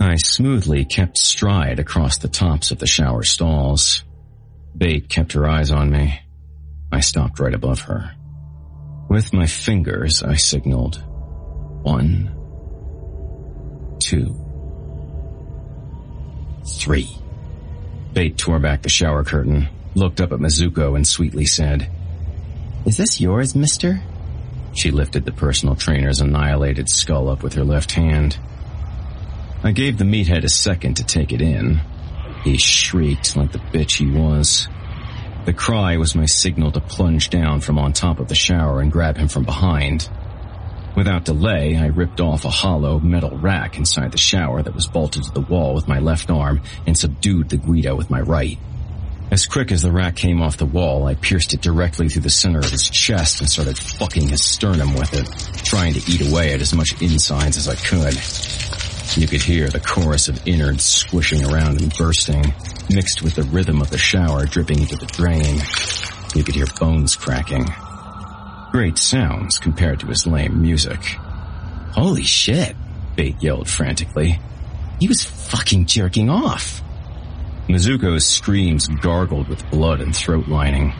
I 0.00 0.16
smoothly 0.16 0.84
kept 0.84 1.16
stride 1.16 1.78
across 1.78 2.18
the 2.18 2.28
tops 2.28 2.72
of 2.72 2.78
the 2.78 2.86
shower 2.86 3.22
stalls. 3.22 4.02
Bate 4.76 5.08
kept 5.08 5.32
her 5.34 5.48
eyes 5.48 5.70
on 5.70 5.90
me. 5.90 6.20
I 6.90 7.00
stopped 7.00 7.38
right 7.38 7.54
above 7.54 7.82
her. 7.82 8.12
With 9.08 9.32
my 9.32 9.46
fingers, 9.46 10.22
I 10.22 10.34
signaled 10.34 11.02
one, 11.82 12.34
two, 14.00 14.34
three. 16.66 17.08
Bate 18.12 18.36
tore 18.36 18.58
back 18.58 18.82
the 18.82 18.88
shower 18.88 19.22
curtain, 19.22 19.68
looked 19.94 20.20
up 20.20 20.32
at 20.32 20.40
Mizuko 20.40 20.96
and 20.96 21.06
sweetly 21.06 21.46
said, 21.46 21.90
Is 22.86 22.96
this 22.96 23.20
yours, 23.20 23.54
mister? 23.54 24.02
She 24.72 24.90
lifted 24.90 25.24
the 25.24 25.32
personal 25.32 25.76
trainer's 25.76 26.20
annihilated 26.20 26.88
skull 26.88 27.28
up 27.28 27.42
with 27.42 27.54
her 27.54 27.64
left 27.64 27.92
hand. 27.92 28.38
I 29.62 29.72
gave 29.72 29.98
the 29.98 30.04
meathead 30.04 30.44
a 30.44 30.48
second 30.48 30.94
to 30.96 31.04
take 31.04 31.32
it 31.32 31.42
in. 31.42 31.82
He 32.42 32.56
shrieked 32.56 33.36
like 33.36 33.52
the 33.52 33.58
bitch 33.58 33.98
he 33.98 34.06
was. 34.06 34.66
The 35.44 35.52
cry 35.52 35.98
was 35.98 36.14
my 36.14 36.24
signal 36.24 36.72
to 36.72 36.80
plunge 36.80 37.28
down 37.28 37.60
from 37.60 37.78
on 37.78 37.92
top 37.92 38.18
of 38.18 38.28
the 38.28 38.34
shower 38.34 38.80
and 38.80 38.90
grab 38.90 39.18
him 39.18 39.28
from 39.28 39.44
behind. 39.44 40.08
Without 40.96 41.24
delay, 41.24 41.76
I 41.76 41.86
ripped 41.86 42.20
off 42.20 42.46
a 42.46 42.50
hollow 42.50 42.98
metal 42.98 43.36
rack 43.36 43.76
inside 43.76 44.12
the 44.12 44.18
shower 44.18 44.62
that 44.62 44.74
was 44.74 44.86
bolted 44.86 45.24
to 45.24 45.32
the 45.32 45.40
wall 45.40 45.74
with 45.74 45.86
my 45.86 45.98
left 45.98 46.30
arm 46.30 46.62
and 46.86 46.96
subdued 46.96 47.50
the 47.50 47.58
Guido 47.58 47.94
with 47.94 48.10
my 48.10 48.20
right. 48.20 48.58
As 49.30 49.46
quick 49.46 49.70
as 49.70 49.80
the 49.80 49.92
rack 49.92 50.16
came 50.16 50.42
off 50.42 50.56
the 50.56 50.66
wall, 50.66 51.06
I 51.06 51.14
pierced 51.14 51.54
it 51.54 51.60
directly 51.60 52.08
through 52.08 52.22
the 52.22 52.30
center 52.30 52.58
of 52.58 52.68
his 52.68 52.90
chest 52.90 53.40
and 53.40 53.48
started 53.48 53.78
fucking 53.78 54.28
his 54.28 54.42
sternum 54.42 54.94
with 54.94 55.14
it, 55.14 55.64
trying 55.64 55.94
to 55.94 56.10
eat 56.10 56.28
away 56.28 56.52
at 56.52 56.60
as 56.60 56.74
much 56.74 57.00
insides 57.00 57.56
as 57.56 57.68
I 57.68 57.76
could. 57.76 58.14
You 59.16 59.28
could 59.28 59.40
hear 59.40 59.68
the 59.68 59.78
chorus 59.78 60.28
of 60.28 60.44
innards 60.48 60.84
squishing 60.84 61.44
around 61.44 61.80
and 61.80 61.96
bursting, 61.96 62.42
mixed 62.92 63.22
with 63.22 63.36
the 63.36 63.44
rhythm 63.44 63.80
of 63.80 63.90
the 63.90 63.98
shower 63.98 64.46
dripping 64.46 64.80
into 64.80 64.96
the 64.96 65.06
drain. 65.06 65.60
You 66.34 66.42
could 66.42 66.56
hear 66.56 66.66
bones 66.80 67.14
cracking. 67.14 67.66
Great 68.72 68.98
sounds 68.98 69.58
compared 69.58 70.00
to 70.00 70.06
his 70.06 70.26
lame 70.26 70.60
music. 70.60 71.00
Holy 71.92 72.24
shit, 72.24 72.74
Bate 73.14 73.40
yelled 73.40 73.68
frantically. 73.68 74.40
He 74.98 75.06
was 75.06 75.22
fucking 75.22 75.86
jerking 75.86 76.30
off. 76.30 76.82
Mizuko's 77.72 78.26
screams 78.26 78.88
gargled 78.88 79.48
with 79.48 79.68
blood 79.70 80.00
and 80.00 80.14
throat 80.14 80.48
lining. 80.48 80.92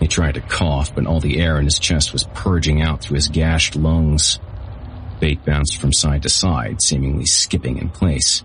He 0.00 0.08
tried 0.08 0.34
to 0.34 0.40
cough, 0.40 0.94
but 0.94 1.06
all 1.06 1.20
the 1.20 1.40
air 1.40 1.58
in 1.58 1.64
his 1.64 1.78
chest 1.78 2.12
was 2.12 2.24
purging 2.34 2.82
out 2.82 3.02
through 3.02 3.16
his 3.16 3.28
gashed 3.28 3.76
lungs. 3.76 4.38
Bate 5.20 5.44
bounced 5.44 5.78
from 5.78 5.92
side 5.92 6.22
to 6.22 6.28
side, 6.28 6.82
seemingly 6.82 7.26
skipping 7.26 7.78
in 7.78 7.88
place. 7.88 8.42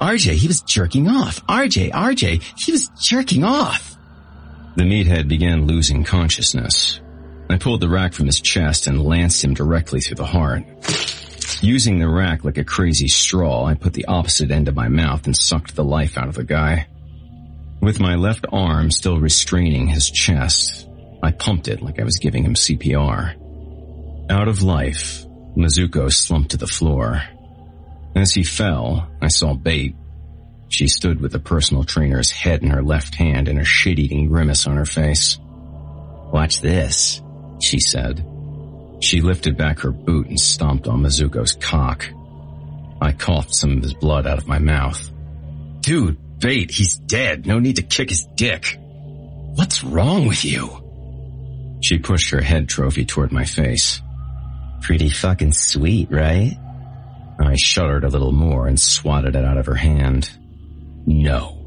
RJ, 0.00 0.32
he 0.32 0.48
was 0.48 0.60
jerking 0.62 1.08
off. 1.08 1.46
RJ, 1.46 1.92
RJ, 1.92 2.42
he 2.58 2.72
was 2.72 2.88
jerking 3.00 3.44
off. 3.44 3.96
The 4.74 4.82
meathead 4.82 5.28
began 5.28 5.66
losing 5.66 6.02
consciousness. 6.02 7.00
I 7.48 7.58
pulled 7.58 7.80
the 7.80 7.88
rack 7.88 8.12
from 8.12 8.26
his 8.26 8.40
chest 8.40 8.86
and 8.86 9.02
lanced 9.02 9.44
him 9.44 9.54
directly 9.54 10.00
through 10.00 10.16
the 10.16 10.26
heart. 10.26 10.64
Using 11.62 11.98
the 11.98 12.08
rack 12.08 12.44
like 12.44 12.58
a 12.58 12.64
crazy 12.64 13.08
straw, 13.08 13.64
I 13.64 13.74
put 13.74 13.92
the 13.92 14.06
opposite 14.06 14.50
end 14.50 14.68
of 14.68 14.74
my 14.74 14.88
mouth 14.88 15.26
and 15.26 15.36
sucked 15.36 15.76
the 15.76 15.84
life 15.84 16.18
out 16.18 16.28
of 16.28 16.34
the 16.34 16.44
guy. 16.44 16.86
With 17.80 18.00
my 18.00 18.14
left 18.16 18.46
arm 18.52 18.90
still 18.90 19.18
restraining 19.18 19.88
his 19.88 20.10
chest, 20.10 20.88
I 21.22 21.30
pumped 21.32 21.68
it 21.68 21.82
like 21.82 22.00
I 22.00 22.04
was 22.04 22.18
giving 22.18 22.44
him 22.44 22.54
CPR. 22.54 23.36
Out 24.30 24.48
of 24.48 24.62
life, 24.62 25.24
Mizuko 25.56 26.12
slumped 26.12 26.52
to 26.52 26.56
the 26.56 26.66
floor. 26.66 27.22
As 28.14 28.32
he 28.32 28.42
fell, 28.44 29.08
I 29.20 29.28
saw 29.28 29.54
Bate. 29.54 29.96
She 30.68 30.88
stood 30.88 31.20
with 31.20 31.32
the 31.32 31.38
personal 31.38 31.84
trainer's 31.84 32.30
head 32.30 32.62
in 32.62 32.70
her 32.70 32.82
left 32.82 33.14
hand 33.14 33.48
and 33.48 33.58
a 33.58 33.64
shit-eating 33.64 34.28
grimace 34.28 34.66
on 34.66 34.76
her 34.76 34.86
face. 34.86 35.38
Watch 36.32 36.60
this, 36.60 37.20
she 37.60 37.78
said. 37.78 38.24
She 39.02 39.20
lifted 39.20 39.56
back 39.56 39.80
her 39.80 39.90
boot 39.90 40.28
and 40.28 40.38
stomped 40.38 40.86
on 40.86 41.02
Mizuko's 41.02 41.54
cock. 41.54 42.08
I 43.00 43.10
coughed 43.12 43.52
some 43.52 43.76
of 43.76 43.82
his 43.82 43.94
blood 43.94 44.28
out 44.28 44.38
of 44.38 44.46
my 44.46 44.60
mouth. 44.60 45.10
Dude, 45.80 46.18
Bate, 46.38 46.70
he's 46.70 46.96
dead. 46.96 47.46
No 47.46 47.58
need 47.58 47.76
to 47.76 47.82
kick 47.82 48.10
his 48.10 48.26
dick. 48.36 48.78
What's 48.80 49.82
wrong 49.84 50.26
with 50.26 50.44
you? 50.44 51.78
She 51.82 51.98
pushed 51.98 52.30
her 52.30 52.40
head 52.40 52.68
trophy 52.68 53.04
toward 53.04 53.32
my 53.32 53.44
face. 53.44 54.00
Pretty 54.80 55.08
fucking 55.08 55.52
sweet, 55.52 56.08
right? 56.10 56.56
I 57.40 57.56
shuddered 57.56 58.04
a 58.04 58.08
little 58.08 58.32
more 58.32 58.66
and 58.68 58.80
swatted 58.80 59.34
it 59.34 59.44
out 59.44 59.56
of 59.56 59.66
her 59.66 59.74
hand. 59.74 60.30
No. 61.06 61.58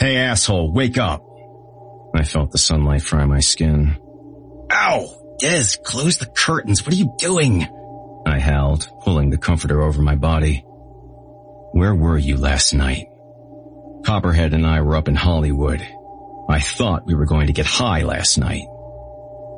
Hey 0.00 0.16
asshole, 0.16 0.72
wake 0.72 0.96
up! 0.96 1.29
I 2.14 2.24
felt 2.24 2.50
the 2.50 2.58
sunlight 2.58 3.02
fry 3.02 3.24
my 3.24 3.40
skin. 3.40 3.96
Ow! 4.72 5.16
Des, 5.38 5.76
close 5.82 6.18
the 6.18 6.26
curtains. 6.26 6.84
What 6.84 6.92
are 6.92 6.98
you 6.98 7.14
doing? 7.18 7.66
I 8.26 8.38
howled, 8.38 8.88
pulling 9.02 9.30
the 9.30 9.38
comforter 9.38 9.80
over 9.80 10.02
my 10.02 10.14
body. 10.14 10.64
Where 11.72 11.94
were 11.94 12.18
you 12.18 12.36
last 12.36 12.74
night? 12.74 13.06
Copperhead 14.04 14.54
and 14.54 14.66
I 14.66 14.80
were 14.82 14.96
up 14.96 15.08
in 15.08 15.14
Hollywood. 15.14 15.86
I 16.48 16.60
thought 16.60 17.06
we 17.06 17.14
were 17.14 17.26
going 17.26 17.46
to 17.46 17.52
get 17.52 17.66
high 17.66 18.02
last 18.02 18.38
night. 18.38 18.64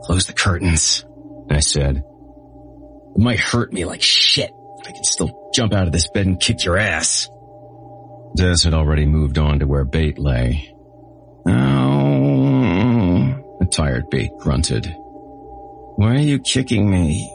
Close 0.05 0.27
the 0.27 0.33
curtains, 0.35 1.05
I 1.51 1.61
said. 1.61 1.97
It 1.97 3.19
might 3.19 3.41
hurt 3.41 3.73
me 3.73 3.85
like 3.85 4.03
shit, 4.03 4.51
but 4.77 4.89
I 4.89 4.93
can 4.93 5.05
still 5.05 5.51
jump 5.55 5.73
out 5.73 5.87
of 5.87 5.93
this 5.93 6.09
bed 6.09 6.27
and 6.27 6.41
kick 6.41 6.65
your 6.65 6.77
ass. 6.77 7.29
Des 8.37 8.65
had 8.65 8.74
already 8.74 9.07
moved 9.07 9.39
on 9.39 9.59
to 9.61 9.66
where 9.66 9.85
Bate 9.85 10.19
lay. 10.19 10.72
Oh, 11.47 13.35
a 13.60 13.66
tired 13.66 14.10
Bate 14.10 14.36
grunted. 14.39 14.94
Why 15.97 16.14
are 16.16 16.19
you 16.19 16.39
kicking 16.39 16.90
me? 16.90 17.31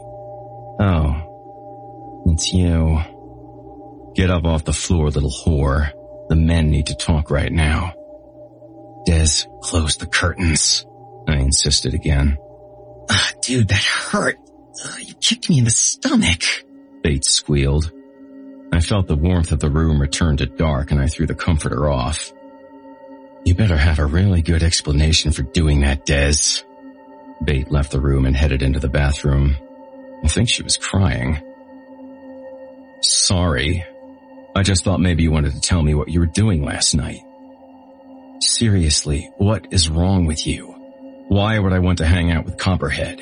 Oh, 0.80 2.24
it's 2.28 2.54
you. 2.54 3.00
Get 4.16 4.30
up 4.30 4.46
off 4.46 4.64
the 4.64 4.74
floor, 4.74 5.10
little 5.10 5.32
whore. 5.32 5.92
The 6.30 6.36
men 6.36 6.70
need 6.70 6.88
to 6.88 6.96
talk 6.96 7.30
right 7.30 7.52
now. 7.52 7.94
Des, 9.06 9.46
close 9.62 9.98
the 9.98 10.08
curtains. 10.08 10.86
I 11.28 11.38
insisted 11.38 11.94
again. 11.94 12.38
Uh, 13.10 13.28
dude, 13.42 13.70
that 13.70 13.84
hurt. 13.84 14.38
Uh, 14.84 14.98
you 15.00 15.14
kicked 15.16 15.50
me 15.50 15.60
in 15.60 15.64
the 15.64 15.70
stomach. 15.70 16.42
Bates 17.04 17.32
squealed. 17.32 17.92
I 18.72 18.82
felt 18.82 19.08
the 19.08 19.16
warmth 19.16 19.52
of 19.52 19.60
the 19.60 19.70
room 19.70 20.02
return 20.02 20.38
to 20.38 20.46
dark 20.46 20.92
and 20.92 21.00
I 21.00 21.08
threw 21.08 21.26
the 21.26 21.36
comforter 21.36 21.90
off. 21.90 22.32
You 23.48 23.56
better 23.56 23.78
have 23.78 24.00
a 24.00 24.06
really 24.06 24.42
good 24.42 24.62
explanation 24.62 25.32
for 25.32 25.42
doing 25.42 25.80
that, 25.80 26.06
Des. 26.06 26.66
Bate 27.42 27.72
left 27.72 27.94
the 27.94 28.02
room 28.02 28.26
and 28.26 28.36
headed 28.36 28.62
into 28.62 28.82
the 28.82 28.90
bathroom. 28.90 29.56
I 30.22 30.28
think 30.28 30.50
she 30.50 30.64
was 30.64 30.76
crying. 30.76 31.42
Sorry. 33.00 33.86
I 34.54 34.64
just 34.64 34.84
thought 34.84 35.00
maybe 35.00 35.24
you 35.24 35.32
wanted 35.32 35.54
to 35.54 35.62
tell 35.62 35.82
me 35.82 35.96
what 35.96 36.10
you 36.10 36.20
were 36.20 36.26
doing 36.26 36.62
last 36.62 36.94
night. 36.94 37.22
Seriously, 38.42 39.32
what 39.38 39.68
is 39.72 39.90
wrong 39.90 40.26
with 40.26 40.46
you? 40.46 40.66
Why 41.30 41.58
would 41.58 41.72
I 41.72 41.80
want 41.80 42.00
to 42.00 42.06
hang 42.06 42.34
out 42.34 42.44
with 42.44 42.58
Copperhead? 42.58 43.22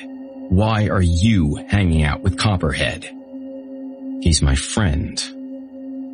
Why 0.50 0.88
are 0.88 1.04
you 1.04 1.64
hanging 1.68 2.02
out 2.02 2.22
with 2.22 2.40
Copperhead? 2.40 3.04
He's 4.24 4.42
my 4.42 4.56
friend. 4.56 5.20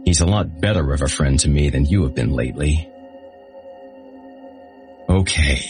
He's 0.04 0.20
a 0.20 0.26
lot 0.26 0.60
better 0.60 0.92
of 0.92 1.02
a 1.02 1.08
friend 1.08 1.40
to 1.40 1.50
me 1.50 1.70
than 1.70 1.86
you 1.86 2.04
have 2.04 2.14
been 2.14 2.32
lately. 2.32 2.91
Okay, 5.12 5.70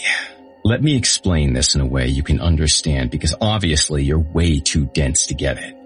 let 0.62 0.84
me 0.84 0.94
explain 0.94 1.52
this 1.52 1.74
in 1.74 1.80
a 1.80 1.86
way 1.86 2.06
you 2.06 2.22
can 2.22 2.40
understand 2.40 3.10
because 3.10 3.34
obviously 3.40 4.04
you're 4.04 4.20
way 4.20 4.60
too 4.60 4.86
dense 4.86 5.26
to 5.26 5.34
get 5.34 5.58
it. 5.58 5.76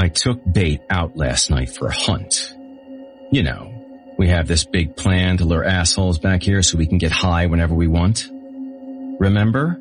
I 0.00 0.08
took 0.08 0.40
Bate 0.50 0.80
out 0.88 1.14
last 1.14 1.50
night 1.50 1.68
for 1.68 1.88
a 1.88 1.94
hunt. 1.94 2.54
You 3.30 3.42
know, 3.42 4.14
we 4.16 4.28
have 4.28 4.48
this 4.48 4.64
big 4.64 4.96
plan 4.96 5.36
to 5.36 5.44
lure 5.44 5.62
assholes 5.62 6.18
back 6.18 6.42
here 6.42 6.62
so 6.62 6.78
we 6.78 6.86
can 6.86 6.96
get 6.96 7.12
high 7.12 7.44
whenever 7.44 7.74
we 7.74 7.86
want. 7.86 8.30
Remember? 9.20 9.78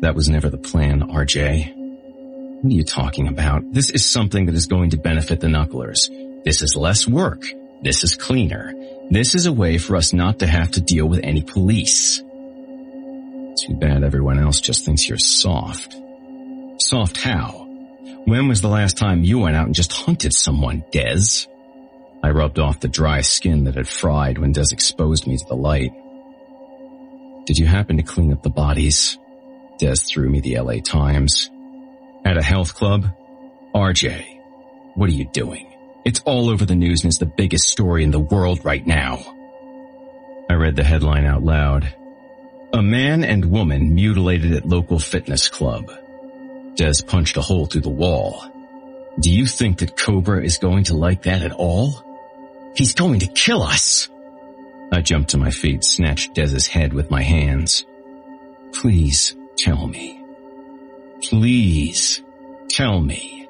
That 0.00 0.16
was 0.16 0.28
never 0.28 0.50
the 0.50 0.58
plan, 0.58 1.02
RJ. 1.02 1.72
What 1.72 2.72
are 2.72 2.76
you 2.76 2.82
talking 2.82 3.28
about? 3.28 3.62
This 3.72 3.90
is 3.90 4.04
something 4.04 4.46
that 4.46 4.56
is 4.56 4.66
going 4.66 4.90
to 4.90 4.96
benefit 4.96 5.38
the 5.38 5.46
knucklers. 5.46 6.10
This 6.42 6.62
is 6.62 6.74
less 6.74 7.06
work. 7.06 7.44
This 7.82 8.04
is 8.04 8.14
cleaner. 8.14 8.74
This 9.10 9.34
is 9.34 9.46
a 9.46 9.52
way 9.52 9.78
for 9.78 9.96
us 9.96 10.12
not 10.12 10.40
to 10.40 10.46
have 10.46 10.72
to 10.72 10.80
deal 10.80 11.06
with 11.06 11.20
any 11.22 11.42
police. 11.42 12.18
Too 12.18 13.74
bad 13.74 14.02
everyone 14.02 14.38
else 14.38 14.60
just 14.60 14.84
thinks 14.84 15.08
you're 15.08 15.18
soft. 15.18 15.96
Soft 16.78 17.16
how? 17.16 17.66
When 18.24 18.48
was 18.48 18.60
the 18.60 18.68
last 18.68 18.96
time 18.96 19.24
you 19.24 19.38
went 19.38 19.56
out 19.56 19.66
and 19.66 19.74
just 19.74 19.92
hunted 19.92 20.32
someone, 20.34 20.84
Des? 20.90 21.46
I 22.22 22.30
rubbed 22.30 22.58
off 22.58 22.80
the 22.80 22.88
dry 22.88 23.20
skin 23.20 23.64
that 23.64 23.76
had 23.76 23.88
fried 23.88 24.38
when 24.38 24.52
Des 24.52 24.72
exposed 24.72 25.26
me 25.26 25.36
to 25.36 25.44
the 25.46 25.54
light. 25.54 25.92
Did 27.46 27.58
you 27.58 27.66
happen 27.66 27.98
to 27.98 28.02
clean 28.02 28.32
up 28.32 28.42
the 28.42 28.50
bodies? 28.50 29.18
Des 29.78 29.94
threw 29.94 30.28
me 30.28 30.40
the 30.40 30.58
LA 30.58 30.80
Times. 30.82 31.50
At 32.24 32.36
a 32.36 32.42
health 32.42 32.74
club? 32.74 33.06
RJ, 33.72 34.40
what 34.94 35.08
are 35.08 35.12
you 35.12 35.26
doing? 35.32 35.72
It's 36.06 36.20
all 36.20 36.50
over 36.50 36.64
the 36.64 36.76
news 36.76 37.02
and 37.02 37.10
it's 37.10 37.18
the 37.18 37.26
biggest 37.26 37.66
story 37.66 38.04
in 38.04 38.12
the 38.12 38.20
world 38.20 38.64
right 38.64 38.86
now. 38.86 39.26
I 40.48 40.54
read 40.54 40.76
the 40.76 40.84
headline 40.84 41.24
out 41.24 41.42
loud. 41.42 41.92
A 42.72 42.80
man 42.80 43.24
and 43.24 43.50
woman 43.50 43.96
mutilated 43.96 44.52
at 44.52 44.64
local 44.64 45.00
fitness 45.00 45.48
club. 45.48 45.90
Des 46.76 47.02
punched 47.04 47.36
a 47.38 47.42
hole 47.42 47.66
through 47.66 47.80
the 47.80 47.88
wall. 47.88 48.44
Do 49.18 49.32
you 49.32 49.46
think 49.46 49.78
that 49.78 49.96
Cobra 49.96 50.44
is 50.44 50.58
going 50.58 50.84
to 50.84 50.96
like 50.96 51.24
that 51.24 51.42
at 51.42 51.50
all? 51.50 52.04
He's 52.76 52.94
going 52.94 53.18
to 53.20 53.26
kill 53.26 53.64
us. 53.64 54.08
I 54.92 55.00
jumped 55.00 55.30
to 55.30 55.38
my 55.38 55.50
feet, 55.50 55.82
snatched 55.82 56.34
Des's 56.34 56.68
head 56.68 56.92
with 56.92 57.10
my 57.10 57.22
hands. 57.22 57.84
Please 58.72 59.34
tell 59.56 59.88
me. 59.88 60.22
Please 61.20 62.22
tell 62.68 63.00
me 63.00 63.45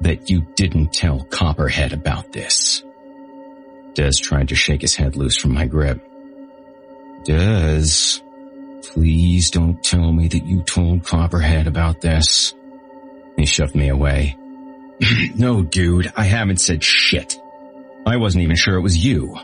that 0.00 0.30
you 0.30 0.42
didn't 0.54 0.92
tell 0.92 1.24
Copperhead 1.24 1.92
about 1.92 2.32
this. 2.32 2.82
Des 3.94 4.12
tried 4.20 4.48
to 4.48 4.54
shake 4.54 4.82
his 4.82 4.94
head 4.94 5.16
loose 5.16 5.38
from 5.38 5.54
my 5.54 5.66
grip. 5.66 6.00
Des, 7.24 8.20
please 8.92 9.50
don't 9.50 9.82
tell 9.82 10.12
me 10.12 10.28
that 10.28 10.46
you 10.46 10.62
told 10.62 11.04
Copperhead 11.04 11.66
about 11.66 12.00
this. 12.00 12.54
He 13.36 13.46
shoved 13.46 13.74
me 13.74 13.88
away. 13.88 14.36
no, 15.34 15.62
dude, 15.62 16.12
I 16.16 16.24
haven't 16.24 16.60
said 16.60 16.82
shit. 16.82 17.40
I 18.06 18.16
wasn't 18.16 18.44
even 18.44 18.56
sure 18.56 18.76
it 18.76 18.82
was 18.82 18.96
you. 18.96 19.36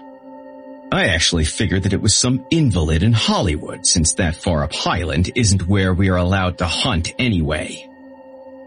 I 0.93 1.07
actually 1.07 1.45
figured 1.45 1.83
that 1.83 1.93
it 1.93 2.01
was 2.01 2.15
some 2.15 2.47
invalid 2.51 3.03
in 3.03 3.13
Hollywood 3.13 3.85
since 3.85 4.15
that 4.15 4.37
far 4.37 4.63
up 4.63 4.73
Highland 4.73 5.33
isn't 5.35 5.67
where 5.67 5.93
we 5.93 6.09
are 6.09 6.17
allowed 6.17 6.59
to 6.59 6.67
hunt 6.67 7.13
anyway. 7.19 7.91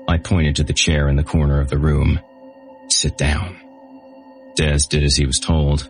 I 0.08 0.18
pointed 0.18 0.56
to 0.58 0.64
the 0.64 0.74
chair 0.74 1.10
in 1.10 1.16
the 1.16 1.24
corner 1.24 1.60
of 1.60 1.70
the 1.70 1.78
room. 1.78 2.20
Sit 2.90 3.18
down. 3.18 3.58
Des 4.56 4.80
did 4.90 5.04
as 5.04 5.16
he 5.16 5.26
was 5.26 5.40
told. 5.40 5.90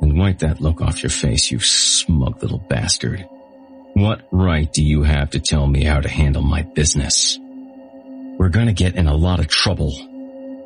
And 0.00 0.18
wipe 0.18 0.40
that 0.40 0.60
look 0.60 0.80
off 0.80 1.02
your 1.02 1.10
face, 1.10 1.50
you 1.50 1.58
smug 1.60 2.42
little 2.42 2.58
bastard. 2.58 3.28
What 3.94 4.22
right 4.30 4.72
do 4.72 4.84
you 4.84 5.02
have 5.02 5.30
to 5.30 5.40
tell 5.40 5.66
me 5.66 5.84
how 5.84 6.00
to 6.00 6.08
handle 6.08 6.42
my 6.42 6.62
business? 6.62 7.38
We're 8.38 8.50
gonna 8.50 8.72
get 8.72 8.94
in 8.94 9.06
a 9.06 9.16
lot 9.16 9.40
of 9.40 9.48
trouble. 9.48 9.92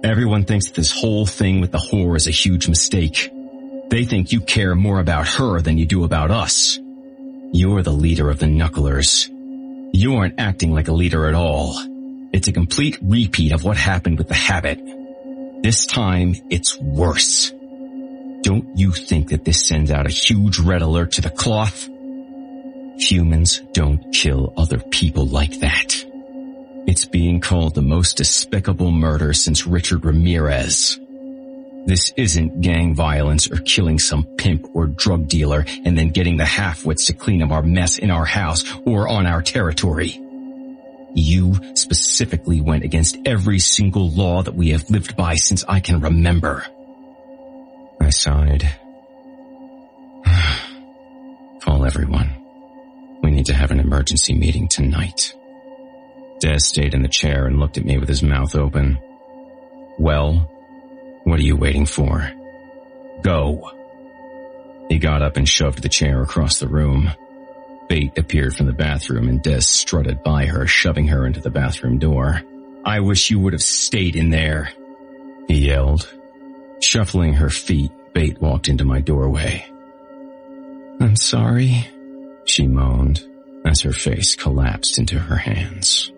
Everyone 0.05 0.45
thinks 0.45 0.67
that 0.67 0.75
this 0.75 0.93
whole 0.93 1.27
thing 1.27 1.61
with 1.61 1.73
the 1.73 1.79
whore 1.79 2.17
is 2.17 2.27
a 2.27 2.33
huge 2.33 2.69
mistake. 2.69 3.31
They 3.89 4.05
think 4.05 4.33
you 4.33 4.41
care 4.41 4.75
more 4.75 4.99
about 4.99 5.29
her 5.29 5.61
than 5.61 5.79
you 5.79 5.87
do 5.87 6.05
about 6.05 6.31
us. 6.31 6.79
You're 7.53 7.83
the 7.83 7.93
leader 7.93 8.31
of 8.31 8.39
the 8.39 8.47
knucklers. 8.47 9.29
You 9.93 10.17
aren't 10.17 10.41
acting 10.41 10.73
like 10.73 10.89
a 10.89 10.93
leader 10.93 11.27
at 11.27 11.35
all. 11.35 11.92
It's 12.33 12.49
a 12.49 12.53
complete 12.53 12.99
repeat 13.03 13.53
of 13.53 13.65
what 13.65 13.77
happened 13.77 14.19
with 14.19 14.29
the 14.29 14.35
habit. 14.35 14.81
This 15.63 15.87
time, 15.87 16.35
it's 16.51 16.79
worse. 16.79 17.53
Don't 18.41 18.77
you 18.77 18.91
think 18.91 19.29
that 19.29 19.45
this 19.45 19.65
sends 19.65 19.91
out 19.91 20.07
a 20.07 20.13
huge 20.13 20.59
red 20.59 20.83
alert 20.83 21.13
to 21.13 21.21
the 21.21 21.31
cloth? 21.31 21.89
Humans 22.99 23.61
don't 23.73 24.13
kill 24.13 24.53
other 24.57 24.79
people 24.79 25.27
like 25.27 25.61
that. 25.61 26.05
It's 26.87 27.05
being 27.05 27.41
called 27.41 27.75
the 27.75 27.83
most 27.83 28.17
despicable 28.17 28.91
murder 28.91 29.33
since 29.33 29.67
Richard 29.67 30.05
Ramirez. 30.05 30.99
This 31.85 32.13
isn't 32.17 32.61
gang 32.61 32.95
violence 32.95 33.51
or 33.51 33.59
killing 33.59 33.99
some 33.99 34.25
pimp 34.25 34.67
or 34.75 34.87
drug 34.87 35.29
dealer 35.29 35.65
and 35.85 35.97
then 35.99 36.11
getting 36.11 36.37
the 36.37 36.45
half-wits 36.45 37.07
to 37.07 37.13
clean 37.13 37.43
up 37.43 37.51
our 37.51 37.63
mess 37.63 37.99
in 37.99 38.11
our 38.11 38.25
house 38.25 38.65
or 38.85 39.09
on 39.09 39.27
our 39.27 39.43
territory. 39.43 40.21
You 41.15 41.55
specifically 41.75 42.61
went 42.61 42.85
against 42.85 43.19
every 43.27 43.59
single 43.59 44.11
law 44.11 44.43
that 44.43 44.55
we 44.55 44.71
have 44.71 44.91
lived 44.91 45.17
by 45.17 45.35
since 45.35 45.65
I 45.69 45.81
can 45.81 46.01
remember. 46.01 46.65
I 48.01 48.11
sighed. 48.11 48.69
Call 51.61 51.85
everyone. 51.85 52.31
We 53.23 53.31
need 53.31 53.47
to 53.47 53.55
have 53.55 53.71
an 53.71 53.81
emergency 53.81 54.35
meeting 54.35 54.69
tonight. 54.69 55.35
Des 56.41 56.59
stayed 56.61 56.95
in 56.95 57.03
the 57.03 57.09
chair 57.09 57.47
and 57.47 57.61
looked 57.61 57.79
at 57.79 57.85
me 57.85 57.99
with 57.99 58.09
his 58.09 58.23
mouth 58.23 58.57
open. 58.57 58.99
Well, 59.99 60.51
what 61.25 61.39
are 61.39 61.45
you 61.45 61.57
waiting 61.57 61.87
for? 61.87 62.33
Go. 63.23 63.71
He 64.89 64.99
got 64.99 65.23
up 65.23 65.37
and 65.37 65.49
shoved 65.49 65.83
the 65.83 65.89
chair 65.89 66.23
across 66.23 66.59
the 66.59 66.69
room. 66.69 67.13
Bate 67.89 68.17
appeared 68.19 68.55
from 68.55 68.67
the 68.67 68.73
bathroom 68.73 69.29
and 69.29 69.43
Des 69.43 69.61
strutted 69.61 70.23
by 70.23 70.47
her, 70.47 70.67
shoving 70.67 71.09
her 71.09 71.27
into 71.27 71.41
the 71.41 71.51
bathroom 71.51 71.99
door. 71.99 72.43
I 72.85 73.01
wish 73.01 73.31
you 73.31 73.39
would 73.41 73.53
have 73.53 73.63
stayed 73.63 74.17
in 74.17 74.31
there, 74.31 74.71
he 75.49 75.67
yelled. 75.67 76.13
Shuffling 76.81 77.35
her 77.35 77.51
feet, 77.51 77.93
Bate 78.13 78.41
walked 78.41 78.69
into 78.69 78.85
my 78.85 79.01
doorway. 79.01 79.65
I'm 81.01 81.17
sorry, 81.17 81.89
she 82.45 82.67
moaned 82.67 83.27
as 83.65 83.81
her 83.83 83.93
face 83.93 84.35
collapsed 84.37 84.99
into 84.99 85.19
her 85.19 85.37
hands. 85.37 86.12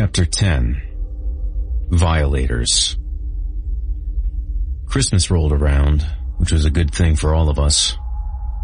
Chapter 0.00 0.24
10 0.24 0.80
Violators 1.90 2.96
Christmas 4.86 5.30
rolled 5.30 5.52
around, 5.52 6.06
which 6.38 6.52
was 6.52 6.64
a 6.64 6.70
good 6.70 6.90
thing 6.90 7.16
for 7.16 7.34
all 7.34 7.50
of 7.50 7.58
us. 7.58 7.98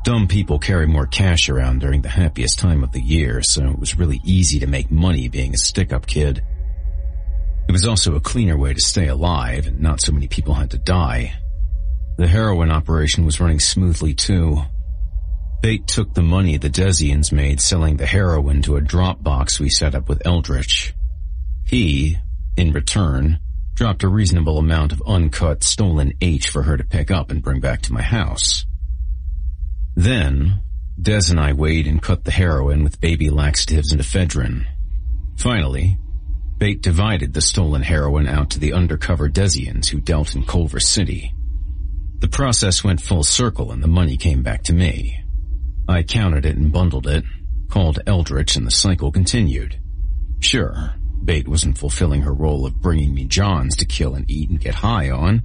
Dumb 0.02 0.28
people 0.28 0.58
carry 0.58 0.86
more 0.86 1.06
cash 1.06 1.50
around 1.50 1.82
during 1.82 2.00
the 2.00 2.08
happiest 2.08 2.58
time 2.58 2.82
of 2.82 2.92
the 2.92 3.02
year, 3.02 3.42
so 3.42 3.68
it 3.68 3.78
was 3.78 3.98
really 3.98 4.18
easy 4.24 4.60
to 4.60 4.66
make 4.66 4.90
money 4.90 5.28
being 5.28 5.52
a 5.52 5.58
stick-up 5.58 6.06
kid. 6.06 6.42
It 7.68 7.72
was 7.72 7.86
also 7.86 8.14
a 8.14 8.20
cleaner 8.20 8.56
way 8.56 8.72
to 8.72 8.80
stay 8.80 9.08
alive, 9.08 9.66
and 9.66 9.78
not 9.78 10.00
so 10.00 10.12
many 10.12 10.28
people 10.28 10.54
had 10.54 10.70
to 10.70 10.78
die. 10.78 11.34
The 12.16 12.28
heroin 12.28 12.70
operation 12.70 13.26
was 13.26 13.40
running 13.40 13.60
smoothly 13.60 14.14
too. 14.14 14.62
Bate 15.60 15.86
took 15.86 16.14
the 16.14 16.22
money 16.22 16.56
the 16.56 16.70
Desians 16.70 17.30
made 17.30 17.60
selling 17.60 17.98
the 17.98 18.06
heroin 18.06 18.62
to 18.62 18.76
a 18.76 18.80
drop 18.80 19.22
box 19.22 19.60
we 19.60 19.68
set 19.68 19.94
up 19.94 20.08
with 20.08 20.26
Eldritch. 20.26 20.95
He, 21.66 22.16
in 22.56 22.72
return, 22.72 23.40
dropped 23.74 24.02
a 24.02 24.08
reasonable 24.08 24.58
amount 24.58 24.92
of 24.92 25.02
uncut, 25.06 25.62
stolen 25.62 26.14
H 26.20 26.48
for 26.48 26.62
her 26.62 26.76
to 26.76 26.84
pick 26.84 27.10
up 27.10 27.30
and 27.30 27.42
bring 27.42 27.60
back 27.60 27.82
to 27.82 27.92
my 27.92 28.02
house. 28.02 28.64
Then, 29.94 30.60
Des 31.00 31.30
and 31.30 31.38
I 31.38 31.52
weighed 31.52 31.86
and 31.86 32.00
cut 32.00 32.24
the 32.24 32.30
heroin 32.30 32.84
with 32.84 33.00
baby 33.00 33.28
laxatives 33.28 33.92
and 33.92 34.00
ephedrine. 34.00 34.66
Finally, 35.36 35.98
Bate 36.58 36.80
divided 36.80 37.34
the 37.34 37.42
stolen 37.42 37.82
heroin 37.82 38.26
out 38.26 38.50
to 38.50 38.58
the 38.58 38.72
undercover 38.72 39.28
Desians 39.28 39.88
who 39.88 40.00
dealt 40.00 40.34
in 40.34 40.44
Culver 40.44 40.80
City. 40.80 41.34
The 42.20 42.28
process 42.28 42.82
went 42.82 43.02
full 43.02 43.24
circle 43.24 43.72
and 43.72 43.82
the 43.82 43.88
money 43.88 44.16
came 44.16 44.42
back 44.42 44.62
to 44.64 44.72
me. 44.72 45.22
I 45.86 46.02
counted 46.02 46.46
it 46.46 46.56
and 46.56 46.72
bundled 46.72 47.06
it, 47.06 47.24
called 47.68 48.00
Eldritch 48.06 48.56
and 48.56 48.66
the 48.66 48.70
cycle 48.70 49.12
continued. 49.12 49.78
Sure, 50.40 50.94
Bate 51.24 51.48
wasn't 51.48 51.78
fulfilling 51.78 52.22
her 52.22 52.32
role 52.32 52.66
of 52.66 52.80
bringing 52.80 53.14
me 53.14 53.24
Johns 53.24 53.76
to 53.76 53.84
kill 53.84 54.14
and 54.14 54.30
eat 54.30 54.48
and 54.48 54.60
get 54.60 54.76
high 54.76 55.10
on, 55.10 55.42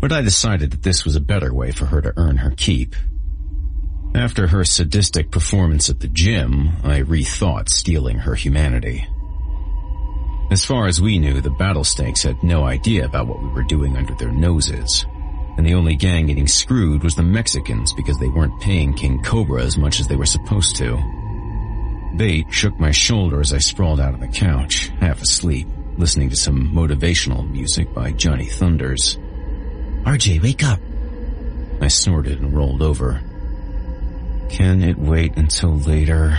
but 0.00 0.12
I 0.12 0.22
decided 0.22 0.70
that 0.70 0.82
this 0.82 1.04
was 1.04 1.16
a 1.16 1.20
better 1.20 1.52
way 1.52 1.72
for 1.72 1.86
her 1.86 2.00
to 2.00 2.14
earn 2.16 2.38
her 2.38 2.54
keep. 2.56 2.96
After 4.14 4.48
her 4.48 4.64
sadistic 4.64 5.30
performance 5.30 5.88
at 5.90 6.00
the 6.00 6.08
gym, 6.08 6.70
I 6.82 7.02
rethought 7.02 7.68
stealing 7.68 8.18
her 8.18 8.34
humanity. 8.34 9.06
As 10.50 10.64
far 10.64 10.86
as 10.86 11.00
we 11.00 11.18
knew, 11.18 11.40
the 11.40 11.50
battle 11.50 11.84
snakes 11.84 12.24
had 12.24 12.42
no 12.42 12.64
idea 12.64 13.04
about 13.04 13.28
what 13.28 13.40
we 13.40 13.48
were 13.50 13.62
doing 13.62 13.96
under 13.96 14.14
their 14.14 14.32
noses. 14.32 15.06
And 15.56 15.64
the 15.64 15.74
only 15.74 15.94
gang 15.94 16.26
getting 16.26 16.48
screwed 16.48 17.04
was 17.04 17.14
the 17.14 17.22
Mexicans 17.22 17.92
because 17.92 18.18
they 18.18 18.28
weren't 18.28 18.60
paying 18.60 18.94
King 18.94 19.22
Cobra 19.22 19.62
as 19.62 19.76
much 19.76 20.00
as 20.00 20.08
they 20.08 20.16
were 20.16 20.26
supposed 20.26 20.74
to. 20.76 21.19
Bate 22.16 22.52
shook 22.52 22.78
my 22.78 22.90
shoulder 22.90 23.40
as 23.40 23.52
I 23.52 23.58
sprawled 23.58 24.00
out 24.00 24.14
on 24.14 24.20
the 24.20 24.28
couch, 24.28 24.88
half 25.00 25.22
asleep, 25.22 25.68
listening 25.96 26.30
to 26.30 26.36
some 26.36 26.72
motivational 26.72 27.48
music 27.50 27.92
by 27.94 28.12
Johnny 28.12 28.46
Thunders. 28.46 29.16
RJ, 30.04 30.42
wake 30.42 30.64
up. 30.64 30.80
I 31.80 31.88
snorted 31.88 32.40
and 32.40 32.54
rolled 32.54 32.82
over. 32.82 33.22
Can 34.50 34.82
it 34.82 34.98
wait 34.98 35.36
until 35.36 35.78
later? 35.78 36.38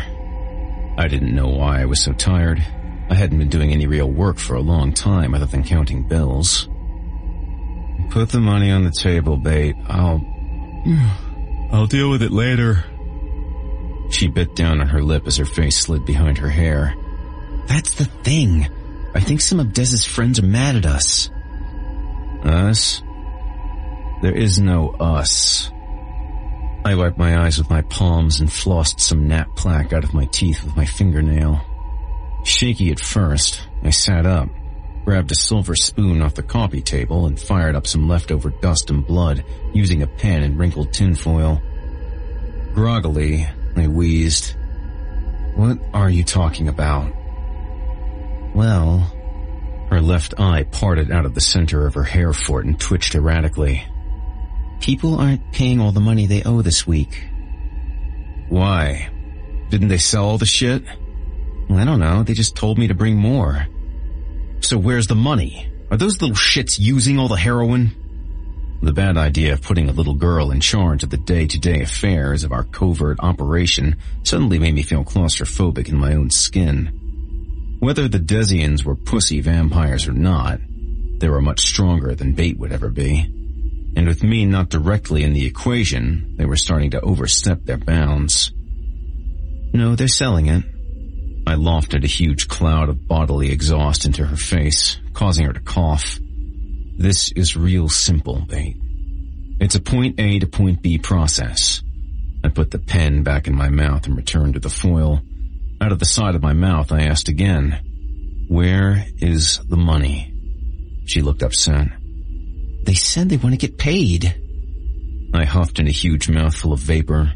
I 0.98 1.08
didn't 1.08 1.34
know 1.34 1.48
why 1.48 1.82
I 1.82 1.86
was 1.86 2.04
so 2.04 2.12
tired. 2.14 2.60
I 3.10 3.16
hadn't 3.16 3.40
been 3.40 3.50
doing 3.50 3.72
any 3.72 3.88
real 3.88 4.10
work 4.10 4.38
for 4.38 4.56
a 4.56 4.62
long 4.62 4.94
time 4.94 5.34
other 5.34 5.46
than 5.46 5.64
counting 5.64 6.04
bills. 6.04 6.68
Put 8.10 8.30
the 8.30 8.42
money 8.42 8.72
on 8.72 8.84
the 8.84 8.92
table, 8.92 9.38
Bate. 9.38 9.76
I'll... 9.88 10.22
I'll 11.72 11.88
deal 11.88 12.10
with 12.10 12.22
it 12.22 12.32
later. 12.32 12.84
She 14.12 14.28
bit 14.28 14.56
down 14.56 14.82
on 14.82 14.90
her 14.90 15.02
lip 15.02 15.26
as 15.26 15.38
her 15.38 15.46
face 15.46 15.78
slid 15.78 16.06
behind 16.06 16.38
her 16.38 16.50
hair. 16.50 16.96
That's 17.66 17.96
the 17.96 18.06
thing. 18.06 18.68
I 19.16 19.20
think 19.20 19.42
some 19.42 19.60
of 19.60 19.74
Des's 19.74 20.06
friends 20.06 20.40
are 20.40 20.46
mad 20.46 20.76
at 20.76 20.86
us. 20.86 21.30
Us? 22.44 23.02
There 24.22 24.36
is 24.36 24.60
no 24.60 24.90
us. 24.92 25.72
I 26.84 26.96
wiped 26.96 27.18
my 27.18 27.46
eyes 27.46 27.58
with 27.58 27.70
my 27.70 27.82
palms 27.84 28.40
and 28.40 28.50
flossed 28.50 29.00
some 29.00 29.28
nap 29.28 29.56
plaque 29.56 29.94
out 29.94 30.04
of 30.04 30.14
my 30.14 30.26
teeth 30.26 30.64
with 30.64 30.76
my 30.76 30.86
fingernail. 30.86 31.62
Shaky 32.44 32.92
at 32.92 33.00
first, 33.00 33.68
I 33.84 33.92
sat 33.92 34.26
up, 34.26 34.50
grabbed 35.06 35.32
a 35.32 35.36
silver 35.36 35.76
spoon 35.76 36.22
off 36.22 36.36
the 36.36 36.44
coffee 36.44 36.82
table 36.82 37.28
and 37.28 37.40
fired 37.40 37.76
up 37.76 37.88
some 37.88 38.10
leftover 38.10 38.50
dust 38.50 38.90
and 38.90 39.06
blood 39.06 39.46
using 39.74 40.02
a 40.02 40.08
pen 40.08 40.44
and 40.44 40.58
wrinkled 40.58 40.92
tinfoil. 40.92 41.62
Groggily, 42.74 43.48
I 43.76 43.88
wheezed. 43.88 44.56
What 45.56 45.80
are 45.94 46.10
you 46.10 46.24
talking 46.24 46.68
about? 46.68 47.12
Well, 48.54 49.00
her 49.90 50.02
left 50.02 50.40
eye 50.40 50.64
parted 50.64 51.12
out 51.12 51.26
of 51.26 51.34
the 51.34 51.42
center 51.42 51.86
of 51.86 51.94
her 51.94 52.04
hair 52.04 52.34
fort 52.34 52.66
and 52.66 52.80
twitched 52.80 53.16
erratically. 53.16 53.86
People 54.80 55.16
aren't 55.16 55.52
paying 55.52 55.80
all 55.80 55.92
the 55.92 56.00
money 56.00 56.26
they 56.26 56.44
owe 56.44 56.62
this 56.62 56.88
week. 56.88 57.28
Why? 58.50 59.10
Didn't 59.70 59.90
they 59.90 59.98
sell 59.98 60.26
all 60.26 60.38
the 60.38 60.46
shit? 60.46 60.84
I 61.70 61.86
don't 61.86 62.00
know. 62.00 62.24
They 62.24 62.34
just 62.34 62.56
told 62.56 62.78
me 62.78 62.88
to 62.88 62.94
bring 62.94 63.16
more. 63.16 63.68
So 64.62 64.78
where's 64.78 65.08
the 65.08 65.16
money? 65.16 65.72
Are 65.90 65.98
those 65.98 66.22
little 66.22 66.36
shits 66.36 66.80
using 66.80 67.20
all 67.20 67.28
the 67.28 67.36
heroin? 67.36 67.96
The 68.84 68.94
bad 68.94 69.16
idea 69.16 69.54
of 69.54 69.62
putting 69.62 69.90
a 69.90 69.94
little 69.94 70.16
girl 70.16 70.50
in 70.50 70.60
charge 70.60 71.04
of 71.04 71.12
the 71.12 71.18
day-to-day 71.18 71.82
affairs 71.82 72.44
of 72.44 72.52
our 72.52 72.64
covert 72.64 73.20
operation 73.20 73.98
suddenly 74.24 74.58
made 74.58 74.74
me 74.74 74.82
feel 74.82 75.04
claustrophobic 75.04 75.88
in 75.88 75.98
my 75.98 76.16
own 76.16 76.32
skin. 76.32 77.78
Whether 77.80 78.08
the 78.08 78.20
Desians 78.20 78.84
were 78.84 78.96
pussy 78.96 79.40
vampires 79.40 80.08
or 80.08 80.14
not, 80.14 80.60
they 81.20 81.30
were 81.30 81.42
much 81.42 81.60
stronger 81.60 82.16
than 82.16 82.34
Bate 82.34 82.58
would 82.58 82.72
ever 82.72 82.90
be. 82.90 83.20
And 83.96 84.08
with 84.08 84.24
me 84.24 84.46
not 84.46 84.70
directly 84.70 85.24
in 85.24 85.34
the 85.34 85.46
equation, 85.46 86.36
they 86.38 86.46
were 86.46 86.56
starting 86.56 86.92
to 86.92 87.02
overstep 87.02 87.66
their 87.66 87.78
bounds. 87.78 88.52
No, 89.74 89.96
they're 89.96 90.08
selling 90.08 90.48
it. 90.48 90.64
I 91.46 91.54
lofted 91.54 92.04
a 92.04 92.08
huge 92.08 92.48
cloud 92.48 92.90
of 92.90 93.08
bodily 93.08 93.52
exhaust 93.52 94.06
into 94.06 94.26
her 94.26 94.38
face, 94.38 95.00
causing 95.14 95.46
her 95.46 95.54
to 95.54 95.60
cough. 95.60 96.20
This 97.02 97.32
is 97.32 97.58
real 97.58 97.90
simple, 97.90 98.46
Bate. 98.48 98.78
It's 99.60 99.74
a 99.74 99.82
point 99.82 100.20
A 100.20 100.38
to 100.38 100.46
point 100.46 100.84
B 100.84 101.00
process. 101.00 101.82
I 102.44 102.50
put 102.50 102.70
the 102.70 102.78
pen 102.78 103.24
back 103.24 103.48
in 103.48 103.56
my 103.56 103.70
mouth 103.70 104.06
and 104.06 104.16
returned 104.16 104.54
to 104.54 104.60
the 104.60 104.70
foil. 104.70 105.20
Out 105.82 105.92
of 105.92 105.98
the 105.98 106.06
side 106.06 106.36
of 106.36 106.44
my 106.44 106.54
mouth, 106.54 106.92
I 106.92 107.06
asked 107.06 107.28
again, 107.28 108.46
Where 108.50 109.04
is 109.18 109.60
the 109.68 109.78
money? 109.78 110.32
She 111.06 111.24
looked 111.24 111.42
upset. 111.42 111.88
They 112.84 112.94
said 112.94 113.30
they 113.30 113.38
want 113.38 113.60
to 113.60 113.68
get 113.68 113.80
paid. 113.80 114.40
I 115.34 115.46
huffed 115.46 115.80
in 115.80 115.88
a 115.88 115.92
huge 115.92 116.30
mouthful 116.30 116.72
of 116.72 116.82
vapor. 116.82 117.34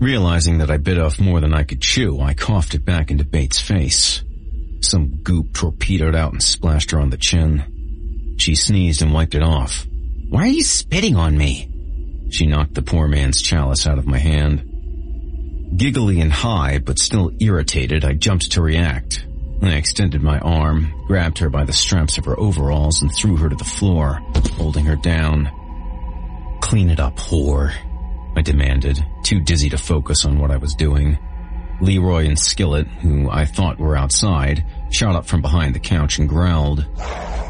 Realizing 0.00 0.56
that 0.58 0.70
I 0.70 0.78
bit 0.78 0.98
off 0.98 1.20
more 1.20 1.42
than 1.42 1.52
I 1.52 1.64
could 1.64 1.82
chew, 1.82 2.18
I 2.18 2.32
coughed 2.32 2.74
it 2.74 2.86
back 2.86 3.10
into 3.10 3.24
Bate's 3.24 3.60
face. 3.60 4.24
Some 4.80 5.16
goop 5.22 5.52
torpedoed 5.52 6.14
out 6.14 6.32
and 6.32 6.42
splashed 6.42 6.92
her 6.92 6.98
on 6.98 7.10
the 7.10 7.18
chin. 7.18 7.74
She 8.38 8.54
sneezed 8.54 9.02
and 9.02 9.12
wiped 9.12 9.34
it 9.34 9.42
off. 9.42 9.86
Why 10.28 10.44
are 10.44 10.46
you 10.46 10.62
spitting 10.62 11.16
on 11.16 11.36
me? 11.36 11.70
She 12.30 12.46
knocked 12.46 12.74
the 12.74 12.82
poor 12.82 13.08
man's 13.08 13.42
chalice 13.42 13.86
out 13.86 13.98
of 13.98 14.06
my 14.06 14.18
hand. 14.18 14.64
Giggly 15.76 16.20
and 16.20 16.32
high, 16.32 16.78
but 16.78 16.98
still 16.98 17.32
irritated, 17.40 18.04
I 18.04 18.14
jumped 18.14 18.52
to 18.52 18.62
react. 18.62 19.26
I 19.60 19.74
extended 19.74 20.22
my 20.22 20.38
arm, 20.38 20.92
grabbed 21.06 21.38
her 21.38 21.50
by 21.50 21.64
the 21.64 21.72
straps 21.72 22.16
of 22.16 22.24
her 22.26 22.38
overalls, 22.38 23.02
and 23.02 23.12
threw 23.12 23.36
her 23.36 23.48
to 23.48 23.56
the 23.56 23.64
floor, 23.64 24.20
holding 24.56 24.84
her 24.84 24.96
down. 24.96 25.50
Clean 26.60 26.90
it 26.90 27.00
up, 27.00 27.16
whore. 27.16 27.74
I 28.36 28.42
demanded, 28.42 29.04
too 29.24 29.40
dizzy 29.40 29.68
to 29.70 29.78
focus 29.78 30.24
on 30.24 30.38
what 30.38 30.50
I 30.50 30.58
was 30.58 30.74
doing. 30.74 31.18
Leroy 31.80 32.26
and 32.26 32.38
Skillet, 32.38 32.86
who 32.86 33.28
I 33.30 33.44
thought 33.46 33.78
were 33.78 33.96
outside, 33.96 34.64
shot 34.90 35.16
up 35.16 35.26
from 35.26 35.42
behind 35.42 35.74
the 35.74 35.80
couch 35.80 36.18
and 36.18 36.28
growled. 36.28 36.86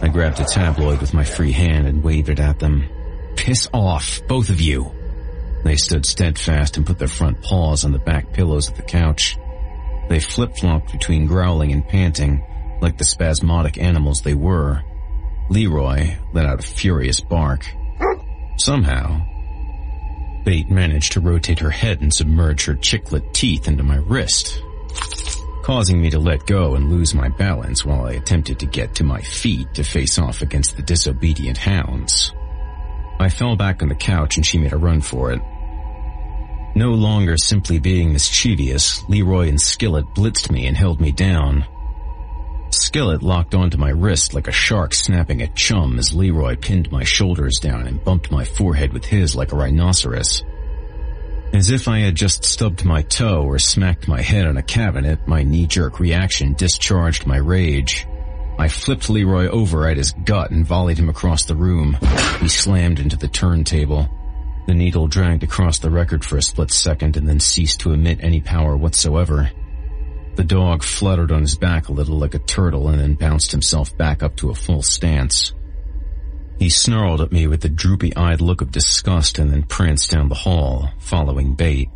I 0.01 0.09
grabbed 0.09 0.41
a 0.41 0.45
tabloid 0.45 1.01
with 1.01 1.15
my 1.15 1.25
free 1.25 1.53
hand 1.53 1.87
and 1.87 2.03
waved 2.03 2.29
it 2.29 2.41
at 2.41 2.59
them. 2.59 2.89
Piss 3.37 3.69
off, 3.73 4.21
both 4.29 4.49
of 4.51 4.61
you! 4.61 4.93
They 5.65 5.77
stood 5.77 6.07
steadfast 6.07 6.77
and 6.77 6.87
put 6.87 6.99
their 6.99 7.09
front 7.09 7.43
paws 7.43 7.85
on 7.85 7.93
the 7.93 7.99
back 7.99 8.33
pillows 8.33 8.69
of 8.69 8.77
the 8.77 8.83
couch. 8.83 9.37
They 10.09 10.21
flip-flopped 10.21 10.93
between 10.93 11.27
growling 11.27 11.73
and 11.73 11.87
panting, 11.87 12.45
like 12.81 12.97
the 12.97 13.05
spasmodic 13.05 13.77
animals 13.77 14.23
they 14.23 14.35
were. 14.35 14.83
Leroy 15.51 16.17
let 16.33 16.47
out 16.47 16.61
a 16.61 16.67
furious 16.67 17.21
bark. 17.21 17.67
Somehow, 18.57 19.21
Bate 20.45 20.71
managed 20.71 21.13
to 21.13 21.21
rotate 21.21 21.59
her 21.59 21.71
head 21.71 22.01
and 22.01 22.15
submerge 22.15 22.65
her 22.67 22.75
chiclet 22.75 23.33
teeth 23.33 23.69
into 23.69 23.83
my 23.83 23.97
wrist, 23.97 24.63
causing 25.69 26.01
me 26.01 26.09
to 26.09 26.19
let 26.19 26.47
go 26.47 26.77
and 26.77 26.89
lose 26.89 27.15
my 27.15 27.29
balance 27.29 27.85
while 27.85 28.07
I 28.07 28.13
attempted 28.13 28.59
to 28.61 28.65
get 28.65 28.95
to 28.95 29.05
my 29.05 29.21
feet 29.21 29.75
to 29.75 29.85
face 29.85 30.19
off 30.19 30.41
against 30.41 30.77
the 30.77 30.83
disobedient 30.83 31.59
hounds. 31.59 32.33
I 33.21 33.29
fell 33.29 33.55
back 33.55 33.83
on 33.83 33.91
the 33.91 33.95
couch 33.95 34.39
and 34.39 34.47
she 34.47 34.57
made 34.57 34.73
a 34.73 34.79
run 34.79 35.03
for 35.03 35.31
it. 35.31 35.43
No 36.75 36.93
longer 36.93 37.37
simply 37.37 37.79
being 37.79 38.15
mischievous, 38.15 39.07
Leroy 39.11 39.51
and 39.51 39.61
Skillet 39.61 40.07
blitzed 40.15 40.51
me 40.51 40.65
and 40.67 40.75
held 40.75 41.03
me 41.03 41.13
down. 41.13 41.67
Skillet 42.71 43.23
locked 43.23 43.55
onto 43.55 43.77
my 43.77 43.91
wrist 43.91 44.33
like 44.33 44.49
a 44.49 44.53
shark 44.53 44.95
snapping 44.95 45.43
at 45.43 45.55
chum 45.55 45.99
as 45.99 46.15
Leroy 46.15 46.57
pinned 46.57 46.91
my 46.91 47.05
shoulders 47.05 47.59
down 47.61 47.87
and 47.87 48.03
bumped 48.03 48.31
my 48.31 48.47
forehead 48.47 48.95
with 48.95 49.05
his 49.05 49.37
like 49.37 49.53
a 49.53 49.57
rhinoceros. 49.57 50.43
As 51.53 51.71
if 51.71 51.89
I 51.89 52.01
had 52.01 52.15
just 52.15 52.45
stubbed 52.45 52.85
my 52.85 53.03
toe 53.03 53.43
or 53.43 53.59
smacked 53.59 54.07
my 54.07 54.21
head 54.21 54.47
on 54.47 54.59
a 54.59 54.63
cabinet, 54.63 55.27
my 55.27 55.43
knee-jerk 55.43 55.99
reaction 55.99 56.53
discharged 56.53 57.27
my 57.27 57.39
rage. 57.39 58.07
I 58.59 58.69
flipped 58.69 59.09
Leroy 59.09 59.49
over 59.49 59.89
at 59.89 59.97
his 59.97 60.13
gut 60.13 60.51
and 60.51 60.67
volleyed 60.67 60.99
him 60.99 61.09
across 61.09 61.45
the 61.45 61.57
room. 61.57 61.97
He 62.41 62.49
slammed 62.49 63.01
into 63.01 63.17
the 63.17 63.29
turntable. 63.29 64.09
The 64.67 64.75
needle 64.75 65.07
dragged 65.07 65.43
across 65.43 65.79
the 65.79 65.91
record 65.91 66.25
for 66.25 66.37
a 66.37 66.43
split 66.43 66.71
second 66.71 67.17
and 67.17 67.27
then 67.27 67.41
ceased 67.41 67.81
to 67.81 67.93
emit 67.93 68.19
any 68.23 68.41
power 68.41 68.77
whatsoever. 68.77 69.51
The 70.35 70.45
dog 70.45 70.83
fluttered 70.83 71.33
on 71.33 71.41
his 71.41 71.57
back 71.57 71.89
a 71.89 71.93
little 71.93 72.19
like 72.19 72.35
a 72.35 72.39
turtle 72.41 72.89
and 72.89 73.01
then 73.01 73.15
bounced 73.15 73.51
himself 73.53 73.97
back 73.97 74.23
up 74.23 74.37
to 74.37 74.51
a 74.51 74.55
full 74.55 74.83
stance. 74.83 75.55
He 76.59 76.71
snarled 76.71 77.21
at 77.21 77.33
me 77.33 77.47
with 77.47 77.65
a 77.65 77.69
droopy-eyed 77.69 78.41
look 78.41 78.61
of 78.61 78.73
disgust 78.73 79.39
and 79.39 79.51
then 79.51 79.63
pranced 79.63 80.11
down 80.11 80.29
the 80.29 80.35
hall, 80.35 80.91
following 80.99 81.55
Bate. 81.55 81.89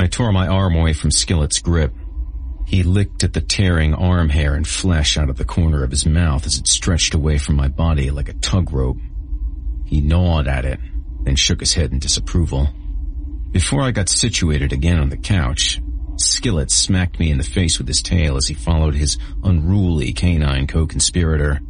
I 0.00 0.06
tore 0.06 0.32
my 0.32 0.48
arm 0.48 0.74
away 0.74 0.94
from 0.94 1.10
Skillet's 1.10 1.60
grip. 1.60 1.92
He 2.66 2.82
licked 2.82 3.22
at 3.22 3.34
the 3.34 3.42
tearing 3.42 3.92
arm 3.92 4.30
hair 4.30 4.54
and 4.54 4.66
flesh 4.66 5.18
out 5.18 5.28
of 5.28 5.36
the 5.36 5.44
corner 5.44 5.84
of 5.84 5.90
his 5.90 6.06
mouth 6.06 6.46
as 6.46 6.58
it 6.58 6.66
stretched 6.66 7.12
away 7.12 7.36
from 7.36 7.56
my 7.56 7.68
body 7.68 8.10
like 8.10 8.30
a 8.30 8.34
tug 8.34 8.72
rope. 8.72 8.96
He 9.84 10.00
gnawed 10.00 10.48
at 10.48 10.64
it, 10.64 10.80
then 11.24 11.36
shook 11.36 11.60
his 11.60 11.74
head 11.74 11.92
in 11.92 11.98
disapproval. 11.98 12.68
Before 13.50 13.82
I 13.82 13.90
got 13.90 14.08
situated 14.08 14.72
again 14.72 14.98
on 14.98 15.10
the 15.10 15.18
couch, 15.18 15.82
Skillet 16.16 16.70
smacked 16.70 17.18
me 17.20 17.30
in 17.30 17.36
the 17.36 17.44
face 17.44 17.78
with 17.78 17.88
his 17.88 18.00
tail 18.00 18.38
as 18.38 18.46
he 18.46 18.54
followed 18.54 18.94
his 18.94 19.18
unruly 19.44 20.14
canine 20.14 20.66
co-conspirator. 20.66 21.60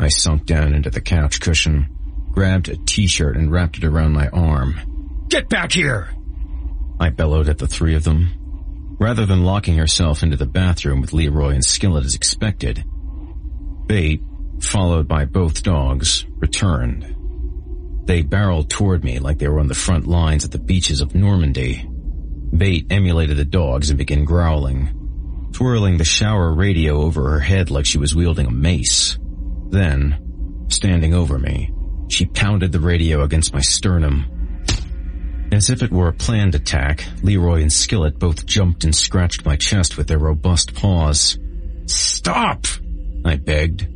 I 0.00 0.08
sunk 0.08 0.46
down 0.46 0.74
into 0.74 0.90
the 0.90 1.00
couch 1.00 1.40
cushion, 1.40 1.88
grabbed 2.32 2.68
a 2.68 2.76
t-shirt 2.76 3.36
and 3.36 3.50
wrapped 3.50 3.78
it 3.78 3.84
around 3.84 4.12
my 4.12 4.28
arm. 4.28 5.26
Get 5.28 5.48
back 5.48 5.72
here! 5.72 6.10
I 7.00 7.10
bellowed 7.10 7.48
at 7.48 7.58
the 7.58 7.66
three 7.66 7.94
of 7.94 8.04
them. 8.04 8.96
Rather 9.00 9.26
than 9.26 9.44
locking 9.44 9.76
herself 9.76 10.22
into 10.22 10.36
the 10.36 10.46
bathroom 10.46 11.00
with 11.00 11.12
Leroy 11.12 11.50
and 11.50 11.64
Skillet 11.64 12.04
as 12.04 12.14
expected, 12.14 12.84
Bate, 13.86 14.22
followed 14.60 15.08
by 15.08 15.24
both 15.24 15.62
dogs, 15.62 16.26
returned. 16.38 17.14
They 18.06 18.22
barreled 18.22 18.70
toward 18.70 19.04
me 19.04 19.18
like 19.18 19.38
they 19.38 19.48
were 19.48 19.60
on 19.60 19.68
the 19.68 19.74
front 19.74 20.06
lines 20.06 20.44
at 20.44 20.50
the 20.50 20.58
beaches 20.58 21.00
of 21.00 21.14
Normandy. 21.14 21.88
Bate 22.56 22.86
emulated 22.90 23.36
the 23.36 23.44
dogs 23.44 23.90
and 23.90 23.98
began 23.98 24.24
growling, 24.24 25.50
twirling 25.52 25.98
the 25.98 26.04
shower 26.04 26.52
radio 26.52 27.02
over 27.02 27.30
her 27.30 27.40
head 27.40 27.70
like 27.70 27.86
she 27.86 27.98
was 27.98 28.14
wielding 28.14 28.46
a 28.46 28.50
mace. 28.50 29.18
Then, 29.70 30.66
standing 30.68 31.14
over 31.14 31.38
me, 31.38 31.72
she 32.08 32.26
pounded 32.26 32.72
the 32.72 32.80
radio 32.80 33.22
against 33.22 33.52
my 33.52 33.60
sternum. 33.60 34.24
As 35.52 35.70
if 35.70 35.82
it 35.82 35.90
were 35.90 36.08
a 36.08 36.12
planned 36.12 36.54
attack, 36.54 37.04
Leroy 37.22 37.62
and 37.62 37.72
Skillet 37.72 38.18
both 38.18 38.46
jumped 38.46 38.84
and 38.84 38.94
scratched 38.94 39.44
my 39.44 39.56
chest 39.56 39.96
with 39.96 40.06
their 40.06 40.18
robust 40.18 40.74
paws. 40.74 41.38
Stop! 41.86 42.66
I 43.24 43.36
begged. 43.36 43.88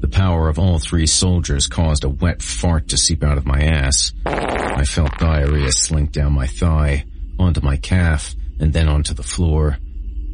The 0.00 0.08
power 0.08 0.48
of 0.48 0.58
all 0.58 0.78
three 0.78 1.06
soldiers 1.06 1.66
caused 1.66 2.04
a 2.04 2.08
wet 2.08 2.42
fart 2.42 2.88
to 2.88 2.96
seep 2.96 3.22
out 3.22 3.38
of 3.38 3.46
my 3.46 3.60
ass. 3.62 4.12
I 4.26 4.84
felt 4.84 5.18
diarrhea 5.18 5.72
slink 5.72 6.12
down 6.12 6.32
my 6.32 6.46
thigh, 6.46 7.04
onto 7.38 7.60
my 7.60 7.76
calf, 7.76 8.34
and 8.58 8.72
then 8.72 8.88
onto 8.88 9.14
the 9.14 9.22
floor. 9.22 9.78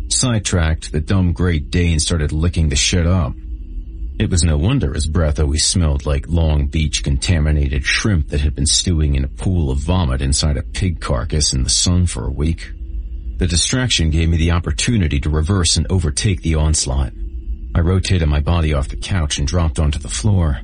Sidetracked, 0.08 0.92
the 0.92 1.00
dumb 1.00 1.32
Great 1.32 1.70
Dane 1.70 1.98
started 1.98 2.32
licking 2.32 2.68
the 2.68 2.76
shit 2.76 3.06
up. 3.06 3.34
It 4.18 4.30
was 4.30 4.42
no 4.42 4.56
wonder 4.56 4.94
his 4.94 5.06
breath 5.06 5.38
always 5.38 5.66
smelled 5.66 6.06
like 6.06 6.26
Long 6.26 6.68
Beach 6.68 7.04
contaminated 7.04 7.84
shrimp 7.84 8.28
that 8.28 8.40
had 8.40 8.54
been 8.54 8.64
stewing 8.64 9.14
in 9.14 9.24
a 9.24 9.28
pool 9.28 9.70
of 9.70 9.78
vomit 9.78 10.22
inside 10.22 10.56
a 10.56 10.62
pig 10.62 11.00
carcass 11.00 11.52
in 11.52 11.62
the 11.62 11.68
sun 11.68 12.06
for 12.06 12.26
a 12.26 12.32
week. 12.32 12.72
The 13.36 13.46
distraction 13.46 14.08
gave 14.08 14.30
me 14.30 14.38
the 14.38 14.52
opportunity 14.52 15.20
to 15.20 15.28
reverse 15.28 15.76
and 15.76 15.86
overtake 15.90 16.40
the 16.40 16.54
onslaught. 16.54 17.12
I 17.74 17.80
rotated 17.80 18.26
my 18.26 18.40
body 18.40 18.72
off 18.72 18.88
the 18.88 18.96
couch 18.96 19.38
and 19.38 19.46
dropped 19.46 19.78
onto 19.78 19.98
the 19.98 20.08
floor. 20.08 20.60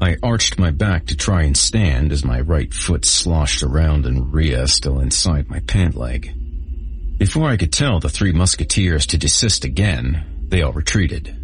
I 0.00 0.16
arched 0.22 0.60
my 0.60 0.70
back 0.70 1.06
to 1.06 1.16
try 1.16 1.42
and 1.42 1.56
stand 1.56 2.12
as 2.12 2.24
my 2.24 2.40
right 2.40 2.72
foot 2.72 3.04
sloshed 3.04 3.64
around 3.64 4.06
and 4.06 4.32
Rhea 4.32 4.68
still 4.68 5.00
inside 5.00 5.50
my 5.50 5.58
pant 5.58 5.96
leg. 5.96 6.32
Before 7.18 7.48
I 7.48 7.56
could 7.56 7.72
tell 7.72 7.98
the 7.98 8.08
three 8.08 8.30
musketeers 8.30 9.06
to 9.06 9.18
desist 9.18 9.64
again, 9.64 10.46
they 10.48 10.62
all 10.62 10.72
retreated. 10.72 11.37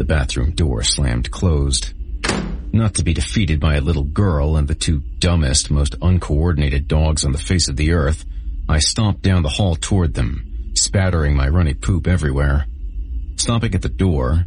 The 0.00 0.06
bathroom 0.06 0.52
door 0.52 0.82
slammed 0.82 1.30
closed. 1.30 1.92
Not 2.72 2.94
to 2.94 3.04
be 3.04 3.12
defeated 3.12 3.60
by 3.60 3.74
a 3.74 3.82
little 3.82 4.02
girl 4.02 4.56
and 4.56 4.66
the 4.66 4.74
two 4.74 5.02
dumbest, 5.18 5.70
most 5.70 5.94
uncoordinated 6.00 6.88
dogs 6.88 7.26
on 7.26 7.32
the 7.32 7.38
face 7.38 7.68
of 7.68 7.76
the 7.76 7.92
earth, 7.92 8.24
I 8.66 8.78
stomped 8.78 9.20
down 9.20 9.42
the 9.42 9.50
hall 9.50 9.76
toward 9.76 10.14
them, 10.14 10.72
spattering 10.74 11.36
my 11.36 11.48
runny 11.48 11.74
poop 11.74 12.06
everywhere. 12.06 12.64
Stopping 13.36 13.74
at 13.74 13.82
the 13.82 13.90
door, 13.90 14.46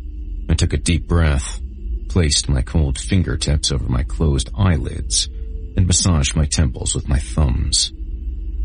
I 0.49 0.55
took 0.55 0.73
a 0.73 0.77
deep 0.77 1.07
breath, 1.07 1.61
placed 2.09 2.49
my 2.49 2.63
cold 2.63 2.97
fingertips 2.97 3.71
over 3.71 3.87
my 3.87 4.01
closed 4.01 4.49
eyelids, 4.57 5.29
and 5.77 5.85
massaged 5.85 6.35
my 6.35 6.45
temples 6.45 6.95
with 6.95 7.07
my 7.07 7.19
thumbs. 7.19 7.93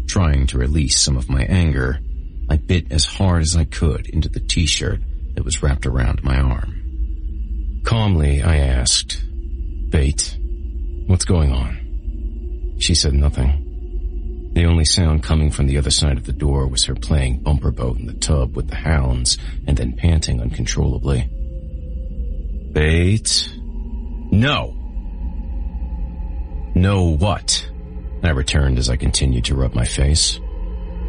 Trying 0.06 0.46
to 0.46 0.58
release 0.58 0.98
some 0.98 1.18
of 1.18 1.28
my 1.28 1.42
anger, 1.42 1.98
I 2.48 2.56
bit 2.56 2.90
as 2.90 3.04
hard 3.04 3.42
as 3.42 3.56
I 3.56 3.66
could 3.66 4.06
into 4.06 4.30
the 4.30 4.40
t-shirt 4.40 5.00
that 5.34 5.44
was 5.44 5.62
wrapped 5.62 5.84
around 5.84 6.24
my 6.24 6.40
arm. 6.40 6.77
Calmly, 7.84 8.42
I 8.42 8.56
asked, 8.56 9.22
Bate, 9.90 10.36
what's 11.06 11.24
going 11.24 11.52
on? 11.52 12.76
She 12.78 12.94
said 12.94 13.14
nothing. 13.14 14.50
The 14.54 14.66
only 14.66 14.84
sound 14.84 15.22
coming 15.22 15.50
from 15.50 15.66
the 15.66 15.78
other 15.78 15.90
side 15.90 16.16
of 16.16 16.24
the 16.24 16.32
door 16.32 16.66
was 16.66 16.84
her 16.84 16.94
playing 16.94 17.40
bumper 17.40 17.70
boat 17.70 17.98
in 17.98 18.06
the 18.06 18.14
tub 18.14 18.56
with 18.56 18.68
the 18.68 18.76
hounds 18.76 19.38
and 19.66 19.76
then 19.76 19.96
panting 19.96 20.40
uncontrollably. 20.40 21.28
Bate? 22.72 23.52
No. 24.30 24.74
No 26.74 27.14
what? 27.16 27.70
I 28.22 28.30
returned 28.30 28.78
as 28.78 28.90
I 28.90 28.96
continued 28.96 29.44
to 29.46 29.54
rub 29.54 29.74
my 29.74 29.84
face. 29.84 30.40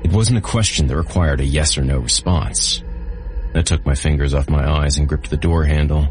It 0.04 0.12
wasn't 0.14 0.38
a 0.38 0.42
question 0.42 0.88
that 0.88 0.96
required 0.96 1.42
a 1.42 1.46
yes 1.46 1.78
or 1.78 1.84
no 1.84 2.00
response. 2.00 2.84
I 3.54 3.62
took 3.62 3.86
my 3.86 3.96
fingers 3.96 4.34
off 4.34 4.50
my 4.50 4.68
eyes 4.68 4.98
and 4.98 5.08
gripped 5.10 5.30
the 5.30 5.38
door 5.38 5.64
handle. 5.64 6.08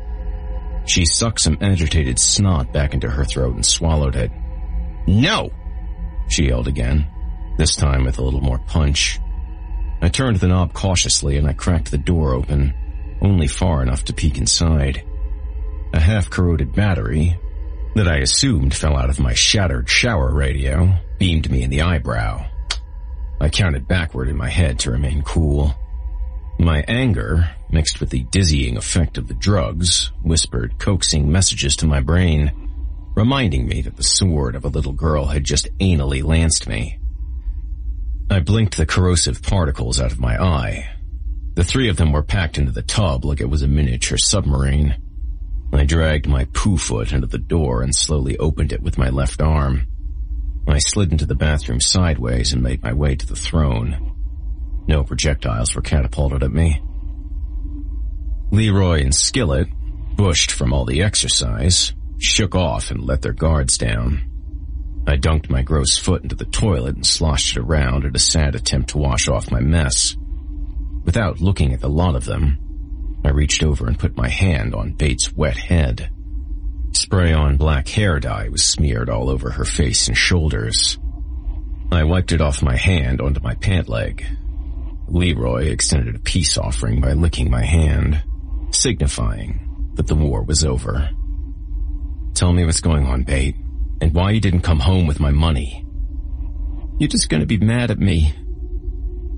She 0.88 1.04
sucked 1.04 1.40
some 1.40 1.58
agitated 1.60 2.18
snot 2.18 2.72
back 2.72 2.94
into 2.94 3.10
her 3.10 3.24
throat 3.24 3.54
and 3.54 3.64
swallowed 3.64 4.16
it. 4.16 4.32
No! 5.06 5.50
She 6.28 6.46
yelled 6.46 6.66
again, 6.66 7.06
this 7.58 7.76
time 7.76 8.04
with 8.04 8.18
a 8.18 8.22
little 8.22 8.40
more 8.40 8.58
punch. 8.58 9.20
I 10.00 10.08
turned 10.08 10.38
the 10.38 10.48
knob 10.48 10.72
cautiously 10.72 11.36
and 11.36 11.46
I 11.46 11.52
cracked 11.52 11.90
the 11.90 11.98
door 11.98 12.32
open, 12.32 12.72
only 13.20 13.48
far 13.48 13.82
enough 13.82 14.04
to 14.04 14.14
peek 14.14 14.38
inside. 14.38 15.04
A 15.92 16.00
half-corroded 16.00 16.74
battery, 16.74 17.38
that 17.94 18.08
I 18.08 18.18
assumed 18.18 18.74
fell 18.74 18.96
out 18.96 19.10
of 19.10 19.20
my 19.20 19.34
shattered 19.34 19.88
shower 19.88 20.32
radio, 20.32 20.94
beamed 21.18 21.50
me 21.50 21.62
in 21.62 21.70
the 21.70 21.82
eyebrow. 21.82 22.46
I 23.40 23.50
counted 23.50 23.88
backward 23.88 24.28
in 24.28 24.36
my 24.36 24.48
head 24.48 24.78
to 24.80 24.90
remain 24.90 25.22
cool. 25.22 25.74
My 26.58 26.84
anger, 26.88 27.50
mixed 27.70 28.00
with 28.00 28.10
the 28.10 28.24
dizzying 28.24 28.76
effect 28.76 29.16
of 29.16 29.28
the 29.28 29.34
drugs, 29.34 30.10
whispered 30.22 30.78
coaxing 30.80 31.30
messages 31.30 31.76
to 31.76 31.86
my 31.86 32.00
brain, 32.00 32.52
reminding 33.14 33.68
me 33.68 33.80
that 33.82 33.96
the 33.96 34.02
sword 34.02 34.56
of 34.56 34.64
a 34.64 34.68
little 34.68 34.92
girl 34.92 35.26
had 35.26 35.44
just 35.44 35.68
anally 35.78 36.22
lanced 36.22 36.68
me. 36.68 36.98
I 38.28 38.40
blinked 38.40 38.76
the 38.76 38.86
corrosive 38.86 39.40
particles 39.40 40.00
out 40.00 40.10
of 40.10 40.18
my 40.18 40.36
eye. 40.36 40.90
The 41.54 41.64
three 41.64 41.88
of 41.88 41.96
them 41.96 42.12
were 42.12 42.24
packed 42.24 42.58
into 42.58 42.72
the 42.72 42.82
tub 42.82 43.24
like 43.24 43.40
it 43.40 43.48
was 43.48 43.62
a 43.62 43.68
miniature 43.68 44.18
submarine. 44.18 44.96
I 45.72 45.84
dragged 45.84 46.28
my 46.28 46.46
poo 46.52 46.76
foot 46.76 47.12
into 47.12 47.28
the 47.28 47.38
door 47.38 47.82
and 47.82 47.94
slowly 47.94 48.36
opened 48.38 48.72
it 48.72 48.82
with 48.82 48.98
my 48.98 49.10
left 49.10 49.40
arm. 49.40 49.86
I 50.66 50.78
slid 50.78 51.12
into 51.12 51.26
the 51.26 51.34
bathroom 51.34 51.80
sideways 51.80 52.52
and 52.52 52.62
made 52.62 52.82
my 52.82 52.92
way 52.92 53.14
to 53.14 53.26
the 53.26 53.36
throne. 53.36 54.07
No 54.88 55.04
projectiles 55.04 55.74
were 55.74 55.82
catapulted 55.82 56.42
at 56.42 56.50
me. 56.50 56.80
Leroy 58.50 59.02
and 59.02 59.14
Skillet, 59.14 59.68
bushed 60.16 60.50
from 60.50 60.72
all 60.72 60.86
the 60.86 61.02
exercise, 61.02 61.92
shook 62.18 62.54
off 62.54 62.90
and 62.90 63.04
let 63.04 63.20
their 63.20 63.34
guards 63.34 63.76
down. 63.76 64.24
I 65.06 65.16
dunked 65.16 65.50
my 65.50 65.62
gross 65.62 65.98
foot 65.98 66.22
into 66.22 66.34
the 66.34 66.46
toilet 66.46 66.96
and 66.96 67.06
sloshed 67.06 67.56
it 67.56 67.60
around 67.60 68.04
in 68.04 68.16
a 68.16 68.18
sad 68.18 68.54
attempt 68.54 68.90
to 68.90 68.98
wash 68.98 69.28
off 69.28 69.50
my 69.50 69.60
mess. 69.60 70.16
Without 71.04 71.40
looking 71.40 71.72
at 71.72 71.80
the 71.80 71.88
lot 71.88 72.16
of 72.16 72.24
them, 72.24 72.58
I 73.24 73.30
reached 73.30 73.62
over 73.62 73.86
and 73.86 73.98
put 73.98 74.16
my 74.16 74.28
hand 74.28 74.74
on 74.74 74.92
Bate's 74.92 75.32
wet 75.32 75.56
head. 75.56 76.10
Spray 76.92 77.32
on 77.32 77.58
black 77.58 77.88
hair 77.88 78.18
dye 78.20 78.48
was 78.48 78.64
smeared 78.64 79.10
all 79.10 79.28
over 79.28 79.50
her 79.50 79.64
face 79.64 80.08
and 80.08 80.16
shoulders. 80.16 80.98
I 81.92 82.04
wiped 82.04 82.32
it 82.32 82.40
off 82.40 82.62
my 82.62 82.76
hand 82.76 83.20
onto 83.20 83.40
my 83.40 83.54
pant 83.54 83.88
leg. 83.88 84.24
Leroy 85.10 85.64
extended 85.64 86.16
a 86.16 86.20
peace 86.20 86.58
offering 86.58 87.00
by 87.00 87.12
licking 87.12 87.50
my 87.50 87.64
hand, 87.64 88.22
signifying 88.70 89.92
that 89.94 90.06
the 90.06 90.14
war 90.14 90.42
was 90.42 90.64
over. 90.64 91.10
Tell 92.34 92.52
me 92.52 92.64
what's 92.64 92.80
going 92.80 93.06
on, 93.06 93.22
Bate, 93.22 93.56
and 94.00 94.14
why 94.14 94.30
you 94.30 94.40
didn't 94.40 94.60
come 94.60 94.80
home 94.80 95.06
with 95.06 95.18
my 95.18 95.30
money. 95.30 95.84
You're 96.98 97.08
just 97.08 97.28
gonna 97.28 97.46
be 97.46 97.58
mad 97.58 97.90
at 97.90 97.98
me. 97.98 98.34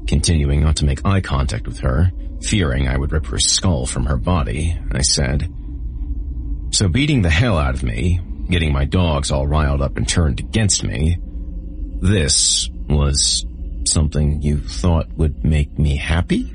Continuing 0.07 0.63
not 0.63 0.77
to 0.77 0.85
make 0.85 1.05
eye 1.05 1.21
contact 1.21 1.67
with 1.67 1.79
her, 1.81 2.11
fearing 2.43 2.89
I 2.89 2.97
would 2.97 3.13
rip 3.13 3.27
her 3.27 3.39
skull 3.39 3.87
from 3.87 4.07
her 4.07 4.17
body, 4.17 4.77
I 4.93 5.03
said, 5.03 5.49
So 6.73 6.89
beating 6.89 7.23
the 7.23 7.31
hell 7.31 7.57
out 7.57 7.75
of 7.75 7.83
me, 7.83 8.21
getting 8.49 8.73
my 8.73 8.85
dogs 8.85 9.31
all 9.31 9.47
riled 9.47 9.83
up 9.83 9.97
and 9.97 10.09
turned 10.09 10.41
against 10.41 10.83
me, 10.83 11.19
this 12.01 12.69
was 12.89 13.45
something 13.89 14.43
you 14.43 14.61
thought 14.61 15.13
would 15.17 15.45
make 15.45 15.79
me 15.79 15.97
happy? 15.97 16.53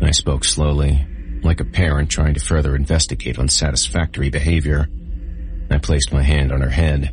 I 0.00 0.10
spoke 0.10 0.44
slowly, 0.44 1.06
like 1.42 1.60
a 1.60 1.64
parent 1.64 2.10
trying 2.10 2.34
to 2.34 2.40
further 2.40 2.76
investigate 2.76 3.38
unsatisfactory 3.38 4.30
behavior. 4.30 4.88
I 5.70 5.78
placed 5.78 6.12
my 6.12 6.22
hand 6.22 6.52
on 6.52 6.60
her 6.60 6.70
head. 6.70 7.12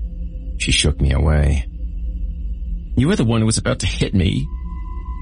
She 0.59 0.72
shook 0.72 1.00
me 1.00 1.11
away. 1.11 1.67
You 2.95 3.08
were 3.08 3.16
the 3.16 3.25
one 3.25 3.42
who 3.42 3.45
was 3.45 3.58
about 3.58 3.80
to 3.80 3.88
hit 3.88 4.14
me. 4.14 4.48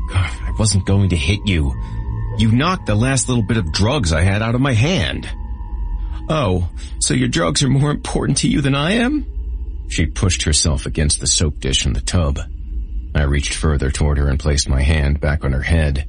God, 0.10 0.30
I 0.42 0.52
wasn't 0.60 0.86
going 0.86 1.10
to 1.10 1.16
hit 1.16 1.40
you. 1.46 1.74
You 2.38 2.52
knocked 2.52 2.86
the 2.86 2.96
last 2.96 3.30
little 3.30 3.46
bit 3.46 3.58
of 3.58 3.72
drugs 3.72 4.12
I 4.12 4.22
had 4.22 4.42
out 4.42 4.56
of 4.56 4.62
my 4.62 4.74
hand. 4.74 5.30
Oh, 6.30 6.70
so 7.00 7.14
your 7.14 7.28
drugs 7.28 7.64
are 7.64 7.70
more 7.70 7.92
important 7.92 8.40
to 8.40 8.50
you 8.50 8.62
than 8.62 8.76
I 8.76 8.94
am? 8.94 9.26
She 9.90 10.06
pushed 10.06 10.44
herself 10.44 10.86
against 10.86 11.20
the 11.20 11.28
soap 11.28 11.60
dish 11.60 11.86
in 11.86 11.94
the 11.94 12.02
tub. 12.02 12.40
I 13.14 13.24
reached 13.24 13.54
further 13.54 13.92
toward 13.92 14.18
her 14.18 14.28
and 14.28 14.40
placed 14.40 14.70
my 14.70 14.82
hand 14.82 15.20
back 15.20 15.44
on 15.44 15.52
her 15.52 15.62
head. 15.62 16.08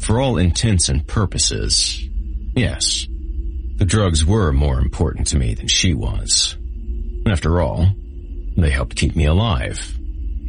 For 0.00 0.20
all 0.20 0.36
intents 0.38 0.88
and 0.88 1.06
purposes, 1.06 2.08
yes, 2.54 3.06
the 3.76 3.84
drugs 3.84 4.24
were 4.24 4.52
more 4.52 4.78
important 4.78 5.28
to 5.28 5.38
me 5.38 5.54
than 5.54 5.68
she 5.68 5.94
was. 5.94 6.56
After 7.26 7.60
all, 7.60 7.88
they 8.56 8.70
helped 8.70 8.96
keep 8.96 9.14
me 9.16 9.26
alive. 9.26 9.98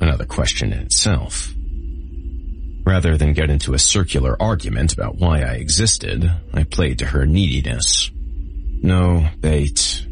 Another 0.01 0.25
question 0.25 0.71
in 0.73 0.79
itself. 0.79 1.53
Rather 2.85 3.17
than 3.17 3.33
get 3.33 3.49
into 3.49 3.73
a 3.73 3.79
circular 3.79 4.35
argument 4.41 4.93
about 4.93 5.17
why 5.17 5.41
I 5.41 5.53
existed, 5.53 6.31
I 6.53 6.63
played 6.63 6.99
to 6.99 7.05
her 7.05 7.25
neediness. 7.25 8.09
No, 8.81 9.27
Bate. 9.41 10.05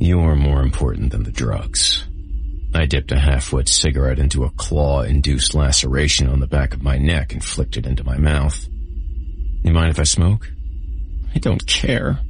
You're 0.00 0.36
more 0.36 0.62
important 0.62 1.12
than 1.12 1.22
the 1.22 1.30
drugs. 1.30 2.07
I 2.74 2.86
dipped 2.86 3.12
a 3.12 3.18
half-lit 3.18 3.68
cigarette 3.68 4.18
into 4.18 4.44
a 4.44 4.50
claw-induced 4.50 5.54
laceration 5.54 6.28
on 6.28 6.40
the 6.40 6.46
back 6.46 6.74
of 6.74 6.82
my 6.82 6.98
neck 6.98 7.32
and 7.32 7.42
flicked 7.42 7.76
it 7.76 7.86
into 7.86 8.04
my 8.04 8.18
mouth. 8.18 8.66
You 9.62 9.72
mind 9.72 9.90
if 9.90 9.98
I 9.98 10.04
smoke? 10.04 10.50
I 11.34 11.38
don't 11.38 11.66
care. 11.66 12.20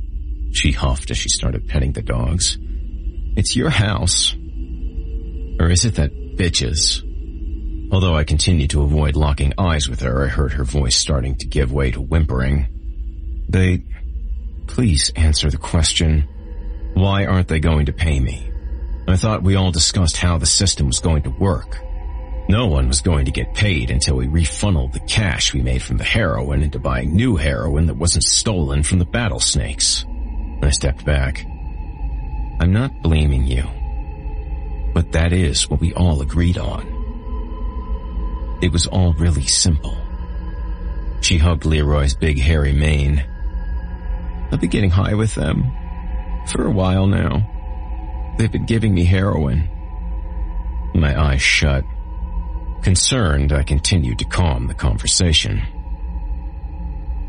She 0.52 0.72
huffed 0.72 1.10
as 1.10 1.18
she 1.18 1.28
started 1.28 1.68
petting 1.68 1.92
the 1.92 2.02
dogs. 2.02 2.56
It's 3.36 3.56
your 3.56 3.70
house. 3.70 4.34
Or 5.60 5.68
is 5.70 5.84
it 5.84 5.96
that 5.96 6.36
bitch's? 6.36 7.02
Although 7.92 8.14
I 8.14 8.24
continued 8.24 8.70
to 8.70 8.82
avoid 8.82 9.16
locking 9.16 9.54
eyes 9.58 9.88
with 9.88 10.00
her, 10.00 10.24
I 10.24 10.28
heard 10.28 10.52
her 10.52 10.64
voice 10.64 10.96
starting 10.96 11.36
to 11.36 11.46
give 11.46 11.72
way 11.72 11.90
to 11.90 12.00
whimpering. 12.00 13.46
They, 13.48 13.82
Please 14.68 15.10
answer 15.16 15.50
the 15.50 15.56
question. 15.56 16.28
Why 16.94 17.24
aren't 17.24 17.48
they 17.48 17.58
going 17.58 17.86
to 17.86 17.92
pay 17.92 18.20
me? 18.20 18.52
I 19.08 19.16
thought 19.16 19.42
we 19.42 19.56
all 19.56 19.70
discussed 19.70 20.16
how 20.16 20.38
the 20.38 20.46
system 20.46 20.86
was 20.86 21.00
going 21.00 21.22
to 21.22 21.30
work. 21.30 21.80
No 22.48 22.66
one 22.66 22.88
was 22.88 23.00
going 23.00 23.26
to 23.26 23.30
get 23.30 23.54
paid 23.54 23.90
until 23.90 24.16
we 24.16 24.26
refunneled 24.26 24.92
the 24.92 25.00
cash 25.00 25.52
we 25.52 25.60
made 25.60 25.82
from 25.82 25.96
the 25.96 26.04
heroin 26.04 26.62
into 26.62 26.78
buying 26.78 27.14
new 27.14 27.36
heroin 27.36 27.86
that 27.86 27.96
wasn't 27.96 28.24
stolen 28.24 28.82
from 28.82 28.98
the 28.98 29.04
battle 29.04 29.40
snakes. 29.40 30.06
I 30.62 30.70
stepped 30.70 31.04
back. 31.04 31.44
I'm 32.60 32.72
not 32.72 33.02
blaming 33.02 33.46
you. 33.46 33.64
But 34.94 35.12
that 35.12 35.32
is 35.32 35.68
what 35.68 35.80
we 35.80 35.92
all 35.94 36.22
agreed 36.22 36.58
on. 36.58 36.96
It 38.62 38.72
was 38.72 38.86
all 38.86 39.12
really 39.14 39.46
simple. 39.46 39.96
She 41.20 41.38
hugged 41.38 41.64
Leroy's 41.64 42.14
big 42.14 42.38
hairy 42.38 42.72
mane 42.72 43.24
I've 44.50 44.60
been 44.60 44.70
getting 44.70 44.90
high 44.90 45.14
with 45.14 45.34
them 45.34 45.70
for 46.46 46.66
a 46.66 46.70
while 46.70 47.06
now. 47.06 47.46
They've 48.38 48.50
been 48.50 48.66
giving 48.66 48.94
me 48.94 49.04
heroin. 49.04 49.68
My 50.94 51.20
eyes 51.20 51.42
shut. 51.42 51.84
Concerned, 52.82 53.52
I 53.52 53.64
continued 53.64 54.20
to 54.20 54.24
calm 54.24 54.68
the 54.68 54.74
conversation. 54.74 55.60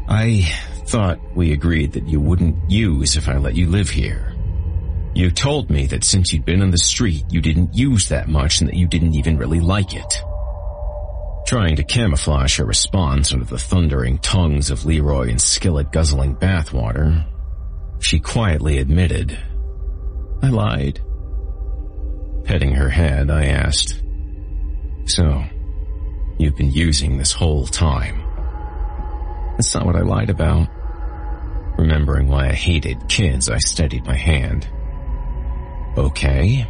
I 0.08 0.44
thought 0.86 1.20
we 1.36 1.52
agreed 1.52 1.94
that 1.94 2.08
you 2.08 2.20
wouldn't 2.20 2.70
use 2.70 3.18
if 3.18 3.28
I 3.28 3.38
let 3.38 3.56
you 3.56 3.68
live 3.70 3.90
here. 3.90 4.36
You 5.16 5.32
told 5.32 5.72
me 5.72 5.88
that 5.88 6.04
since 6.04 6.32
you'd 6.32 6.46
been 6.46 6.62
on 6.62 6.70
the 6.70 6.78
street, 6.78 7.26
you 7.32 7.42
didn't 7.42 7.74
use 7.74 8.10
that 8.10 8.30
much 8.30 8.62
and 8.62 8.70
that 8.70 8.78
you 8.78 8.88
didn't 8.88 9.16
even 9.16 9.38
really 9.38 9.60
like 9.60 9.96
it. 9.96 10.24
Trying 11.48 11.78
to 11.78 11.84
camouflage 11.84 12.58
her 12.58 12.66
response 12.66 13.34
under 13.34 13.46
the 13.46 13.58
thundering 13.58 14.20
tongues 14.20 14.70
of 14.70 14.86
Leroy 14.86 15.30
and 15.30 15.42
skillet 15.42 15.92
guzzling 15.92 16.36
bathwater, 16.36 17.26
she 18.00 18.20
quietly 18.20 18.78
admitted, 18.78 19.38
I 20.42 20.48
lied. 20.50 21.02
Petting 22.46 22.74
her 22.74 22.90
head, 22.90 23.30
I 23.30 23.46
asked, 23.46 24.02
So, 25.06 25.44
you've 26.38 26.56
been 26.56 26.72
using 26.72 27.18
this 27.18 27.34
whole 27.34 27.66
time? 27.66 28.24
That's 29.58 29.76
not 29.76 29.86
what 29.86 29.96
I 29.96 30.02
lied 30.02 30.30
about. 30.30 30.70
Remembering 31.78 32.28
why 32.28 32.48
I 32.48 32.54
hated 32.54 33.08
kids, 33.10 33.50
I 33.50 33.58
steadied 33.58 34.06
my 34.06 34.16
hand. 34.16 34.68
Okay. 35.98 36.62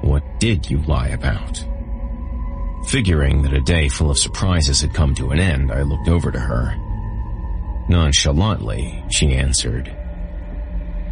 What 0.00 0.22
did 0.40 0.70
you 0.70 0.78
lie 0.82 1.08
about? 1.08 1.64
Figuring 2.86 3.42
that 3.42 3.52
a 3.52 3.60
day 3.60 3.88
full 3.88 4.10
of 4.10 4.18
surprises 4.18 4.80
had 4.80 4.94
come 4.94 5.14
to 5.14 5.30
an 5.30 5.38
end, 5.38 5.70
I 5.70 5.82
looked 5.82 6.08
over 6.08 6.32
to 6.32 6.40
her. 6.40 6.74
Nonchalantly, 7.88 9.04
she 9.10 9.34
answered, 9.34 9.94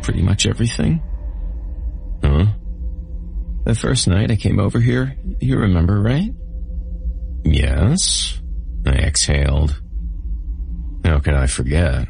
Pretty 0.02 0.22
much 0.22 0.46
everything. 0.46 1.02
Huh? 2.22 2.46
The 3.64 3.74
first 3.74 4.08
night 4.08 4.30
I 4.30 4.36
came 4.36 4.58
over 4.58 4.80
here, 4.80 5.16
you 5.40 5.58
remember, 5.58 6.00
right? 6.00 6.32
Yes. 7.44 8.40
I 8.86 8.90
exhaled. 8.90 9.80
How 11.04 11.18
could 11.18 11.34
I 11.34 11.46
forget? 11.46 12.08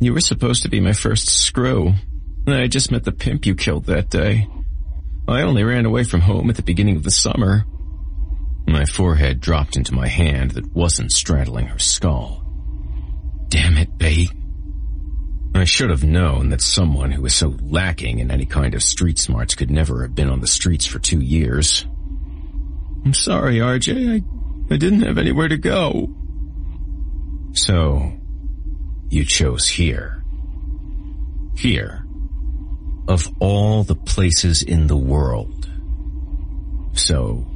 You 0.00 0.12
were 0.12 0.20
supposed 0.20 0.62
to 0.62 0.68
be 0.68 0.80
my 0.80 0.92
first 0.92 1.28
screw. 1.28 1.94
I 2.46 2.66
just 2.66 2.90
met 2.90 3.04
the 3.04 3.12
pimp 3.12 3.46
you 3.46 3.54
killed 3.54 3.86
that 3.86 4.10
day. 4.10 4.46
I 5.26 5.42
only 5.42 5.64
ran 5.64 5.86
away 5.86 6.04
from 6.04 6.20
home 6.20 6.50
at 6.50 6.56
the 6.56 6.62
beginning 6.62 6.96
of 6.96 7.02
the 7.02 7.10
summer. 7.10 7.64
My 8.66 8.84
forehead 8.84 9.40
dropped 9.40 9.76
into 9.76 9.94
my 9.94 10.08
hand 10.08 10.52
that 10.52 10.74
wasn't 10.74 11.12
straddling 11.12 11.66
her 11.66 11.78
skull. 11.78 12.42
Damn 13.48 13.78
it, 13.78 13.96
Bate. 13.96 14.32
I 15.54 15.64
should 15.64 15.90
have 15.90 16.02
known 16.02 16.48
that 16.50 16.60
someone 16.60 17.12
who 17.12 17.22
was 17.22 17.34
so 17.34 17.56
lacking 17.62 18.18
in 18.18 18.32
any 18.32 18.44
kind 18.44 18.74
of 18.74 18.82
street 18.82 19.18
smarts 19.18 19.54
could 19.54 19.70
never 19.70 20.02
have 20.02 20.14
been 20.14 20.28
on 20.28 20.40
the 20.40 20.48
streets 20.48 20.84
for 20.84 20.98
two 20.98 21.20
years. 21.20 21.86
I'm 23.04 23.14
sorry, 23.14 23.58
RJ. 23.58 24.10
I, 24.10 24.74
I 24.74 24.76
didn't 24.76 25.02
have 25.02 25.16
anywhere 25.16 25.46
to 25.46 25.56
go. 25.56 26.12
So, 27.52 28.12
you 29.10 29.24
chose 29.24 29.68
here. 29.68 30.24
Here. 31.56 32.04
Of 33.06 33.28
all 33.38 33.84
the 33.84 33.94
places 33.94 34.62
in 34.62 34.88
the 34.88 34.96
world. 34.96 35.70
So, 36.94 37.46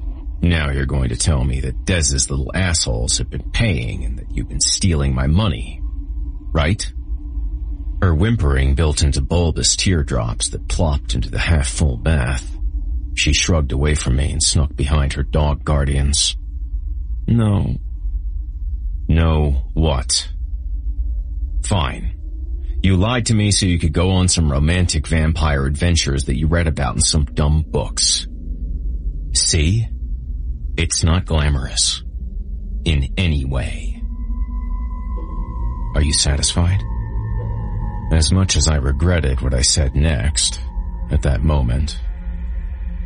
now 0.40 0.70
you're 0.70 0.86
going 0.86 1.08
to 1.08 1.16
tell 1.16 1.42
me 1.42 1.60
that 1.62 1.84
Des's 1.84 2.30
little 2.30 2.52
assholes 2.54 3.18
have 3.18 3.28
been 3.28 3.50
paying 3.50 4.04
and 4.04 4.18
that 4.18 4.30
you've 4.30 4.48
been 4.48 4.60
stealing 4.60 5.16
my 5.16 5.26
money. 5.26 5.80
Right? 6.52 6.92
Her 8.00 8.14
whimpering 8.14 8.74
built 8.74 9.02
into 9.02 9.20
bulbous 9.20 9.74
teardrops 9.74 10.50
that 10.50 10.68
plopped 10.68 11.14
into 11.14 11.30
the 11.30 11.38
half-full 11.38 11.96
bath. 11.96 12.56
She 13.14 13.32
shrugged 13.32 13.72
away 13.72 13.96
from 13.96 14.16
me 14.16 14.30
and 14.30 14.42
snuck 14.42 14.76
behind 14.76 15.14
her 15.14 15.24
dog 15.24 15.64
guardians. 15.64 16.36
No. 17.26 17.76
No 19.08 19.70
what? 19.74 20.28
Fine. 21.64 22.14
You 22.82 22.96
lied 22.96 23.26
to 23.26 23.34
me 23.34 23.50
so 23.50 23.66
you 23.66 23.80
could 23.80 23.92
go 23.92 24.10
on 24.12 24.28
some 24.28 24.52
romantic 24.52 25.08
vampire 25.08 25.66
adventures 25.66 26.24
that 26.24 26.38
you 26.38 26.46
read 26.46 26.68
about 26.68 26.94
in 26.94 27.00
some 27.00 27.24
dumb 27.24 27.64
books. 27.66 28.28
See? 29.34 29.84
It's 30.76 31.02
not 31.02 31.24
glamorous. 31.24 32.04
In 32.84 33.08
any 33.16 33.44
way. 33.44 34.00
Are 35.96 36.02
you 36.02 36.12
satisfied? 36.12 36.80
As 38.10 38.32
much 38.32 38.56
as 38.56 38.68
I 38.68 38.76
regretted 38.76 39.42
what 39.42 39.54
I 39.54 39.62
said 39.62 39.94
next, 39.94 40.60
at 41.10 41.22
that 41.22 41.42
moment, 41.42 42.00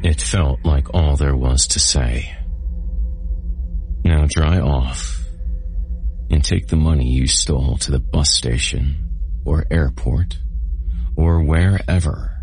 it 0.02 0.20
felt 0.20 0.64
like 0.64 0.94
all 0.94 1.16
there 1.16 1.36
was 1.36 1.66
to 1.68 1.80
say. 1.80 2.36
Now 4.04 4.26
dry 4.28 4.58
off 4.58 5.24
and 6.30 6.42
take 6.42 6.68
the 6.68 6.76
money 6.76 7.08
you 7.08 7.26
stole 7.26 7.78
to 7.78 7.90
the 7.90 8.00
bus 8.00 8.30
station 8.30 9.08
or 9.44 9.64
airport 9.70 10.38
or 11.16 11.42
wherever 11.42 12.36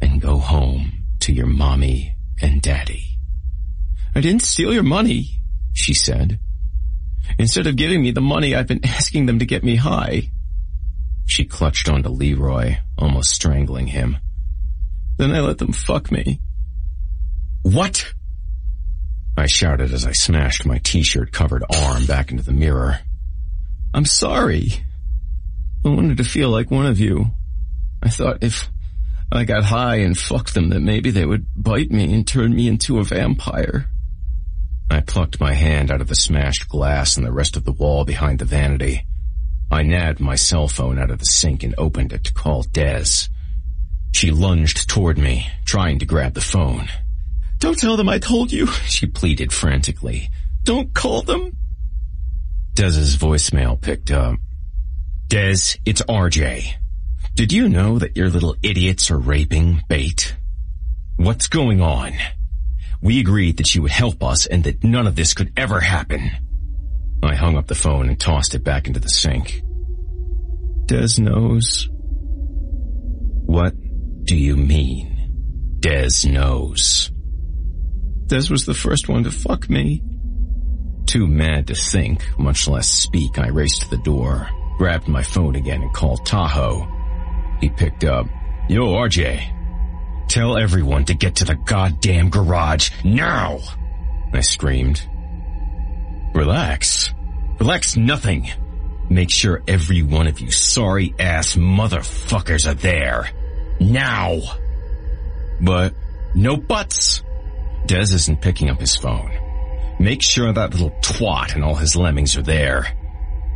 and 0.00 0.20
go 0.20 0.38
home 0.38 1.04
to 1.20 1.32
your 1.32 1.46
mommy 1.46 2.16
and 2.42 2.60
daddy. 2.60 3.18
I 4.14 4.20
didn't 4.20 4.42
steal 4.42 4.72
your 4.72 4.82
money, 4.82 5.40
she 5.72 5.94
said. 5.94 6.38
Instead 7.38 7.66
of 7.66 7.76
giving 7.76 8.02
me 8.02 8.10
the 8.10 8.20
money, 8.20 8.54
I've 8.54 8.66
been 8.66 8.84
asking 8.84 9.26
them 9.26 9.38
to 9.38 9.46
get 9.46 9.64
me 9.64 9.76
high. 9.76 10.30
She 11.26 11.44
clutched 11.44 11.88
onto 11.88 12.08
Leroy, 12.08 12.76
almost 12.98 13.30
strangling 13.30 13.88
him. 13.88 14.18
Then 15.16 15.32
I 15.32 15.40
let 15.40 15.58
them 15.58 15.72
fuck 15.72 16.10
me. 16.10 16.40
What? 17.62 18.12
I 19.36 19.46
shouted 19.46 19.92
as 19.92 20.06
I 20.06 20.12
smashed 20.12 20.66
my 20.66 20.78
t-shirt 20.78 21.32
covered 21.32 21.64
arm 21.68 22.06
back 22.06 22.30
into 22.30 22.44
the 22.44 22.52
mirror. 22.52 23.00
I'm 23.92 24.04
sorry. 24.04 24.84
I 25.84 25.88
wanted 25.88 26.18
to 26.18 26.24
feel 26.24 26.50
like 26.50 26.70
one 26.70 26.86
of 26.86 27.00
you. 27.00 27.26
I 28.02 28.10
thought 28.10 28.42
if 28.42 28.70
I 29.32 29.44
got 29.44 29.64
high 29.64 29.96
and 29.96 30.16
fucked 30.16 30.54
them 30.54 30.68
that 30.68 30.80
maybe 30.80 31.10
they 31.10 31.24
would 31.24 31.46
bite 31.56 31.90
me 31.90 32.12
and 32.12 32.26
turn 32.26 32.54
me 32.54 32.68
into 32.68 32.98
a 32.98 33.04
vampire. 33.04 33.86
I 34.90 35.00
plucked 35.00 35.40
my 35.40 35.54
hand 35.54 35.90
out 35.90 36.00
of 36.00 36.08
the 36.08 36.14
smashed 36.14 36.68
glass 36.68 37.16
and 37.16 37.26
the 37.26 37.32
rest 37.32 37.56
of 37.56 37.64
the 37.64 37.72
wall 37.72 38.04
behind 38.04 38.38
the 38.38 38.44
vanity. 38.44 39.06
I 39.74 39.82
nabbed 39.82 40.20
my 40.20 40.36
cell 40.36 40.68
phone 40.68 41.00
out 41.00 41.10
of 41.10 41.18
the 41.18 41.24
sink 41.24 41.64
and 41.64 41.74
opened 41.76 42.12
it 42.12 42.22
to 42.24 42.32
call 42.32 42.62
Des. 42.62 43.26
She 44.12 44.30
lunged 44.30 44.88
toward 44.88 45.18
me, 45.18 45.48
trying 45.64 45.98
to 45.98 46.06
grab 46.06 46.34
the 46.34 46.40
phone. 46.40 46.88
Don't 47.58 47.76
tell 47.76 47.96
them 47.96 48.08
I 48.08 48.20
told 48.20 48.52
you, 48.52 48.66
she 48.86 49.06
pleaded 49.06 49.52
frantically. 49.52 50.30
Don't 50.62 50.94
call 50.94 51.22
them. 51.22 51.56
Des's 52.74 53.16
voicemail 53.16 53.80
picked 53.80 54.12
up. 54.12 54.38
Des, 55.26 55.76
it's 55.84 56.02
RJ. 56.02 56.74
Did 57.34 57.52
you 57.52 57.68
know 57.68 57.98
that 57.98 58.16
your 58.16 58.30
little 58.30 58.54
idiots 58.62 59.10
are 59.10 59.18
raping 59.18 59.82
Bate? 59.88 60.36
What's 61.16 61.48
going 61.48 61.80
on? 61.80 62.12
We 63.02 63.18
agreed 63.18 63.56
that 63.56 63.74
you 63.74 63.82
would 63.82 63.90
help 63.90 64.22
us 64.22 64.46
and 64.46 64.62
that 64.62 64.84
none 64.84 65.08
of 65.08 65.16
this 65.16 65.34
could 65.34 65.52
ever 65.56 65.80
happen. 65.80 66.30
I 67.24 67.34
hung 67.34 67.56
up 67.56 67.66
the 67.66 67.74
phone 67.74 68.08
and 68.08 68.20
tossed 68.20 68.54
it 68.54 68.62
back 68.62 68.86
into 68.86 69.00
the 69.00 69.08
sink. 69.08 69.63
Des 70.86 71.18
knows. 71.18 71.88
What 73.46 73.72
do 74.24 74.36
you 74.36 74.56
mean? 74.56 75.76
Des 75.80 76.26
knows. 76.26 77.10
Des 78.26 78.50
was 78.50 78.66
the 78.66 78.74
first 78.74 79.08
one 79.08 79.24
to 79.24 79.30
fuck 79.30 79.70
me. 79.70 80.02
Too 81.06 81.26
mad 81.26 81.68
to 81.68 81.74
think, 81.74 82.22
much 82.38 82.68
less 82.68 82.88
speak, 82.88 83.38
I 83.38 83.48
raced 83.48 83.82
to 83.82 83.90
the 83.90 84.02
door, 84.02 84.48
grabbed 84.76 85.08
my 85.08 85.22
phone 85.22 85.56
again 85.56 85.82
and 85.82 85.92
called 85.94 86.26
Tahoe. 86.26 86.86
He 87.60 87.70
picked 87.70 88.04
up. 88.04 88.26
Yo, 88.68 88.86
RJ. 88.86 90.26
Tell 90.28 90.56
everyone 90.56 91.04
to 91.06 91.14
get 91.14 91.36
to 91.36 91.44
the 91.44 91.54
goddamn 91.54 92.30
garage 92.30 92.90
now! 93.04 93.60
I 94.32 94.40
screamed. 94.40 95.06
Relax. 96.34 97.14
Relax 97.60 97.96
nothing. 97.96 98.50
Make 99.10 99.30
sure 99.30 99.62
every 99.68 100.02
one 100.02 100.26
of 100.26 100.40
you 100.40 100.50
sorry 100.50 101.14
ass 101.18 101.56
motherfuckers 101.56 102.68
are 102.68 102.74
there. 102.74 103.30
Now! 103.80 104.40
But, 105.60 105.94
no 106.34 106.56
buts. 106.56 107.22
Des 107.86 108.14
isn't 108.14 108.40
picking 108.40 108.70
up 108.70 108.80
his 108.80 108.96
phone. 108.96 109.30
Make 109.98 110.22
sure 110.22 110.52
that 110.52 110.72
little 110.72 110.90
twat 111.02 111.54
and 111.54 111.62
all 111.62 111.74
his 111.74 111.94
lemmings 111.94 112.36
are 112.36 112.42
there. 112.42 112.86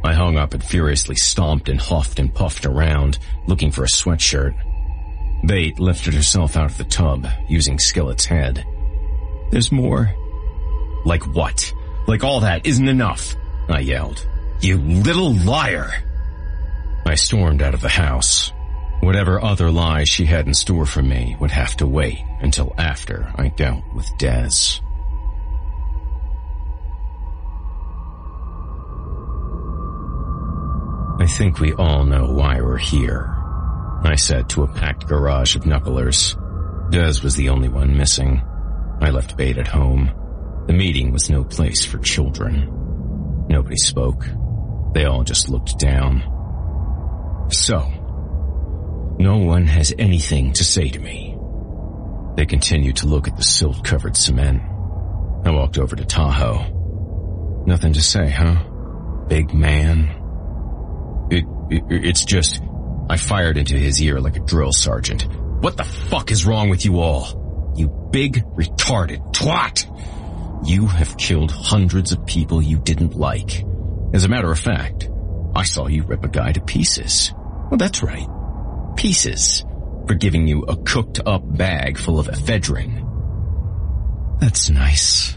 I 0.05 0.15
hung 0.15 0.37
up 0.37 0.55
and 0.55 0.63
furiously 0.63 1.17
stomped 1.17 1.69
and 1.69 1.81
huffed 1.81 2.19
and 2.19 2.33
puffed 2.33 2.67
around, 2.67 3.19
looking 3.47 3.73
for 3.73 3.83
a 3.83 3.89
sweatshirt. 3.89 4.55
Bate 5.47 5.81
lifted 5.81 6.15
herself 6.15 6.57
out 6.57 6.71
of 6.71 6.79
the 6.79 6.85
tub, 6.85 7.27
using 7.49 7.79
Skillet's 7.79 8.27
head. 8.27 8.65
There's 9.51 9.73
more. 9.73 10.15
Like 11.05 11.27
what? 11.35 11.73
Like 12.07 12.23
all 12.23 12.41
that 12.41 12.67
isn't 12.67 12.89
enough, 12.89 13.35
I 13.69 13.81
yelled. 13.81 14.28
You 14.61 14.79
little 14.79 15.35
liar! 15.35 15.91
I 17.07 17.15
stormed 17.15 17.63
out 17.63 17.75
of 17.75 17.81
the 17.81 17.89
house. 17.89 18.53
Whatever 19.01 19.43
other 19.43 19.71
lies 19.71 20.09
she 20.09 20.25
had 20.25 20.47
in 20.47 20.55
store 20.55 20.85
for 20.85 21.03
me 21.03 21.37
would 21.41 21.53
have 21.53 21.77
to 21.77 21.87
wait 21.87 22.19
until 22.41 22.75
after 22.77 23.33
I 23.37 23.49
dealt 23.49 23.85
with 23.95 24.11
Des. 24.19 24.81
I 31.21 31.27
think 31.27 31.61
we 31.61 31.73
all 31.75 32.05
know 32.05 32.33
why 32.33 32.61
we're 32.61 32.79
here, 32.79 33.35
I 34.05 34.15
said 34.15 34.49
to 34.51 34.63
a 34.63 34.69
packed 34.69 35.07
garage 35.07 35.57
of 35.57 35.65
knucklers. 35.65 36.37
Dez 36.91 37.23
was 37.23 37.35
the 37.35 37.49
only 37.49 37.69
one 37.69 37.97
missing. 37.97 38.43
I 39.01 39.11
left 39.11 39.37
Bate 39.37 39.59
at 39.59 39.67
home. 39.67 40.11
The 40.67 40.73
meeting 40.73 41.13
was 41.13 41.29
no 41.29 41.43
place 41.45 41.85
for 41.85 41.99
children. 41.99 43.47
Nobody 43.49 43.77
spoke. 43.77 44.25
They 44.93 45.05
all 45.05 45.25
just 45.25 45.49
looked 45.49 45.79
down. 45.79 46.23
So, 47.51 47.79
no 49.19 49.39
one 49.39 49.67
has 49.67 49.95
anything 49.99 50.53
to 50.55 50.65
say 50.65 50.89
to 50.89 50.99
me. 50.99 51.37
They 52.37 52.47
continued 52.47 52.97
to 52.99 53.07
look 53.07 53.27
at 53.27 53.37
the 53.37 53.43
silt-covered 53.43 54.17
cement. 54.17 54.63
I 55.45 55.51
walked 55.51 55.79
over 55.79 55.97
to 55.97 56.05
Tahoe. 56.05 57.65
Nothing 57.67 57.95
to 57.95 58.01
say, 58.01 58.31
huh? 58.31 58.63
Big 59.29 59.53
man. 59.53 60.15
It, 61.31 61.45
it, 61.71 61.85
it's 61.91 62.25
just, 62.25 62.63
I 63.11 63.17
fired 63.17 63.57
into 63.57 63.77
his 63.77 64.01
ear 64.03 64.21
like 64.21 64.37
a 64.37 64.41
drill 64.41 64.73
sergeant. 64.73 65.27
What 65.63 65.77
the 65.77 65.85
fuck 65.85 66.31
is 66.31 66.47
wrong 66.47 66.69
with 66.69 66.85
you 66.85 67.01
all? 67.01 67.73
You 67.77 67.89
big, 68.13 68.45
retarded 68.57 69.35
twat! 69.35 69.87
You 70.67 70.87
have 70.87 71.17
killed 71.17 71.51
hundreds 71.51 72.13
of 72.13 72.27
people 72.27 72.63
you 72.63 72.79
didn't 72.79 73.17
like. 73.17 73.65
As 74.13 74.25
a 74.25 74.29
matter 74.29 74.51
of 74.51 74.59
fact, 74.59 75.09
I 75.55 75.65
saw 75.65 75.87
you 75.87 76.03
rip 76.03 76.25
a 76.25 76.29
guy 76.29 76.53
to 76.53 76.61
pieces. 76.61 77.33
Well, 77.71 77.79
that's 77.79 78.03
right. 78.03 78.27
Pieces. 78.97 79.65
For 80.07 80.15
giving 80.15 80.49
you 80.49 80.63
a 80.63 80.77
cooked 80.77 81.21
up 81.27 81.43
bag 81.45 81.99
full 81.99 82.19
of 82.19 82.29
ephedrine. 82.29 83.05
That's 84.41 84.71
nice. 84.71 85.37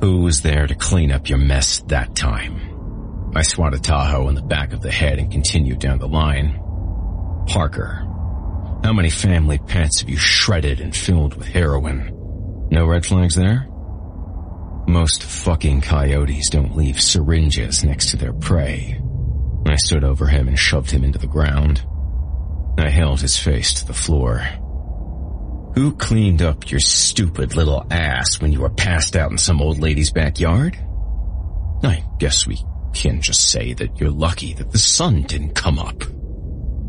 Who 0.00 0.22
was 0.22 0.42
there 0.42 0.66
to 0.66 0.74
clean 0.74 1.10
up 1.12 1.28
your 1.28 1.38
mess 1.38 1.80
that 1.86 2.14
time? 2.14 3.30
I 3.34 3.42
swatted 3.42 3.82
Tahoe 3.82 4.28
in 4.28 4.34
the 4.34 4.42
back 4.42 4.74
of 4.74 4.82
the 4.82 4.90
head 4.90 5.18
and 5.18 5.30
continued 5.30 5.78
down 5.78 5.98
the 5.98 6.08
line. 6.08 6.58
Parker, 7.46 8.06
how 8.84 8.92
many 8.92 9.08
family 9.08 9.58
pets 9.58 10.00
have 10.00 10.10
you 10.10 10.18
shredded 10.18 10.80
and 10.80 10.94
filled 10.94 11.34
with 11.36 11.46
heroin? 11.46 12.68
No 12.70 12.84
red 12.84 13.06
flags 13.06 13.34
there? 13.34 13.68
Most 14.86 15.22
fucking 15.22 15.80
coyotes 15.82 16.50
don't 16.50 16.76
leave 16.76 17.00
syringes 17.00 17.84
next 17.84 18.10
to 18.10 18.16
their 18.16 18.32
prey. 18.32 19.00
I 19.66 19.76
stood 19.76 20.04
over 20.04 20.26
him 20.26 20.48
and 20.48 20.58
shoved 20.58 20.90
him 20.90 21.04
into 21.04 21.18
the 21.18 21.26
ground. 21.26 21.84
I 22.78 22.88
held 22.88 23.20
his 23.20 23.38
face 23.38 23.74
to 23.74 23.86
the 23.86 23.94
floor. 23.94 24.38
Who 25.74 25.94
cleaned 25.96 26.42
up 26.42 26.70
your 26.70 26.80
stupid 26.80 27.56
little 27.56 27.86
ass 27.90 28.40
when 28.40 28.52
you 28.52 28.60
were 28.60 28.70
passed 28.70 29.16
out 29.16 29.30
in 29.30 29.38
some 29.38 29.62
old 29.62 29.78
lady's 29.78 30.10
backyard? 30.10 30.76
I 31.82 32.04
guess 32.18 32.46
we 32.46 32.58
can 32.92 33.22
just 33.22 33.50
say 33.50 33.72
that 33.74 33.98
you're 33.98 34.10
lucky 34.10 34.52
that 34.54 34.70
the 34.70 34.78
sun 34.78 35.22
didn't 35.22 35.54
come 35.54 35.78
up. 35.78 36.02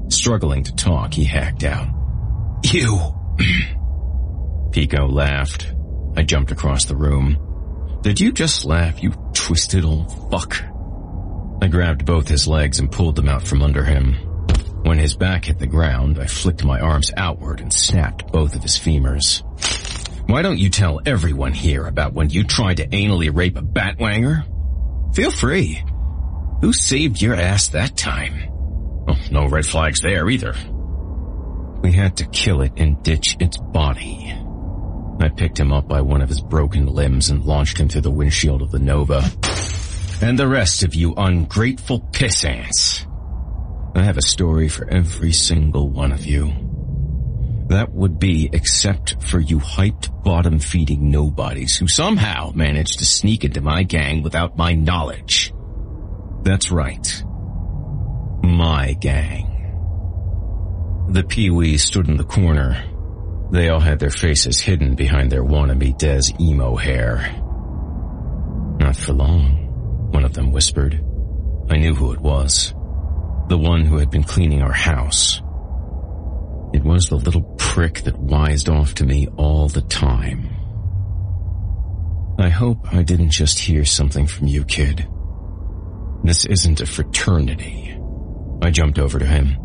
Struggling 0.09 0.63
to 0.65 0.75
talk, 0.75 1.13
he 1.13 1.23
hacked 1.23 1.63
out. 1.63 1.87
You! 2.63 2.99
Pico 4.71 5.07
laughed. 5.07 5.73
I 6.15 6.23
jumped 6.23 6.51
across 6.51 6.85
the 6.85 6.95
room. 6.95 7.37
Did 8.03 8.19
you 8.19 8.33
just 8.33 8.65
laugh, 8.65 9.01
you 9.01 9.13
twisted 9.33 9.85
old 9.85 10.11
fuck? 10.29 10.61
I 11.61 11.69
grabbed 11.69 12.05
both 12.05 12.27
his 12.27 12.49
legs 12.49 12.79
and 12.79 12.91
pulled 12.91 13.15
them 13.15 13.29
out 13.29 13.47
from 13.47 13.61
under 13.61 13.85
him. 13.85 14.15
When 14.83 14.97
his 14.97 15.15
back 15.15 15.45
hit 15.45 15.57
the 15.57 15.67
ground, 15.67 16.19
I 16.19 16.25
flicked 16.25 16.65
my 16.65 16.81
arms 16.81 17.13
outward 17.15 17.61
and 17.61 17.71
snapped 17.71 18.29
both 18.29 18.57
of 18.57 18.61
his 18.61 18.77
femurs. 18.77 19.41
Why 20.27 20.41
don't 20.41 20.57
you 20.57 20.69
tell 20.69 20.99
everyone 21.05 21.53
here 21.53 21.87
about 21.87 22.11
when 22.11 22.29
you 22.29 22.43
tried 22.43 22.77
to 22.77 22.87
anally 22.87 23.33
rape 23.33 23.55
a 23.55 23.61
batwanger? 23.61 24.43
Feel 25.15 25.31
free. 25.31 25.81
Who 26.59 26.73
saved 26.73 27.21
your 27.21 27.35
ass 27.35 27.69
that 27.69 27.95
time? 27.95 28.49
Oh, 29.07 29.17
no 29.31 29.47
red 29.47 29.65
flags 29.65 30.01
there 30.01 30.29
either. 30.29 30.55
We 31.81 31.93
had 31.93 32.17
to 32.17 32.25
kill 32.25 32.63
it 32.63 32.73
and 32.75 33.01
ditch 33.01 33.37
its 33.39 33.55
body. 33.57 34.35
I 35.19 35.29
picked 35.29 35.59
him 35.59 35.71
up 35.71 35.87
by 35.87 36.01
one 36.01 36.21
of 36.21 36.29
his 36.29 36.41
broken 36.41 36.87
limbs 36.87 37.29
and 37.29 37.45
launched 37.45 37.77
him 37.77 37.89
through 37.89 38.01
the 38.01 38.11
windshield 38.11 38.61
of 38.61 38.71
the 38.71 38.79
Nova. 38.79 39.23
And 40.21 40.37
the 40.37 40.47
rest 40.47 40.83
of 40.83 40.95
you 40.95 41.13
ungrateful 41.15 41.99
piss 42.11 42.43
ants. 42.43 43.05
I 43.95 44.03
have 44.03 44.17
a 44.17 44.21
story 44.21 44.69
for 44.69 44.89
every 44.89 45.31
single 45.33 45.89
one 45.89 46.11
of 46.11 46.25
you. 46.25 46.51
That 47.67 47.93
would 47.93 48.19
be 48.19 48.49
except 48.51 49.23
for 49.23 49.39
you 49.39 49.59
hyped 49.59 50.23
bottom 50.23 50.59
feeding 50.59 51.09
nobodies 51.09 51.77
who 51.77 51.87
somehow 51.87 52.51
managed 52.53 52.99
to 52.99 53.05
sneak 53.05 53.45
into 53.45 53.61
my 53.61 53.83
gang 53.83 54.23
without 54.23 54.57
my 54.57 54.73
knowledge. 54.73 55.53
That's 56.41 56.71
right. 56.71 57.23
My 58.43 58.93
gang. 58.93 59.49
The 61.09 61.23
Pee-wees 61.23 61.83
stood 61.83 62.07
in 62.09 62.17
the 62.17 62.23
corner. 62.23 62.83
They 63.53 63.69
all 63.69 63.79
had 63.79 63.99
their 63.99 64.09
faces 64.09 64.59
hidden 64.59 64.95
behind 64.95 65.31
their 65.31 65.43
wannabe 65.43 65.95
Des 65.95 66.33
emo 66.41 66.75
hair. 66.75 67.39
Not 68.79 68.95
for 68.95 69.13
long, 69.13 70.09
one 70.11 70.25
of 70.25 70.33
them 70.33 70.51
whispered. 70.51 70.95
I 71.69 71.77
knew 71.77 71.93
who 71.93 72.13
it 72.13 72.19
was. 72.19 72.73
The 73.49 73.59
one 73.59 73.85
who 73.85 73.97
had 73.97 74.09
been 74.09 74.23
cleaning 74.23 74.63
our 74.63 74.73
house. 74.73 75.37
It 76.73 76.83
was 76.83 77.09
the 77.09 77.17
little 77.17 77.43
prick 77.59 78.01
that 78.05 78.17
wised 78.17 78.69
off 78.69 78.95
to 78.95 79.05
me 79.05 79.27
all 79.37 79.67
the 79.67 79.81
time. 79.81 80.49
I 82.39 82.49
hope 82.49 82.91
I 82.91 83.03
didn't 83.03 83.29
just 83.29 83.59
hear 83.59 83.85
something 83.85 84.25
from 84.25 84.47
you, 84.47 84.65
kid. 84.65 85.07
This 86.23 86.45
isn't 86.45 86.81
a 86.81 86.87
fraternity. 86.87 87.95
I 88.63 88.71
jumped 88.71 88.97
over 88.97 89.19
to 89.19 89.27
him. 89.27 89.62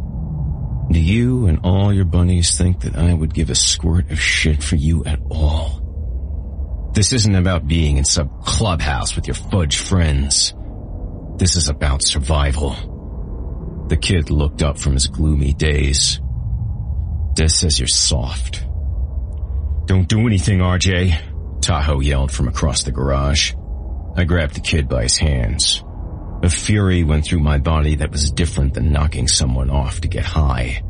Do 0.91 1.01
you 1.01 1.47
and 1.47 1.61
all 1.65 1.93
your 1.93 2.07
bunnies 2.07 2.57
think 2.57 2.81
that 2.81 2.97
I 2.97 3.13
would 3.13 3.35
give 3.35 3.51
a 3.51 3.55
squirt 3.55 4.11
of 4.11 4.19
shit 4.19 4.63
for 4.63 4.77
you 4.77 5.05
at 5.05 5.21
all? 5.31 6.91
This 6.95 7.13
isn't 7.13 7.35
about 7.35 7.69
being 7.69 7.99
in 7.99 8.05
some 8.05 8.31
clubhouse 8.43 9.15
with 9.15 9.27
your 9.27 9.35
fudge 9.35 9.77
friends. 9.77 10.55
This 11.37 11.57
is 11.57 11.69
about 11.69 12.03
survival. 12.03 13.87
The 13.89 13.99
kid 13.99 14.31
looked 14.31 14.63
up 14.63 14.79
from 14.79 14.95
his 14.95 15.09
gloomy 15.09 15.53
daze. 15.53 16.21
Des 17.35 17.49
says 17.49 17.79
you're 17.79 17.87
soft. 17.87 18.65
Don't 19.85 20.09
do 20.09 20.27
anything, 20.27 20.59
RJ, 20.59 21.61
Tahoe 21.61 22.01
yelled 22.01 22.33
from 22.33 22.49
across 22.49 22.83
the 22.83 22.93
garage. 22.93 23.53
I 24.17 24.25
grabbed 24.25 24.55
the 24.55 24.61
kid 24.61 24.89
by 24.89 25.03
his 25.05 25.19
hands. 25.19 25.85
A 26.43 26.49
fury 26.49 27.03
went 27.03 27.25
through 27.25 27.41
my 27.41 27.59
body 27.59 27.97
that 27.97 28.13
was 28.13 28.31
different 28.31 28.75
than 28.75 28.93
knocking 28.93 29.27
someone 29.27 29.71
off 29.71 30.01
to 30.03 30.09
get 30.09 30.25
high. 30.25 30.83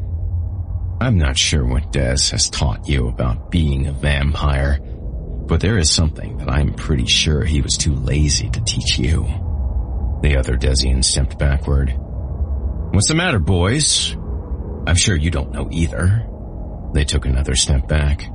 I'm 1.00 1.16
not 1.16 1.38
sure 1.38 1.64
what 1.64 1.90
Des 1.90 2.30
has 2.32 2.50
taught 2.50 2.88
you 2.88 3.08
about 3.08 3.50
being 3.50 3.86
a 3.86 3.92
vampire, 3.92 4.78
but 4.80 5.60
there 5.60 5.78
is 5.78 5.90
something 5.90 6.36
that 6.38 6.50
I'm 6.50 6.74
pretty 6.74 7.06
sure 7.06 7.44
he 7.44 7.62
was 7.62 7.78
too 7.78 7.94
lazy 7.94 8.50
to 8.50 8.64
teach 8.64 8.98
you. 8.98 9.22
The 10.22 10.36
other 10.36 10.56
Desian 10.56 11.02
stepped 11.02 11.38
backward. 11.38 11.94
What's 12.90 13.08
the 13.08 13.14
matter, 13.14 13.38
boys? 13.38 14.14
I'm 14.86 14.96
sure 14.96 15.16
you 15.16 15.30
don't 15.30 15.52
know 15.52 15.68
either. 15.70 16.26
They 16.92 17.04
took 17.04 17.24
another 17.24 17.54
step 17.54 17.88
back. 17.88 18.28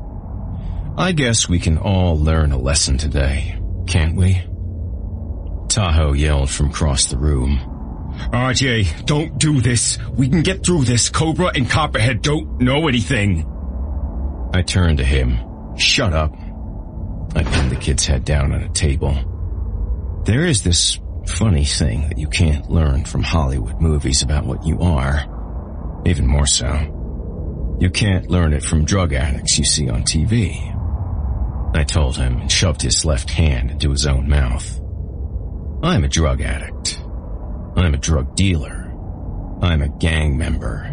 I 0.97 1.11
guess 1.11 1.49
we 1.49 1.59
can 1.59 1.77
all 1.77 2.17
learn 2.17 2.51
a 2.51 2.57
lesson 2.57 2.97
today, 2.97 3.59
can't 3.85 4.15
we? 4.15 4.41
Tahoe 5.73 6.13
yelled 6.13 6.51
from 6.51 6.69
across 6.69 7.05
the 7.05 7.17
room. 7.17 7.57
RJ, 8.31 9.07
don't 9.07 9.39
do 9.39 9.59
this. 9.59 9.97
We 10.15 10.29
can 10.29 10.43
get 10.43 10.63
through 10.63 10.83
this. 10.83 11.09
Cobra 11.09 11.51
and 11.55 11.67
Copperhead 11.67 12.21
don't 12.21 12.61
know 12.61 12.87
anything. 12.87 13.43
I 14.53 14.61
turned 14.61 14.99
to 14.99 15.03
him. 15.03 15.39
Shut 15.75 16.13
up. 16.13 16.31
I 17.35 17.43
pinned 17.43 17.71
the 17.71 17.79
kid's 17.81 18.05
head 18.05 18.23
down 18.23 18.51
on 18.51 18.61
a 18.61 18.69
table. 18.69 20.21
There 20.27 20.45
is 20.45 20.61
this 20.61 20.99
funny 21.25 21.65
thing 21.65 22.07
that 22.09 22.19
you 22.19 22.27
can't 22.27 22.69
learn 22.69 23.05
from 23.05 23.23
Hollywood 23.23 23.81
movies 23.81 24.21
about 24.21 24.45
what 24.45 24.63
you 24.67 24.79
are. 24.79 25.25
Even 26.05 26.27
more 26.27 26.45
so. 26.45 26.67
You 27.79 27.89
can't 27.89 28.29
learn 28.29 28.53
it 28.53 28.63
from 28.63 28.85
drug 28.85 29.11
addicts 29.13 29.57
you 29.57 29.65
see 29.65 29.89
on 29.89 30.03
TV. 30.03 30.53
I 31.75 31.83
told 31.83 32.15
him 32.15 32.41
and 32.41 32.51
shoved 32.51 32.83
his 32.83 33.03
left 33.05 33.31
hand 33.31 33.71
into 33.71 33.89
his 33.89 34.05
own 34.05 34.29
mouth. 34.29 34.82
I'm 35.83 36.05
a 36.05 36.07
drug 36.07 36.39
addict. 36.39 36.97
I'm 37.75 37.93
a 37.93 37.97
drug 37.97 38.37
dealer. 38.37 38.89
I'm 39.61 39.81
a 39.81 39.89
gang 39.89 40.37
member. 40.37 40.89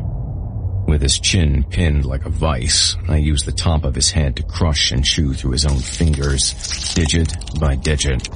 With 0.88 1.00
his 1.00 1.20
chin 1.20 1.62
pinned 1.62 2.04
like 2.04 2.26
a 2.26 2.28
vice, 2.28 2.96
I 3.08 3.18
use 3.18 3.44
the 3.44 3.52
top 3.52 3.84
of 3.84 3.94
his 3.94 4.10
head 4.10 4.34
to 4.34 4.42
crush 4.42 4.90
and 4.90 5.04
chew 5.04 5.32
through 5.32 5.52
his 5.52 5.64
own 5.64 5.78
fingers, 5.78 6.92
digit 6.94 7.32
by 7.60 7.76
digit, 7.76 8.28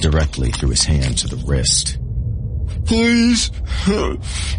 directly 0.00 0.52
through 0.52 0.68
his 0.70 0.84
hand 0.84 1.18
to 1.18 1.26
the 1.26 1.44
wrist. 1.44 1.98
Please, 2.84 3.50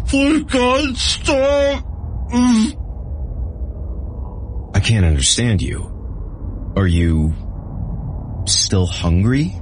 please 0.08 0.44
God, 0.44 0.94
stop! 0.98 1.86
I 4.74 4.80
can't 4.80 5.06
understand 5.06 5.62
you. 5.62 6.72
Are 6.76 6.86
you 6.86 7.34
still 8.46 8.84
hungry? 8.84 9.54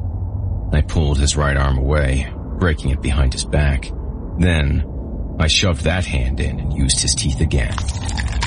I 0.72 0.82
pulled 0.82 1.18
his 1.18 1.36
right 1.36 1.56
arm 1.56 1.78
away, 1.78 2.30
breaking 2.58 2.90
it 2.90 3.00
behind 3.00 3.32
his 3.32 3.44
back. 3.44 3.90
Then, 4.38 4.84
I 5.40 5.46
shoved 5.46 5.84
that 5.84 6.04
hand 6.04 6.40
in 6.40 6.60
and 6.60 6.72
used 6.72 7.00
his 7.00 7.14
teeth 7.14 7.40
again, 7.40 7.74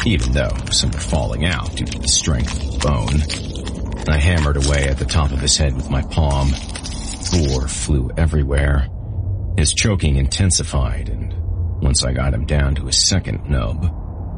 even 0.06 0.32
though 0.32 0.56
some 0.72 0.92
were 0.92 1.00
falling 1.00 1.46
out 1.46 1.76
due 1.76 1.86
to 1.86 2.00
the 2.00 2.08
strength 2.08 2.54
of 2.54 2.74
the 2.74 2.88
bone. 2.88 4.08
I 4.08 4.18
hammered 4.18 4.58
away 4.58 4.88
at 4.88 4.98
the 4.98 5.06
top 5.06 5.32
of 5.32 5.40
his 5.40 5.58
head 5.58 5.76
with 5.76 5.90
my 5.90 6.02
palm. 6.04 6.52
Gore 7.32 7.68
flew 7.68 8.12
everywhere. 8.18 8.88
His 9.58 9.74
choking 9.74 10.18
intensified, 10.18 11.10
and 11.10 11.34
once 11.82 12.04
I 12.04 12.14
got 12.14 12.34
him 12.34 12.46
down 12.46 12.76
to 12.76 12.86
his 12.86 12.98
second 12.98 13.50
nub, 13.50 13.98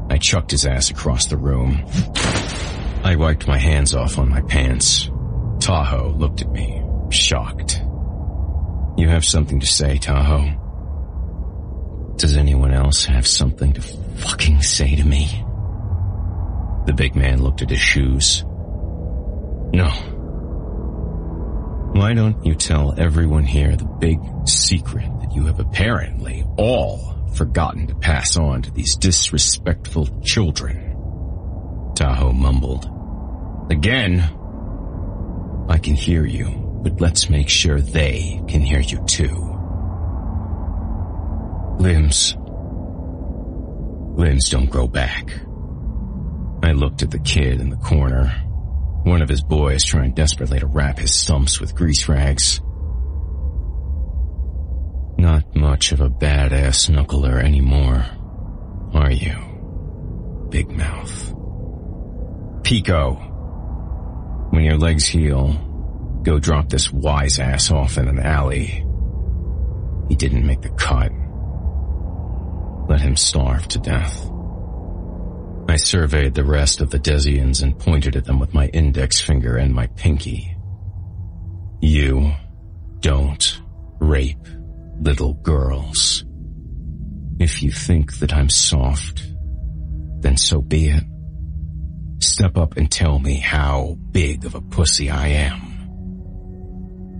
I 0.09 0.17
chucked 0.17 0.51
his 0.51 0.65
ass 0.65 0.89
across 0.89 1.25
the 1.25 1.37
room. 1.37 1.83
I 3.03 3.15
wiped 3.17 3.47
my 3.47 3.57
hands 3.57 3.93
off 3.93 4.17
on 4.17 4.29
my 4.29 4.41
pants. 4.41 5.09
Tahoe 5.59 6.13
looked 6.17 6.41
at 6.41 6.51
me 6.51 6.82
shocked. 7.13 7.81
You 8.97 9.07
have 9.09 9.25
something 9.25 9.59
to 9.59 9.65
say, 9.65 9.97
Tahoe? 9.97 10.59
Does 12.17 12.37
anyone 12.37 12.73
else 12.73 13.05
have 13.05 13.25
something 13.25 13.73
to 13.73 13.81
fucking 13.81 14.61
say 14.61 14.95
to 14.95 15.03
me? 15.03 15.25
The 16.85 16.93
big 16.93 17.15
man 17.15 17.41
looked 17.41 17.61
at 17.61 17.69
his 17.69 17.79
shoes. 17.79 18.43
No. 19.73 19.89
Why 21.95 22.13
don't 22.13 22.45
you 22.45 22.55
tell 22.55 22.93
everyone 22.97 23.45
here 23.45 23.75
the 23.75 23.85
big 23.85 24.19
secret 24.47 25.09
that 25.21 25.33
you 25.33 25.45
have 25.45 25.59
apparently 25.59 26.45
all 26.57 27.15
forgotten 27.35 27.87
to 27.87 27.95
pass 27.95 28.37
on 28.37 28.61
to 28.63 28.71
these 28.71 28.95
disrespectful 28.95 30.07
children? 30.21 30.91
Tahoe 31.95 32.31
mumbled. 32.31 32.89
Again, 33.71 34.19
I 35.69 35.77
can 35.77 35.95
hear 35.95 36.25
you 36.25 36.62
but 36.83 36.99
let's 36.99 37.29
make 37.29 37.47
sure 37.47 37.79
they 37.79 38.41
can 38.47 38.61
hear 38.61 38.81
you 38.81 39.03
too. 39.07 39.49
Limbs. 41.79 42.35
Limbs 44.15 44.49
don't 44.49 44.69
grow 44.69 44.87
back. 44.87 45.33
I 46.61 46.73
looked 46.73 47.01
at 47.01 47.11
the 47.11 47.19
kid 47.19 47.61
in 47.61 47.69
the 47.69 47.77
corner. 47.77 48.27
One 49.03 49.21
of 49.21 49.29
his 49.29 49.41
boys 49.43 49.83
trying 49.83 50.13
desperately 50.13 50.59
to 50.59 50.67
wrap 50.67 50.99
his 50.99 51.15
stumps 51.15 51.59
with 51.59 51.75
grease 51.75 52.07
rags. 52.07 52.61
Not 55.17 55.55
much 55.55 55.93
of 55.93 56.01
a 56.01 56.09
badass 56.09 56.89
knuckler 56.89 57.41
anymore, 57.41 58.05
are 58.93 59.11
you? 59.11 60.47
Big 60.49 60.69
mouth. 60.69 61.33
Pico. 62.63 63.13
When 64.51 64.63
your 64.63 64.77
legs 64.77 65.05
heal, 65.05 65.49
go 66.23 66.39
drop 66.39 66.69
this 66.69 66.91
wise 66.91 67.39
ass 67.39 67.71
off 67.71 67.97
in 67.97 68.07
an 68.07 68.19
alley. 68.19 68.85
He 70.09 70.15
didn't 70.15 70.47
make 70.47 70.61
the 70.61 70.69
cut. 70.69 71.11
Let 72.89 73.01
him 73.01 73.15
starve 73.15 73.67
to 73.69 73.79
death. 73.79 74.29
I 75.69 75.77
surveyed 75.77 76.33
the 76.33 76.43
rest 76.43 76.81
of 76.81 76.89
the 76.89 76.99
Desians 76.99 77.63
and 77.63 77.79
pointed 77.79 78.15
at 78.15 78.25
them 78.25 78.39
with 78.39 78.53
my 78.53 78.67
index 78.67 79.19
finger 79.21 79.57
and 79.57 79.73
my 79.73 79.87
pinky. 79.87 80.55
You 81.81 82.33
don't 82.99 83.61
rape 83.99 84.47
little 84.99 85.33
girls. 85.33 86.25
If 87.39 87.63
you 87.63 87.71
think 87.71 88.19
that 88.19 88.33
I'm 88.33 88.49
soft, 88.49 89.23
then 90.19 90.37
so 90.37 90.61
be 90.61 90.89
it. 90.89 91.03
Step 92.19 92.57
up 92.57 92.77
and 92.77 92.91
tell 92.91 93.19
me 93.19 93.39
how 93.39 93.97
big 94.11 94.45
of 94.45 94.55
a 94.55 94.61
pussy 94.61 95.09
I 95.09 95.27
am. 95.27 95.72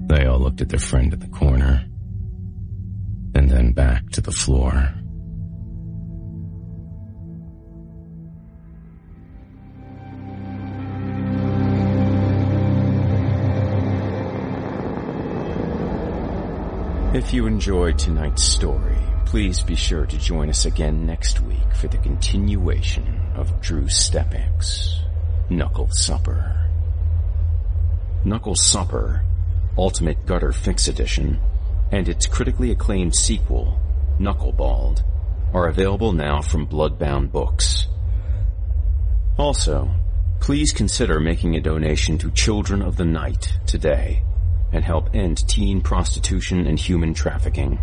They 0.07 0.25
all 0.25 0.40
looked 0.40 0.61
at 0.61 0.69
their 0.69 0.80
friend 0.80 1.14
in 1.14 1.19
the 1.19 1.27
corner, 1.27 1.85
and 3.35 3.49
then 3.49 3.72
back 3.72 4.09
to 4.11 4.22
the 4.22 4.32
floor. 4.32 4.93
If 17.14 17.32
you 17.32 17.45
enjoyed 17.45 17.99
tonight's 17.99 18.43
story, 18.43 18.98
please 19.25 19.61
be 19.61 19.75
sure 19.75 20.06
to 20.07 20.17
join 20.17 20.49
us 20.49 20.65
again 20.65 21.06
next 21.06 21.40
week 21.41 21.75
for 21.75 21.88
the 21.88 21.98
continuation 21.98 23.19
of 23.35 23.61
Drew 23.61 23.88
Stepek's 23.88 24.99
Knuckle 25.49 25.90
Supper. 25.91 26.69
Knuckle 28.25 28.56
Supper 28.56 29.23
Ultimate 29.77 30.25
Gutter 30.27 30.51
Fix 30.51 30.87
Edition, 30.87 31.39
and 31.91 32.07
its 32.07 32.27
critically 32.27 32.71
acclaimed 32.71 33.15
sequel, 33.15 33.79
Knuckleballed, 34.19 35.03
are 35.53 35.67
available 35.67 36.11
now 36.11 36.41
from 36.41 36.67
Bloodbound 36.67 37.31
Books. 37.31 37.87
Also, 39.37 39.89
please 40.39 40.71
consider 40.71 41.19
making 41.19 41.55
a 41.55 41.61
donation 41.61 42.19
to 42.19 42.29
Children 42.31 42.83
of 42.83 42.97
the 42.97 43.05
Night 43.05 43.57
today 43.65 44.23
and 44.71 44.83
help 44.83 45.15
end 45.15 45.47
teen 45.47 45.81
prostitution 45.81 46.67
and 46.67 46.77
human 46.77 47.15
trafficking. 47.15 47.79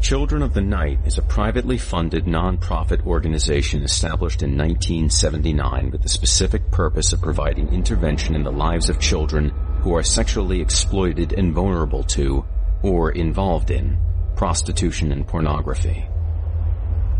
Children 0.00 0.42
of 0.42 0.54
the 0.54 0.62
Night 0.62 1.00
is 1.06 1.18
a 1.18 1.22
privately 1.22 1.78
funded 1.78 2.26
non-profit 2.26 3.06
organization 3.06 3.82
established 3.82 4.42
in 4.42 4.56
1979 4.56 5.90
with 5.90 6.02
the 6.02 6.08
specific 6.08 6.70
purpose 6.70 7.12
of 7.12 7.22
providing 7.22 7.68
intervention 7.72 8.34
in 8.34 8.42
the 8.42 8.52
lives 8.52 8.88
of 8.88 9.00
children 9.00 9.52
who 9.84 9.94
are 9.94 10.02
sexually 10.02 10.62
exploited 10.62 11.34
and 11.34 11.52
vulnerable 11.52 12.02
to, 12.02 12.42
or 12.82 13.12
involved 13.12 13.70
in, 13.70 13.98
prostitution 14.34 15.12
and 15.12 15.28
pornography. 15.28 16.06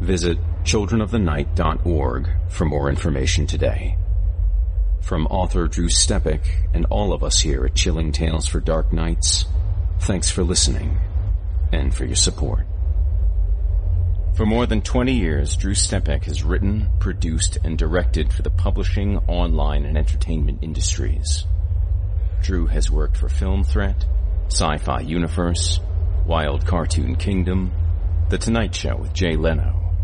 Visit 0.01 0.39
childrenofthenight.org 0.65 2.31
for 2.49 2.65
more 2.65 2.89
information 2.89 3.47
today. 3.47 3.99
From 5.03 5.27
author 5.27 5.69
Drew 5.69 5.89
Stepek 5.89 6.41
and 6.73 6.87
all 6.87 7.13
of 7.13 7.23
us 7.23 7.39
here 7.39 7.67
at 7.67 7.75
Chilling 7.75 8.13
Tales 8.13 8.47
for 8.47 8.61
Dark 8.61 8.95
Nights, 8.95 9.45
thanks 10.01 10.31
for 10.31 10.43
listening 10.43 10.99
and 11.71 11.95
for 11.95 12.07
your 12.07 12.17
support. 12.17 12.67
For 14.37 14.47
more 14.47 14.65
than 14.65 14.81
20 14.81 15.13
years, 15.13 15.55
Drew 15.55 15.75
Stepek 15.75 16.25
has 16.25 16.43
written, 16.43 16.89
produced, 16.99 17.59
and 17.63 17.77
directed 17.77 18.33
for 18.33 18.41
the 18.41 18.49
publishing, 18.49 19.19
online, 19.29 19.85
and 19.85 19.99
entertainment 19.99 20.61
industries. 20.63 21.45
Drew 22.45 22.67
has 22.67 22.91
worked 22.91 23.17
for 23.17 23.31
Film 23.31 23.65
Threat, 23.65 24.05
Sci-Fi 24.49 25.01
Universe, 25.01 25.81
Wild 26.27 26.67
Cartoon 26.67 27.17
Kingdom, 27.17 27.73
The 28.29 28.37
Tonight 28.37 28.75
Show 28.75 28.97
with 28.97 29.15
Jay 29.15 29.35
Leno, 29.35 29.95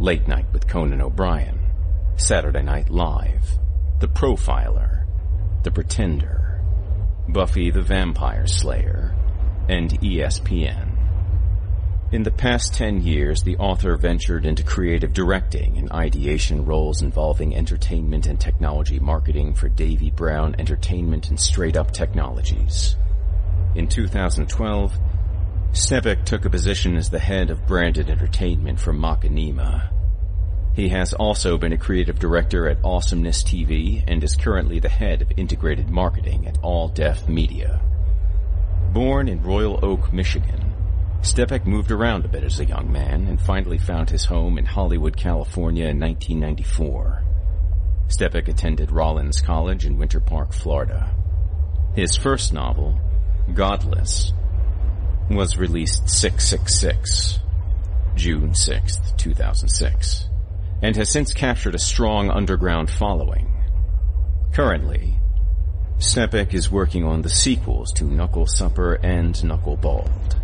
Late 0.00 0.26
Night 0.26 0.46
with 0.52 0.66
Conan 0.66 1.00
O'Brien, 1.00 1.56
Saturday 2.16 2.62
Night 2.62 2.90
Live, 2.90 3.48
The 4.00 4.08
Profiler, 4.08 5.04
The 5.62 5.70
Pretender, 5.70 6.60
Buffy 7.28 7.70
the 7.70 7.82
Vampire 7.82 8.48
Slayer, 8.48 9.14
and 9.68 9.90
ESPN. 10.00 10.93
In 12.14 12.22
the 12.22 12.30
past 12.30 12.74
10 12.74 13.02
years, 13.02 13.42
the 13.42 13.56
author 13.56 13.96
ventured 13.96 14.46
into 14.46 14.62
creative 14.62 15.12
directing 15.12 15.78
and 15.78 15.90
ideation 15.90 16.64
roles 16.64 17.02
involving 17.02 17.56
entertainment 17.56 18.28
and 18.28 18.40
technology 18.40 19.00
marketing 19.00 19.52
for 19.52 19.68
Davie-Brown 19.68 20.54
Entertainment 20.60 21.30
and 21.30 21.40
Straight 21.40 21.76
Up 21.76 21.90
Technologies. 21.90 22.94
In 23.74 23.88
2012, 23.88 24.96
Stepek 25.72 26.24
took 26.24 26.44
a 26.44 26.50
position 26.50 26.94
as 26.94 27.10
the 27.10 27.18
head 27.18 27.50
of 27.50 27.66
branded 27.66 28.08
entertainment 28.08 28.78
for 28.78 28.92
Machinima. 28.92 29.90
He 30.76 30.90
has 30.90 31.14
also 31.14 31.58
been 31.58 31.72
a 31.72 31.78
creative 31.78 32.20
director 32.20 32.68
at 32.68 32.78
Awesomeness 32.84 33.42
TV 33.42 34.04
and 34.06 34.22
is 34.22 34.36
currently 34.36 34.78
the 34.78 34.88
head 34.88 35.20
of 35.20 35.32
integrated 35.36 35.90
marketing 35.90 36.46
at 36.46 36.62
AllDef 36.62 37.28
Media. 37.28 37.82
Born 38.92 39.26
in 39.26 39.42
Royal 39.42 39.84
Oak, 39.84 40.12
Michigan, 40.12 40.73
Stepek 41.24 41.64
moved 41.64 41.90
around 41.90 42.26
a 42.26 42.28
bit 42.28 42.44
as 42.44 42.60
a 42.60 42.66
young 42.66 42.92
man 42.92 43.26
and 43.26 43.40
finally 43.40 43.78
found 43.78 44.10
his 44.10 44.26
home 44.26 44.58
in 44.58 44.66
Hollywood, 44.66 45.16
California 45.16 45.86
in 45.86 45.98
1994. 45.98 47.24
Stepek 48.08 48.46
attended 48.46 48.90
Rollins 48.90 49.40
College 49.40 49.86
in 49.86 49.96
Winter 49.96 50.20
Park, 50.20 50.52
Florida. 50.52 51.10
His 51.96 52.14
first 52.14 52.52
novel, 52.52 53.00
Godless, 53.54 54.34
was 55.30 55.56
released 55.56 56.10
666, 56.10 57.38
June 58.16 58.54
6, 58.54 58.98
2006, 59.16 60.28
and 60.82 60.94
has 60.94 61.10
since 61.10 61.32
captured 61.32 61.74
a 61.74 61.78
strong 61.78 62.28
underground 62.28 62.90
following. 62.90 63.50
Currently, 64.52 65.14
Stepek 65.96 66.52
is 66.52 66.70
working 66.70 67.02
on 67.02 67.22
the 67.22 67.30
sequels 67.30 67.94
to 67.94 68.04
Knuckle 68.04 68.46
Supper 68.46 68.96
and 69.02 69.34
Knuckleballed. 69.34 70.43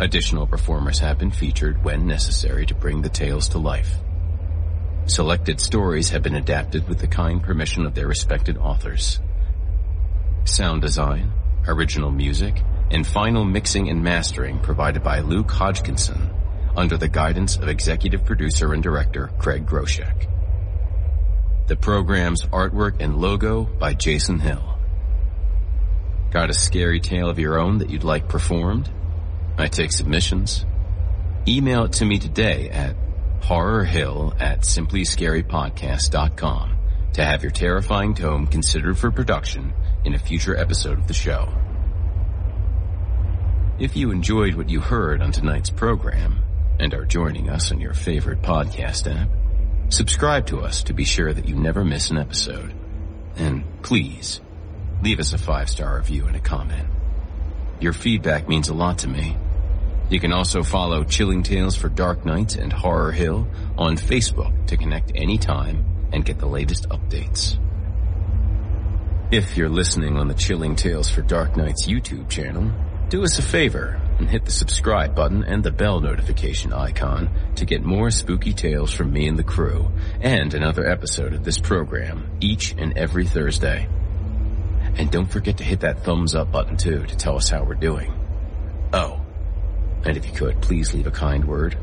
Additional 0.00 0.46
performers 0.46 0.98
have 1.00 1.18
been 1.18 1.30
featured 1.30 1.84
when 1.84 2.06
necessary 2.06 2.64
to 2.64 2.74
bring 2.74 3.02
the 3.02 3.10
tales 3.10 3.50
to 3.50 3.58
life. 3.58 3.96
Selected 5.04 5.60
stories 5.60 6.08
have 6.08 6.22
been 6.22 6.36
adapted 6.36 6.88
with 6.88 7.00
the 7.00 7.06
kind 7.06 7.42
permission 7.42 7.84
of 7.84 7.94
their 7.94 8.08
respected 8.08 8.56
authors. 8.56 9.20
Sound 10.44 10.80
design, 10.80 11.30
original 11.66 12.10
music, 12.10 12.62
and 12.90 13.06
final 13.06 13.44
mixing 13.44 13.90
and 13.90 14.02
mastering 14.02 14.58
provided 14.60 15.02
by 15.02 15.20
Luke 15.20 15.50
Hodgkinson 15.50 16.30
under 16.74 16.96
the 16.96 17.08
guidance 17.08 17.58
of 17.58 17.68
executive 17.68 18.24
producer 18.24 18.72
and 18.72 18.82
director 18.82 19.30
Craig 19.38 19.66
Groshek. 19.66 20.28
The 21.66 21.76
program's 21.76 22.46
artwork 22.46 23.02
and 23.02 23.18
logo 23.18 23.64
by 23.64 23.92
Jason 23.92 24.38
Hill. 24.38 24.78
Got 26.30 26.48
a 26.48 26.54
scary 26.54 27.00
tale 27.00 27.28
of 27.28 27.38
your 27.38 27.60
own 27.60 27.78
that 27.78 27.90
you'd 27.90 28.02
like 28.02 28.30
performed? 28.30 28.90
I 29.60 29.68
take 29.68 29.92
submissions. 29.92 30.64
Email 31.46 31.84
it 31.84 31.92
to 31.94 32.04
me 32.04 32.18
today 32.18 32.68
at 32.70 32.96
horrorhill 33.40 34.38
at 34.40 34.60
simplyscarypodcast.com 34.60 36.76
to 37.14 37.24
have 37.24 37.42
your 37.42 37.50
terrifying 37.50 38.14
tome 38.14 38.46
considered 38.46 38.98
for 38.98 39.10
production 39.10 39.72
in 40.04 40.14
a 40.14 40.18
future 40.18 40.54
episode 40.56 40.98
of 40.98 41.08
the 41.08 41.14
show. 41.14 41.52
If 43.78 43.96
you 43.96 44.10
enjoyed 44.10 44.54
what 44.54 44.68
you 44.68 44.80
heard 44.80 45.22
on 45.22 45.32
tonight's 45.32 45.70
program 45.70 46.42
and 46.78 46.92
are 46.94 47.06
joining 47.06 47.48
us 47.48 47.72
on 47.72 47.80
your 47.80 47.94
favorite 47.94 48.42
podcast 48.42 49.10
app, 49.10 49.30
subscribe 49.88 50.46
to 50.46 50.60
us 50.60 50.84
to 50.84 50.92
be 50.92 51.04
sure 51.04 51.32
that 51.32 51.48
you 51.48 51.56
never 51.56 51.84
miss 51.84 52.10
an 52.10 52.18
episode. 52.18 52.72
And 53.36 53.64
please, 53.82 54.40
leave 55.02 55.18
us 55.18 55.32
a 55.32 55.38
five-star 55.38 55.96
review 55.96 56.26
and 56.26 56.36
a 56.36 56.40
comment. 56.40 56.86
Your 57.80 57.94
feedback 57.94 58.48
means 58.48 58.68
a 58.68 58.74
lot 58.74 58.98
to 58.98 59.08
me. 59.08 59.36
You 60.10 60.18
can 60.18 60.32
also 60.32 60.64
follow 60.64 61.04
Chilling 61.04 61.44
Tales 61.44 61.76
for 61.76 61.88
Dark 61.88 62.24
Nights 62.24 62.56
and 62.56 62.72
Horror 62.72 63.12
Hill 63.12 63.46
on 63.78 63.96
Facebook 63.96 64.66
to 64.66 64.76
connect 64.76 65.12
anytime 65.14 65.84
and 66.12 66.24
get 66.24 66.40
the 66.40 66.48
latest 66.48 66.88
updates. 66.88 67.56
If 69.30 69.56
you're 69.56 69.68
listening 69.68 70.16
on 70.16 70.26
the 70.26 70.34
Chilling 70.34 70.74
Tales 70.74 71.08
for 71.08 71.22
Dark 71.22 71.56
Nights 71.56 71.86
YouTube 71.86 72.28
channel, 72.28 72.72
do 73.08 73.22
us 73.22 73.38
a 73.38 73.42
favor 73.42 74.00
and 74.18 74.28
hit 74.28 74.44
the 74.44 74.50
subscribe 74.50 75.14
button 75.14 75.44
and 75.44 75.62
the 75.62 75.70
bell 75.70 76.00
notification 76.00 76.72
icon 76.72 77.30
to 77.54 77.64
get 77.64 77.84
more 77.84 78.10
spooky 78.10 78.52
tales 78.52 78.92
from 78.92 79.12
me 79.12 79.28
and 79.28 79.38
the 79.38 79.44
crew 79.44 79.92
and 80.20 80.52
another 80.54 80.88
episode 80.90 81.34
of 81.34 81.44
this 81.44 81.58
program 81.58 82.28
each 82.40 82.72
and 82.76 82.98
every 82.98 83.26
Thursday. 83.26 83.88
And 84.96 85.08
don't 85.08 85.30
forget 85.30 85.58
to 85.58 85.64
hit 85.64 85.80
that 85.80 86.02
thumbs 86.02 86.34
up 86.34 86.50
button 86.50 86.76
too 86.76 87.06
to 87.06 87.16
tell 87.16 87.36
us 87.36 87.48
how 87.48 87.62
we're 87.62 87.74
doing. 87.74 88.12
Oh, 88.92 89.19
and 90.04 90.16
if 90.16 90.26
you 90.26 90.32
could, 90.32 90.60
please 90.62 90.94
leave 90.94 91.06
a 91.06 91.10
kind 91.10 91.44
word 91.44 91.76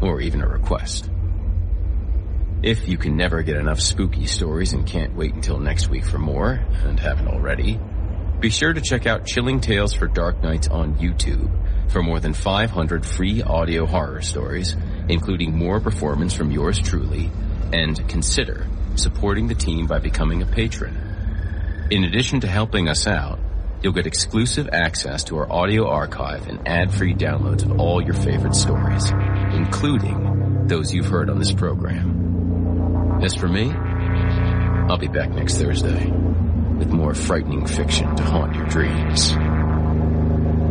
or 0.00 0.20
even 0.20 0.42
a 0.42 0.48
request. 0.48 1.10
If 2.62 2.88
you 2.88 2.96
can 2.96 3.16
never 3.16 3.42
get 3.42 3.56
enough 3.56 3.80
spooky 3.80 4.26
stories 4.26 4.72
and 4.72 4.86
can't 4.86 5.14
wait 5.14 5.34
until 5.34 5.58
next 5.58 5.88
week 5.88 6.04
for 6.04 6.18
more, 6.18 6.64
and 6.84 6.98
haven't 6.98 7.28
already, 7.28 7.78
be 8.40 8.50
sure 8.50 8.72
to 8.72 8.80
check 8.80 9.06
out 9.06 9.26
Chilling 9.26 9.60
Tales 9.60 9.94
for 9.94 10.06
Dark 10.06 10.42
Nights 10.42 10.68
on 10.68 10.96
YouTube 10.96 11.50
for 11.90 12.02
more 12.02 12.20
than 12.20 12.34
500 12.34 13.06
free 13.06 13.42
audio 13.42 13.86
horror 13.86 14.22
stories, 14.22 14.76
including 15.08 15.56
more 15.56 15.80
performance 15.80 16.34
from 16.34 16.50
yours 16.50 16.78
truly, 16.78 17.30
and 17.72 18.06
consider 18.08 18.66
supporting 18.96 19.48
the 19.48 19.54
team 19.54 19.86
by 19.86 19.98
becoming 19.98 20.42
a 20.42 20.46
patron. 20.46 21.88
In 21.90 22.04
addition 22.04 22.40
to 22.40 22.46
helping 22.46 22.88
us 22.88 23.06
out, 23.06 23.38
you'll 23.84 23.92
get 23.92 24.06
exclusive 24.06 24.66
access 24.72 25.24
to 25.24 25.36
our 25.36 25.52
audio 25.52 25.86
archive 25.86 26.48
and 26.48 26.66
ad-free 26.66 27.12
downloads 27.12 27.62
of 27.64 27.78
all 27.78 28.02
your 28.02 28.14
favorite 28.14 28.54
stories, 28.54 29.10
including 29.52 30.66
those 30.66 30.94
you've 30.94 31.04
heard 31.04 31.28
on 31.28 31.38
this 31.38 31.52
program. 31.52 33.20
As 33.22 33.34
for 33.34 33.46
me, 33.46 33.70
I'll 34.88 34.96
be 34.96 35.08
back 35.08 35.28
next 35.32 35.58
Thursday 35.58 36.10
with 36.78 36.88
more 36.88 37.12
frightening 37.12 37.66
fiction 37.66 38.16
to 38.16 38.22
haunt 38.22 38.54
your 38.54 38.64
dreams. 38.68 39.32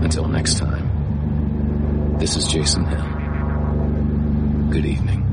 Until 0.03 0.27
next 0.27 0.57
time, 0.57 2.17
this 2.17 2.35
is 2.35 2.47
Jason 2.47 2.83
Hill. 2.85 4.71
Good 4.71 4.87
evening. 4.87 5.32